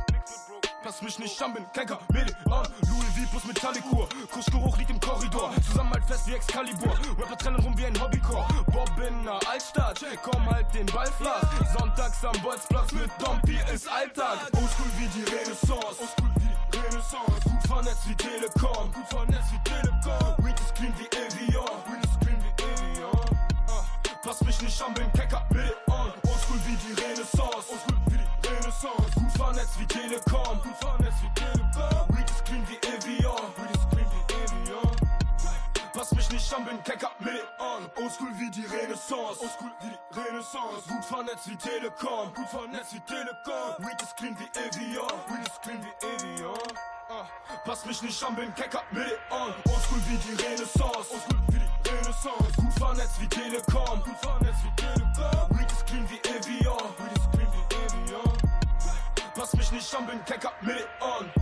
Pass 0.88 1.02
mich 1.02 1.18
nicht 1.18 1.42
an, 1.42 1.52
bin 1.52 1.70
Kecker 1.74 1.98
mit 2.14 2.30
it 2.30 2.36
on. 2.46 2.64
Louis 2.88 3.12
V 3.14 3.30
plus 3.30 3.44
Metallicur, 3.44 4.08
Kuschgeruch 4.32 4.78
liegt 4.78 4.88
im 4.88 4.98
Korridor, 4.98 5.52
zusammen 5.62 5.92
halt 5.92 6.06
fest 6.06 6.26
wie 6.26 6.32
Excalibur. 6.32 6.94
Rapper 7.18 7.36
trennen 7.36 7.60
rum 7.60 7.76
wie 7.76 7.84
ein 7.84 8.00
Hobbycore. 8.00 8.46
Bob 8.72 8.90
in 9.06 9.22
der 9.22 9.38
Altstadt, 9.46 10.02
komm 10.22 10.46
halt 10.46 10.72
den 10.72 10.86
Ball 10.86 11.12
flach. 11.18 11.44
Sonntags 11.76 12.24
am 12.24 12.40
Bolzplatz 12.40 12.90
mit 12.92 13.10
Dompi 13.18 13.58
ist 13.70 13.86
Alltag. 13.86 14.38
Oldschool 14.54 14.90
wie 14.96 15.08
die 15.08 15.24
Renaissance. 15.24 16.00
Oldschool 16.00 16.30
wie 16.40 16.78
Renaissance. 16.78 17.40
Gut 17.44 17.66
vernetzt 17.66 18.08
wie 18.08 18.14
Telekom. 18.14 18.90
Gut 18.90 19.08
vernetzt 19.10 19.52
wie 19.52 19.70
Telekom. 19.70 20.46
Weed 20.46 20.58
ist 20.58 20.74
clean 20.74 20.94
wie 20.96 21.04
Evian. 21.04 21.68
Weed 21.84 22.02
ist 22.02 22.20
clean 22.22 22.42
wie 22.42 22.62
Evian. 22.62 23.38
Ah, 23.68 23.84
Pass 24.22 24.40
mich 24.42 24.62
nicht 24.62 24.80
an, 24.80 24.94
Kecker, 25.12 25.44
bitte 25.50 25.87
Vernetzt 29.68 29.80
wie 29.80 29.86
Telekom. 29.86 30.62
Gut 30.62 30.76
vernetzt 30.80 31.22
wie 31.22 31.34
Telekom. 31.34 32.16
Weed 32.16 32.30
ist 32.30 32.44
clean 32.44 32.66
wie 32.68 32.76
Evian. 32.88 33.52
Weed 33.56 33.70
ist 33.76 33.90
clean 33.90 34.06
wie 34.12 34.34
Evian. 34.34 34.96
Pass 35.92 36.12
mich 36.14 36.30
nicht 36.30 36.54
an, 36.54 36.64
bin 36.64 36.82
Kecker, 36.84 37.10
mit 37.18 37.44
on. 37.58 37.90
Oldschool 38.02 38.30
wie 38.38 38.50
die 38.50 38.64
Renaissance. 38.64 39.40
Oldschool 39.40 39.70
wie 39.80 39.90
die 39.90 40.20
Renaissance. 40.20 40.88
Gut 40.88 41.04
vernetzt 41.04 41.50
wie 41.50 41.56
Telekom. 41.56 42.32
Gut 42.34 42.48
vernetzt 42.48 42.94
wie 42.94 43.00
Telekom. 43.00 43.74
Weed 43.78 44.02
ist 44.02 44.16
clean 44.16 44.36
wie 44.38 44.48
Evian. 44.58 45.18
Weed 45.28 45.46
ist 45.46 45.62
clean 45.62 45.84
wie 45.84 46.06
Evian. 46.06 46.58
Ah, 47.10 47.26
Pass 47.64 47.84
mich 47.86 48.02
nicht 48.02 48.22
an, 48.22 48.36
bin 48.36 48.54
Kecker, 48.54 48.82
mit 48.90 49.18
on. 49.30 49.52
Oldschool 49.68 50.00
wie 50.08 50.16
die 50.16 50.42
Renaissance. 50.42 51.10
Oldschool 51.12 51.38
wie 51.48 51.58
die 51.58 51.88
Renaissance. 51.90 52.52
Gut 52.56 52.72
vernetzt 52.78 53.20
wie 53.20 53.28
Telekom. 53.28 54.02
Gut 54.02 54.16
vernetzt 54.20 54.37
Pass 59.90 60.00
mich 60.00 60.08
nicht 60.08 60.10
an, 60.10 60.18
bin 60.18 60.24
Kecker, 60.24 60.52
mit 60.60 60.86
on. 61.00 61.37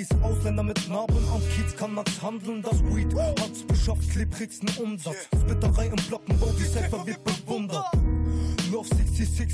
Barbies, 0.00 0.08
Ausländer 0.22 0.62
mit 0.62 0.88
Narben 0.88 1.16
am 1.32 1.42
Kiez 1.54 1.76
kann 1.76 1.94
nachts 1.94 2.22
handeln, 2.22 2.62
das 2.62 2.82
Weed 2.84 3.14
hat's 3.14 3.62
beschafft, 3.66 4.10
klebrigsten 4.10 4.68
Umsatz. 4.82 5.28
Spitterei 5.38 5.86
im 5.86 5.96
Blockenbau, 6.08 6.52
die 6.58 6.64
Cypher 6.64 7.06
wird 7.06 7.22
bewundert. 7.24 7.29
Love 7.29 7.29
66 7.29 7.29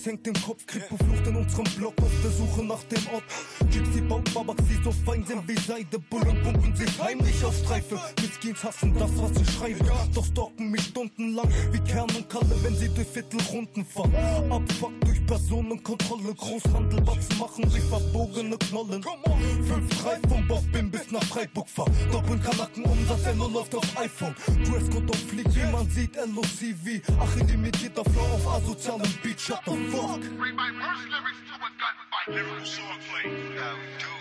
hängt 0.07 0.27
im 0.27 0.35
Kopf, 0.35 0.65
Krieg 0.67 0.89
beflucht 0.89 1.27
in 1.27 1.37
unserem 1.37 1.65
Block 1.77 1.95
auf 2.01 2.13
der 2.23 2.31
Suche 2.31 2.65
nach 2.65 2.83
dem 2.85 3.07
Ort. 3.13 3.25
Gypsy 3.73 4.01
baut 4.03 4.33
Babak, 4.33 4.57
sie 4.69 4.83
so 4.83 4.93
fein 5.05 5.25
sind 5.27 5.47
wie 5.49 5.59
Seide, 5.59 5.99
Bullen 5.99 6.43
pumpen 6.43 6.75
sich 6.77 7.01
heimlich 7.01 7.45
auf 7.45 7.57
Streife. 7.57 8.01
Miskins 8.21 8.63
hassen 8.63 8.95
das, 8.95 9.11
was 9.17 9.41
ich 9.41 9.51
schreibe, 9.51 9.85
doch 10.15 10.25
stalken 10.25 10.71
mich 10.71 10.83
stundenlang 10.83 11.49
wie 11.73 11.81
Kern 11.81 12.09
und 12.17 12.29
Kalle, 12.29 12.55
wenn 12.63 12.77
sie 12.77 12.89
durch 12.89 13.09
Viertelrunden 13.09 13.85
fahren. 13.85 14.15
Abfuck 14.51 14.93
durch 15.01 15.27
Personenkontrolle, 15.27 16.35
Großhandel, 16.35 17.01
Batzen 17.01 17.39
machen 17.39 17.69
sich 17.69 17.83
verbogene 17.83 18.57
Knollen. 18.59 19.03
5-3 19.03 20.29
vom 20.29 20.47
Bobbin 20.47 20.91
bis 20.91 21.11
nach 21.11 21.25
Freiburg 21.25 21.69
fahr. 21.69 21.91
Doppeln 22.13 22.41
Kanaken 22.43 22.85
Umsatz, 22.85 23.27
er 23.27 23.35
nur 23.35 23.51
läuft 23.51 23.75
auf 23.75 23.99
iPhone. 23.99 24.35
Dresscode 24.65 25.11
auf 25.11 25.19
Flieg, 25.29 25.47
wie 25.55 25.73
man 25.73 25.91
sieht, 25.91 26.15
LOCV. 26.15 27.03
Ach, 27.19 27.37
illimitierter 27.37 28.05
Flow 28.05 28.23
auf 28.23 28.55
asozialem 28.55 29.13
Beat, 29.23 29.41
shut 29.41 29.59
the 29.67 29.73
fuck. 29.91 29.96
Bring 29.97 30.55
my 30.55 30.71
worst 30.73 31.09
lyrics 31.09 31.41
to 31.49 31.57
a 31.57 31.71
gunfight. 31.81 32.29
Lyrical 32.29 32.67
swordplay. 32.67 33.25
We 33.25 33.57
do 33.97 34.13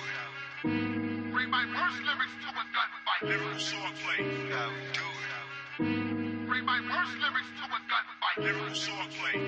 it. 0.63 1.33
Bring 1.33 1.49
my 1.49 1.65
worst 1.65 1.99
lyrics 2.07 2.31
to 2.43 2.49
a 2.55 2.63
gunfight. 2.71 3.21
Lyrical 3.27 3.59
swordplay. 3.59 4.19
We 4.19 4.47
do 4.95 5.03
it. 5.19 6.47
Bring 6.47 6.63
my 6.63 6.79
worst 6.79 7.17
lyrics 7.19 7.51
to 7.59 7.65
a 7.67 7.79
gunfight. 7.91 8.37
Lyrical 8.37 8.71
swordplay. 8.71 9.35
We 9.35 9.41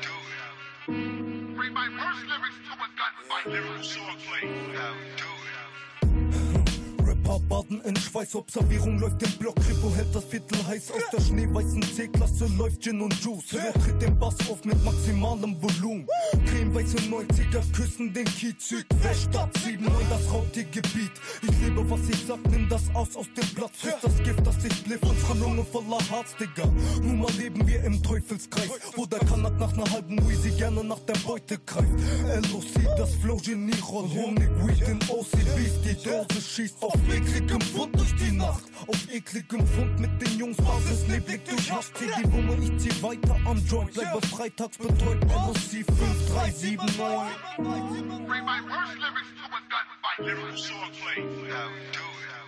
do 0.00 0.16
it. 0.88 1.54
Bring 1.54 1.72
my 1.74 1.88
worst 2.00 2.24
lyrics 2.24 2.56
to 2.64 2.72
a 2.72 2.88
gunfight. 2.96 3.44
Lyrical 3.52 3.84
swordplay. 3.84 4.40
We 4.40 4.72
do 4.72 5.24
it. 5.24 5.37
Rapper 7.28 7.40
baden 7.48 7.80
in 7.82 7.94
Schweiß, 7.94 8.34
Observierung 8.36 8.98
läuft 8.98 9.22
im 9.22 9.30
Block, 9.32 9.54
Kripo 9.56 9.94
hält 9.94 10.14
das 10.14 10.24
Viertel 10.24 10.66
heiß. 10.66 10.90
Aus 10.92 11.02
der 11.12 11.20
schneeweißen 11.20 11.82
C-Klasse 11.82 12.46
läuft 12.56 12.82
Gin 12.82 13.00
und 13.02 13.14
Juice. 13.22 13.52
Wer 13.52 13.72
tritt 13.74 14.00
den 14.00 14.18
Bass 14.18 14.36
auf 14.48 14.64
mit 14.64 14.82
maximalem 14.82 15.54
Volumen? 15.62 16.06
Cremeweiße 16.46 16.96
90er 16.96 17.72
küssen 17.72 18.14
den 18.14 18.24
Kiez 18.24 18.68
Südweststadt 18.68 19.50
7 19.58 19.84
9 19.84 19.94
das 20.08 20.32
Raubtiergebiet. 20.32 21.12
Ich 21.42 21.60
lebe, 21.60 21.90
was 21.90 22.00
ich 22.08 22.26
sag, 22.26 22.38
nimm 22.50 22.68
das 22.68 22.82
aus 22.94 23.14
aus 23.14 23.26
dem 23.36 23.54
Blatt. 23.54 23.72
Friss 23.74 23.94
das 24.00 24.16
Gift, 24.22 24.46
das 24.46 24.64
ich 24.64 24.84
bliff, 24.84 25.00
unsere 25.02 25.34
Lunge 25.38 25.64
voller 25.64 26.00
Harz, 26.10 26.34
Digga. 26.36 26.66
Nun 27.02 27.20
mal 27.20 27.32
leben 27.32 27.66
wir 27.66 27.84
im 27.84 28.02
Teufelskreis, 28.02 28.70
wo 28.96 29.04
der 29.04 29.20
Kanak 29.20 29.58
nach 29.58 29.76
ner 29.76 29.90
halben 29.90 30.16
Weezy 30.26 30.50
gerne 30.52 30.82
nach 30.82 31.00
der 31.00 31.18
Beute 31.26 31.58
greift. 31.58 31.92
LOC, 32.52 32.96
das 32.96 33.14
Flow-Genie 33.16 33.80
rollt, 33.86 34.14
Honig, 34.14 34.48
Weed 34.64 34.88
in 34.88 34.98
OCBs, 35.08 35.82
die 35.84 36.02
Dose 36.02 36.40
schießt 36.40 36.82
auf 36.82 36.94
ekligem 37.18 37.60
Fund 37.60 37.98
durch 37.98 38.14
die 38.16 38.32
Nacht. 38.32 38.64
Auf 38.86 39.10
ekligem 39.10 39.66
Fund 39.66 39.98
mit 39.98 40.10
den 40.20 40.38
Jungs, 40.38 40.56
Basis 40.58 41.06
neblig 41.08 41.44
durch 41.44 41.70
Hasch. 41.70 41.92
Zieh 41.94 42.10
die 42.18 42.32
Wumme, 42.32 42.54
ich 42.62 42.78
zieh 42.78 43.02
weiter 43.02 43.36
am 43.44 43.58
Joint, 43.66 43.92
bleibe 43.92 44.20
freitags 44.26 44.78
betreut, 44.78 45.22
LOC 45.24 45.56
5379. 45.56 47.28
Bring 48.26 48.44
my 48.44 48.60
worst 48.70 48.96
lyrics 49.02 49.32
to 49.38 49.44
a 49.48 49.60
gunfight. 49.72 50.18
Lyrical 50.20 50.56
swordplay. 50.56 51.16
We 51.16 51.48
do 51.96 52.06
it. 52.24 52.44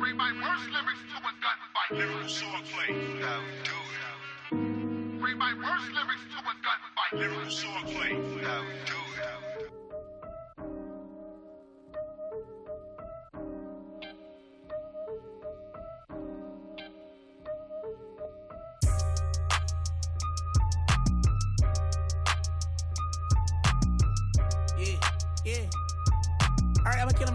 Bring 0.00 0.16
my 0.16 0.32
worst 0.42 0.68
lyrics 0.70 1.04
to 1.10 1.18
a 1.18 1.32
gunfight. 1.44 1.90
Lyrical 1.98 2.28
swordplay. 2.28 2.88
We 2.88 2.96
do 3.68 3.78
it. 3.96 4.08
Bring 5.20 5.36
my 5.38 5.52
worst 5.54 5.90
lyrics 5.92 6.24
to 6.32 6.38
a 6.38 6.54
gunfight. 6.64 7.12
Lyrical 7.12 7.50
swordplay. 7.50 8.12
We 8.16 8.40
do 8.40 9.00
it. 9.20 9.47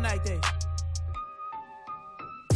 Like 0.03 0.23
that. 0.25 0.45
Eh? 0.45 0.63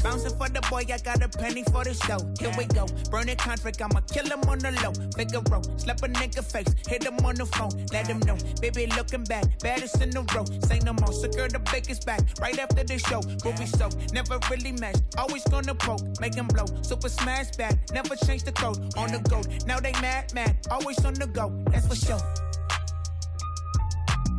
Bouncing 0.03 0.37
for 0.37 0.47
the 0.47 0.61
boy, 0.69 0.85
I 0.87 0.97
got 0.99 1.23
a 1.23 1.27
penny 1.27 1.63
for 1.63 1.83
the 1.83 1.93
show. 1.93 2.19
Here 2.39 2.53
we 2.57 2.65
go. 2.65 2.85
Burning 3.09 3.35
contract, 3.35 3.81
I'ma 3.81 4.01
kill 4.01 4.25
him 4.25 4.41
on 4.47 4.59
the 4.59 4.71
low. 4.83 4.93
Figaro, 5.17 5.61
slap 5.77 6.03
a 6.03 6.07
nigga 6.07 6.43
face, 6.43 6.69
hit 6.87 7.03
him 7.03 7.17
on 7.25 7.35
the 7.35 7.45
phone, 7.45 7.71
let 7.91 8.05
him 8.07 8.19
know. 8.19 8.37
Baby 8.61 8.87
looking 8.95 9.23
back, 9.23 9.45
baddest 9.59 10.01
in 10.01 10.11
the 10.11 10.21
row. 10.35 10.45
Say 10.67 10.79
no 10.85 10.93
more, 10.93 11.11
secure 11.11 11.47
the 11.47 11.59
biggest 11.59 12.05
back. 12.05 12.21
Right 12.39 12.59
after 12.59 12.83
the 12.83 12.99
show, 12.99 13.21
we 13.57 13.65
so 13.65 13.89
never 14.13 14.39
really 14.51 14.73
match. 14.73 14.97
Always 15.17 15.43
gonna 15.45 15.73
poke, 15.73 16.01
make 16.21 16.35
him 16.35 16.47
blow. 16.47 16.65
Super 16.83 17.09
smash 17.09 17.55
back, 17.57 17.75
never 17.91 18.15
change 18.15 18.43
the 18.43 18.51
code. 18.51 18.77
On 18.97 19.11
the 19.11 19.19
go, 19.27 19.41
now 19.65 19.79
they 19.79 19.93
mad, 19.93 20.33
mad. 20.33 20.57
Always 20.69 21.03
on 21.03 21.15
the 21.15 21.27
go, 21.27 21.49
that's 21.71 21.87
for 21.87 21.95
sure. 21.95 22.21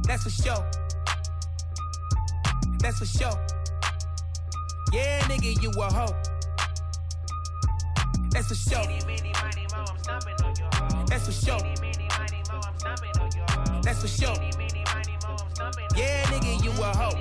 That's 0.06 0.22
for 0.22 0.30
sure. 0.30 0.64
That's 2.80 2.98
for 2.98 3.06
sure. 3.06 3.46
Yeah, 4.92 5.20
nigga, 5.22 5.60
you 5.62 5.70
a 5.80 5.92
hoe. 5.92 6.14
That's 8.30 8.48
for 8.48 8.54
sure. 8.54 8.84
That's 11.08 11.26
for 11.26 11.32
sure. 11.32 11.58
That's 13.82 14.00
for 14.00 14.08
sure. 14.08 14.34
Yeah, 15.96 16.22
nigga, 16.26 16.64
you 16.64 16.70
a 16.70 16.96
hoe. 16.96 17.16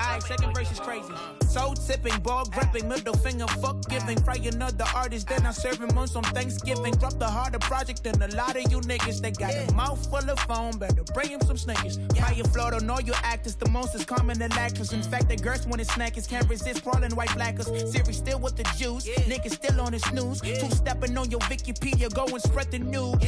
Alright, 0.00 0.22
second 0.22 0.54
verse 0.54 0.70
is 0.72 0.80
crazy. 0.80 1.14
Soul 1.50 1.74
tipping, 1.74 2.16
ball 2.20 2.44
gripping, 2.44 2.86
middle 2.86 3.16
finger, 3.16 3.44
fuck 3.60 3.88
giving. 3.88 4.16
Fry 4.22 4.36
another 4.36 4.84
artist, 4.94 5.26
then 5.26 5.44
I 5.44 5.50
serve 5.50 5.80
him 5.80 5.98
on 5.98 6.06
some 6.06 6.22
Thanksgiving. 6.22 6.94
Drop 6.94 7.18
the 7.18 7.26
harder 7.26 7.58
project 7.58 8.04
than 8.04 8.22
a 8.22 8.28
lot 8.36 8.54
of 8.54 8.70
you 8.70 8.78
niggas. 8.82 9.20
They 9.20 9.32
got 9.32 9.52
a 9.54 9.72
mouth 9.74 10.00
full 10.08 10.30
of 10.30 10.38
phone, 10.40 10.78
better 10.78 11.02
bring 11.12 11.30
him 11.30 11.40
some 11.40 11.56
snickers. 11.56 11.98
Fire 12.14 12.44
float 12.52 12.74
on 12.74 12.88
all 12.88 13.00
your 13.00 13.16
actors, 13.24 13.56
the 13.56 13.68
most 13.68 13.96
is 13.96 14.04
common 14.04 14.38
than 14.38 14.52
actors. 14.52 14.92
In 14.92 15.00
mm. 15.00 15.10
fact, 15.10 15.28
the 15.28 15.34
girls 15.34 15.66
want 15.66 15.80
it's 15.80 15.90
snackers 15.90 16.28
can't 16.28 16.48
resist 16.48 16.84
crawling 16.84 17.16
white 17.16 17.34
blackers. 17.34 17.66
Siri 17.90 18.12
still 18.12 18.38
with 18.38 18.56
the 18.56 18.62
juice, 18.78 19.08
niggas 19.26 19.54
still 19.54 19.80
on 19.80 19.90
the 19.90 19.98
snooze. 19.98 20.40
Two 20.40 20.70
stepping 20.70 21.18
on 21.18 21.32
your 21.32 21.40
Wikipedia, 21.40 22.14
go 22.14 22.26
and 22.26 22.40
spread 22.40 22.70
the 22.70 22.78
news. 22.78 23.20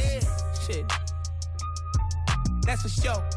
Shit. 0.65 0.85
That's 2.65 2.83
for 2.83 3.01
sure. 3.01 3.29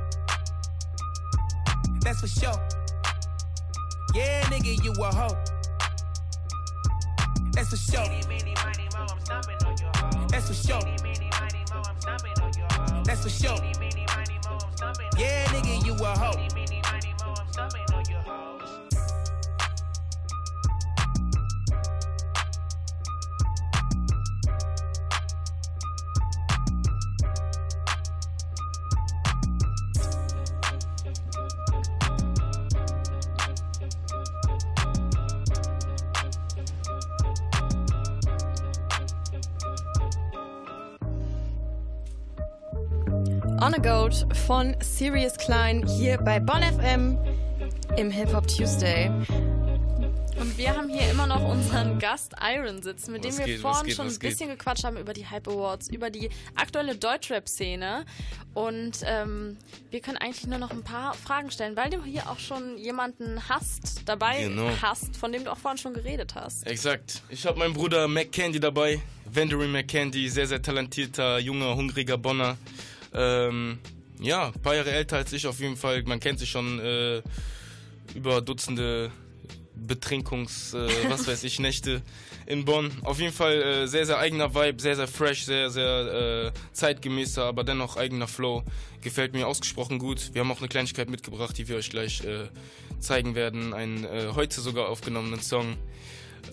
That's 2.02 2.20
for 2.20 2.28
sure. 2.28 2.75
Yeah, 4.16 4.40
nigga, 4.44 4.82
you 4.82 4.92
a 4.92 5.14
hoe. 5.14 5.36
That's 7.52 7.68
for 7.68 7.76
sure. 7.76 8.08
That's 10.28 10.48
for 10.48 10.54
sure. 10.54 10.80
That's 13.04 13.22
for 13.22 13.28
sure. 13.28 13.58
Yeah, 15.18 15.44
nigga, 15.48 15.84
you 15.84 15.92
a 16.02 16.18
hoe. 16.18 16.55
A 43.76 43.78
Goat 43.78 44.26
von 44.46 44.74
Sirius 44.80 45.36
Klein 45.36 45.86
hier 45.86 46.16
bei 46.18 46.40
Bonn 46.40 46.62
FM 46.62 47.18
im 47.98 48.10
Hip 48.10 48.32
Hop 48.32 48.46
Tuesday. 48.46 49.10
Und 50.38 50.56
wir 50.56 50.74
haben 50.74 50.88
hier 50.88 51.10
immer 51.10 51.26
noch 51.26 51.42
unseren 51.46 51.98
Gast 51.98 52.32
Iron 52.40 52.82
sitzen, 52.82 53.12
mit 53.12 53.24
dem 53.24 53.32
Was 53.32 53.38
wir 53.38 53.44
geht, 53.46 53.60
vorhin 53.60 53.86
geht, 53.86 53.96
schon 53.96 54.06
ein 54.06 54.18
bisschen 54.18 54.48
gequatscht 54.48 54.84
haben 54.84 54.96
über 54.96 55.12
die 55.12 55.26
Hype 55.26 55.48
Awards, 55.48 55.88
über 55.90 56.08
die 56.08 56.30
aktuelle 56.54 56.96
Deutschrap-Szene. 56.96 58.06
Und 58.54 59.00
ähm, 59.04 59.58
wir 59.90 60.00
können 60.00 60.16
eigentlich 60.18 60.46
nur 60.46 60.58
noch 60.58 60.70
ein 60.70 60.82
paar 60.82 61.12
Fragen 61.14 61.50
stellen, 61.50 61.76
weil 61.76 61.90
du 61.90 62.02
hier 62.02 62.30
auch 62.30 62.38
schon 62.38 62.78
jemanden 62.78 63.40
hast, 63.48 64.02
dabei 64.08 64.44
Genau. 64.44 64.70
hast, 64.80 65.16
von 65.16 65.32
dem 65.32 65.44
du 65.44 65.52
auch 65.52 65.58
vorhin 65.58 65.78
schon 65.78 65.92
geredet 65.92 66.34
hast. 66.34 66.66
Exakt. 66.66 67.22
Ich 67.28 67.44
habe 67.44 67.58
meinen 67.58 67.74
Bruder 67.74 68.08
McCandy 68.08 68.58
dabei. 68.60 69.02
Vendory 69.30 69.68
McCandy, 69.68 70.30
sehr, 70.30 70.46
sehr 70.46 70.62
talentierter, 70.62 71.38
junger, 71.40 71.74
hungriger 71.76 72.16
Bonner. 72.16 72.56
Ähm, 73.16 73.78
ja, 74.20 74.48
ein 74.48 74.62
paar 74.62 74.74
Jahre 74.74 74.92
älter 74.92 75.16
als 75.16 75.32
ich 75.32 75.46
auf 75.46 75.60
jeden 75.60 75.76
Fall. 75.76 76.02
Man 76.04 76.20
kennt 76.20 76.38
sich 76.38 76.50
schon 76.50 76.78
äh, 76.78 77.22
über 78.14 78.40
Dutzende 78.40 79.10
Betrinkungs, 79.74 80.74
äh, 80.74 80.88
was 81.08 81.26
weiß 81.26 81.44
ich, 81.44 81.58
Nächte 81.58 82.02
in 82.46 82.64
Bonn. 82.64 82.90
Auf 83.02 83.20
jeden 83.20 83.32
Fall 83.32 83.62
äh, 83.62 83.86
sehr, 83.86 84.06
sehr 84.06 84.18
eigener 84.18 84.54
Vibe, 84.54 84.80
sehr, 84.80 84.96
sehr 84.96 85.08
fresh, 85.08 85.44
sehr, 85.44 85.70
sehr 85.70 86.52
äh, 86.54 86.58
zeitgemäßer, 86.72 87.44
aber 87.44 87.64
dennoch 87.64 87.96
eigener 87.96 88.28
Flow. 88.28 88.62
Gefällt 89.02 89.34
mir 89.34 89.46
ausgesprochen 89.46 89.98
gut. 89.98 90.30
Wir 90.32 90.40
haben 90.40 90.50
auch 90.50 90.58
eine 90.58 90.68
Kleinigkeit 90.68 91.10
mitgebracht, 91.10 91.56
die 91.58 91.68
wir 91.68 91.76
euch 91.76 91.90
gleich 91.90 92.24
äh, 92.24 92.48
zeigen 93.00 93.34
werden. 93.34 93.74
Einen 93.74 94.04
äh, 94.04 94.32
heute 94.34 94.60
sogar 94.60 94.88
aufgenommenen 94.88 95.40
Song. 95.40 95.76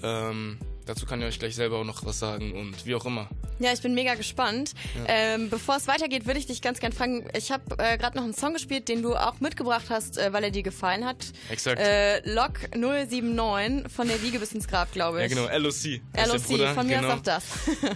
Ähm, 0.01 0.57
dazu 0.85 1.05
kann 1.05 1.21
ich 1.21 1.27
euch 1.27 1.39
gleich 1.39 1.55
selber 1.55 1.77
auch 1.77 1.83
noch 1.83 2.05
was 2.05 2.19
sagen 2.19 2.53
und 2.53 2.85
wie 2.85 2.95
auch 2.95 3.05
immer. 3.05 3.29
Ja, 3.59 3.71
ich 3.71 3.81
bin 3.81 3.93
mega 3.93 4.15
gespannt. 4.15 4.73
Ja. 4.95 5.05
Ähm, 5.07 5.49
bevor 5.49 5.77
es 5.77 5.87
weitergeht, 5.87 6.25
würde 6.25 6.39
ich 6.39 6.47
dich 6.47 6.61
ganz 6.61 6.79
gern 6.79 6.91
fragen. 6.91 7.27
Ich 7.37 7.51
habe 7.51 7.63
äh, 7.77 7.97
gerade 7.97 8.17
noch 8.17 8.23
einen 8.23 8.33
Song 8.33 8.53
gespielt, 8.53 8.89
den 8.89 9.01
du 9.01 9.15
auch 9.15 9.39
mitgebracht 9.39 9.85
hast, 9.89 10.17
äh, 10.17 10.33
weil 10.33 10.43
er 10.43 10.51
dir 10.51 10.63
gefallen 10.63 11.05
hat. 11.05 11.17
Exakt. 11.49 11.79
Äh, 11.79 12.19
Lok 12.33 12.59
079 12.75 13.91
von 13.91 14.07
der 14.07 14.21
Wiege 14.21 14.39
bis 14.39 14.51
ins 14.53 14.67
Grab, 14.67 14.91
glaube 14.91 15.19
Ja, 15.19 15.25
ich. 15.25 15.31
genau, 15.31 15.47
LOC. 15.47 16.01
LOC, 16.27 16.73
von 16.73 16.87
mir 16.87 16.97
genau. 16.97 17.09
aus 17.09 17.19
auch 17.19 17.23
das. 17.23 17.43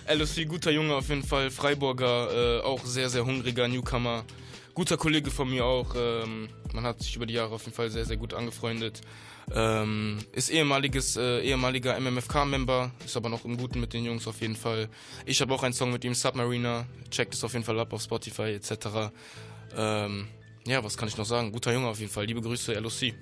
LOC, 0.37 0.47
guter 0.47 0.71
Junge 0.71 0.95
auf 0.95 1.09
jeden 1.09 1.23
Fall. 1.23 1.49
Freiburger, 1.51 2.59
äh, 2.59 2.61
auch 2.61 2.85
sehr, 2.85 3.09
sehr 3.09 3.25
hungriger 3.25 3.67
Newcomer. 3.67 4.23
Guter 4.73 4.97
Kollege 4.97 5.31
von 5.31 5.49
mir 5.49 5.65
auch. 5.65 5.95
Ähm, 5.97 6.49
man 6.73 6.83
hat 6.85 7.01
sich 7.01 7.15
über 7.15 7.25
die 7.25 7.33
Jahre 7.33 7.55
auf 7.55 7.63
jeden 7.63 7.75
Fall 7.75 7.89
sehr, 7.89 8.05
sehr 8.05 8.17
gut 8.17 8.33
angefreundet. 8.33 9.01
Ähm, 9.53 10.19
ist 10.33 10.49
ehemaliges, 10.49 11.15
äh, 11.15 11.39
ehemaliger 11.41 11.97
MMFK-Member, 11.99 12.91
ist 13.05 13.15
aber 13.15 13.29
noch 13.29 13.45
im 13.45 13.57
Guten 13.57 13.79
mit 13.79 13.93
den 13.93 14.03
Jungs 14.03 14.27
auf 14.27 14.41
jeden 14.41 14.55
Fall. 14.57 14.89
Ich 15.25 15.39
habe 15.41 15.53
auch 15.53 15.63
einen 15.63 15.73
Song 15.73 15.91
mit 15.91 16.03
ihm, 16.03 16.13
Submariner. 16.13 16.85
Checkt 17.11 17.33
es 17.33 17.43
auf 17.43 17.53
jeden 17.53 17.63
Fall 17.63 17.79
ab 17.79 17.93
auf 17.93 18.01
Spotify 18.01 18.53
etc. 18.53 19.09
Ähm, 19.75 20.27
ja, 20.65 20.83
was 20.83 20.97
kann 20.97 21.07
ich 21.07 21.15
noch 21.15 21.25
sagen? 21.25 21.53
Guter 21.53 21.71
Junge 21.71 21.87
auf 21.87 21.97
jeden 22.01 22.11
Fall. 22.11 22.25
Liebe 22.25 22.41
Grüße, 22.41 22.73
LOC. 22.73 23.13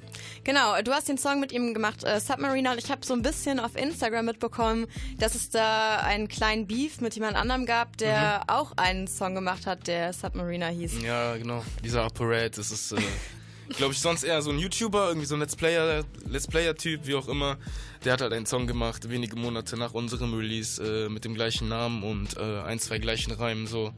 Genau, 0.43 0.81
du 0.81 0.91
hast 0.91 1.07
den 1.07 1.19
Song 1.19 1.39
mit 1.39 1.51
ihm 1.51 1.75
gemacht, 1.75 2.03
äh, 2.03 2.19
Submariner. 2.19 2.71
Und 2.71 2.79
ich 2.79 2.89
habe 2.89 3.05
so 3.05 3.13
ein 3.13 3.21
bisschen 3.21 3.59
auf 3.59 3.75
Instagram 3.75 4.25
mitbekommen, 4.25 4.87
dass 5.19 5.35
es 5.35 5.51
da 5.51 5.97
einen 5.99 6.27
kleinen 6.27 6.65
Beef 6.65 7.01
mit 7.01 7.13
jemand 7.13 7.37
anderem 7.37 7.67
gab, 7.67 7.97
der 7.97 8.39
Mhm. 8.39 8.49
auch 8.49 8.71
einen 8.77 9.07
Song 9.07 9.35
gemacht 9.35 9.67
hat, 9.67 9.85
der 9.85 10.11
Submariner 10.11 10.69
hieß. 10.69 11.03
Ja, 11.03 11.37
genau. 11.37 11.63
Dieser 11.83 12.03
Apparat, 12.05 12.57
das 12.57 12.71
ist, 12.71 12.93
äh, 12.93 12.95
glaube 13.69 13.93
ich, 13.93 13.99
sonst 13.99 14.23
eher 14.23 14.41
so 14.41 14.51
ein 14.51 14.59
YouTuber, 14.59 15.07
irgendwie 15.07 15.25
so 15.25 15.35
ein 15.35 15.39
Let's 15.39 15.55
Player, 15.55 16.03
Let's 16.27 16.47
Player-Typ, 16.47 17.05
wie 17.05 17.15
auch 17.15 17.27
immer. 17.27 17.57
Der 18.03 18.13
hat 18.13 18.21
halt 18.21 18.33
einen 18.33 18.45
Song 18.45 18.67
gemacht, 18.67 19.09
wenige 19.09 19.35
Monate 19.35 19.77
nach 19.77 19.93
unserem 19.93 20.33
Release, 20.33 20.81
äh, 20.81 21.09
mit 21.09 21.25
dem 21.25 21.33
gleichen 21.33 21.67
Namen 21.67 22.03
und 22.03 22.37
äh, 22.37 22.61
ein, 22.61 22.79
zwei 22.79 22.99
gleichen 22.99 23.31
Reimen, 23.31 23.67
so. 23.67 23.93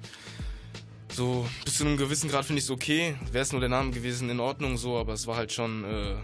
So, 1.14 1.48
bis 1.65 1.77
zu 1.77 1.85
einem 1.85 1.98
gewissen 1.98 2.30
Grad 2.30 2.45
finde 2.45 2.60
ich 2.60 2.65
es 2.65 2.72
okay. 2.72 3.15
Wäre 3.31 3.41
es 3.41 3.52
nur 3.52 3.61
der 3.61 3.69
Name 3.69 3.91
gewesen, 3.91 4.30
in 4.30 4.39
Ordnung, 4.39 4.77
so, 4.77 4.98
aber 4.98 5.14
es 5.14 5.26
war 5.26 5.35
halt 5.35 5.52
schon 5.52 5.84
äh, 5.84 6.15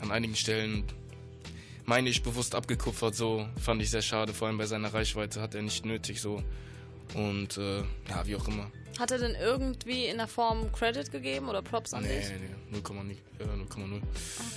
an 0.00 0.10
einigen 0.10 0.36
Stellen, 0.36 0.84
meine 1.84 2.08
ich, 2.08 2.22
bewusst 2.22 2.54
abgekupfert, 2.54 3.14
so. 3.14 3.48
Fand 3.60 3.82
ich 3.82 3.90
sehr 3.90 4.02
schade, 4.02 4.32
vor 4.32 4.48
allem 4.48 4.58
bei 4.58 4.66
seiner 4.66 4.92
Reichweite 4.92 5.40
hat 5.40 5.54
er 5.54 5.62
nicht 5.62 5.84
nötig, 5.84 6.20
so. 6.20 6.42
Und, 7.14 7.56
äh, 7.58 7.80
ja, 8.08 8.26
wie 8.26 8.36
auch 8.36 8.46
immer. 8.48 8.70
Hat 8.98 9.10
er 9.10 9.18
denn 9.18 9.34
irgendwie 9.34 10.06
in 10.06 10.16
der 10.16 10.26
Form 10.28 10.72
Credit 10.72 11.10
gegeben 11.12 11.48
oder 11.48 11.60
Props 11.62 11.92
an 11.92 12.02
Nee, 12.02 12.16
dich? 12.18 12.28
nee, 12.30 12.48
nee, 12.70 12.78
0,0. 12.78 13.10
Äh, 13.40 13.44
0,0. 13.44 14.02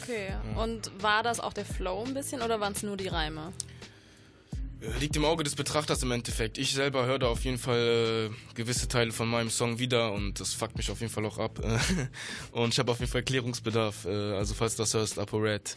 Okay. 0.01 0.27
Ja. 0.55 0.61
Und 0.63 0.91
war 1.03 1.23
das 1.23 1.39
auch 1.39 1.51
der 1.53 1.65
Flow 1.65 2.03
ein 2.05 2.13
bisschen 2.13 2.41
oder 2.41 2.59
waren 2.59 2.73
es 2.73 2.83
nur 2.83 2.95
die 2.97 3.07
Reime? 3.09 3.51
Liegt 5.01 5.15
im 5.17 5.25
Auge 5.25 5.43
des 5.43 5.55
Betrachters 5.55 6.03
im 6.03 6.11
Endeffekt. 6.11 6.57
Ich 6.57 6.71
selber 6.71 7.05
höre 7.05 7.19
da 7.19 7.27
auf 7.27 7.43
jeden 7.43 7.57
Fall 7.57 8.29
äh, 8.31 8.53
gewisse 8.55 8.87
Teile 8.87 9.11
von 9.11 9.27
meinem 9.27 9.49
Song 9.49 9.77
wieder 9.77 10.13
und 10.13 10.39
das 10.39 10.53
fuckt 10.53 10.77
mich 10.77 10.89
auf 10.89 11.01
jeden 11.01 11.11
Fall 11.11 11.25
auch 11.25 11.37
ab. 11.37 11.59
und 12.53 12.73
ich 12.73 12.79
habe 12.79 12.89
auf 12.89 12.99
jeden 13.01 13.11
Fall 13.11 13.23
Klärungsbedarf. 13.23 14.05
Äh, 14.05 14.09
also 14.35 14.53
falls 14.53 14.77
du 14.77 14.83
das 14.83 14.93
hörst, 14.93 15.19
ApoRed, 15.19 15.75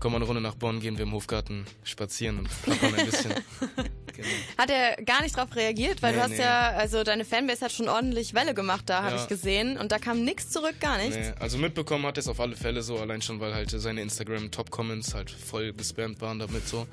komm 0.00 0.12
mal 0.12 0.16
eine 0.16 0.26
Runde 0.26 0.42
nach 0.42 0.54
Bonn, 0.54 0.80
gehen 0.80 0.98
wir 0.98 1.04
im 1.04 1.12
Hofgarten 1.12 1.64
spazieren 1.82 2.40
und 2.40 2.62
plappern 2.62 2.94
ein 2.94 3.06
bisschen. 3.06 3.32
genau. 4.14 4.28
Hat 4.58 4.68
er 4.70 5.02
gar 5.02 5.22
nicht 5.22 5.34
drauf 5.34 5.48
reagiert, 5.56 6.02
weil 6.02 6.12
Nee, 6.12 6.18
du 6.18 6.22
hast 6.24 6.30
nee. 6.32 6.40
ja, 6.40 6.72
also 6.72 7.04
deine 7.04 7.24
Fanbase 7.24 7.64
hat 7.64 7.72
schon 7.72 7.88
ordentlich 7.88 8.34
Welle 8.34 8.52
gemacht, 8.52 8.84
da 8.86 9.02
habe 9.02 9.16
Ja. 9.16 9.22
ich 9.22 9.28
gesehen. 9.28 9.78
Und 9.78 9.92
da 9.92 9.98
kam 9.98 10.24
nichts 10.24 10.50
zurück, 10.50 10.74
gar 10.78 10.98
nichts. 10.98 11.16
Nee, 11.16 11.32
also 11.40 11.56
mitbekommen 11.56 12.04
hat 12.04 12.18
er 12.18 12.20
es 12.20 12.28
auf 12.28 12.38
alle 12.38 12.54
Fälle 12.54 12.82
so, 12.82 12.98
allein 12.98 13.22
schon, 13.22 13.40
weil 13.40 13.54
halt 13.54 13.70
seine 13.70 14.02
Instagram-Top-Comments 14.02 15.14
halt 15.14 15.30
voll 15.30 15.72
gespammt 15.72 16.20
waren 16.20 16.38
damit 16.38 16.68
so. 16.68 16.86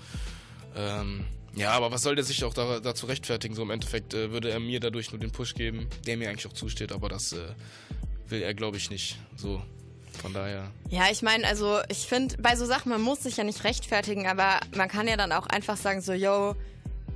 Ähm, 0.78 1.26
ja, 1.56 1.72
aber 1.72 1.92
was 1.92 2.04
soll 2.04 2.16
der 2.16 2.24
sich 2.24 2.44
auch 2.44 2.54
da, 2.54 2.80
dazu 2.80 3.06
rechtfertigen? 3.06 3.56
So 3.56 3.64
im 3.64 3.72
Endeffekt 3.72 4.14
äh, 4.14 4.32
würde 4.32 4.50
er 4.50 4.60
mir 4.60 4.80
dadurch 4.80 5.12
nur 5.12 5.20
den 5.20 5.32
Push 5.32 5.56
geben, 5.56 5.88
der 6.06 6.18
mir 6.18 6.30
eigentlich 6.30 6.48
auch 6.48 6.54
zusteht, 6.54 6.92
aber 6.92 7.10
das 7.10 7.34
äh, 7.34 7.40
will 8.28 8.42
er, 8.42 8.54
glaube 8.54 8.78
ich, 8.78 8.90
nicht. 8.90 9.18
So, 9.36 9.62
von 10.22 10.34
daher. 10.34 10.72
Ja, 10.90 11.06
ich 11.12 11.22
meine, 11.22 11.48
also 11.48 11.80
ich 11.90 12.00
finde, 12.00 12.38
bei 12.38 12.56
so 12.56 12.66
Sachen, 12.66 12.90
man 12.90 13.02
muss 13.02 13.24
sich 13.24 13.38
ja 13.38 13.44
nicht 13.44 13.64
rechtfertigen, 13.64 14.28
aber 14.28 14.60
man 14.76 14.88
kann 14.90 15.08
ja 15.08 15.18
dann 15.18 15.32
auch 15.32 15.48
einfach 15.48 15.78
sagen, 15.78 16.02
so, 16.02 16.14
yo, 16.14 16.56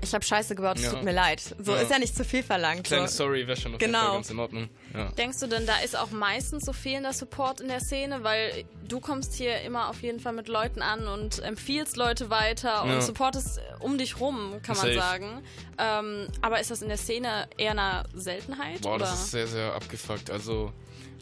ich 0.03 0.13
habe 0.13 0.23
Scheiße 0.23 0.55
gebaut, 0.55 0.77
es 0.77 0.83
Ja. 0.83 0.91
tut 0.91 1.03
mir 1.03 1.11
leid. 1.13 1.41
So 1.59 1.73
Ja. 1.73 1.81
ist 1.81 1.89
ja 1.91 1.99
nicht 1.99 2.15
zu 2.15 2.23
viel 2.25 2.43
verlangt. 2.43 2.83
Kleine 2.85 3.07
so. 3.07 3.23
Sorry 3.23 3.47
wäre 3.47 3.57
schon 3.59 3.73
auf 3.75 3.81
jeden 3.81 3.93
Genau. 3.93 4.05
Fall 4.05 4.13
ganz 4.15 4.29
in 4.29 4.39
Ordnung. 4.39 4.69
Ja. 4.93 5.09
Denkst 5.11 5.39
du 5.39 5.47
denn, 5.47 5.65
da 5.65 5.77
ist 5.79 5.97
auch 5.97 6.11
meistens 6.11 6.65
so 6.65 6.73
fehlender 6.73 7.13
Support 7.13 7.61
in 7.61 7.67
der 7.69 7.79
Szene? 7.79 8.23
Weil 8.23 8.65
du 8.87 8.99
kommst 8.99 9.33
hier 9.33 9.61
immer 9.61 9.89
auf 9.89 10.01
jeden 10.03 10.19
Fall 10.19 10.33
mit 10.33 10.47
Leuten 10.47 10.81
an 10.81 11.07
und 11.07 11.39
empfiehlst 11.39 11.97
Leute 11.97 12.29
weiter 12.29 12.83
und 12.83 12.89
Ja. 12.89 13.01
supportest 13.01 13.59
um 13.79 13.97
dich 13.97 14.19
rum, 14.19 14.59
kann 14.61 14.75
man 14.77 14.85
Safe. 14.87 14.93
sagen. 14.99 15.41
Ähm, 15.77 16.27
aber 16.41 16.59
ist 16.59 16.69
das 16.71 16.81
in 16.81 16.89
der 16.89 16.97
Szene 16.97 17.47
eher 17.57 17.71
eine 17.71 18.03
Seltenheit? 18.13 18.81
Boah, 18.81 18.95
oder? 18.95 19.05
das 19.05 19.13
ist 19.25 19.31
sehr, 19.31 19.47
sehr 19.47 19.73
abgefuckt. 19.73 20.29
Also, 20.29 20.71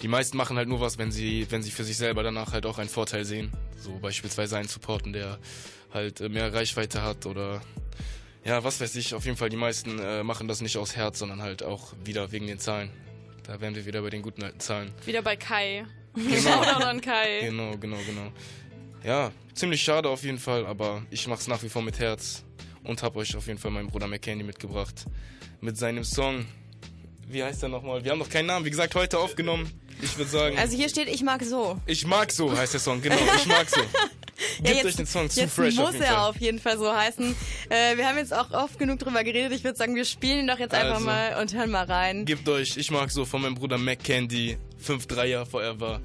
die 0.02 0.08
meisten 0.08 0.36
machen 0.36 0.58
halt 0.58 0.68
nur 0.68 0.82
was, 0.82 0.98
wenn 0.98 1.12
sie, 1.12 1.46
wenn 1.52 1.62
sie 1.62 1.72
für 1.72 1.84
sich 1.84 1.96
selber 1.98 2.24
danach 2.24 2.54
halt 2.54 2.66
auch 2.66 2.80
einen 2.80 2.90
Vorteil 2.90 3.24
sehen. 3.24 3.52
So 3.78 3.98
beispielsweise 4.00 4.58
einen 4.58 4.68
Supporten, 4.68 5.14
der 5.14 5.40
halt 5.94 6.22
äh, 6.22 6.30
mehr 6.30 6.54
Reichweite 6.54 7.02
hat 7.04 7.26
oder 7.26 7.62
ja, 8.44 8.64
was 8.64 8.82
weiß 8.82 8.96
ich. 8.96 9.14
Auf 9.14 9.26
jeden 9.26 9.38
Fall, 9.38 9.50
die 9.50 9.58
meisten 9.58 10.00
äh, 10.00 10.24
machen 10.24 10.48
das 10.48 10.62
nicht 10.62 10.78
aus 10.78 10.96
Herz, 10.96 11.20
sondern 11.20 11.42
halt 11.42 11.64
auch 11.64 11.94
wieder 12.04 12.32
wegen 12.32 12.48
den 12.48 12.60
Zahlen. 12.60 12.90
Da 13.44 13.60
wären 13.60 13.76
wir 13.76 13.86
wieder 13.86 14.02
bei 14.02 14.10
den 14.10 14.22
guten 14.22 14.44
alten 14.44 14.60
Zahlen. 14.60 14.92
Wieder 15.06 15.22
bei 15.22 15.36
Kai. 15.36 15.86
Genau. 16.16 16.62
An 16.62 17.02
Kai. 17.02 17.42
Genau, 17.42 17.78
genau, 17.78 17.98
genau. 18.06 18.32
ja, 19.04 19.32
ziemlich 19.54 19.82
schade 19.82 20.10
auf 20.10 20.24
jeden 20.24 20.40
Fall, 20.40 20.66
aber 20.66 21.04
ich 21.10 21.28
mach's 21.28 21.48
nach 21.48 21.64
wie 21.64 21.70
vor 21.70 21.82
mit 21.82 22.00
Herz 22.00 22.44
und 22.84 23.02
hab 23.04 23.16
euch 23.16 23.36
auf 23.36 23.48
jeden 23.48 23.60
Fall 23.60 23.72
meinen 23.72 23.88
Bruder 23.88 24.08
McCandy 24.08 24.44
mitgebracht. 24.44 25.06
Mit 25.60 25.78
seinem 25.78 26.04
Song. 26.04 26.46
Wie 27.28 27.44
heißt 27.44 27.64
er 27.64 27.70
nochmal? 27.70 28.04
Wir 28.04 28.12
haben 28.12 28.20
noch 28.20 28.30
keinen 28.30 28.48
Namen, 28.48 28.66
wie 28.66 28.70
gesagt, 28.70 28.94
heute 28.96 29.20
aufgenommen. 29.20 29.72
Ich 30.02 30.18
würde 30.18 30.30
sagen. 30.32 30.58
Also 30.58 30.76
hier 30.76 30.90
steht, 30.90 31.08
ich 31.08 31.22
mag 31.24 31.44
so. 31.44 31.80
Ich 31.86 32.06
mag 32.06 32.32
so 32.32 32.56
heißt 32.56 32.74
der 32.74 32.80
Song, 32.80 33.02
genau, 33.02 33.16
ich 33.38 33.46
mag 33.46 33.70
so. 33.70 33.82
Gebt 34.58 34.68
Ja, 34.70 34.74
jetzt, 34.76 34.86
euch 34.86 34.96
den 34.96 35.06
Song 35.06 35.30
zu 35.30 35.40
jetzt 35.40 35.54
fresh 35.54 35.76
muss 35.76 35.90
auf 35.90 35.94
jeden 35.94 36.04
er 36.04 36.14
Fall. 36.14 36.30
auf 36.30 36.38
jeden 36.38 36.60
Fall 36.60 36.78
so 36.80 36.92
heißen. 36.92 37.36
Äh, 37.70 37.98
wir 37.98 38.08
haben 38.08 38.18
jetzt 38.18 38.34
auch 38.34 38.50
oft 38.52 38.80
genug 38.80 38.98
drüber 38.98 39.24
geredet. 39.24 39.52
Ich 39.54 39.64
würde 39.64 39.78
sagen, 39.78 39.96
wir 39.96 40.04
spielen 40.06 40.40
ihn 40.40 40.48
doch 40.48 40.58
jetzt 40.58 40.74
einfach 40.74 40.96
Also. 40.96 41.06
mal 41.06 41.40
und 41.40 41.54
hören 41.54 41.70
mal 41.70 41.86
rein. 41.86 42.26
Gebt 42.26 42.50
euch, 42.50 42.76
ich 42.78 42.90
mag 42.90 43.12
so 43.12 43.24
von 43.26 43.42
meinem 43.44 43.54
Bruder 43.56 43.78
McCandy, 43.78 44.58
5-3er 44.84 45.46
Forever. 45.46 46.02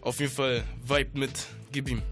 Auf 0.00 0.18
jeden 0.20 0.32
Fall, 0.32 0.64
vibe 0.82 1.18
mit, 1.18 1.30
gib 1.70 1.90
ihm. 1.90 2.02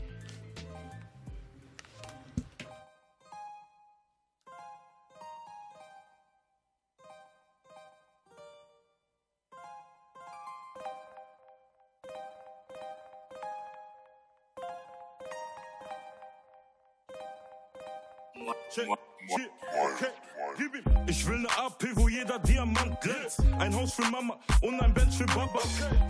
Check, 18.77 18.89
check, 19.31 19.51
okay, 19.73 20.13
gib 20.59 20.75
ihm. 20.75 21.09
Ich 21.09 21.27
will 21.27 21.39
ne 21.39 21.49
AP, 21.57 21.83
wo 21.95 22.09
jeder 22.09 22.39
Diamant 22.41 23.01
glänzt. 23.01 23.41
Ein 23.59 23.75
Haus 23.75 23.95
für 23.95 24.05
Mama 24.11 24.39
und 24.61 24.79
ein 24.83 24.93
Bench 24.93 25.17
für 25.17 25.25
Baba. 25.25 25.61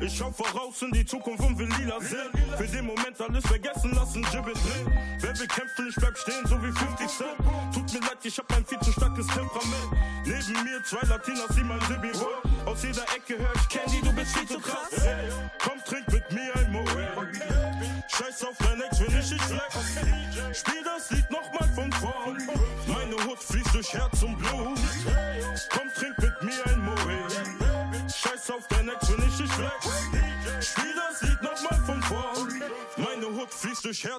Ich 0.01 0.17
schau 0.17 0.33
voraus 0.33 0.83
in 0.83 0.91
die 0.91 1.07
Zukunft 1.07 1.45
und 1.45 1.57
will 1.61 1.69
lila 1.79 2.01
sehen. 2.01 2.29
Für 2.57 2.67
den 2.67 2.87
Moment 2.87 3.21
alles 3.21 3.47
vergessen 3.47 3.95
lassen, 3.95 4.27
Jibbit 4.33 4.57
drehen. 4.57 4.93
Wer 5.21 5.39
will 5.39 5.47
kämpfen, 5.47 5.87
ich 5.89 5.95
bleib 5.95 6.19
stehen, 6.19 6.45
so 6.45 6.61
wie 6.61 6.73
50 6.73 7.07
Cent. 7.07 7.37
Tut 7.73 7.93
mir 7.93 8.01
leid, 8.01 8.19
ich 8.25 8.37
hab 8.37 8.53
ein 8.53 8.67
viel 8.67 8.81
zu 8.81 8.91
starkes 8.91 9.29
Temperament. 9.29 9.93
Neben 10.25 10.65
mir 10.65 10.83
zwei 10.83 11.07
Latinas, 11.07 11.55
die 11.55 11.63
mein 11.63 11.81
Sibi 11.83 12.13
wollen. 12.19 12.67
Aus 12.67 12.83
jeder 12.83 13.05
Ecke 13.15 13.39
hör 13.39 13.53
ich 13.55 13.69
Candy, 13.69 14.01
du 14.03 14.13
bist 14.13 14.37
viel 14.37 14.49
zu 14.49 14.59
krass. 14.59 14.91
Komm, 15.63 15.79
trink 15.85 16.09
mit 16.11 16.33
mir 16.33 16.53
ein 16.57 16.73
Moet. 16.73 16.91
Scheiß 18.09 18.45
auf 18.45 18.57
dein 18.59 18.81
Ex, 18.81 18.99
wenn 18.99 19.21
ich 19.21 19.29
dich 19.29 19.43
flex. 19.43 20.59
Spiel 20.59 20.83
das 20.83 21.11
Lied 21.11 21.26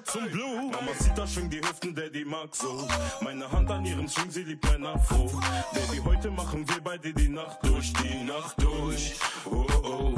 fließt 0.08 0.14
durch 0.14 0.14
Herz 0.14 0.14
und 0.16 0.32
Blut. 0.32 0.72
Mama 0.72 0.92
sieht 0.98 1.16
da 1.16 1.26
schön 1.26 1.50
die 1.50 1.60
Hüften, 1.60 1.94
Daddy 1.94 2.24
mag 2.24 2.54
so. 2.54 2.86
Meine 3.20 3.50
Hand 3.50 3.70
an 3.70 3.84
ihrem 3.84 4.08
Swing, 4.08 4.30
sie 4.30 4.42
liebt 4.42 4.64
mein 4.64 4.86
Afro. 4.86 5.30
Baby, 5.72 6.02
heute 6.04 6.30
machen 6.30 6.68
wir 6.68 6.80
beide 6.82 7.12
die 7.12 7.28
Nacht 7.28 7.58
durch, 7.62 7.92
die 7.94 8.24
Nacht 8.24 8.60
durch. 8.62 9.14
Oh, 9.44 9.66
oh. 9.82 10.14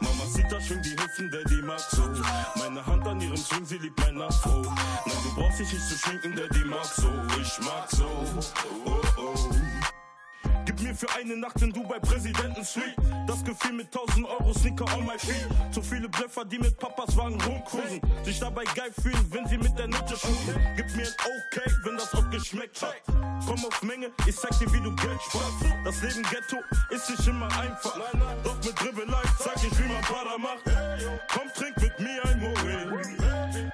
Mama 0.00 0.24
sieht 0.26 0.50
da 0.50 0.60
schön 0.60 0.82
die 0.82 0.90
Hüften, 0.90 1.30
Daddy 1.30 1.62
mag 1.62 1.80
so. 1.80 2.02
Meine 2.56 2.84
Hand 2.84 3.06
an 3.06 3.20
ihrem 3.20 3.36
Swing, 3.36 3.64
sie 3.64 3.78
liebt 3.78 3.98
mein 4.00 4.20
Afro. 4.20 4.62
Nein, 4.62 5.16
du 5.24 5.34
brauchst 5.34 5.60
dich 5.60 5.72
nicht 5.72 5.88
zu 5.88 5.98
schminken, 5.98 6.34
Daddy 6.34 6.64
mag 6.64 6.84
so. 6.84 7.08
Ich 7.40 7.58
mag 7.60 7.90
so. 7.90 8.06
Für 11.02 11.18
eine 11.18 11.36
Nacht 11.36 11.60
in 11.60 11.72
Dubai 11.72 11.98
Präsidenten 11.98 12.64
Suite. 12.64 12.94
Das 13.26 13.42
Gefühl 13.42 13.72
mit 13.72 13.86
1000 13.86 14.24
Euro 14.24 14.54
Sneaker 14.54 14.84
on 14.96 15.04
my 15.04 15.18
feet. 15.18 15.48
Zu 15.72 15.82
viele 15.82 16.08
Blöffer, 16.08 16.44
die 16.44 16.58
mit 16.58 16.78
Papas 16.78 17.16
Wagen 17.16 17.40
rumcruisen. 17.40 18.00
Sich 18.22 18.38
dabei 18.38 18.62
geil 18.76 18.92
fühlen, 19.02 19.26
wenn 19.30 19.44
sie 19.48 19.58
mit 19.58 19.76
der 19.76 19.88
Nutte 19.88 20.16
shooten. 20.16 20.54
Gib 20.76 20.94
mir 20.94 21.06
ein 21.06 21.14
Okay, 21.18 21.72
wenn 21.82 21.96
das 21.96 22.14
auch 22.14 22.30
geschmeckt 22.30 22.80
hat. 22.82 22.94
Komm 23.44 23.64
auf 23.64 23.82
Menge, 23.82 24.12
ich 24.28 24.36
zeig 24.36 24.56
dir, 24.60 24.72
wie 24.72 24.80
du 24.80 24.94
Geld 24.94 25.20
sparst. 25.22 25.74
Das 25.84 26.02
Leben 26.02 26.22
Ghetto 26.30 26.58
ist 26.90 27.10
nicht 27.10 27.26
immer 27.26 27.46
einfach. 27.58 27.98
Doch 28.44 28.56
mit 28.64 28.80
Dribbelei 28.80 29.22
zeig 29.40 29.56
ich, 29.56 29.76
wie 29.78 29.92
man 29.92 30.02
Para 30.02 30.38
macht. 30.38 30.62
Komm, 31.34 31.48
trink 31.52 31.80
mit 31.80 31.98
mir 31.98 32.24
ein 32.26 32.38
Moet. 32.38 32.58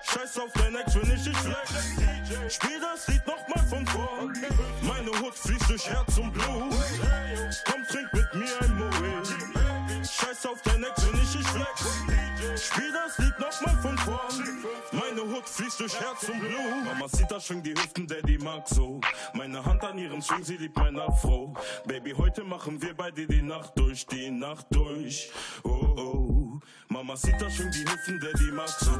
Scheiß 0.03 0.39
auf 0.39 0.53
dein 0.55 0.77
Ex, 0.77 0.95
wenn 0.95 1.15
ich 1.15 1.25
dich 1.25 1.37
flex. 1.37 2.55
Spiel 2.55 2.81
das 2.81 3.07
Lied 3.09 3.27
nochmal 3.27 3.67
von 3.67 3.87
vorn. 3.87 4.33
Meine 4.81 5.11
Hut 5.21 5.35
fließt 5.35 5.69
durch 5.69 5.91
Herz 5.91 6.17
und 6.17 6.33
Blut. 6.33 6.78
Hut 15.39 15.49
fließt 15.49 15.81
durch 15.81 16.01
Herz 16.01 16.29
und 16.29 16.41
Blut. 16.41 16.85
Mama 16.85 17.09
sieht 17.09 17.31
da 17.31 17.41
schwingt 17.41 17.65
die 17.65 17.73
Hüften, 17.73 18.07
Daddy 18.07 18.39
mag 18.39 18.69
so. 18.69 19.01
Meine 19.35 19.65
Hand 19.65 19.85
an 19.85 19.97
ihrem 19.97 20.21
Swing, 20.21 20.43
sie 20.43 20.57
liebt 20.57 20.77
mein 20.77 20.99
Afro. 20.99 21.55
Baby, 21.87 22.13
heute 22.13 22.43
machen 22.43 22.81
wir 22.83 22.95
beide 22.95 23.25
die 23.27 23.43
Nacht 23.43 23.79
durch, 23.79 24.05
die 24.07 24.31
Nacht 24.31 24.67
durch. 24.71 25.31
Oh, 25.63 25.71
oh. 25.97 26.61
Mama 26.89 27.17
sieht 27.17 27.41
da 27.41 27.49
schwingt 27.49 27.75
die 27.75 27.85
Hüften, 27.85 28.19
Daddy 28.19 28.51
mag 28.53 28.69
so. 28.69 28.91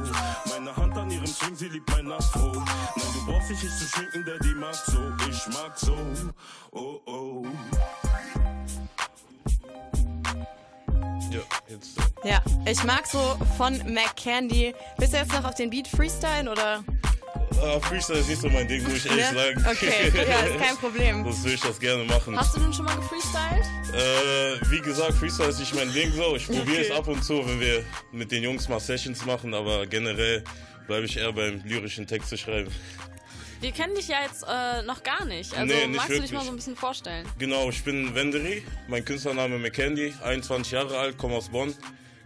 Meine 0.49 0.75
Hand 0.75 0.97
an 0.97 1.11
ihrem 1.11 1.27
Swing, 1.27 1.55
sie 1.55 1.67
liebt 1.67 1.89
mein 1.89 2.09
Afro. 2.09 2.51
Nein, 2.53 2.65
du 2.95 3.25
brauchst 3.25 3.49
dich 3.49 3.63
nicht 3.63 3.77
zu 3.77 3.85
schminken, 3.85 4.23
Daddy 4.25 4.53
mag 4.53 4.75
so. 4.75 5.11
Ich 5.29 5.47
mag 5.47 5.77
so. 5.77 5.97
Oh, 6.71 7.01
oh. 7.05 7.45
Ja, 12.23 12.41
ich 12.65 12.83
mag 12.83 13.05
so 13.07 13.37
von 13.57 13.77
McCandy. 13.93 14.73
Bist 14.97 15.13
du 15.13 15.17
jetzt 15.17 15.31
noch 15.31 15.43
auf 15.45 15.55
den 15.55 15.69
Beat 15.69 15.87
Freestyle 15.87 16.49
oder? 16.51 16.83
Ah, 17.61 17.79
Freestyle 17.81 18.19
ist 18.19 18.29
nicht 18.29 18.41
so 18.41 18.49
mein 18.49 18.67
Ding, 18.67 18.81
muss 18.83 18.93
ich 18.93 19.05
ehrlich 19.05 19.25
Ja? 19.25 19.33
sagen. 19.33 19.65
Okay, 19.69 20.11
ja, 20.15 20.39
ist 20.39 20.57
kein 20.59 20.75
Problem. 20.81 21.23
Sonst 21.23 21.43
würde 21.43 21.53
ich 21.55 21.61
das 21.61 21.79
gerne 21.79 22.03
machen. 22.05 22.37
Hast 22.37 22.55
du 22.55 22.59
denn 22.61 22.73
schon 22.73 22.85
mal 22.85 22.95
gefreestylt? 22.95 23.65
Äh, 23.93 24.71
wie 24.71 24.79
gesagt, 24.81 25.13
Freestyle 25.13 25.49
ist 25.49 25.59
nicht 25.59 25.75
mein 25.75 25.91
Ding 25.93 26.11
so. 26.13 26.35
Ich 26.35 26.45
probiere 26.47 26.61
Okay. 26.63 26.87
es 26.89 26.91
ab 26.91 27.07
und 27.07 27.23
zu, 27.23 27.45
wenn 27.47 27.59
wir 27.59 27.83
mit 28.11 28.31
den 28.31 28.43
Jungs 28.43 28.69
mal 28.69 28.79
Sessions 28.79 29.25
machen, 29.25 29.53
aber 29.53 29.85
generell 29.87 30.43
bleibe 30.87 31.05
ich 31.05 31.17
eher 31.17 31.33
beim 31.33 31.61
lyrischen 31.65 32.07
Texte 32.07 32.37
schreiben. 32.37 32.71
Wir 33.61 33.71
kennen 33.73 33.93
dich 33.95 34.07
ja 34.07 34.17
jetzt 34.23 34.43
äh, 34.47 34.83
noch 34.83 35.03
gar 35.03 35.25
nicht. 35.25 35.53
Also 35.55 35.73
Nee, 35.73 35.87
nicht 35.87 35.97
magst 35.97 36.09
du 36.09 36.13
dich 36.13 36.21
wirklich. 36.23 36.31
mal 36.33 36.43
so 36.45 36.49
ein 36.51 36.55
bisschen 36.55 36.75
vorstellen? 36.77 37.25
Genau, 37.37 37.69
ich 37.69 37.83
bin 37.83 38.15
Wenderi, 38.15 38.63
mein 38.87 39.03
Künstlername 39.03 39.57
McCandy, 39.59 40.13
21 40.23 40.71
Jahre 40.71 40.97
alt, 40.97 41.17
komme 41.17 41.35
aus 41.35 41.49
Bonn, 41.49 41.75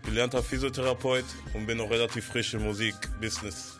gelernter 0.05 0.43
Physiotherapeut 0.43 1.26
und 1.53 1.65
bin 1.65 1.77
noch 1.80 1.89
relativ 1.89 2.26
frisch 2.27 2.53
im 2.53 2.64
Musikbusiness. 2.64 3.80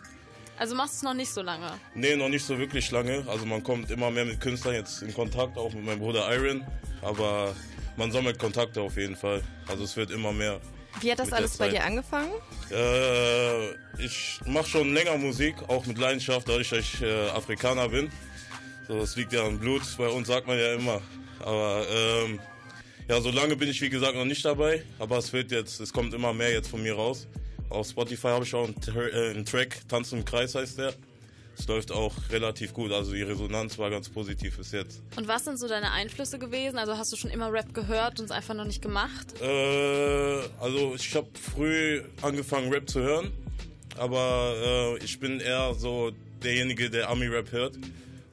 Also 0.56 0.74
machst 0.74 0.94
du 0.94 0.96
es 0.98 1.02
noch 1.04 1.14
nicht 1.14 1.32
so 1.32 1.42
lange. 1.42 1.68
Nee, 1.94 2.16
noch 2.16 2.28
nicht 2.28 2.44
so 2.44 2.58
wirklich 2.58 2.90
lange. 2.90 3.24
Also 3.28 3.44
man 3.46 3.62
kommt 3.62 3.90
immer 3.90 4.10
mehr 4.10 4.24
mit 4.24 4.40
Künstlern 4.40 4.74
jetzt 4.74 5.02
in 5.02 5.12
Kontakt, 5.14 5.56
auch 5.56 5.72
mit 5.72 5.84
meinem 5.84 5.98
Bruder 5.98 6.32
Iron. 6.34 6.64
Aber 7.02 7.54
man 7.96 8.10
sammelt 8.12 8.38
Kontakte 8.38 8.80
auf 8.80 8.96
jeden 8.96 9.16
Fall. 9.16 9.42
Also 9.68 9.82
es 9.84 9.96
wird 9.96 10.10
immer 10.10 10.32
mehr. 10.32 10.60
Wie 11.00 11.10
hat 11.10 11.18
das 11.18 11.32
alles 11.32 11.56
bei 11.56 11.68
dir 11.68 11.84
angefangen? 11.84 12.32
Äh, 12.70 13.72
ich 14.02 14.40
mache 14.46 14.68
schon 14.68 14.94
länger 14.94 15.16
Musik, 15.18 15.56
auch 15.68 15.84
mit 15.86 15.98
Leidenschaft, 15.98 16.48
dadurch, 16.48 16.70
dass 16.70 16.78
ich 16.80 17.02
äh, 17.02 17.28
Afrikaner 17.30 17.88
bin. 17.88 18.10
So, 18.88 18.98
das 18.98 19.16
liegt 19.16 19.32
ja 19.32 19.44
am 19.44 19.58
Blut, 19.58 19.82
bei 19.98 20.08
uns 20.08 20.28
sagt 20.28 20.46
man 20.46 20.58
ja 20.58 20.74
immer. 20.74 21.00
Aber 21.40 21.86
ähm, 21.90 22.38
ja, 23.08 23.20
so 23.20 23.30
lange 23.30 23.56
bin 23.56 23.68
ich 23.68 23.80
wie 23.80 23.90
gesagt 23.90 24.14
noch 24.14 24.24
nicht 24.24 24.44
dabei, 24.44 24.82
aber 24.98 25.18
es 25.18 25.32
wird 25.32 25.50
jetzt, 25.50 25.80
es 25.80 25.92
kommt 25.92 26.14
immer 26.14 26.32
mehr 26.32 26.52
jetzt 26.52 26.68
von 26.68 26.82
mir 26.82 26.94
raus. 26.94 27.26
Auf 27.70 27.88
Spotify 27.88 28.28
habe 28.28 28.44
ich 28.44 28.54
auch 28.54 28.64
einen, 28.64 28.76
Tra- 28.76 29.08
äh, 29.08 29.30
einen 29.30 29.44
Track, 29.44 29.80
Tanz 29.88 30.12
im 30.12 30.24
Kreis 30.24 30.54
heißt 30.54 30.78
der. 30.78 30.94
Es 31.56 31.66
läuft 31.68 31.92
auch 31.92 32.14
relativ 32.30 32.72
gut, 32.74 32.92
also 32.92 33.12
die 33.12 33.22
Resonanz 33.22 33.78
war 33.78 33.90
ganz 33.90 34.08
positiv 34.08 34.56
bis 34.56 34.72
jetzt. 34.72 35.02
Und 35.16 35.28
was 35.28 35.44
sind 35.44 35.58
so 35.58 35.68
deine 35.68 35.92
Einflüsse 35.92 36.38
gewesen? 36.38 36.78
Also 36.78 36.96
hast 36.96 37.12
du 37.12 37.16
schon 37.16 37.30
immer 37.30 37.52
Rap 37.52 37.72
gehört 37.72 38.18
und 38.18 38.26
es 38.26 38.30
einfach 38.30 38.54
noch 38.54 38.64
nicht 38.64 38.82
gemacht? 38.82 39.40
Äh, 39.40 40.40
also 40.60 40.94
ich 40.96 41.14
habe 41.14 41.28
früh 41.40 42.02
angefangen 42.22 42.72
Rap 42.72 42.88
zu 42.88 43.00
hören, 43.00 43.32
aber 43.96 44.54
äh, 45.00 45.04
ich 45.04 45.20
bin 45.20 45.40
eher 45.40 45.74
so 45.74 46.12
derjenige, 46.42 46.90
der 46.90 47.08
Ami-Rap 47.08 47.52
hört 47.52 47.78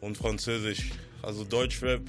und 0.01 0.17
Französisch. 0.17 0.89
Also 1.21 1.43
Deutsch-Rap, 1.43 2.01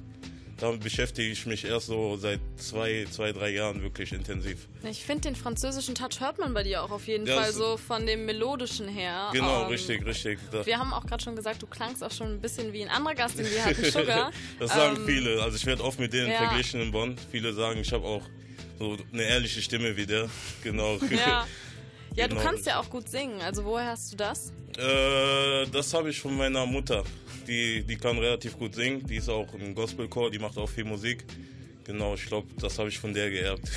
damit 0.63 0.81
beschäftige 0.81 1.29
ich 1.31 1.45
mich 1.47 1.65
erst 1.65 1.87
so 1.89 2.17
seit 2.17 2.41
zwei, 2.57 3.07
zwei, 3.11 3.33
drei 3.33 3.51
Jahren 3.51 3.83
wirklich 3.83 4.13
intensiv. 4.13 4.69
Ich 4.89 5.05
finde, 5.05 5.23
den 5.29 5.37
französischen 5.37 5.95
Touch 5.95 6.21
hört 6.21 6.39
man 6.39 6.55
bei 6.55 6.63
dir 6.63 6.83
auch 6.83 6.91
auf 6.91 7.07
jeden 7.09 7.27
Ja, 7.27 7.35
Fall 7.37 7.47
das- 7.47 7.57
so 7.57 7.77
von 7.77 8.07
dem 8.07 8.25
Melodischen 8.27 8.89
her. 8.89 9.31
Genau, 9.33 9.63
Ähm, 9.65 9.69
richtig, 9.69 10.05
richtig. 10.07 10.39
Wir 10.65 10.79
haben 10.79 10.93
auch 10.93 11.05
gerade 11.07 11.23
schon 11.23 11.37
gesagt, 11.37 11.63
du 11.63 11.67
klangst 11.67 12.03
auch 12.05 12.11
schon 12.13 12.29
ein 12.29 12.41
bisschen 12.41 12.73
wie 12.73 12.83
ein 12.83 12.89
anderer 12.91 13.15
Gast, 13.15 13.39
den 13.39 13.47
wir 13.51 13.65
hatten, 13.65 13.85
Sugar. 13.91 14.31
das 14.59 14.71
sagen 14.73 14.97
Ähm, 14.97 15.07
viele. 15.07 15.43
Also 15.43 15.57
ich 15.57 15.67
werde 15.67 15.83
oft 15.85 15.99
mit 15.99 16.13
denen 16.13 16.31
ja. 16.31 16.39
verglichen 16.39 16.81
in 16.81 16.93
Bonn. 16.93 17.17
Viele 17.31 17.53
sagen, 17.53 17.81
ich 17.81 17.93
habe 17.93 18.05
auch 18.05 18.23
so 18.79 18.97
eine 19.13 19.23
ehrliche 19.25 19.61
Stimme 19.63 19.97
wie 19.97 20.07
der. 20.07 20.29
Genau. 20.63 20.97
Ja. 21.11 21.47
Ja, 22.15 22.29
du 22.29 22.35
Genau. 22.37 22.47
kannst 22.47 22.67
ja 22.67 22.79
auch 22.79 22.91
gut 22.91 23.09
singen. 23.09 23.41
Also 23.41 23.65
woher 23.65 23.87
hast 23.87 24.13
du 24.13 24.17
das? 24.19 24.53
Äh, 24.79 25.67
das 25.71 25.93
habe 25.95 26.11
ich 26.11 26.21
von 26.21 26.37
meiner 26.37 26.67
Mutter. 26.67 27.05
Die, 27.47 27.83
die 27.83 27.97
kann 27.97 28.19
relativ 28.19 28.59
gut 28.59 28.75
singen. 28.75 29.07
Die 29.07 29.17
ist 29.17 29.29
auch 29.29 29.53
im 29.55 29.75
Gospelchor, 29.75 30.31
die 30.31 30.39
macht 30.39 30.57
auch 30.59 30.69
viel 30.69 30.85
Musik. 30.85 31.25
Genau, 31.85 32.15
ich 32.15 32.27
glaube, 32.27 32.47
das 32.61 32.79
habe 32.79 32.89
ich 32.89 32.99
von 32.99 33.13
der 33.13 33.29
geerbt. 33.31 33.69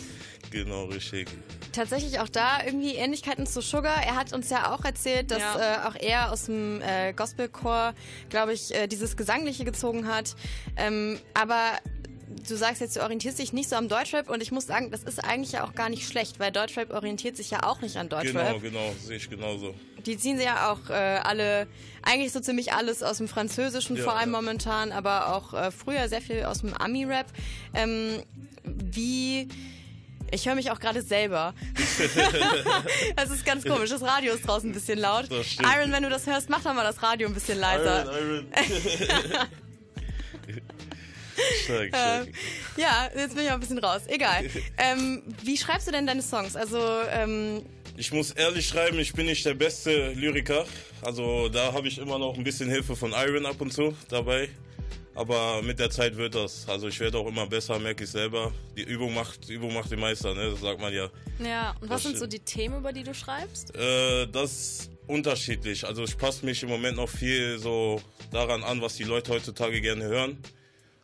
genau, 0.50 0.84
richtig. 0.84 1.26
Tatsächlich 1.72 2.20
auch 2.20 2.28
da 2.28 2.62
irgendwie 2.64 2.94
Ähnlichkeiten 2.94 3.46
zu 3.46 3.62
Sugar. 3.62 4.02
Er 4.04 4.14
hat 4.16 4.32
uns 4.34 4.50
ja 4.50 4.74
auch 4.74 4.84
erzählt, 4.84 5.30
dass 5.30 5.40
Ja. 5.40 5.84
äh, 5.84 5.88
auch 5.88 5.94
er 5.98 6.32
aus 6.32 6.44
dem 6.46 6.82
äh, 6.82 7.12
Gospelchor, 7.14 7.94
glaube 8.28 8.52
ich, 8.52 8.74
äh, 8.74 8.86
dieses 8.86 9.16
Gesangliche 9.16 9.64
gezogen 9.64 10.06
hat. 10.06 10.36
Ähm, 10.76 11.18
aber 11.32 11.78
du 12.28 12.56
sagst 12.56 12.80
jetzt, 12.80 12.96
du 12.96 13.02
orientierst 13.02 13.38
dich 13.38 13.52
nicht 13.52 13.68
so 13.68 13.76
am 13.76 13.88
Deutschrap 13.88 14.28
und 14.28 14.42
ich 14.42 14.50
muss 14.50 14.66
sagen, 14.66 14.90
das 14.90 15.02
ist 15.02 15.22
eigentlich 15.22 15.52
ja 15.52 15.64
auch 15.64 15.74
gar 15.74 15.88
nicht 15.88 16.06
schlecht, 16.08 16.40
weil 16.40 16.50
Deutschrap 16.50 16.92
orientiert 16.92 17.36
sich 17.36 17.50
ja 17.50 17.62
auch 17.62 17.80
nicht 17.80 17.96
an 17.96 18.08
Deutschrap. 18.08 18.60
Genau, 18.60 18.60
genau, 18.60 18.94
sehe 19.00 19.16
ich 19.16 19.30
genauso. 19.30 19.74
Die 20.04 20.18
ziehen 20.18 20.36
sie 20.38 20.44
ja 20.44 20.72
auch 20.72 20.90
äh, 20.90 20.92
alle, 20.92 21.66
eigentlich 22.02 22.32
so 22.32 22.40
ziemlich 22.40 22.72
alles 22.72 23.02
aus 23.02 23.18
dem 23.18 23.28
Französischen 23.28 23.96
Ja, 23.96 24.04
vor 24.04 24.16
allem 24.16 24.32
ja. 24.32 24.36
momentan, 24.36 24.92
aber 24.92 25.34
auch 25.34 25.54
äh, 25.54 25.70
früher 25.70 26.08
sehr 26.08 26.20
viel 26.20 26.44
aus 26.44 26.60
dem 26.60 26.74
Ami-Rap. 26.74 27.26
Ähm, 27.74 28.22
wie. 28.64 29.48
Ich 30.32 30.48
höre 30.48 30.56
mich 30.56 30.72
auch 30.72 30.80
gerade 30.80 31.02
selber. 31.02 31.54
das 33.16 33.30
ist 33.30 33.46
ganz 33.46 33.64
komisch. 33.64 33.90
Das 33.90 34.02
Radio 34.02 34.34
ist 34.34 34.44
draußen 34.44 34.68
ein 34.68 34.72
bisschen 34.72 34.98
laut. 34.98 35.28
Iron, 35.30 35.92
wenn 35.92 36.02
du 36.02 36.10
das 36.10 36.26
hörst, 36.26 36.50
mach 36.50 36.64
doch 36.64 36.74
mal 36.74 36.82
das 36.82 37.00
Radio 37.00 37.28
ein 37.28 37.34
bisschen 37.34 37.60
leiser. 37.60 38.12
Iron, 38.12 38.46
Iron. 38.52 39.48
stark, 41.64 41.86
Äh, 41.86 41.88
stark. 41.88 42.28
ja, 42.76 43.08
jetzt 43.16 43.34
bin 43.34 43.44
ich 43.44 43.50
auch 43.50 43.54
ein 43.54 43.60
bisschen 43.60 43.78
raus. 43.78 44.02
Egal. 44.06 44.44
Ähm, 44.78 45.22
wie 45.42 45.56
schreibst 45.56 45.86
du 45.88 45.92
denn 45.92 46.06
deine 46.06 46.22
Songs? 46.22 46.54
Also, 46.56 46.78
ähm, 47.10 47.62
Ich 47.96 48.12
muss 48.12 48.30
ehrlich 48.32 48.66
schreiben, 48.68 48.98
ich 48.98 49.12
bin 49.14 49.26
nicht 49.26 49.44
der 49.46 49.54
beste 49.54 50.12
Lyriker. 50.12 50.64
Also 51.02 51.48
da 51.48 51.72
habe 51.72 51.88
ich 51.88 51.98
immer 51.98 52.18
noch 52.18 52.36
ein 52.36 52.44
bisschen 52.44 52.68
Hilfe 52.68 52.94
von 52.96 53.12
Iron 53.12 53.46
ab 53.46 53.60
und 53.60 53.72
zu 53.72 53.94
dabei. 54.08 54.48
Aber 55.14 55.62
mit 55.62 55.78
der 55.78 55.88
Zeit 55.88 56.14
wird 56.18 56.34
das. 56.34 56.68
Also 56.68 56.88
ich 56.88 57.00
werde 57.00 57.16
auch 57.16 57.26
immer 57.26 57.46
besser, 57.46 57.78
merke 57.78 58.04
ich 58.04 58.10
selber. 58.10 58.52
Die 58.76 58.82
Übung 58.82 59.14
macht, 59.14 59.48
die 59.48 59.54
Übung 59.54 59.72
macht 59.72 59.90
den 59.90 59.98
Meister, 60.00 60.34
ne? 60.34 60.50
Das 60.50 60.60
sagt 60.60 60.78
man 60.78 60.92
ja. 60.92 61.08
Ja, 61.42 61.74
und 61.80 61.88
was 61.88 62.02
Das 62.02 62.10
sind 62.10 62.18
so 62.18 62.26
die 62.26 62.40
Themen, 62.40 62.76
über 62.78 62.92
die 62.92 63.02
du 63.02 63.14
schreibst? 63.14 63.74
Äh, 63.74 64.26
das 64.26 64.52
ist 64.52 64.90
unterschiedlich. 65.06 65.86
Also 65.86 66.04
ich 66.04 66.18
passe 66.18 66.44
mich 66.44 66.62
im 66.62 66.68
Moment 66.68 66.96
noch 66.98 67.08
viel 67.08 67.58
so 67.58 68.02
daran 68.30 68.62
an, 68.62 68.82
was 68.82 68.96
die 68.96 69.04
Leute 69.04 69.32
heutzutage 69.32 69.80
gerne 69.80 70.04
hören. 70.04 70.36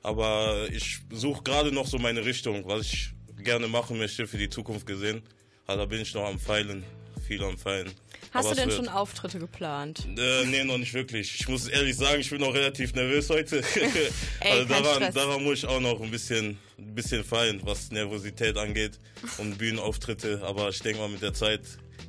Aber 0.03 0.69
ich 0.73 0.99
suche 1.11 1.43
gerade 1.43 1.73
noch 1.73 1.87
so 1.87 1.99
meine 1.99 2.24
Richtung, 2.24 2.66
was 2.66 2.83
ich 2.83 3.12
gerne 3.39 3.69
machen 3.69 3.99
möchte 3.99 4.27
für 4.27 4.39
die 4.39 4.49
Zukunft 4.49 4.87
gesehen. 4.87 5.23
Also 5.66 5.83
da 5.83 5.87
bin 5.87 6.01
ich 6.01 6.12
noch 6.15 6.27
am 6.27 6.39
Feilen, 6.39 6.85
viel 7.27 7.43
am 7.45 7.57
Feilen. 7.57 7.91
hast 8.33 8.47
Aber 8.47 8.55
du 8.55 8.61
denn 8.62 8.70
schon 8.70 8.89
Auftritte 8.89 9.39
geplant? 9.39 10.07
Äh, 10.19 10.45
nee, 10.47 10.65
noch 10.65 10.79
nicht 10.79 10.93
wirklich. 10.93 11.41
Ich 11.41 11.49
muss 11.49 11.69
ehrlich 11.69 11.97
sagen, 11.97 12.20
ich 12.20 12.31
bin 12.31 12.41
noch 12.41 12.53
relativ 12.53 12.95
nervös 12.95 13.31
heute. 13.31 13.61
kein 14.41 14.53
also 14.53 14.65
daran, 14.69 14.97
Stress. 14.97 15.15
daran 15.15 15.45
muss 15.45 15.59
ich 15.59 15.66
auch 15.66 15.81
noch 15.81 16.01
ein 16.01 16.11
bisschen, 16.11 16.59
ein 16.79 16.95
bisschen 16.95 17.24
feilen, 17.24 17.61
was 17.65 17.91
Nervosität 17.91 18.57
angeht 18.57 18.99
und 19.39 19.57
Bühnenauftritte. 19.59 20.43
Aber 20.45 20.69
ich 20.69 20.81
denke 20.81 21.01
mal, 21.01 21.09
mit 21.09 21.23
der 21.23 21.35
Zeit 21.35 21.62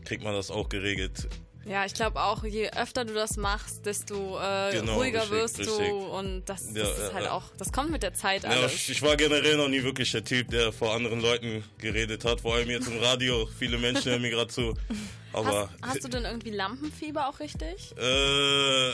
kriegt 0.03 0.23
man 0.23 0.33
das 0.33 0.49
auch 0.49 0.67
geregelt. 0.67 1.27
Ja, 1.65 1.85
ich 1.85 1.93
glaube 1.93 2.21
auch, 2.21 2.43
je 2.43 2.69
öfter 2.71 3.05
du 3.05 3.13
das 3.13 3.37
machst, 3.37 3.85
desto 3.85 4.37
äh, 4.39 4.71
Genau, 4.73 4.95
ruhiger 4.95 5.21
richtig, 5.21 5.37
wirst 5.39 5.59
richtig. 5.59 5.77
du 5.77 5.83
und 5.97 6.43
das, 6.45 6.67
das 6.67 6.75
Ja, 6.75 6.83
ist 6.83 6.99
ja, 6.99 7.13
halt 7.13 7.25
ja. 7.25 7.31
auch, 7.31 7.43
das 7.57 7.71
kommt 7.71 7.89
mit 7.91 8.03
der 8.03 8.13
Zeit 8.13 8.43
alles. 8.45 8.73
ich, 8.73 8.89
ich 8.89 9.01
war 9.01 9.15
generell 9.15 9.55
noch 9.57 9.69
nie 9.69 9.81
wirklich 9.83 10.11
der 10.11 10.23
Typ, 10.25 10.49
der 10.49 10.73
vor 10.73 10.93
anderen 10.93 11.21
Leuten 11.21 11.63
geredet 11.77 12.25
hat. 12.25 12.41
Vor 12.41 12.55
allem 12.55 12.69
jetzt 12.69 12.87
im 12.87 12.99
Radio. 12.99 13.47
Viele 13.57 13.77
Menschen 13.77 14.11
hören 14.11 14.21
mir 14.21 14.29
gerade 14.31 14.49
zu. 14.51 14.73
Aber 15.33 15.69
hast, 15.81 15.89
hast 15.95 16.03
du 16.03 16.09
denn 16.09 16.25
irgendwie 16.25 16.51
Lampenfieber 16.51 17.27
auch 17.27 17.39
richtig? 17.39 17.95
Äh, 17.97 18.91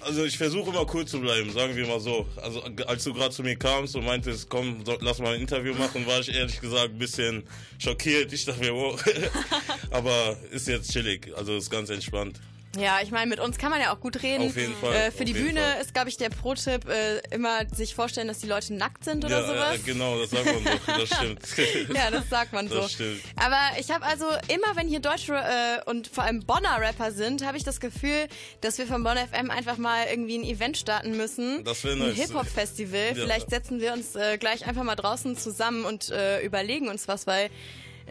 also 0.00 0.24
ich 0.24 0.36
versuche 0.36 0.70
immer 0.70 0.86
cool 0.94 1.06
zu 1.06 1.20
bleiben, 1.20 1.50
sagen 1.52 1.74
wir 1.76 1.86
mal 1.86 2.00
so. 2.00 2.26
Also 2.36 2.62
als 2.86 3.04
du 3.04 3.14
gerade 3.14 3.30
zu 3.30 3.42
mir 3.42 3.56
kamst 3.56 3.96
und 3.96 4.04
meintest, 4.04 4.48
komm, 4.48 4.84
lass 5.00 5.18
mal 5.18 5.34
ein 5.34 5.40
Interview 5.40 5.74
machen, 5.74 6.06
war 6.06 6.20
ich 6.20 6.34
ehrlich 6.34 6.60
gesagt 6.60 6.90
ein 6.90 6.98
bisschen 6.98 7.44
schockiert. 7.78 8.32
Ich 8.32 8.44
dachte 8.44 8.60
mir, 8.60 8.74
wow. 8.74 9.02
Aber 9.90 10.36
ist 10.50 10.68
jetzt 10.68 10.92
chillig, 10.92 11.32
also 11.36 11.56
ist 11.56 11.70
ganz 11.70 11.90
entspannt. 11.90 12.40
Ja, 12.78 12.98
ich 13.02 13.10
meine, 13.10 13.28
mit 13.28 13.40
uns 13.40 13.58
kann 13.58 13.70
man 13.70 13.80
ja 13.80 13.92
auch 13.94 14.00
gut 14.00 14.22
reden. 14.22 14.48
Auf 14.48 14.56
jeden 14.56 14.74
Fall, 14.76 14.94
Äh, 14.94 15.10
für 15.10 15.18
auf 15.20 15.24
die 15.24 15.32
Bühne 15.32 15.60
Fall. 15.60 15.80
ist, 15.80 15.94
glaube 15.94 16.08
ich, 16.08 16.16
der 16.16 16.28
Pro-Tipp, 16.30 16.88
äh, 16.88 17.18
immer 17.34 17.60
sich 17.74 17.94
vorstellen, 17.94 18.28
dass 18.28 18.38
die 18.38 18.46
Leute 18.48 18.74
nackt 18.74 19.04
sind 19.04 19.24
oder 19.24 19.40
ja, 19.40 19.46
sowas. 19.46 19.74
äh, 19.76 19.78
genau, 19.84 20.18
das 20.18 20.30
sagt 20.30 20.44
man 20.46 20.64
doch, 20.64 20.86
das 20.98 21.08
stimmt. 21.18 21.96
Ja, 21.96 22.10
das 22.10 22.28
sagt 22.28 22.52
man 22.52 22.68
so. 22.68 22.76
Das 22.76 22.92
stimmt. 22.92 23.20
Aber 23.36 23.58
ich 23.78 23.90
habe 23.90 24.04
also 24.04 24.26
immer, 24.48 24.74
wenn 24.76 24.88
hier 24.88 25.00
deutsche 25.00 25.34
äh, 25.34 25.88
und 25.88 26.08
vor 26.08 26.24
allem 26.24 26.40
Bonner 26.44 26.80
Rapper 26.80 27.12
sind, 27.12 27.44
habe 27.46 27.56
ich 27.56 27.64
das 27.64 27.80
Gefühl, 27.80 28.26
dass 28.60 28.78
wir 28.78 28.86
von 28.86 29.02
Bonn 29.04 29.16
FM 29.18 29.50
einfach 29.50 29.76
mal 29.76 30.06
irgendwie 30.10 30.38
ein 30.38 30.44
Event 30.44 30.76
starten 30.76 31.16
müssen. 31.16 31.64
Das 31.64 31.84
wär 31.84 31.92
Ein 31.92 31.98
nice. 32.00 32.16
Hip-Hop-Festival. 32.16 33.08
Ja. 33.08 33.14
Vielleicht 33.14 33.50
setzen 33.50 33.80
wir 33.80 33.92
uns 33.92 34.16
äh, 34.16 34.38
gleich 34.38 34.66
einfach 34.66 34.82
mal 34.82 34.96
draußen 34.96 35.36
zusammen 35.36 35.84
und 35.84 36.10
äh, 36.10 36.40
überlegen 36.44 36.88
uns 36.88 37.08
was, 37.08 37.26
weil 37.26 37.50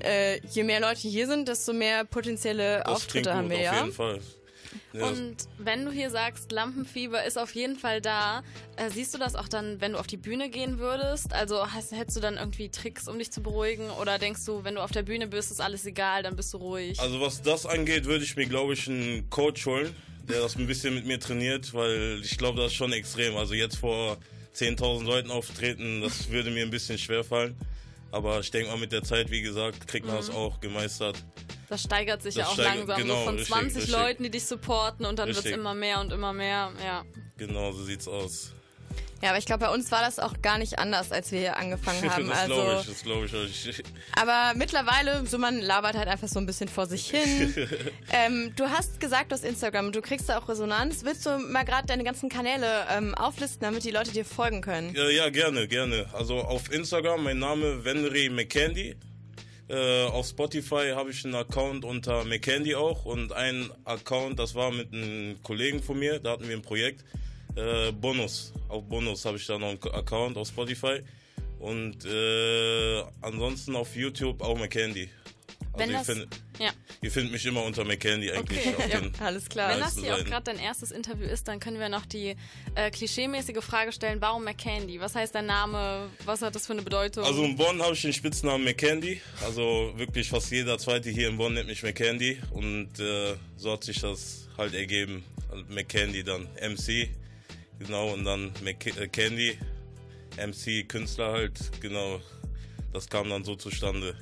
äh, 0.04 0.40
je 0.48 0.64
mehr 0.64 0.80
Leute 0.80 1.02
hier 1.08 1.28
sind, 1.28 1.48
desto 1.48 1.74
mehr 1.74 2.04
potenzielle 2.06 2.82
Das 2.86 2.96
Auftritte 2.96 3.34
haben 3.34 3.50
wir, 3.50 3.58
auf 3.58 3.64
ja. 3.64 3.76
jeden 3.82 3.94
Fall. 3.94 4.20
Ja. 4.94 5.08
Und 5.08 5.36
wenn 5.58 5.86
du 5.86 5.92
hier 5.92 6.10
sagst, 6.10 6.52
Lampenfieber 6.52 7.24
ist 7.24 7.38
auf 7.38 7.56
jeden 7.56 7.76
Fall 7.76 8.02
da, 8.02 8.44
äh, 8.76 8.90
siehst 8.90 9.14
du 9.14 9.18
das 9.18 9.36
auch 9.36 9.48
dann, 9.48 9.82
wenn 9.82 9.94
du 9.94 10.00
auf 10.00 10.08
die 10.08 10.18
Bühne 10.18 10.50
gehen 10.50 10.80
würdest? 10.80 11.34
Also 11.34 11.72
hast, 11.72 11.92
hättest 11.92 12.18
du 12.18 12.22
dann 12.22 12.38
irgendwie 12.38 12.70
Tricks, 12.70 13.08
um 13.08 13.18
dich 13.18 13.32
zu 13.32 13.42
beruhigen? 13.42 13.90
Oder 14.02 14.20
denkst 14.20 14.46
du, 14.46 14.64
wenn 14.64 14.76
du 14.76 14.82
auf 14.82 14.92
der 14.92 15.04
Bühne 15.04 15.28
bist, 15.28 15.52
ist 15.52 15.62
alles 15.62 15.86
egal, 15.86 16.24
dann 16.24 16.36
bist 16.36 16.54
du 16.54 16.58
ruhig? 16.58 17.00
Also 17.00 17.22
was 17.22 17.42
das 17.42 17.66
angeht, 17.66 18.06
würde 18.06 18.24
ich 18.24 18.36
mir, 18.36 18.46
glaube 18.46 18.74
ich, 18.74 18.88
einen 18.88 19.30
Coach 19.30 19.66
holen, 19.66 19.96
der 20.28 20.42
das 20.42 20.56
ein 20.56 20.68
bisschen 20.68 20.96
mit 20.96 21.06
mir 21.06 21.20
trainiert, 21.20 21.74
weil 21.74 22.22
ich 22.24 22.38
glaube, 22.38 22.62
das 22.62 22.72
ist 22.72 22.78
schon 22.78 22.94
extrem. 22.94 23.36
Also 23.36 23.54
jetzt 23.54 23.78
vor 23.78 24.18
10.000 24.56 25.04
Leuten 25.06 25.32
auftreten, 25.32 26.02
das 26.02 26.30
würde 26.30 26.52
mir 26.52 26.64
ein 26.64 26.72
bisschen 26.72 26.98
schwer 26.98 27.24
fallen. 27.24 27.56
Aber 28.14 28.40
ich 28.42 28.52
denke 28.52 28.70
mal, 28.70 28.78
mit 28.78 28.92
der 28.92 29.02
Zeit, 29.02 29.32
wie 29.32 29.42
gesagt, 29.42 29.88
kriegt 29.88 30.06
man 30.06 30.16
das 30.16 30.30
Mhm. 30.30 30.36
auch 30.36 30.60
gemeistert. 30.60 31.18
das 31.68 31.82
steigert 31.82 32.22
sich 32.22 32.36
das 32.36 32.44
ja 32.44 32.48
auch 32.48 32.54
steigert- 32.54 32.76
langsam. 32.88 32.98
genau, 33.02 33.16
so 33.16 33.24
von 33.26 33.36
richtig, 33.36 33.48
20 33.56 33.76
richtig. 33.78 33.92
Leuten, 33.96 34.24
die 34.24 34.30
dich 34.30 34.46
supporten 34.46 35.06
und 35.08 35.18
dann 35.18 35.30
wird 35.30 35.40
es 35.40 35.46
immer 35.46 35.74
mehr 35.74 36.00
und 36.00 36.12
immer 36.14 36.32
mehr. 36.32 36.72
Ja. 36.86 37.04
Genau, 37.38 37.72
so 37.72 37.84
sieht's 37.84 38.08
aus. 38.08 38.52
Ja, 39.24 39.30
aber 39.30 39.38
ich 39.38 39.46
glaube, 39.46 39.68
bei 39.68 39.74
uns 39.74 39.90
war 39.90 40.02
das 40.02 40.20
auch 40.20 40.42
gar 40.42 40.58
nicht 40.58 40.80
anders, 40.80 41.14
als 41.14 41.32
wir 41.32 41.40
hier 41.40 41.56
angefangen 41.56 42.02
haben. 42.12 42.28
das 42.28 42.40
also, 42.40 42.56
glaube 42.56 42.80
ich, 42.82 42.88
das 42.88 43.04
glaube 43.04 43.26
ich 43.26 43.34
euch. 43.34 43.84
Aber 44.20 44.52
mittlerweile, 44.58 45.26
so 45.26 45.38
man 45.38 45.62
labert 45.62 45.96
halt 45.96 46.10
einfach 46.10 46.28
so 46.28 46.40
ein 46.40 46.46
bisschen 46.46 46.68
vor 46.68 46.88
sich 46.88 47.10
hin. 47.10 47.56
ähm, 48.12 48.52
du 48.58 48.66
hast 48.66 49.00
gesagt, 49.00 49.32
du 49.32 49.36
hast 49.36 49.46
Instagram, 49.46 49.94
du 49.94 50.02
kriegst 50.02 50.28
da 50.28 50.38
auch 50.40 50.50
Resonanz. 50.50 51.06
Willst 51.06 51.26
du 51.26 51.38
mal 51.38 51.64
gerade 51.64 51.88
deine 51.88 52.04
ganzen 52.04 52.28
Kanäle 52.28 52.68
ähm, 52.92 53.16
auflisten, 53.16 53.62
damit 53.62 53.86
die 53.86 53.92
Leute 53.92 54.12
dir 54.12 54.26
folgen 54.26 54.60
können? 54.60 54.94
Ja, 54.94 55.08
ja, 55.08 55.30
gerne, 55.30 55.70
gerne. 55.70 56.06
Also 56.12 56.40
auf 56.40 56.70
Instagram, 56.70 57.24
mein 57.24 57.40
Name 57.40 57.86
Venry 57.86 58.30
McCandy. 58.30 58.98
Äh, 59.70 60.04
auf 60.08 60.28
Spotify 60.28 60.92
habe 60.94 61.12
ich 61.12 61.24
einen 61.24 61.36
Account 61.36 61.86
unter 61.86 62.26
McCandy 62.26 62.76
auch 62.76 63.06
und 63.06 63.32
ein 63.32 63.72
Account, 63.86 64.38
das 64.38 64.54
war 64.54 64.72
mit 64.72 64.92
einem 64.92 65.42
Kollegen 65.44 65.82
von 65.82 65.98
mir, 65.98 66.20
da 66.20 66.32
hatten 66.32 66.50
wir 66.50 66.58
ein 66.58 66.62
Projekt. 66.62 67.06
Äh, 67.56 67.92
Bonus, 67.92 68.52
auf 68.70 68.84
Bonus 68.86 69.26
habe 69.26 69.38
ich 69.38 69.46
da 69.46 69.58
noch 69.58 69.70
einen 69.70 69.80
Account 69.94 70.38
auf 70.38 70.48
Spotify. 70.48 71.02
Und 71.60 72.04
äh, 72.06 73.02
ansonsten 73.22 73.76
auf 73.76 73.96
YouTube 73.96 74.42
auch 74.42 74.58
McCandy. 74.58 75.10
Also 75.72 75.80
Wenn 75.80 75.90
ihr, 75.90 75.98
das- 75.98 76.06
findet, 76.06 76.30
ja. 76.60 76.70
ihr 77.02 77.10
findet 77.12 77.32
mich 77.32 77.46
immer 77.48 77.64
unter 77.64 77.84
McCandy 77.84 78.32
eigentlich. 78.32 78.60
Okay. 78.68 78.90
Ja, 79.20 79.26
alles 79.26 79.50
klar. 79.50 79.70
Wenn 79.72 79.80
das 79.80 79.98
hier 79.98 80.14
auch 80.16 80.24
gerade 80.24 80.44
dein 80.44 80.60
erstes 80.60 80.92
Interview 80.92 81.26
ist, 81.26 81.48
dann 81.48 81.60
können 81.60 81.80
wir 81.80 81.90
noch 81.90 82.06
die 82.06 82.36
äh, 82.76 82.92
klischeemäßige 82.92 83.64
Frage 83.64 83.92
stellen, 83.92 84.22
warum 84.22 84.44
McCandy? 84.44 85.00
Was 85.00 85.16
heißt 85.16 85.34
dein 85.34 85.48
Name? 85.48 86.10
Was 86.26 86.42
hat 86.44 86.54
das 86.54 86.68
für 86.68 86.74
eine 86.74 86.84
Bedeutung? 86.84 87.24
Also 87.24 87.44
in 87.44 87.56
Bonn 87.56 87.82
habe 87.82 87.94
ich 87.94 88.02
den 88.04 88.14
Spitznamen 88.14 88.64
McCandy. 88.66 89.20
Also 89.44 89.94
wirklich 89.96 90.30
fast 90.30 90.52
jeder 90.52 90.78
zweite 90.78 91.10
hier 91.10 91.30
in 91.30 91.38
Bonn 91.38 91.54
nennt 91.56 91.68
mich 91.68 91.82
McCandy. 91.82 92.40
Und 92.52 93.00
äh, 93.00 93.36
so 93.58 93.72
hat 93.72 93.84
sich 93.84 94.00
das 94.00 94.48
halt 94.58 94.74
ergeben. 94.76 95.24
Also 95.50 95.64
McCandy 95.70 96.24
dann 96.24 96.48
MC, 96.62 97.10
genau, 97.84 98.14
und 98.14 98.26
dann 98.26 98.52
äh, 98.66 99.08
Candy, 99.08 99.58
MC, 100.38 100.88
Künstler 100.88 101.32
halt, 101.32 101.60
genau. 101.82 102.20
Das 102.92 103.10
kam 103.10 103.30
dann 103.30 103.44
so 103.44 103.56
zustande. 103.56 104.16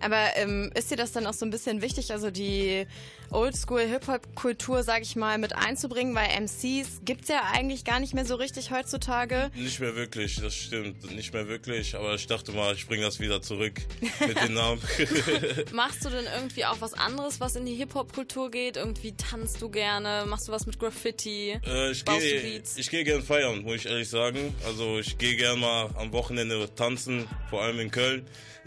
Aber 0.00 0.36
ähm, 0.36 0.70
ist 0.74 0.90
dir 0.90 0.96
das 0.96 1.12
dann 1.12 1.26
auch 1.26 1.34
so 1.34 1.44
ein 1.44 1.50
bisschen 1.50 1.82
wichtig, 1.82 2.12
also 2.12 2.30
die 2.30 2.86
Oldschool-Hip-Hop-Kultur, 3.30 4.82
sag 4.82 5.02
ich 5.02 5.16
mal, 5.16 5.38
mit 5.38 5.56
einzubringen? 5.56 6.14
Weil 6.14 6.28
MCs 6.40 7.02
gibt's 7.04 7.28
ja 7.28 7.42
eigentlich 7.52 7.84
gar 7.84 8.00
nicht 8.00 8.14
mehr 8.14 8.24
so 8.24 8.36
richtig 8.36 8.70
heutzutage. 8.70 9.50
Nicht 9.54 9.80
mehr 9.80 9.94
wirklich, 9.96 10.40
das 10.40 10.54
stimmt, 10.54 11.10
nicht 11.12 11.32
mehr 11.32 11.48
wirklich. 11.48 11.94
Aber 11.94 12.14
ich 12.14 12.26
dachte 12.26 12.52
mal, 12.52 12.74
ich 12.74 12.86
bringe 12.86 13.04
das 13.04 13.20
wieder 13.20 13.42
zurück 13.42 13.80
mit 14.26 14.40
den 14.40 14.54
Namen. 14.54 14.80
Machst 15.72 16.04
du 16.04 16.10
denn 16.10 16.26
irgendwie 16.34 16.64
auch 16.64 16.80
was 16.80 16.94
anderes, 16.94 17.40
was 17.40 17.56
in 17.56 17.66
die 17.66 17.74
Hip-Hop-Kultur 17.74 18.50
geht? 18.50 18.76
Irgendwie 18.76 19.12
tanzt 19.12 19.60
du 19.62 19.68
gerne? 19.68 20.24
Machst 20.26 20.48
du 20.48 20.52
was 20.52 20.66
mit 20.66 20.78
Graffiti? 20.78 21.58
Äh, 21.64 21.90
ich 21.90 22.04
gehe 22.04 22.60
geh 22.90 23.04
gern 23.04 23.22
feiern, 23.22 23.62
muss 23.62 23.76
ich 23.76 23.86
ehrlich 23.86 24.08
sagen. 24.08 24.54
Also 24.64 24.98
ich 24.98 25.18
gehe 25.18 25.36
gern 25.36 25.60
mal 25.60 25.90
am 25.96 26.12
Wochenende 26.12 26.74
tanzen, 26.74 27.28
vor 27.50 27.62
allem 27.62 27.80
in 27.80 27.90
Köln. 27.90 28.26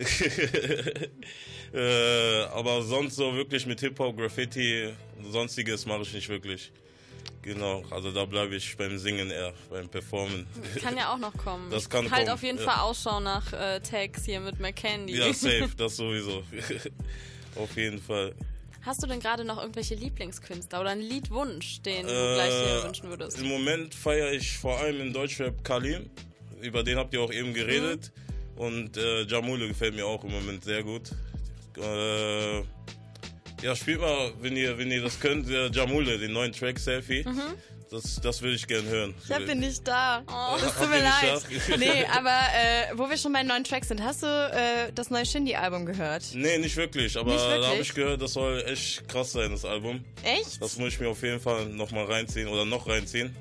äh, 1.73 2.43
aber 2.53 2.81
sonst 2.81 3.15
so 3.15 3.33
wirklich 3.35 3.65
mit 3.65 3.79
Hip-Hop, 3.79 4.17
Graffiti 4.17 4.89
und 5.17 5.31
sonstiges 5.31 5.85
mache 5.85 6.01
ich 6.01 6.13
nicht 6.13 6.29
wirklich. 6.29 6.71
Genau, 7.41 7.83
also 7.89 8.11
da 8.11 8.25
bleibe 8.25 8.55
ich 8.55 8.75
beim 8.75 8.97
Singen 8.97 9.31
eher, 9.31 9.53
beim 9.69 9.87
Performen. 9.87 10.45
Kann 10.81 10.97
ja 10.97 11.13
auch 11.13 11.17
noch 11.17 11.35
kommen. 11.37 11.69
Das 11.69 11.89
kann 11.89 12.11
halt 12.11 12.25
kommen, 12.25 12.33
auf 12.33 12.43
jeden 12.43 12.57
ja. 12.59 12.65
Fall 12.65 12.81
Ausschau 12.81 13.19
nach 13.21 13.53
äh, 13.53 13.79
Tags 13.79 14.25
hier 14.25 14.41
mit 14.41 14.59
McCandy. 14.59 15.17
Ja, 15.17 15.33
safe, 15.33 15.69
das 15.77 15.95
sowieso. 15.95 16.43
auf 17.55 17.75
jeden 17.77 18.01
Fall. 18.01 18.33
Hast 18.81 19.03
du 19.03 19.07
denn 19.07 19.19
gerade 19.19 19.45
noch 19.45 19.61
irgendwelche 19.61 19.95
Lieblingskünstler 19.95 20.81
oder 20.81 20.89
einen 20.91 21.01
Liedwunsch, 21.01 21.81
den 21.81 22.07
du 22.07 22.13
gleich 22.13 22.53
hier 22.53 22.79
Äh, 22.81 22.83
wünschen 22.83 23.09
würdest? 23.09 23.39
Im 23.39 23.47
Moment 23.47 23.93
feiere 23.93 24.31
ich 24.31 24.57
vor 24.57 24.77
allem 24.79 25.01
in 25.01 25.13
Deutschrap 25.13 25.63
Kalim. 25.63 26.09
Über 26.61 26.83
den 26.83 26.97
habt 26.97 27.13
ihr 27.13 27.21
auch 27.21 27.31
eben 27.31 27.53
geredet. 27.53 28.11
Mhm. 28.55 28.61
Und 28.61 28.97
äh, 28.97 29.23
Jamule 29.23 29.67
gefällt 29.67 29.95
mir 29.95 30.05
auch 30.05 30.23
im 30.23 30.31
Moment 30.31 30.65
sehr 30.65 30.83
gut. 30.83 31.11
Äh, 31.81 32.63
ja, 33.61 33.75
spielt 33.75 33.99
mal, 33.99 34.31
wenn 34.39 34.55
ihr, 34.55 34.77
wenn 34.77 34.89
ihr 34.91 35.01
das 35.01 35.19
könnt, 35.19 35.49
Jamule, 35.75 36.17
den 36.17 36.31
neuen 36.33 36.53
Track 36.53 36.79
Selfie. 36.79 37.23
Mhm. 37.27 37.41
Das, 37.91 38.21
das 38.21 38.41
würde 38.43 38.55
ich 38.55 38.67
gern 38.67 38.85
hören. 38.85 39.15
Ich 39.25 39.31
hab 39.31 39.41
ihn 39.47 39.59
nicht 39.61 39.87
da. 39.87 40.21
Das 40.61 40.77
tut 40.77 40.89
mir 40.91 41.01
leid. 41.01 41.41
Nee, 41.79 42.05
aber 42.15 42.29
äh, 42.29 42.95
wo 42.95 43.09
wir 43.09 43.17
schon 43.17 43.33
bei 43.33 43.41
neuen 43.41 43.63
Tracks 43.63 43.87
sind, 43.87 44.03
hast 44.03 44.21
du 44.21 44.27
äh, 44.27 44.91
das 44.93 45.09
neue 45.09 45.25
Shindy-Album 45.25 45.87
gehört? 45.87 46.23
Nee, 46.33 46.59
nicht 46.59 46.77
wirklich, 46.77 47.17
aber 47.17 47.31
Nicht 47.33 47.41
wirklich? 47.43 47.61
da 47.65 47.67
habe 47.71 47.81
ich 47.81 47.93
gehört, 47.95 48.21
das 48.21 48.33
soll 48.33 48.63
echt 48.67 49.07
krass 49.07 49.31
sein, 49.31 49.51
das 49.51 49.65
Album. 49.65 50.05
Echt? 50.23 50.61
Das 50.61 50.77
muss 50.77 50.89
ich 50.89 50.99
mir 50.99 51.09
auf 51.09 51.21
jeden 51.23 51.39
Fall 51.39 51.65
nochmal 51.65 52.05
reinziehen 52.05 52.47
oder 52.47 52.63
noch 52.63 52.87
reinziehen. 52.87 53.35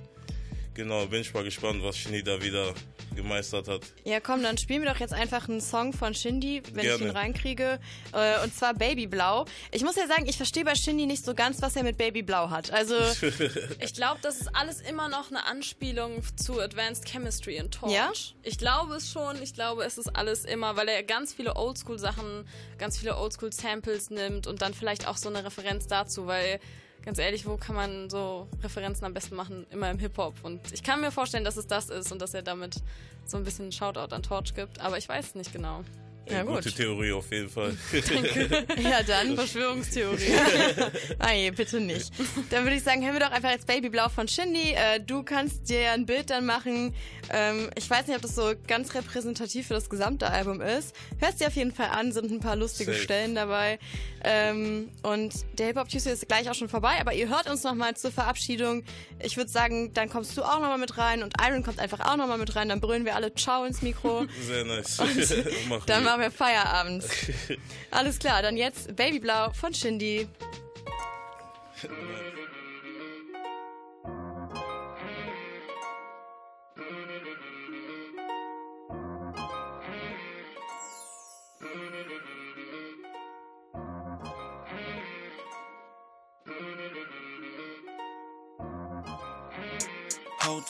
Genau, 0.78 1.04
bin 1.06 1.22
ich 1.22 1.34
mal 1.34 1.42
gespannt, 1.42 1.82
was 1.82 1.96
Shindy 1.96 2.22
da 2.22 2.40
wieder 2.40 2.72
gemeistert 3.16 3.66
hat. 3.66 3.80
Ja, 4.04 4.20
komm, 4.20 4.44
dann 4.44 4.56
spielen 4.58 4.84
wir 4.84 4.92
doch 4.92 5.00
jetzt 5.00 5.12
einfach 5.12 5.48
einen 5.48 5.60
Song 5.60 5.92
von 5.92 6.14
Shindy, 6.14 6.62
wenn 6.72 6.84
ich 6.84 6.90
Gerne. 6.90 7.06
ihn 7.06 7.10
reinkriege. 7.10 7.80
Äh, 8.12 8.44
und 8.44 8.54
zwar 8.54 8.74
Babyblau. 8.74 9.44
Ich 9.72 9.82
muss 9.82 9.96
ja 9.96 10.06
sagen, 10.06 10.26
ich 10.28 10.36
verstehe 10.36 10.64
bei 10.64 10.76
Shindy 10.76 11.06
nicht 11.06 11.24
so 11.24 11.34
ganz, 11.34 11.60
was 11.62 11.74
er 11.74 11.82
mit 11.82 11.98
Babyblau 11.98 12.50
hat. 12.50 12.70
Also, 12.70 12.94
Ich 13.80 13.92
glaube, 13.92 14.20
das 14.22 14.40
ist 14.40 14.54
alles 14.54 14.80
immer 14.80 15.08
noch 15.08 15.32
eine 15.32 15.44
Anspielung 15.46 16.22
zu 16.36 16.60
Advanced 16.60 17.06
Chemistry 17.06 17.56
in 17.56 17.72
Torch. 17.72 17.92
Ja? 17.92 18.12
Ich 18.44 18.56
glaube 18.56 18.94
es 18.94 19.10
schon. 19.10 19.42
Ich 19.42 19.54
glaube, 19.54 19.82
es 19.82 19.98
ist 19.98 20.14
alles 20.14 20.44
immer, 20.44 20.76
weil 20.76 20.86
er 20.86 21.02
ganz 21.02 21.34
viele 21.34 21.56
Oldschool-Sachen, 21.56 22.46
ganz 22.78 22.98
viele 22.98 23.16
Oldschool-Samples 23.16 24.10
nimmt 24.10 24.46
und 24.46 24.62
dann 24.62 24.74
vielleicht 24.74 25.08
auch 25.08 25.16
so 25.16 25.28
eine 25.28 25.44
Referenz 25.44 25.88
dazu, 25.88 26.28
weil 26.28 26.60
ganz 27.08 27.18
ehrlich, 27.20 27.46
wo 27.46 27.56
kann 27.56 27.74
man 27.74 28.10
so 28.10 28.46
Referenzen 28.62 29.06
am 29.06 29.14
besten 29.14 29.34
machen? 29.34 29.66
Immer 29.70 29.90
im 29.90 29.98
Hip-Hop. 29.98 30.34
Und 30.42 30.60
ich 30.74 30.82
kann 30.82 31.00
mir 31.00 31.10
vorstellen, 31.10 31.42
dass 31.42 31.56
es 31.56 31.66
das 31.66 31.88
ist 31.88 32.12
und 32.12 32.20
dass 32.20 32.34
er 32.34 32.42
damit 32.42 32.82
so 33.24 33.38
ein 33.38 33.44
bisschen 33.44 33.64
einen 33.64 33.72
Shoutout 33.72 34.14
an 34.14 34.22
Torch 34.22 34.54
gibt, 34.54 34.78
aber 34.80 34.98
ich 34.98 35.08
weiß 35.08 35.28
es 35.28 35.34
nicht 35.34 35.50
genau. 35.50 35.84
Ja, 36.30 36.42
gut. 36.42 36.56
Gute 36.56 36.72
Theorie 36.72 37.12
auf 37.12 37.32
jeden 37.32 37.48
Fall. 37.48 37.74
ja 38.82 39.02
dann, 39.02 39.36
Verschwörungstheorie. 39.36 40.34
Nein, 41.18 41.54
bitte 41.54 41.80
nicht. 41.80 42.12
Dann 42.50 42.64
würde 42.64 42.76
ich 42.76 42.82
sagen, 42.82 43.02
hören 43.02 43.14
wir 43.14 43.20
doch 43.20 43.30
einfach 43.30 43.52
jetzt 43.52 43.66
Babyblau 43.66 44.10
von 44.10 44.28
Shindy. 44.28 44.72
Äh, 44.72 45.00
du 45.00 45.22
kannst 45.22 45.70
dir 45.70 45.92
ein 45.92 46.04
Bild 46.04 46.28
dann 46.28 46.44
machen. 46.44 46.94
Ähm, 47.30 47.70
ich 47.74 47.88
weiß 47.88 48.06
nicht, 48.06 48.16
ob 48.16 48.22
das 48.22 48.34
so 48.34 48.52
ganz 48.66 48.94
repräsentativ 48.94 49.68
für 49.68 49.74
das 49.74 49.90
gesamte 49.90 50.30
Album 50.30 50.60
ist. 50.60 50.94
Hörst 51.18 51.40
dir 51.40 51.48
auf 51.48 51.54
jeden 51.54 51.72
Fall 51.72 51.88
an, 51.90 52.12
sind 52.12 52.30
ein 52.30 52.40
paar 52.40 52.56
lustige 52.56 52.92
Safe. 52.92 53.02
Stellen 53.02 53.34
dabei. 53.34 53.78
Ähm, 54.24 54.90
und 55.02 55.32
der 55.58 55.66
Hip-Hop 55.68 55.88
Tuesday 55.88 56.12
ist 56.12 56.26
gleich 56.28 56.50
auch 56.50 56.54
schon 56.54 56.68
vorbei, 56.68 56.96
aber 57.00 57.14
ihr 57.14 57.28
hört 57.28 57.48
uns 57.48 57.62
nochmal 57.62 57.96
zur 57.96 58.10
Verabschiedung. 58.10 58.84
Ich 59.22 59.36
würde 59.36 59.50
sagen, 59.50 59.92
dann 59.94 60.08
kommst 60.08 60.36
du 60.36 60.42
auch 60.42 60.60
nochmal 60.60 60.78
mit 60.78 60.98
rein 60.98 61.22
und 61.22 61.34
Iron 61.40 61.62
kommt 61.62 61.78
einfach 61.78 62.00
auch 62.00 62.16
nochmal 62.16 62.38
mit 62.38 62.54
rein. 62.56 62.68
Dann 62.68 62.80
brüllen 62.80 63.04
wir 63.04 63.14
alle 63.14 63.34
Ciao 63.34 63.64
ins 63.64 63.82
Mikro. 63.82 64.26
Sehr 64.46 64.64
nice. 64.64 64.98
Machen 65.68 65.82
dann 65.86 66.04
machen 66.04 66.20
wir 66.20 66.30
Feierabend. 66.30 67.04
Alles 67.90 68.18
klar, 68.18 68.42
dann 68.42 68.56
jetzt 68.56 68.94
Babyblau 68.96 69.52
von 69.52 69.74
Shindy. 69.74 70.28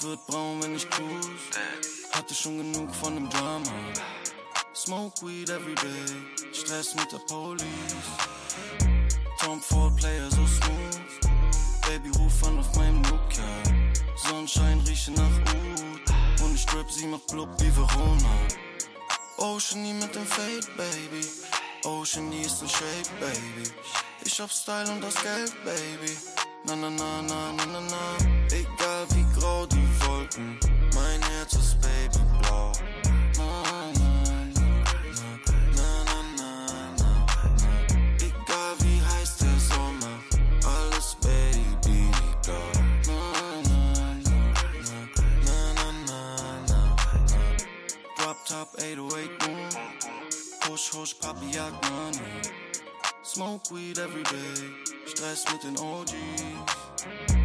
Wird 0.00 0.24
braun, 0.28 0.62
wenn 0.62 0.76
ich 0.76 0.88
cruise. 0.88 1.28
Hatte 2.12 2.32
schon 2.32 2.58
genug 2.58 2.94
von 2.94 3.16
dem 3.16 3.28
Drama. 3.30 3.72
Smoke 4.72 5.26
weed 5.26 5.50
every 5.50 5.74
day. 5.74 6.52
Stress 6.52 6.94
mit 6.94 7.10
der 7.10 7.18
Police. 7.26 7.66
Tom 9.40 9.60
Ford 9.60 9.96
Player 9.96 10.30
so 10.30 10.46
smooth. 10.46 11.00
Baby 11.86 12.10
ruf 12.16 12.46
an 12.46 12.60
auf 12.60 12.72
meinem 12.76 13.02
Nokia. 13.02 13.42
Sonnenschein 14.14 14.78
rieche 14.86 15.10
nach 15.10 15.24
Oud. 15.24 16.44
Und 16.44 16.54
ich 16.54 16.62
strip 16.62 16.88
sie 16.90 17.06
macht 17.06 17.26
blub 17.26 17.48
wie 17.58 17.74
Verona. 17.76 18.34
Ocean 19.38 19.82
nie 19.82 19.94
mit 19.94 20.14
dem 20.14 20.26
Fade, 20.26 20.66
Baby. 20.76 21.26
Ocean 21.84 22.28
nie 22.28 22.42
ist 22.42 22.62
in 22.62 22.68
Shape, 22.68 23.10
Baby. 23.18 23.68
Ich 24.24 24.40
hab 24.40 24.50
Style 24.50 24.90
und 24.92 25.02
das 25.02 25.20
Geld, 25.22 25.52
Baby. 25.64 26.16
Na 26.64 26.76
na 26.76 26.90
na 26.90 27.22
na 27.22 27.52
na 27.52 27.66
na 27.66 27.80
na. 27.80 28.16
Egal 28.50 29.06
wie 29.10 29.26
grau 29.38 29.66
die 29.66 29.87
Wolken, 30.28 30.58
mein 30.94 31.22
Herz 31.22 31.54
ist 31.54 31.78
babyblau. 31.80 32.72
Na 33.36 33.62
na 35.76 35.92
na 36.06 36.22
na 36.36 36.52
na. 36.98 37.26
Egal 38.16 38.74
wie 38.80 39.00
heiß 39.00 39.36
der 39.38 39.58
Sommer, 39.58 40.18
alles 40.64 41.16
babyblau. 41.22 42.72
Na 43.06 43.20
na 43.68 43.80
na 45.44 45.58
na 45.74 45.90
na 46.06 46.22
na. 46.68 46.96
Drop 48.16 48.38
top 48.46 48.68
808 48.78 49.38
boom. 49.38 49.68
Hush 50.64 50.90
hush 50.92 51.14
Papi 51.20 51.52
jagt 51.52 51.90
Money. 51.90 52.42
Smoke 53.22 53.70
weed 53.70 53.98
every 53.98 54.22
day. 54.24 54.72
Stress 55.06 55.44
mit 55.52 55.62
den 55.62 55.78
OGs. 55.78 57.37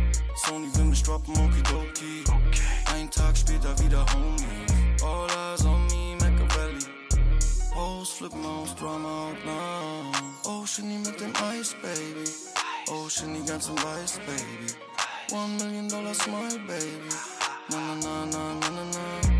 Sony 0.53 0.69
will 0.75 0.85
mich 0.85 1.01
droppen, 1.01 1.35
okidoki. 1.35 2.23
Ein 2.93 3.09
später 3.35 3.73
wieder 3.79 4.05
Homie. 4.13 4.67
All 5.01 5.27
eyes 5.27 5.65
on 5.65 5.87
me, 5.87 6.15
Machiavelli. 6.19 6.85
Hoes 7.73 8.09
flippen 8.11 8.45
aus, 8.45 8.75
Drama 8.75 9.29
out 9.29 9.45
now. 9.45 10.11
Ocean 10.51 10.87
nie 10.87 10.99
mit 10.99 11.19
dem 11.19 11.33
Eis, 11.49 11.75
Baby. 11.81 12.29
Ocean 12.91 13.33
nie 13.33 13.43
ganz 13.47 13.67
in 13.67 13.77
Weiß, 13.77 14.19
Baby. 14.27 14.73
One 15.31 15.57
million 15.57 15.87
dollar 15.89 16.13
my 16.27 16.57
Baby. 16.67 17.09
Na 17.69 17.95
na 17.95 18.25
na 18.25 18.25
na 18.25 18.53
na 18.53 18.69
na 18.69 18.83
na. 18.83 19.32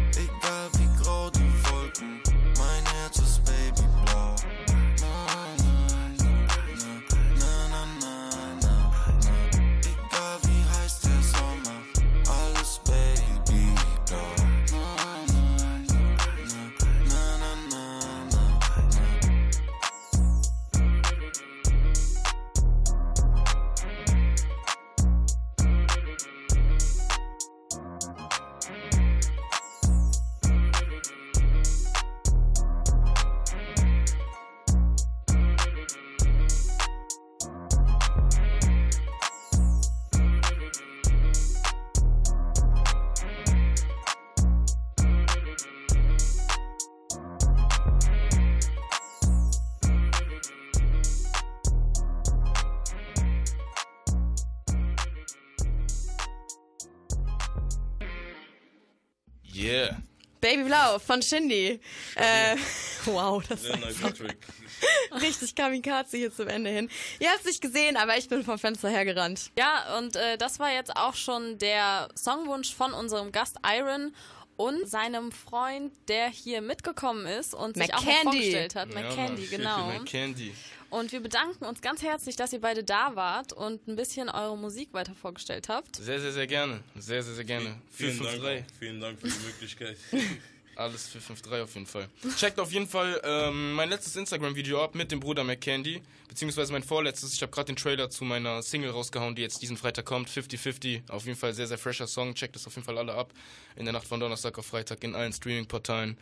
Von 60.99 61.21
Shindy. 61.21 61.79
Äh, 62.15 62.55
wow, 63.05 63.43
das 63.47 63.67
war 63.69 64.13
Trick. 64.13 64.37
richtig 65.21 65.55
Kamikaze 65.55 66.17
hier 66.17 66.33
zum 66.33 66.47
Ende 66.47 66.69
hin. 66.69 66.89
Ihr 67.19 67.29
habt 67.29 67.39
es 67.39 67.45
nicht 67.45 67.61
gesehen, 67.61 67.97
aber 67.97 68.17
ich 68.17 68.27
bin 68.29 68.43
vom 68.43 68.57
Fenster 68.57 68.89
hergerannt. 68.89 69.51
Ja, 69.57 69.97
und 69.97 70.15
äh, 70.15 70.37
das 70.37 70.59
war 70.59 70.71
jetzt 70.71 70.95
auch 70.95 71.15
schon 71.15 71.57
der 71.57 72.09
Songwunsch 72.17 72.73
von 72.73 72.93
unserem 72.93 73.31
Gast 73.31 73.57
Iron. 73.65 74.13
und 74.55 74.87
seinem 74.87 75.31
Freund, 75.31 75.91
der 76.07 76.29
hier 76.29 76.61
mitgekommen 76.61 77.25
ist 77.25 77.55
und 77.55 77.75
sich 77.75 77.93
auch 77.93 78.03
vorgestellt 78.03 78.75
hat. 78.75 78.93
Ja, 78.93 79.01
McCandy, 79.01 79.47
genau. 79.47 79.87
McCandy. 79.87 80.53
Und 80.91 81.11
wir 81.11 81.21
bedanken 81.21 81.65
uns 81.65 81.81
ganz 81.81 82.03
herzlich, 82.03 82.35
dass 82.35 82.53
ihr 82.53 82.61
beide 82.61 82.83
da 82.83 83.15
wart 83.15 83.51
und 83.51 83.87
ein 83.87 83.95
bisschen 83.95 84.29
eure 84.29 84.55
Musik 84.55 84.93
weiter 84.93 85.15
vorgestellt 85.15 85.67
habt. 85.67 85.95
Sehr, 85.95 86.19
sehr, 86.21 86.31
sehr 86.31 86.45
gerne. 86.45 86.81
Sehr, 86.95 87.23
sehr, 87.23 87.33
sehr 87.33 87.45
gerne. 87.45 87.77
Vielen 87.89 88.19
Dank, 88.19 88.29
453. 88.29 88.63
auch. 88.63 88.79
Vielen 88.79 89.01
Dank 89.01 89.19
für 89.19 89.27
die 89.27 89.45
Möglichkeit. 89.45 89.97
Alles 90.75 91.07
453 91.07 91.61
auf 91.61 91.73
jeden 91.75 91.85
Fall. 91.85 92.09
Checkt 92.37 92.59
auf 92.59 92.71
jeden 92.71 92.87
Fall 92.87 93.21
ähm, 93.23 93.73
mein 93.73 93.89
letztes 93.89 94.15
Instagram-Video 94.15 94.83
ab 94.83 94.95
mit 94.95 95.11
dem 95.11 95.19
Bruder 95.19 95.43
McCandy, 95.43 96.01
beziehungsweise 96.27 96.71
mein 96.71 96.83
vorletztes. 96.83 97.33
Ich 97.33 97.41
habe 97.41 97.51
gerade 97.51 97.67
den 97.67 97.75
Trailer 97.75 98.09
zu 98.09 98.23
meiner 98.23 98.61
Single 98.61 98.91
rausgehauen, 98.91 99.35
die 99.35 99.41
jetzt 99.41 99.61
diesen 99.61 99.77
Freitag 99.77 100.05
kommt, 100.05 100.29
50-50. 100.29 101.09
Auf 101.09 101.25
jeden 101.25 101.37
Fall 101.37 101.53
sehr, 101.53 101.67
sehr 101.67 101.77
fresher 101.77 102.07
Song. 102.07 102.33
Checkt 102.33 102.55
das 102.55 102.65
auf 102.67 102.75
jeden 102.75 102.85
Fall 102.85 102.97
alle 102.97 103.13
ab. 103.13 103.33
In 103.75 103.85
der 103.85 103.93
Nacht 103.93 104.07
von 104.07 104.19
Donnerstag 104.19 104.57
auf 104.57 104.65
Freitag 104.65 105.03
in 105.03 105.15
allen 105.15 105.33
Streaming-Portalen. 105.33 106.17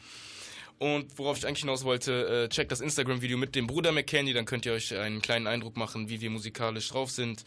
Und 0.79 1.17
worauf 1.19 1.37
ich 1.37 1.45
eigentlich 1.45 1.59
hinaus 1.59 1.83
wollte, 1.83 2.45
äh, 2.45 2.49
checkt 2.49 2.71
das 2.71 2.81
Instagram-Video 2.81 3.37
mit 3.37 3.55
dem 3.55 3.67
Bruder 3.67 3.91
McCandy, 3.91 4.33
dann 4.33 4.45
könnt 4.45 4.65
ihr 4.65 4.73
euch 4.73 4.95
einen 4.95 5.21
kleinen 5.21 5.45
Eindruck 5.45 5.77
machen, 5.77 6.09
wie 6.09 6.21
wir 6.21 6.31
musikalisch 6.31 6.89
drauf 6.89 7.11
sind. 7.11 7.43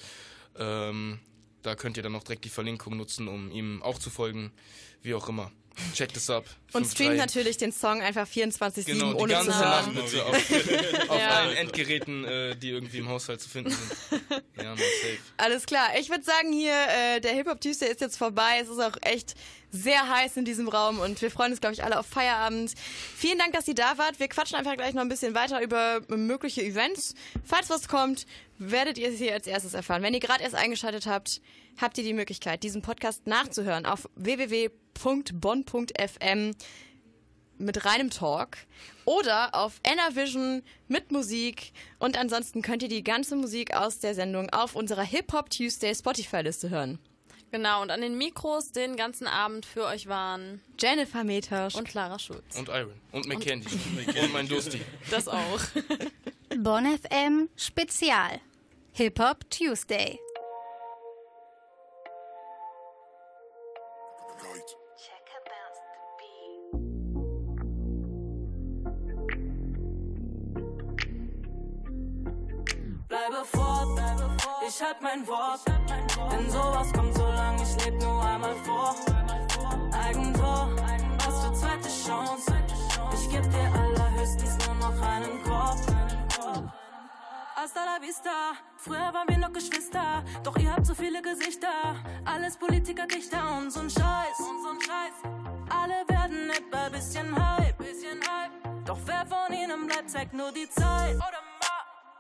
Ähm, 0.56 1.18
da 1.64 1.74
könnt 1.74 1.96
ihr 1.96 2.02
dann 2.02 2.14
auch 2.14 2.22
direkt 2.24 2.44
die 2.44 2.50
Verlinkung 2.50 2.96
nutzen, 2.96 3.26
um 3.28 3.50
ihm 3.50 3.82
auch 3.82 3.98
zu 3.98 4.10
folgen, 4.10 4.52
wie 5.02 5.14
auch 5.14 5.28
immer. 5.28 5.50
Checkt 5.92 6.16
es 6.16 6.30
ab. 6.30 6.44
Und 6.72 6.86
5-3. 6.86 6.90
streamt 6.92 7.16
natürlich 7.16 7.56
den 7.56 7.72
Song 7.72 8.00
einfach 8.00 8.28
24-7 8.28 8.84
Genau, 8.84 9.12
die 9.12 9.18
ohne 9.22 9.32
ganze 9.32 9.50
zu 9.50 9.58
Nacht 9.58 9.92
bitte 9.92 10.24
auf, 10.24 10.34
auf 11.10 11.18
Ja. 11.18 11.28
allen 11.30 11.56
Endgeräten, 11.56 12.24
äh, 12.24 12.54
die 12.54 12.70
irgendwie 12.70 12.98
im 12.98 13.08
Haushalt 13.08 13.40
zu 13.40 13.48
finden 13.48 13.70
sind. 13.72 13.90
Ja, 14.56 14.66
man, 14.66 14.76
safe. 14.78 15.18
Alles 15.36 15.66
klar. 15.66 15.88
Ich 15.98 16.10
würde 16.10 16.22
sagen, 16.22 16.52
hier, 16.52 16.72
äh, 17.16 17.20
der 17.20 17.32
Hip-Hop 17.32 17.60
Tuesday 17.60 17.90
ist 17.90 18.00
jetzt 18.00 18.16
vorbei. 18.16 18.60
Es 18.62 18.68
ist 18.68 18.78
auch 18.78 18.96
echt 19.02 19.34
sehr 19.72 20.08
heiß 20.08 20.36
in 20.36 20.44
diesem 20.44 20.68
Raum 20.68 21.00
und 21.00 21.20
wir 21.20 21.32
freuen 21.32 21.50
uns, 21.50 21.60
glaube 21.60 21.74
ich, 21.74 21.82
alle 21.82 21.98
auf 21.98 22.06
Feierabend. 22.06 22.72
Vielen 23.16 23.38
Dank, 23.40 23.52
dass 23.54 23.66
ihr 23.66 23.74
da 23.74 23.98
wart. 23.98 24.20
Wir 24.20 24.28
quatschen 24.28 24.56
einfach 24.56 24.76
gleich 24.76 24.94
noch 24.94 25.02
ein 25.02 25.08
bisschen 25.08 25.34
weiter 25.34 25.60
über 25.60 26.02
mögliche 26.08 26.62
Events. 26.62 27.14
Falls 27.44 27.68
was 27.68 27.88
kommt, 27.88 28.26
werdet 28.58 28.98
ihr 28.98 29.08
es 29.08 29.18
hier 29.18 29.34
als 29.34 29.46
erstes 29.46 29.74
erfahren. 29.74 30.02
Wenn 30.02 30.14
ihr 30.14 30.20
gerade 30.20 30.42
erst 30.42 30.54
eingeschaltet 30.54 31.06
habt, 31.06 31.40
habt 31.80 31.98
ihr 31.98 32.04
die 32.04 32.12
Möglichkeit, 32.12 32.62
diesen 32.62 32.82
Podcast 32.82 33.26
nachzuhören 33.26 33.86
auf 33.86 34.08
www.bonn.fm 34.16 34.72
mit 37.58 37.84
reinem 37.84 38.10
Talk 38.10 38.58
oder 39.04 39.54
auf 39.54 39.80
Enervision 39.84 40.62
mit 40.88 41.12
Musik. 41.12 41.72
Und 41.98 42.18
ansonsten 42.18 42.62
könnt 42.62 42.82
ihr 42.82 42.88
die 42.88 43.04
ganze 43.04 43.36
Musik 43.36 43.74
aus 43.74 44.00
der 44.00 44.14
Sendung 44.14 44.50
auf 44.50 44.74
unserer 44.74 45.04
Hip-Hop 45.04 45.50
Tuesday 45.50 45.94
Spotify-Liste 45.94 46.70
hören. 46.70 46.98
Genau, 47.54 47.82
und 47.82 47.92
an 47.92 48.00
den 48.00 48.18
Mikros 48.18 48.72
den 48.72 48.96
ganzen 48.96 49.28
Abend 49.28 49.64
für 49.64 49.84
euch 49.84 50.08
waren 50.08 50.60
Jennifer 50.76 51.22
Metasch 51.22 51.76
und 51.76 51.86
Clara 51.86 52.18
Schulz. 52.18 52.56
Und 52.56 52.68
Iron. 52.68 52.94
Und 53.12 53.26
McCandy. 53.26 53.68
Und, 54.20 54.32
mein 54.32 54.48
Dusti. 54.48 54.80
Das 55.08 55.28
auch. 55.28 55.60
Bonn 56.62 56.86
FM 56.86 57.48
Spezial. 57.56 58.40
Hip-Hop 58.92 59.50
Tuesday. 59.50 60.20
Bleibe 73.08 73.44
fort, 73.44 74.00
ich 74.66 74.82
halt 74.82 75.02
mein 75.02 75.26
Wort. 75.26 75.60
Denn 75.66 76.50
sowas 76.50 76.92
kommt 76.92 77.14
so 77.14 77.22
lang, 77.22 77.56
ich 77.60 77.84
leb 77.84 78.00
nur 78.00 78.22
einmal 78.22 78.54
vor. 78.64 78.94
Eigentor, 79.92 80.70
was 81.18 81.44
für 81.44 81.52
zweite 81.52 81.88
Chance. 81.88 82.54
Ich 83.12 83.30
geb 83.30 83.42
dir 83.50 83.72
allerhöchstens 83.72 84.56
nur 84.66 84.74
noch 84.76 85.00
einen. 85.02 85.43
Hasta 87.64 87.82
la 87.82 87.98
vista, 87.98 88.52
früher 88.76 89.10
waren 89.14 89.26
wir 89.26 89.38
noch 89.38 89.50
Geschwister. 89.50 90.22
Doch 90.42 90.54
ihr 90.58 90.70
habt 90.70 90.84
so 90.84 90.94
viele 90.94 91.22
Gesichter. 91.22 91.96
Alles 92.26 92.58
Politiker, 92.58 93.06
Dichter 93.06 93.56
und 93.56 93.72
so'n 93.72 93.88
Scheiß. 93.88 94.38
Und 94.38 94.58
so'n 94.62 94.80
Scheiß. 94.84 95.16
Alle 95.70 96.06
werden 96.06 96.50
etwa 96.50 96.90
bisschen 96.90 97.34
Hype. 97.34 97.78
Bisschen 97.78 98.20
Hype. 98.20 98.84
Doch 98.84 98.98
wer 99.06 99.24
von 99.24 99.50
ihnen 99.50 99.86
bleibt, 99.86 100.10
zeigt 100.10 100.34
nur 100.34 100.52
die 100.52 100.68
Zeit. 100.68 101.16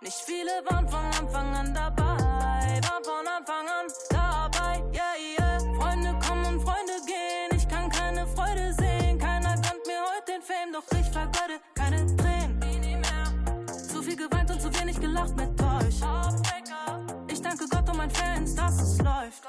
Nicht 0.00 0.16
viele 0.24 0.64
waren 0.64 0.88
von 0.88 1.04
Anfang 1.20 1.54
an 1.54 1.74
dabei, 1.74 2.80
waren 2.88 3.04
von 3.04 3.26
Anfang 3.26 3.68
an 3.68 3.86
dabei, 4.08 4.82
yeah, 4.94 5.14
yeah. 5.38 5.58
Freunde 5.78 6.18
kommen 6.26 6.46
und 6.46 6.62
Freunde 6.62 6.94
gehen, 7.04 7.50
ich 7.54 7.68
kann 7.68 7.90
keine 7.90 8.26
Freude 8.28 8.72
sehen. 8.72 9.18
Keiner 9.18 9.54
gönnt 9.56 9.86
mir 9.86 10.00
heute 10.00 10.32
den 10.32 10.42
Fame, 10.42 10.72
doch 10.72 10.84
ich 10.98 11.10
vergötte 11.10 11.60
keine 11.74 12.06
Tränen. 12.16 12.43
Gelacht 15.14 15.36
mit 15.36 15.60
euch. 15.60 16.00
Ich 17.28 17.40
danke 17.40 17.66
Gott 17.68 17.88
und 17.88 17.96
meinen 17.96 18.10
Fans, 18.10 18.54
dass 18.54 18.82
es 18.82 18.98
läuft. 18.98 19.44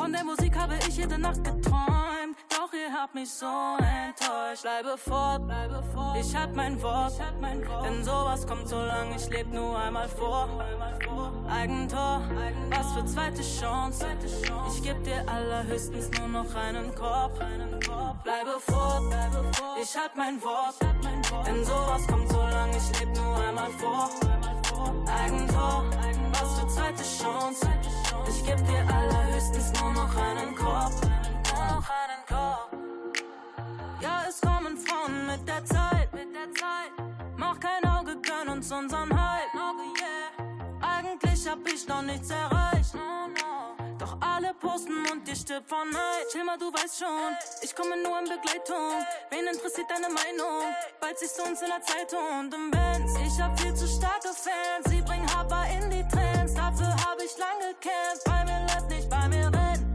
Von 0.00 0.14
der 0.14 0.24
Musik 0.24 0.56
habe 0.56 0.76
ich 0.88 0.96
jede 0.96 1.18
Nacht 1.18 1.44
geträumt, 1.44 2.34
doch 2.48 2.72
ihr 2.72 2.90
habt 2.90 3.14
mich 3.14 3.30
so 3.30 3.76
enttäuscht. 3.76 4.62
Bleibe 4.62 4.96
fort, 4.96 5.46
bleibe 5.46 5.82
fort. 5.92 6.16
Ich 6.18 6.34
hab 6.34 6.56
mein 6.56 6.80
Wort, 6.80 7.12
denn 7.84 8.02
sowas 8.02 8.46
kommt 8.46 8.66
so 8.66 8.80
lang, 8.80 9.14
ich 9.14 9.28
leb 9.28 9.52
nur 9.52 9.78
einmal 9.78 10.08
vor. 10.08 10.48
Eigentor, 11.50 12.22
was 12.70 12.94
für 12.94 13.04
zweite 13.04 13.42
Chance. 13.42 14.06
Ich 14.74 14.82
geb 14.82 15.04
dir 15.04 15.22
allerhöchstens 15.28 16.10
nur 16.18 16.28
noch 16.28 16.54
einen 16.54 16.94
Korb. 16.94 17.38
Bleibe 18.24 18.58
fort, 18.58 19.02
ich 19.82 19.94
halt 19.94 20.16
mein 20.16 20.42
Wort, 20.42 20.76
denn 21.46 21.62
sowas 21.62 22.06
kommt 22.06 22.28
so 22.30 22.40
lang, 22.40 22.70
ich 22.70 23.00
leb 23.00 23.14
nur 23.14 23.36
einmal 23.36 23.70
vor. 23.72 24.08
Eigentor, 25.06 25.84
was 26.32 26.60
für 26.60 26.68
zweite 26.68 27.02
Chance. 27.02 27.68
Ich 28.28 28.44
geb 28.44 28.58
dir 28.66 28.94
allerhöchstens 28.94 29.72
nur 29.80 29.92
noch 29.92 30.16
einen 30.16 30.54
Korb. 30.54 30.92
Ja, 34.00 34.22
es 34.28 34.40
kommen 34.40 34.76
Frauen 34.76 35.26
mit 35.26 35.46
der 35.46 35.64
Zeit. 35.64 36.08
Mach 37.36 37.58
kein 37.60 37.84
Auge, 37.84 38.16
gönn 38.20 38.48
uns 38.48 38.70
unseren 38.72 39.10
Hype. 39.10 39.50
Eigentlich 40.80 41.48
hab 41.48 41.66
ich 41.66 41.86
noch 41.86 42.02
nichts 42.02 42.30
erreicht. 42.30 42.94
Doch 43.98 44.16
alle 44.20 44.54
posten 44.54 45.04
und 45.12 45.28
ihr 45.28 45.36
stirbt 45.36 45.68
von 45.68 45.90
Neid. 45.90 46.28
Chill 46.32 46.42
mal, 46.44 46.56
du 46.56 46.72
weißt 46.72 47.00
schon, 47.00 47.36
ich 47.62 47.74
komme 47.74 48.02
nur 48.02 48.18
in 48.18 48.24
Begleitung. 48.24 49.04
Wen 49.28 49.46
interessiert 49.46 49.90
deine 49.90 50.08
Meinung? 50.08 50.64
Bald 51.00 51.18
siehst 51.18 51.38
du 51.38 51.42
uns 51.42 51.60
in 51.60 51.68
der 51.68 51.82
Zeitung 51.82 52.40
und 52.40 52.54
im 52.54 52.70
Benz. 52.70 53.12
Ich 53.26 53.38
hab 53.38 53.60
viel 53.60 53.74
zu 53.74 53.79
starke 54.00 54.32
Fans, 54.34 54.84
sie 54.88 55.02
bringen 55.02 55.28
Haber 55.34 55.64
in 55.76 55.90
die 55.90 56.06
Trends. 56.08 56.54
Dafür 56.54 56.88
hab 56.88 57.18
ich 57.22 57.36
lang 57.38 57.58
gekämpft. 57.68 58.24
Bei 58.24 58.44
mir 58.44 58.60
läuft 58.60 58.88
nicht, 58.88 59.08
bei 59.10 59.28
mir 59.28 59.46
rennt. 59.46 59.86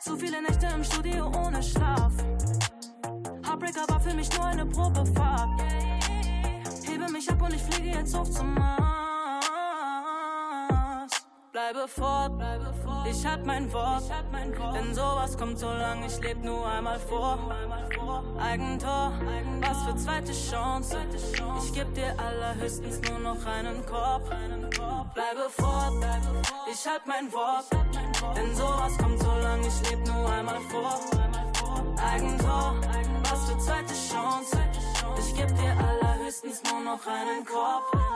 Zu 0.00 0.16
viele 0.16 0.42
Nächte 0.42 0.66
im 0.66 0.82
Studio 0.82 1.30
ohne 1.44 1.62
Schlaf. 1.62 2.12
Heartbreaker 3.46 3.84
war 3.88 4.00
für 4.00 4.14
mich 4.14 4.28
nur 4.36 4.44
eine 4.44 4.66
Probefahrt. 4.66 5.50
Hebe 6.84 7.10
mich 7.12 7.30
ab 7.30 7.40
und 7.40 7.54
ich 7.54 7.62
fliege 7.62 7.98
jetzt 7.98 8.16
hoch 8.16 8.28
zum 8.28 8.54
Mars. 8.54 9.46
Bleibe 11.52 11.86
fort, 11.86 12.36
bleibe 12.36 12.72
fort. 12.74 12.81
Ich 13.04 13.26
hab 13.26 13.44
mein 13.44 13.72
Wort, 13.72 14.04
denn 14.74 14.94
sowas 14.94 15.36
kommt 15.36 15.58
so 15.58 15.66
lang, 15.66 16.02
ich 16.04 16.18
leb 16.20 16.42
nur 16.42 16.66
einmal 16.66 16.98
vor. 16.98 17.38
Eigentor, 18.40 19.12
was 19.60 19.82
für 19.84 19.96
zweite 19.96 20.32
Chance. 20.32 20.96
Ich 21.62 21.72
geb 21.72 21.92
dir 21.94 22.14
allerhöchstens 22.18 23.00
nur 23.08 23.18
noch 23.18 23.46
einen 23.46 23.84
Korb. 23.86 24.24
Bleibe 25.14 25.48
fort, 25.50 26.04
ich 26.70 26.86
halt 26.86 27.06
mein 27.06 27.32
Wort, 27.32 27.66
denn 28.36 28.54
sowas 28.54 28.96
kommt 28.98 29.20
so 29.20 29.32
lang, 29.42 29.60
ich 29.60 29.90
leb 29.90 30.06
nur 30.06 30.30
einmal 30.30 30.60
vor. 30.70 30.98
Eigentor, 32.12 32.74
was 33.30 33.50
für 33.50 33.58
zweite 33.58 33.94
Chance. 33.94 34.58
Ich 35.18 35.34
geb 35.34 35.48
dir 35.48 35.76
allerhöchstens 35.78 36.62
nur 36.70 36.80
noch 36.80 37.06
einen 37.06 37.44
Korb. 37.44 38.11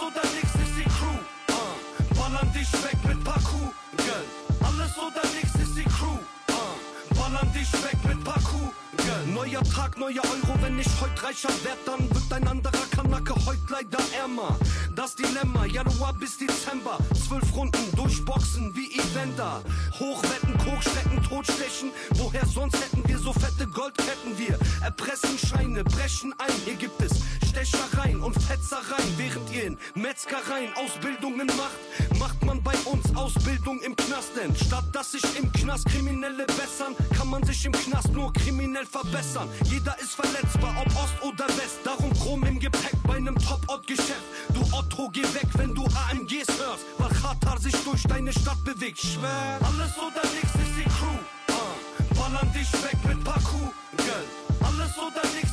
Oder 0.00 0.22
nix 0.34 0.48
ist 0.54 0.76
die 0.76 0.88
Crew. 0.96 1.18
Uh. 1.50 2.18
Ballern 2.18 2.52
dich 2.52 2.72
weg 2.84 2.96
mit 3.06 3.22
Parkour. 3.24 3.72
Girl. 3.96 4.24
Alles 4.62 4.96
oder 4.96 5.22
nix 5.34 5.54
ist 5.54 5.76
die 5.76 5.84
Crew. 5.84 6.18
Uh. 6.48 7.14
Ballern 7.18 7.52
dich 7.52 7.72
weg 7.84 7.98
mit 8.06 8.22
Parkour. 8.24 8.72
Girl. 8.96 9.26
Neuer 9.26 9.62
Tag, 9.62 9.98
neuer 9.98 10.22
Euro. 10.24 10.54
Wenn 10.62 10.78
ich 10.78 10.88
heut 11.00 11.22
reicher 11.22 11.50
werd, 11.64 11.78
dann 11.86 12.08
wird 12.14 12.32
ein 12.32 12.46
anderer 12.48 12.86
Kanake 12.90 13.34
heut 13.46 13.58
leider 13.68 14.02
ärmer. 14.18 14.56
Das 14.96 15.14
Dilemma, 15.16 15.66
Januar 15.66 16.14
bis 16.14 16.38
Dezember. 16.38 16.98
Zwölf 17.26 17.54
Runden 17.54 17.84
durchboxen 17.96 18.74
wie 18.74 18.98
Eventer. 18.98 19.62
Hochwetten, 19.98 20.56
Kochstecken, 20.58 21.22
Totstechen. 21.22 21.92
Woher 22.14 22.46
sonst 22.46 22.76
hätten 22.76 23.06
wir 23.06 23.18
so 23.18 23.32
fette 23.32 23.66
Goldketten? 23.66 24.38
Wir 24.38 24.58
erpressen 24.82 25.38
Scheine, 25.38 25.84
brechen 25.84 26.34
ein. 26.38 26.52
Hier 26.64 26.74
gibt 26.74 27.00
es 27.02 27.12
Stechereien 27.50 28.20
und 28.20 28.40
Fetzereien, 28.40 29.18
während 29.18 29.52
ihr 29.52 29.64
in 29.64 29.78
Metzgereien 29.94 30.72
Ausbildungen 30.74 31.48
macht, 31.56 32.18
macht 32.20 32.44
man 32.44 32.62
bei 32.62 32.74
uns 32.84 33.04
Ausbildung 33.16 33.80
im 33.80 33.96
Knast. 33.96 34.30
Denn 34.36 34.54
statt 34.54 34.84
dass 34.92 35.12
sich 35.12 35.24
im 35.36 35.50
Knast 35.52 35.86
Kriminelle 35.86 36.46
bessern, 36.46 36.94
kann 37.16 37.28
man 37.28 37.42
sich 37.42 37.64
im 37.64 37.72
Knast 37.72 38.12
nur 38.12 38.32
kriminell 38.32 38.86
verbessern. 38.86 39.48
Jeder 39.64 39.98
ist 39.98 40.12
verletzbar, 40.12 40.76
ob 40.80 40.86
Ost 40.94 41.14
oder 41.22 41.48
West. 41.48 41.80
Darum 41.82 42.12
Chrom 42.20 42.44
im 42.44 42.60
Gepäck 42.60 42.94
bei 43.04 43.16
einem 43.16 43.36
Top-Ort-Geschäft. 43.36 44.22
Du 44.54 44.60
Otto, 44.72 45.10
geh 45.12 45.22
weg, 45.22 45.48
wenn 45.54 45.74
du 45.74 45.84
AMGs 45.84 46.46
hörst, 46.56 46.84
weil 46.98 47.10
Katar 47.20 47.58
sich 47.58 47.74
durch 47.84 48.02
deine 48.04 48.32
Stadt 48.32 48.62
bewegt. 48.64 49.00
Schwer, 49.00 49.58
alles 49.62 49.98
oder 49.98 50.22
nichts 50.30 50.54
ist 50.54 50.76
die 50.78 50.84
Crew. 50.84 51.18
Uh. 51.48 52.14
Ballern 52.14 52.52
dich 52.52 52.72
weg 52.84 52.98
mit 53.08 53.24
Parkour, 53.24 53.72
Girl. 53.96 54.24
Alles 54.60 54.96
oder 54.96 55.26
nichts 55.34 55.49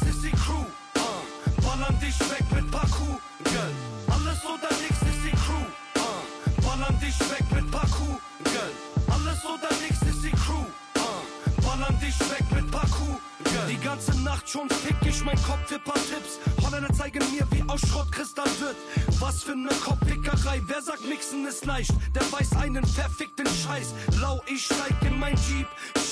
Ballern 1.88 2.02
dich 2.02 2.20
weg 2.20 2.44
mit 2.54 2.70
Parkour, 2.70 3.18
Girl. 3.46 3.72
Alles 4.10 4.44
oder 4.44 4.70
nichts 4.82 5.02
ist 5.04 5.24
die 5.24 5.32
Crew. 5.32 5.68
Uh. 5.96 6.68
Ballern 6.68 7.00
dich 7.00 7.18
weg 7.32 7.46
mit 7.54 7.72
Parkour, 7.72 8.20
Girl. 8.44 8.72
Alles 9.08 9.46
oder 9.46 9.74
nichts 9.82 10.02
ist 10.02 10.22
die 10.22 10.32
Crew. 10.32 10.66
Uh. 10.98 11.62
Ballern 11.66 11.98
dich 12.02 12.20
weg 12.20 12.44
mit 12.52 12.70
Parkour, 12.72 13.22
Girl. 13.42 13.68
Die 13.70 13.78
ganze 13.78 14.20
Nacht 14.22 14.50
schon 14.50 14.70
fick 14.70 14.98
ich 15.06 15.24
mein 15.24 15.42
Kopf 15.44 15.68
für 15.68 15.80
paar 15.80 15.96
Tipps. 15.96 16.40
Holländer 16.68 16.94
zeigen 16.94 17.24
mir, 17.32 17.48
wie 17.52 17.64
aus 17.70 17.80
Schrott 17.82 18.12
Kristall 18.12 18.50
wird. 18.60 18.76
Was 19.20 19.44
für 19.44 19.56
ne 19.56 19.70
Kopfpickerei. 19.84 20.62
Wer 20.68 20.82
sagt, 20.82 21.08
mixen 21.08 21.46
ist 21.46 21.66
leicht? 21.66 21.92
Der 22.14 22.30
weiß 22.32 22.58
einen 22.58 22.86
verfickten 22.86 23.48
Scheiß. 23.48 23.94
Lau, 24.20 24.42
ich 24.48 24.66
steig 24.66 25.02
in 25.02 25.18
mein 25.18 25.36
Jeep. 25.48 25.68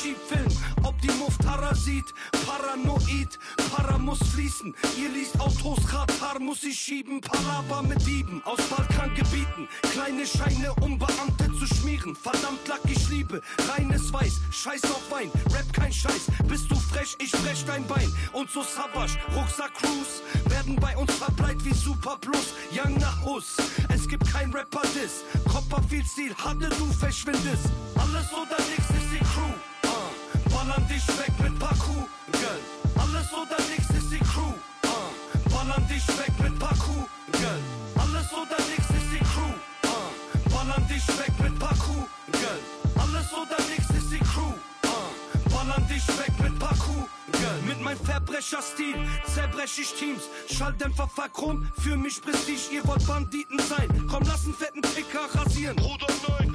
Schiebfilm, 0.06 0.48
ob 0.84 1.00
die 1.02 1.12
Muftara 1.12 1.74
sieht. 1.76 2.14
Paranoid, 2.46 3.38
Para 3.72 3.98
muss 3.98 4.20
fließen. 4.34 4.74
Ihr 4.98 5.10
liest 5.10 5.40
Autos, 5.40 5.80
Radar 5.92 6.40
muss 6.40 6.64
ich 6.64 6.80
schieben. 6.80 7.20
Palaba 7.22 7.82
mit 7.82 8.06
Dieben 8.06 8.42
aus 8.46 8.62
Balkangebieten. 8.70 9.68
Kleine 9.92 10.26
Scheine, 10.26 10.74
um 10.82 10.98
Beamte 10.98 11.52
zu 11.60 11.66
schmieren. 11.66 12.16
Verdammt 12.16 12.66
Lack, 12.68 12.82
ich 12.86 13.10
liebe 13.10 13.42
reines 13.70 14.14
Weiß. 14.14 14.42
Scheiß 14.52 14.84
auf 14.86 15.12
Wein, 15.12 15.32
Rap 15.54 15.74
kein 15.74 15.92
Scheiß. 15.92 16.28
Bist 16.48 16.70
du 16.70 16.76
frech, 16.76 17.16
ich 17.20 17.32
frech 17.32 17.66
dein 17.66 17.86
Bein. 17.88 18.12
Und 18.32 18.50
so 18.50 18.64
Sabasch, 18.64 19.18
Rucksack 19.36 19.74
Cruise. 19.74 20.22
Werden 20.50 20.76
bei 20.78 20.96
uns 20.98 21.14
verbleit 21.14 21.64
wie 21.64 21.74
Super 21.74 22.18
Plus. 22.20 22.54
Young 22.72 22.98
nach 22.98 23.24
Hus. 23.24 23.56
Es 23.94 24.08
gibt 24.08 24.32
kein 24.32 24.52
Rapper-Diss. 24.52 25.24
Copperfield 25.52 26.06
Stil, 26.06 26.36
Handel, 26.44 26.70
du 26.70 26.86
verschwindest. 26.94 27.70
Alles 27.96 28.32
oder 28.32 28.58
nix 28.70 28.90
ist 28.90 29.12
die 29.12 29.24
Crew. 29.32 29.54
Uh. 29.84 30.54
Ballern 30.54 30.88
dich 30.88 31.08
weg 31.20 31.34
mit 31.42 31.58
Parkour, 31.60 32.08
Girl. 32.32 32.60
Alles 32.98 33.32
oder 33.34 33.58
nix 33.70 33.90
ist 33.90 34.12
die 34.12 34.20
Crew. 34.20 34.54
Uh. 34.84 35.50
Ballern 35.54 35.88
dich 35.88 36.08
weg 36.08 36.34
mit 36.42 36.58
Parkour, 36.60 37.08
Girl. 37.32 37.62
Alles 37.98 38.32
oder 38.34 38.58
nix 38.70 38.85
Meinem 47.96 48.06
Verbrecherstil 48.06 48.96
zerbrech 49.34 49.80
ich 49.80 49.94
Teams. 49.94 50.24
Schalldämpfer 50.50 51.08
verchromt, 51.08 51.68
für 51.80 51.98
mich 51.98 52.22
Prestige. 52.22 52.76
Ihr 52.76 52.88
wollt 52.88 53.06
Banditen 53.08 53.60
sein. 53.60 53.88
Komm, 54.10 54.24
lass 54.28 54.46
einen 54.46 54.54
fetten 54.54 54.82
Picker 54.82 55.28
rasieren. 55.34 55.76
Bruder, 55.76 56.08
nein, 56.28 56.36
ich 56.36 56.52
geh 56.52 56.52
lieber 56.52 56.55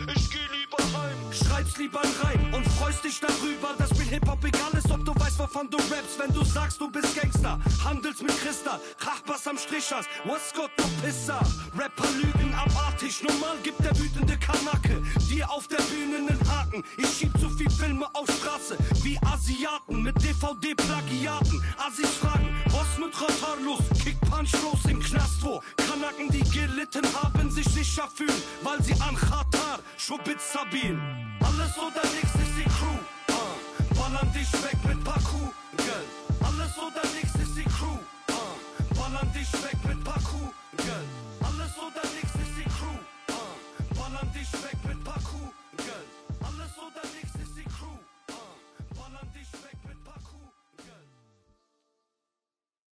heim. 1.61 1.67
Schreib's 1.67 1.77
lieber 1.79 2.01
rein 2.23 2.55
und 2.55 2.67
freust 2.73 3.05
dich 3.05 3.21
darüber, 3.21 3.75
dass 3.79 3.91
mir 3.99 4.05
Hip-Hop 4.05 4.45
egal 4.45 4.73
ist, 4.77 4.91
ob 4.91 5.05
du 5.05 5.13
weißt, 5.15 5.39
wovon 5.39 5.69
du 5.71 5.77
rappst. 5.77 6.19
Wenn 6.19 6.33
du 6.33 6.45
sagst, 6.45 6.81
du 6.81 6.91
bist 6.91 7.15
Gangster, 7.21 7.59
handelst 7.85 8.23
mit 8.23 8.37
Kristall, 8.41 8.81
Rachbass 8.99 9.47
am 9.47 9.59
Strich 9.59 9.93
hast. 9.93 10.09
What's 10.25 10.53
Gott, 10.55 10.71
du 10.77 10.85
Pisser? 11.03 11.41
Rapper 11.77 12.09
lügen 12.17 12.55
abartig. 12.55 13.23
Normal 13.23 13.57
gibt 13.63 13.83
der 13.85 13.97
wütende 13.99 14.37
Kanake 14.39 15.03
dir 15.29 15.51
auf 15.51 15.69
der 15.69 15.83
Bühne 15.83 16.17
einen 16.19 16.51
Haken. 16.51 16.85
Ich 16.97 17.19
schieb 17.19 17.33
zu 17.39 17.49
viel 17.51 17.71
Filme 17.71 18.07
auf 18.15 18.27
Straße 18.27 18.77
wie 19.03 19.19
Asiaten 19.23 20.03
mit 20.03 20.17
DVD-Plagiaten. 20.23 21.63
Assis 21.79 22.11
fragen, 22.21 22.49
was 22.81 22.99
mit 22.99 23.15
Ratarlos, 23.21 23.85
Kick 24.03 24.19
Punch 24.23 24.53
los 24.63 24.85
im 24.89 25.01
Knast, 25.01 25.43
wo 25.43 25.63
Kanaken, 25.77 26.29
die 26.31 26.43
gelitten 26.51 27.07
haben, 27.21 27.51
sich 27.51 27.67
sicher 27.67 28.09
fühlen, 28.15 28.43
weil 28.63 28.83
sie 28.83 28.95
an 29.01 29.15
Katar 29.17 29.79
Schubitz 29.99 30.53
Sabin. 30.53 30.99
Alles 31.41 31.77
oder 31.77 32.05
nichts 32.17 32.35
ist 32.45 32.55
die 32.59 32.71
Crew, 32.77 33.01
uh, 33.37 33.95
ballern 33.99 34.33
dich 34.33 34.53
weg 34.65 34.79
mit 34.89 35.05
paar 35.05 35.21
Kugeln. 35.31 36.07
Alles 36.41 36.73
oder 36.79 37.05
nichts 37.15 37.35
ist 37.45 37.55
die 37.57 37.69
Crew, 37.77 37.99
uh, 38.31 38.95
ballern 38.99 39.31
dich 39.35 39.53
weg 39.65 39.79
mit 39.87 40.03
paar 40.03 40.23
Kugeln. 40.31 41.07
Alles 41.49 41.73
oder 41.77 42.05
nichts 42.17 42.30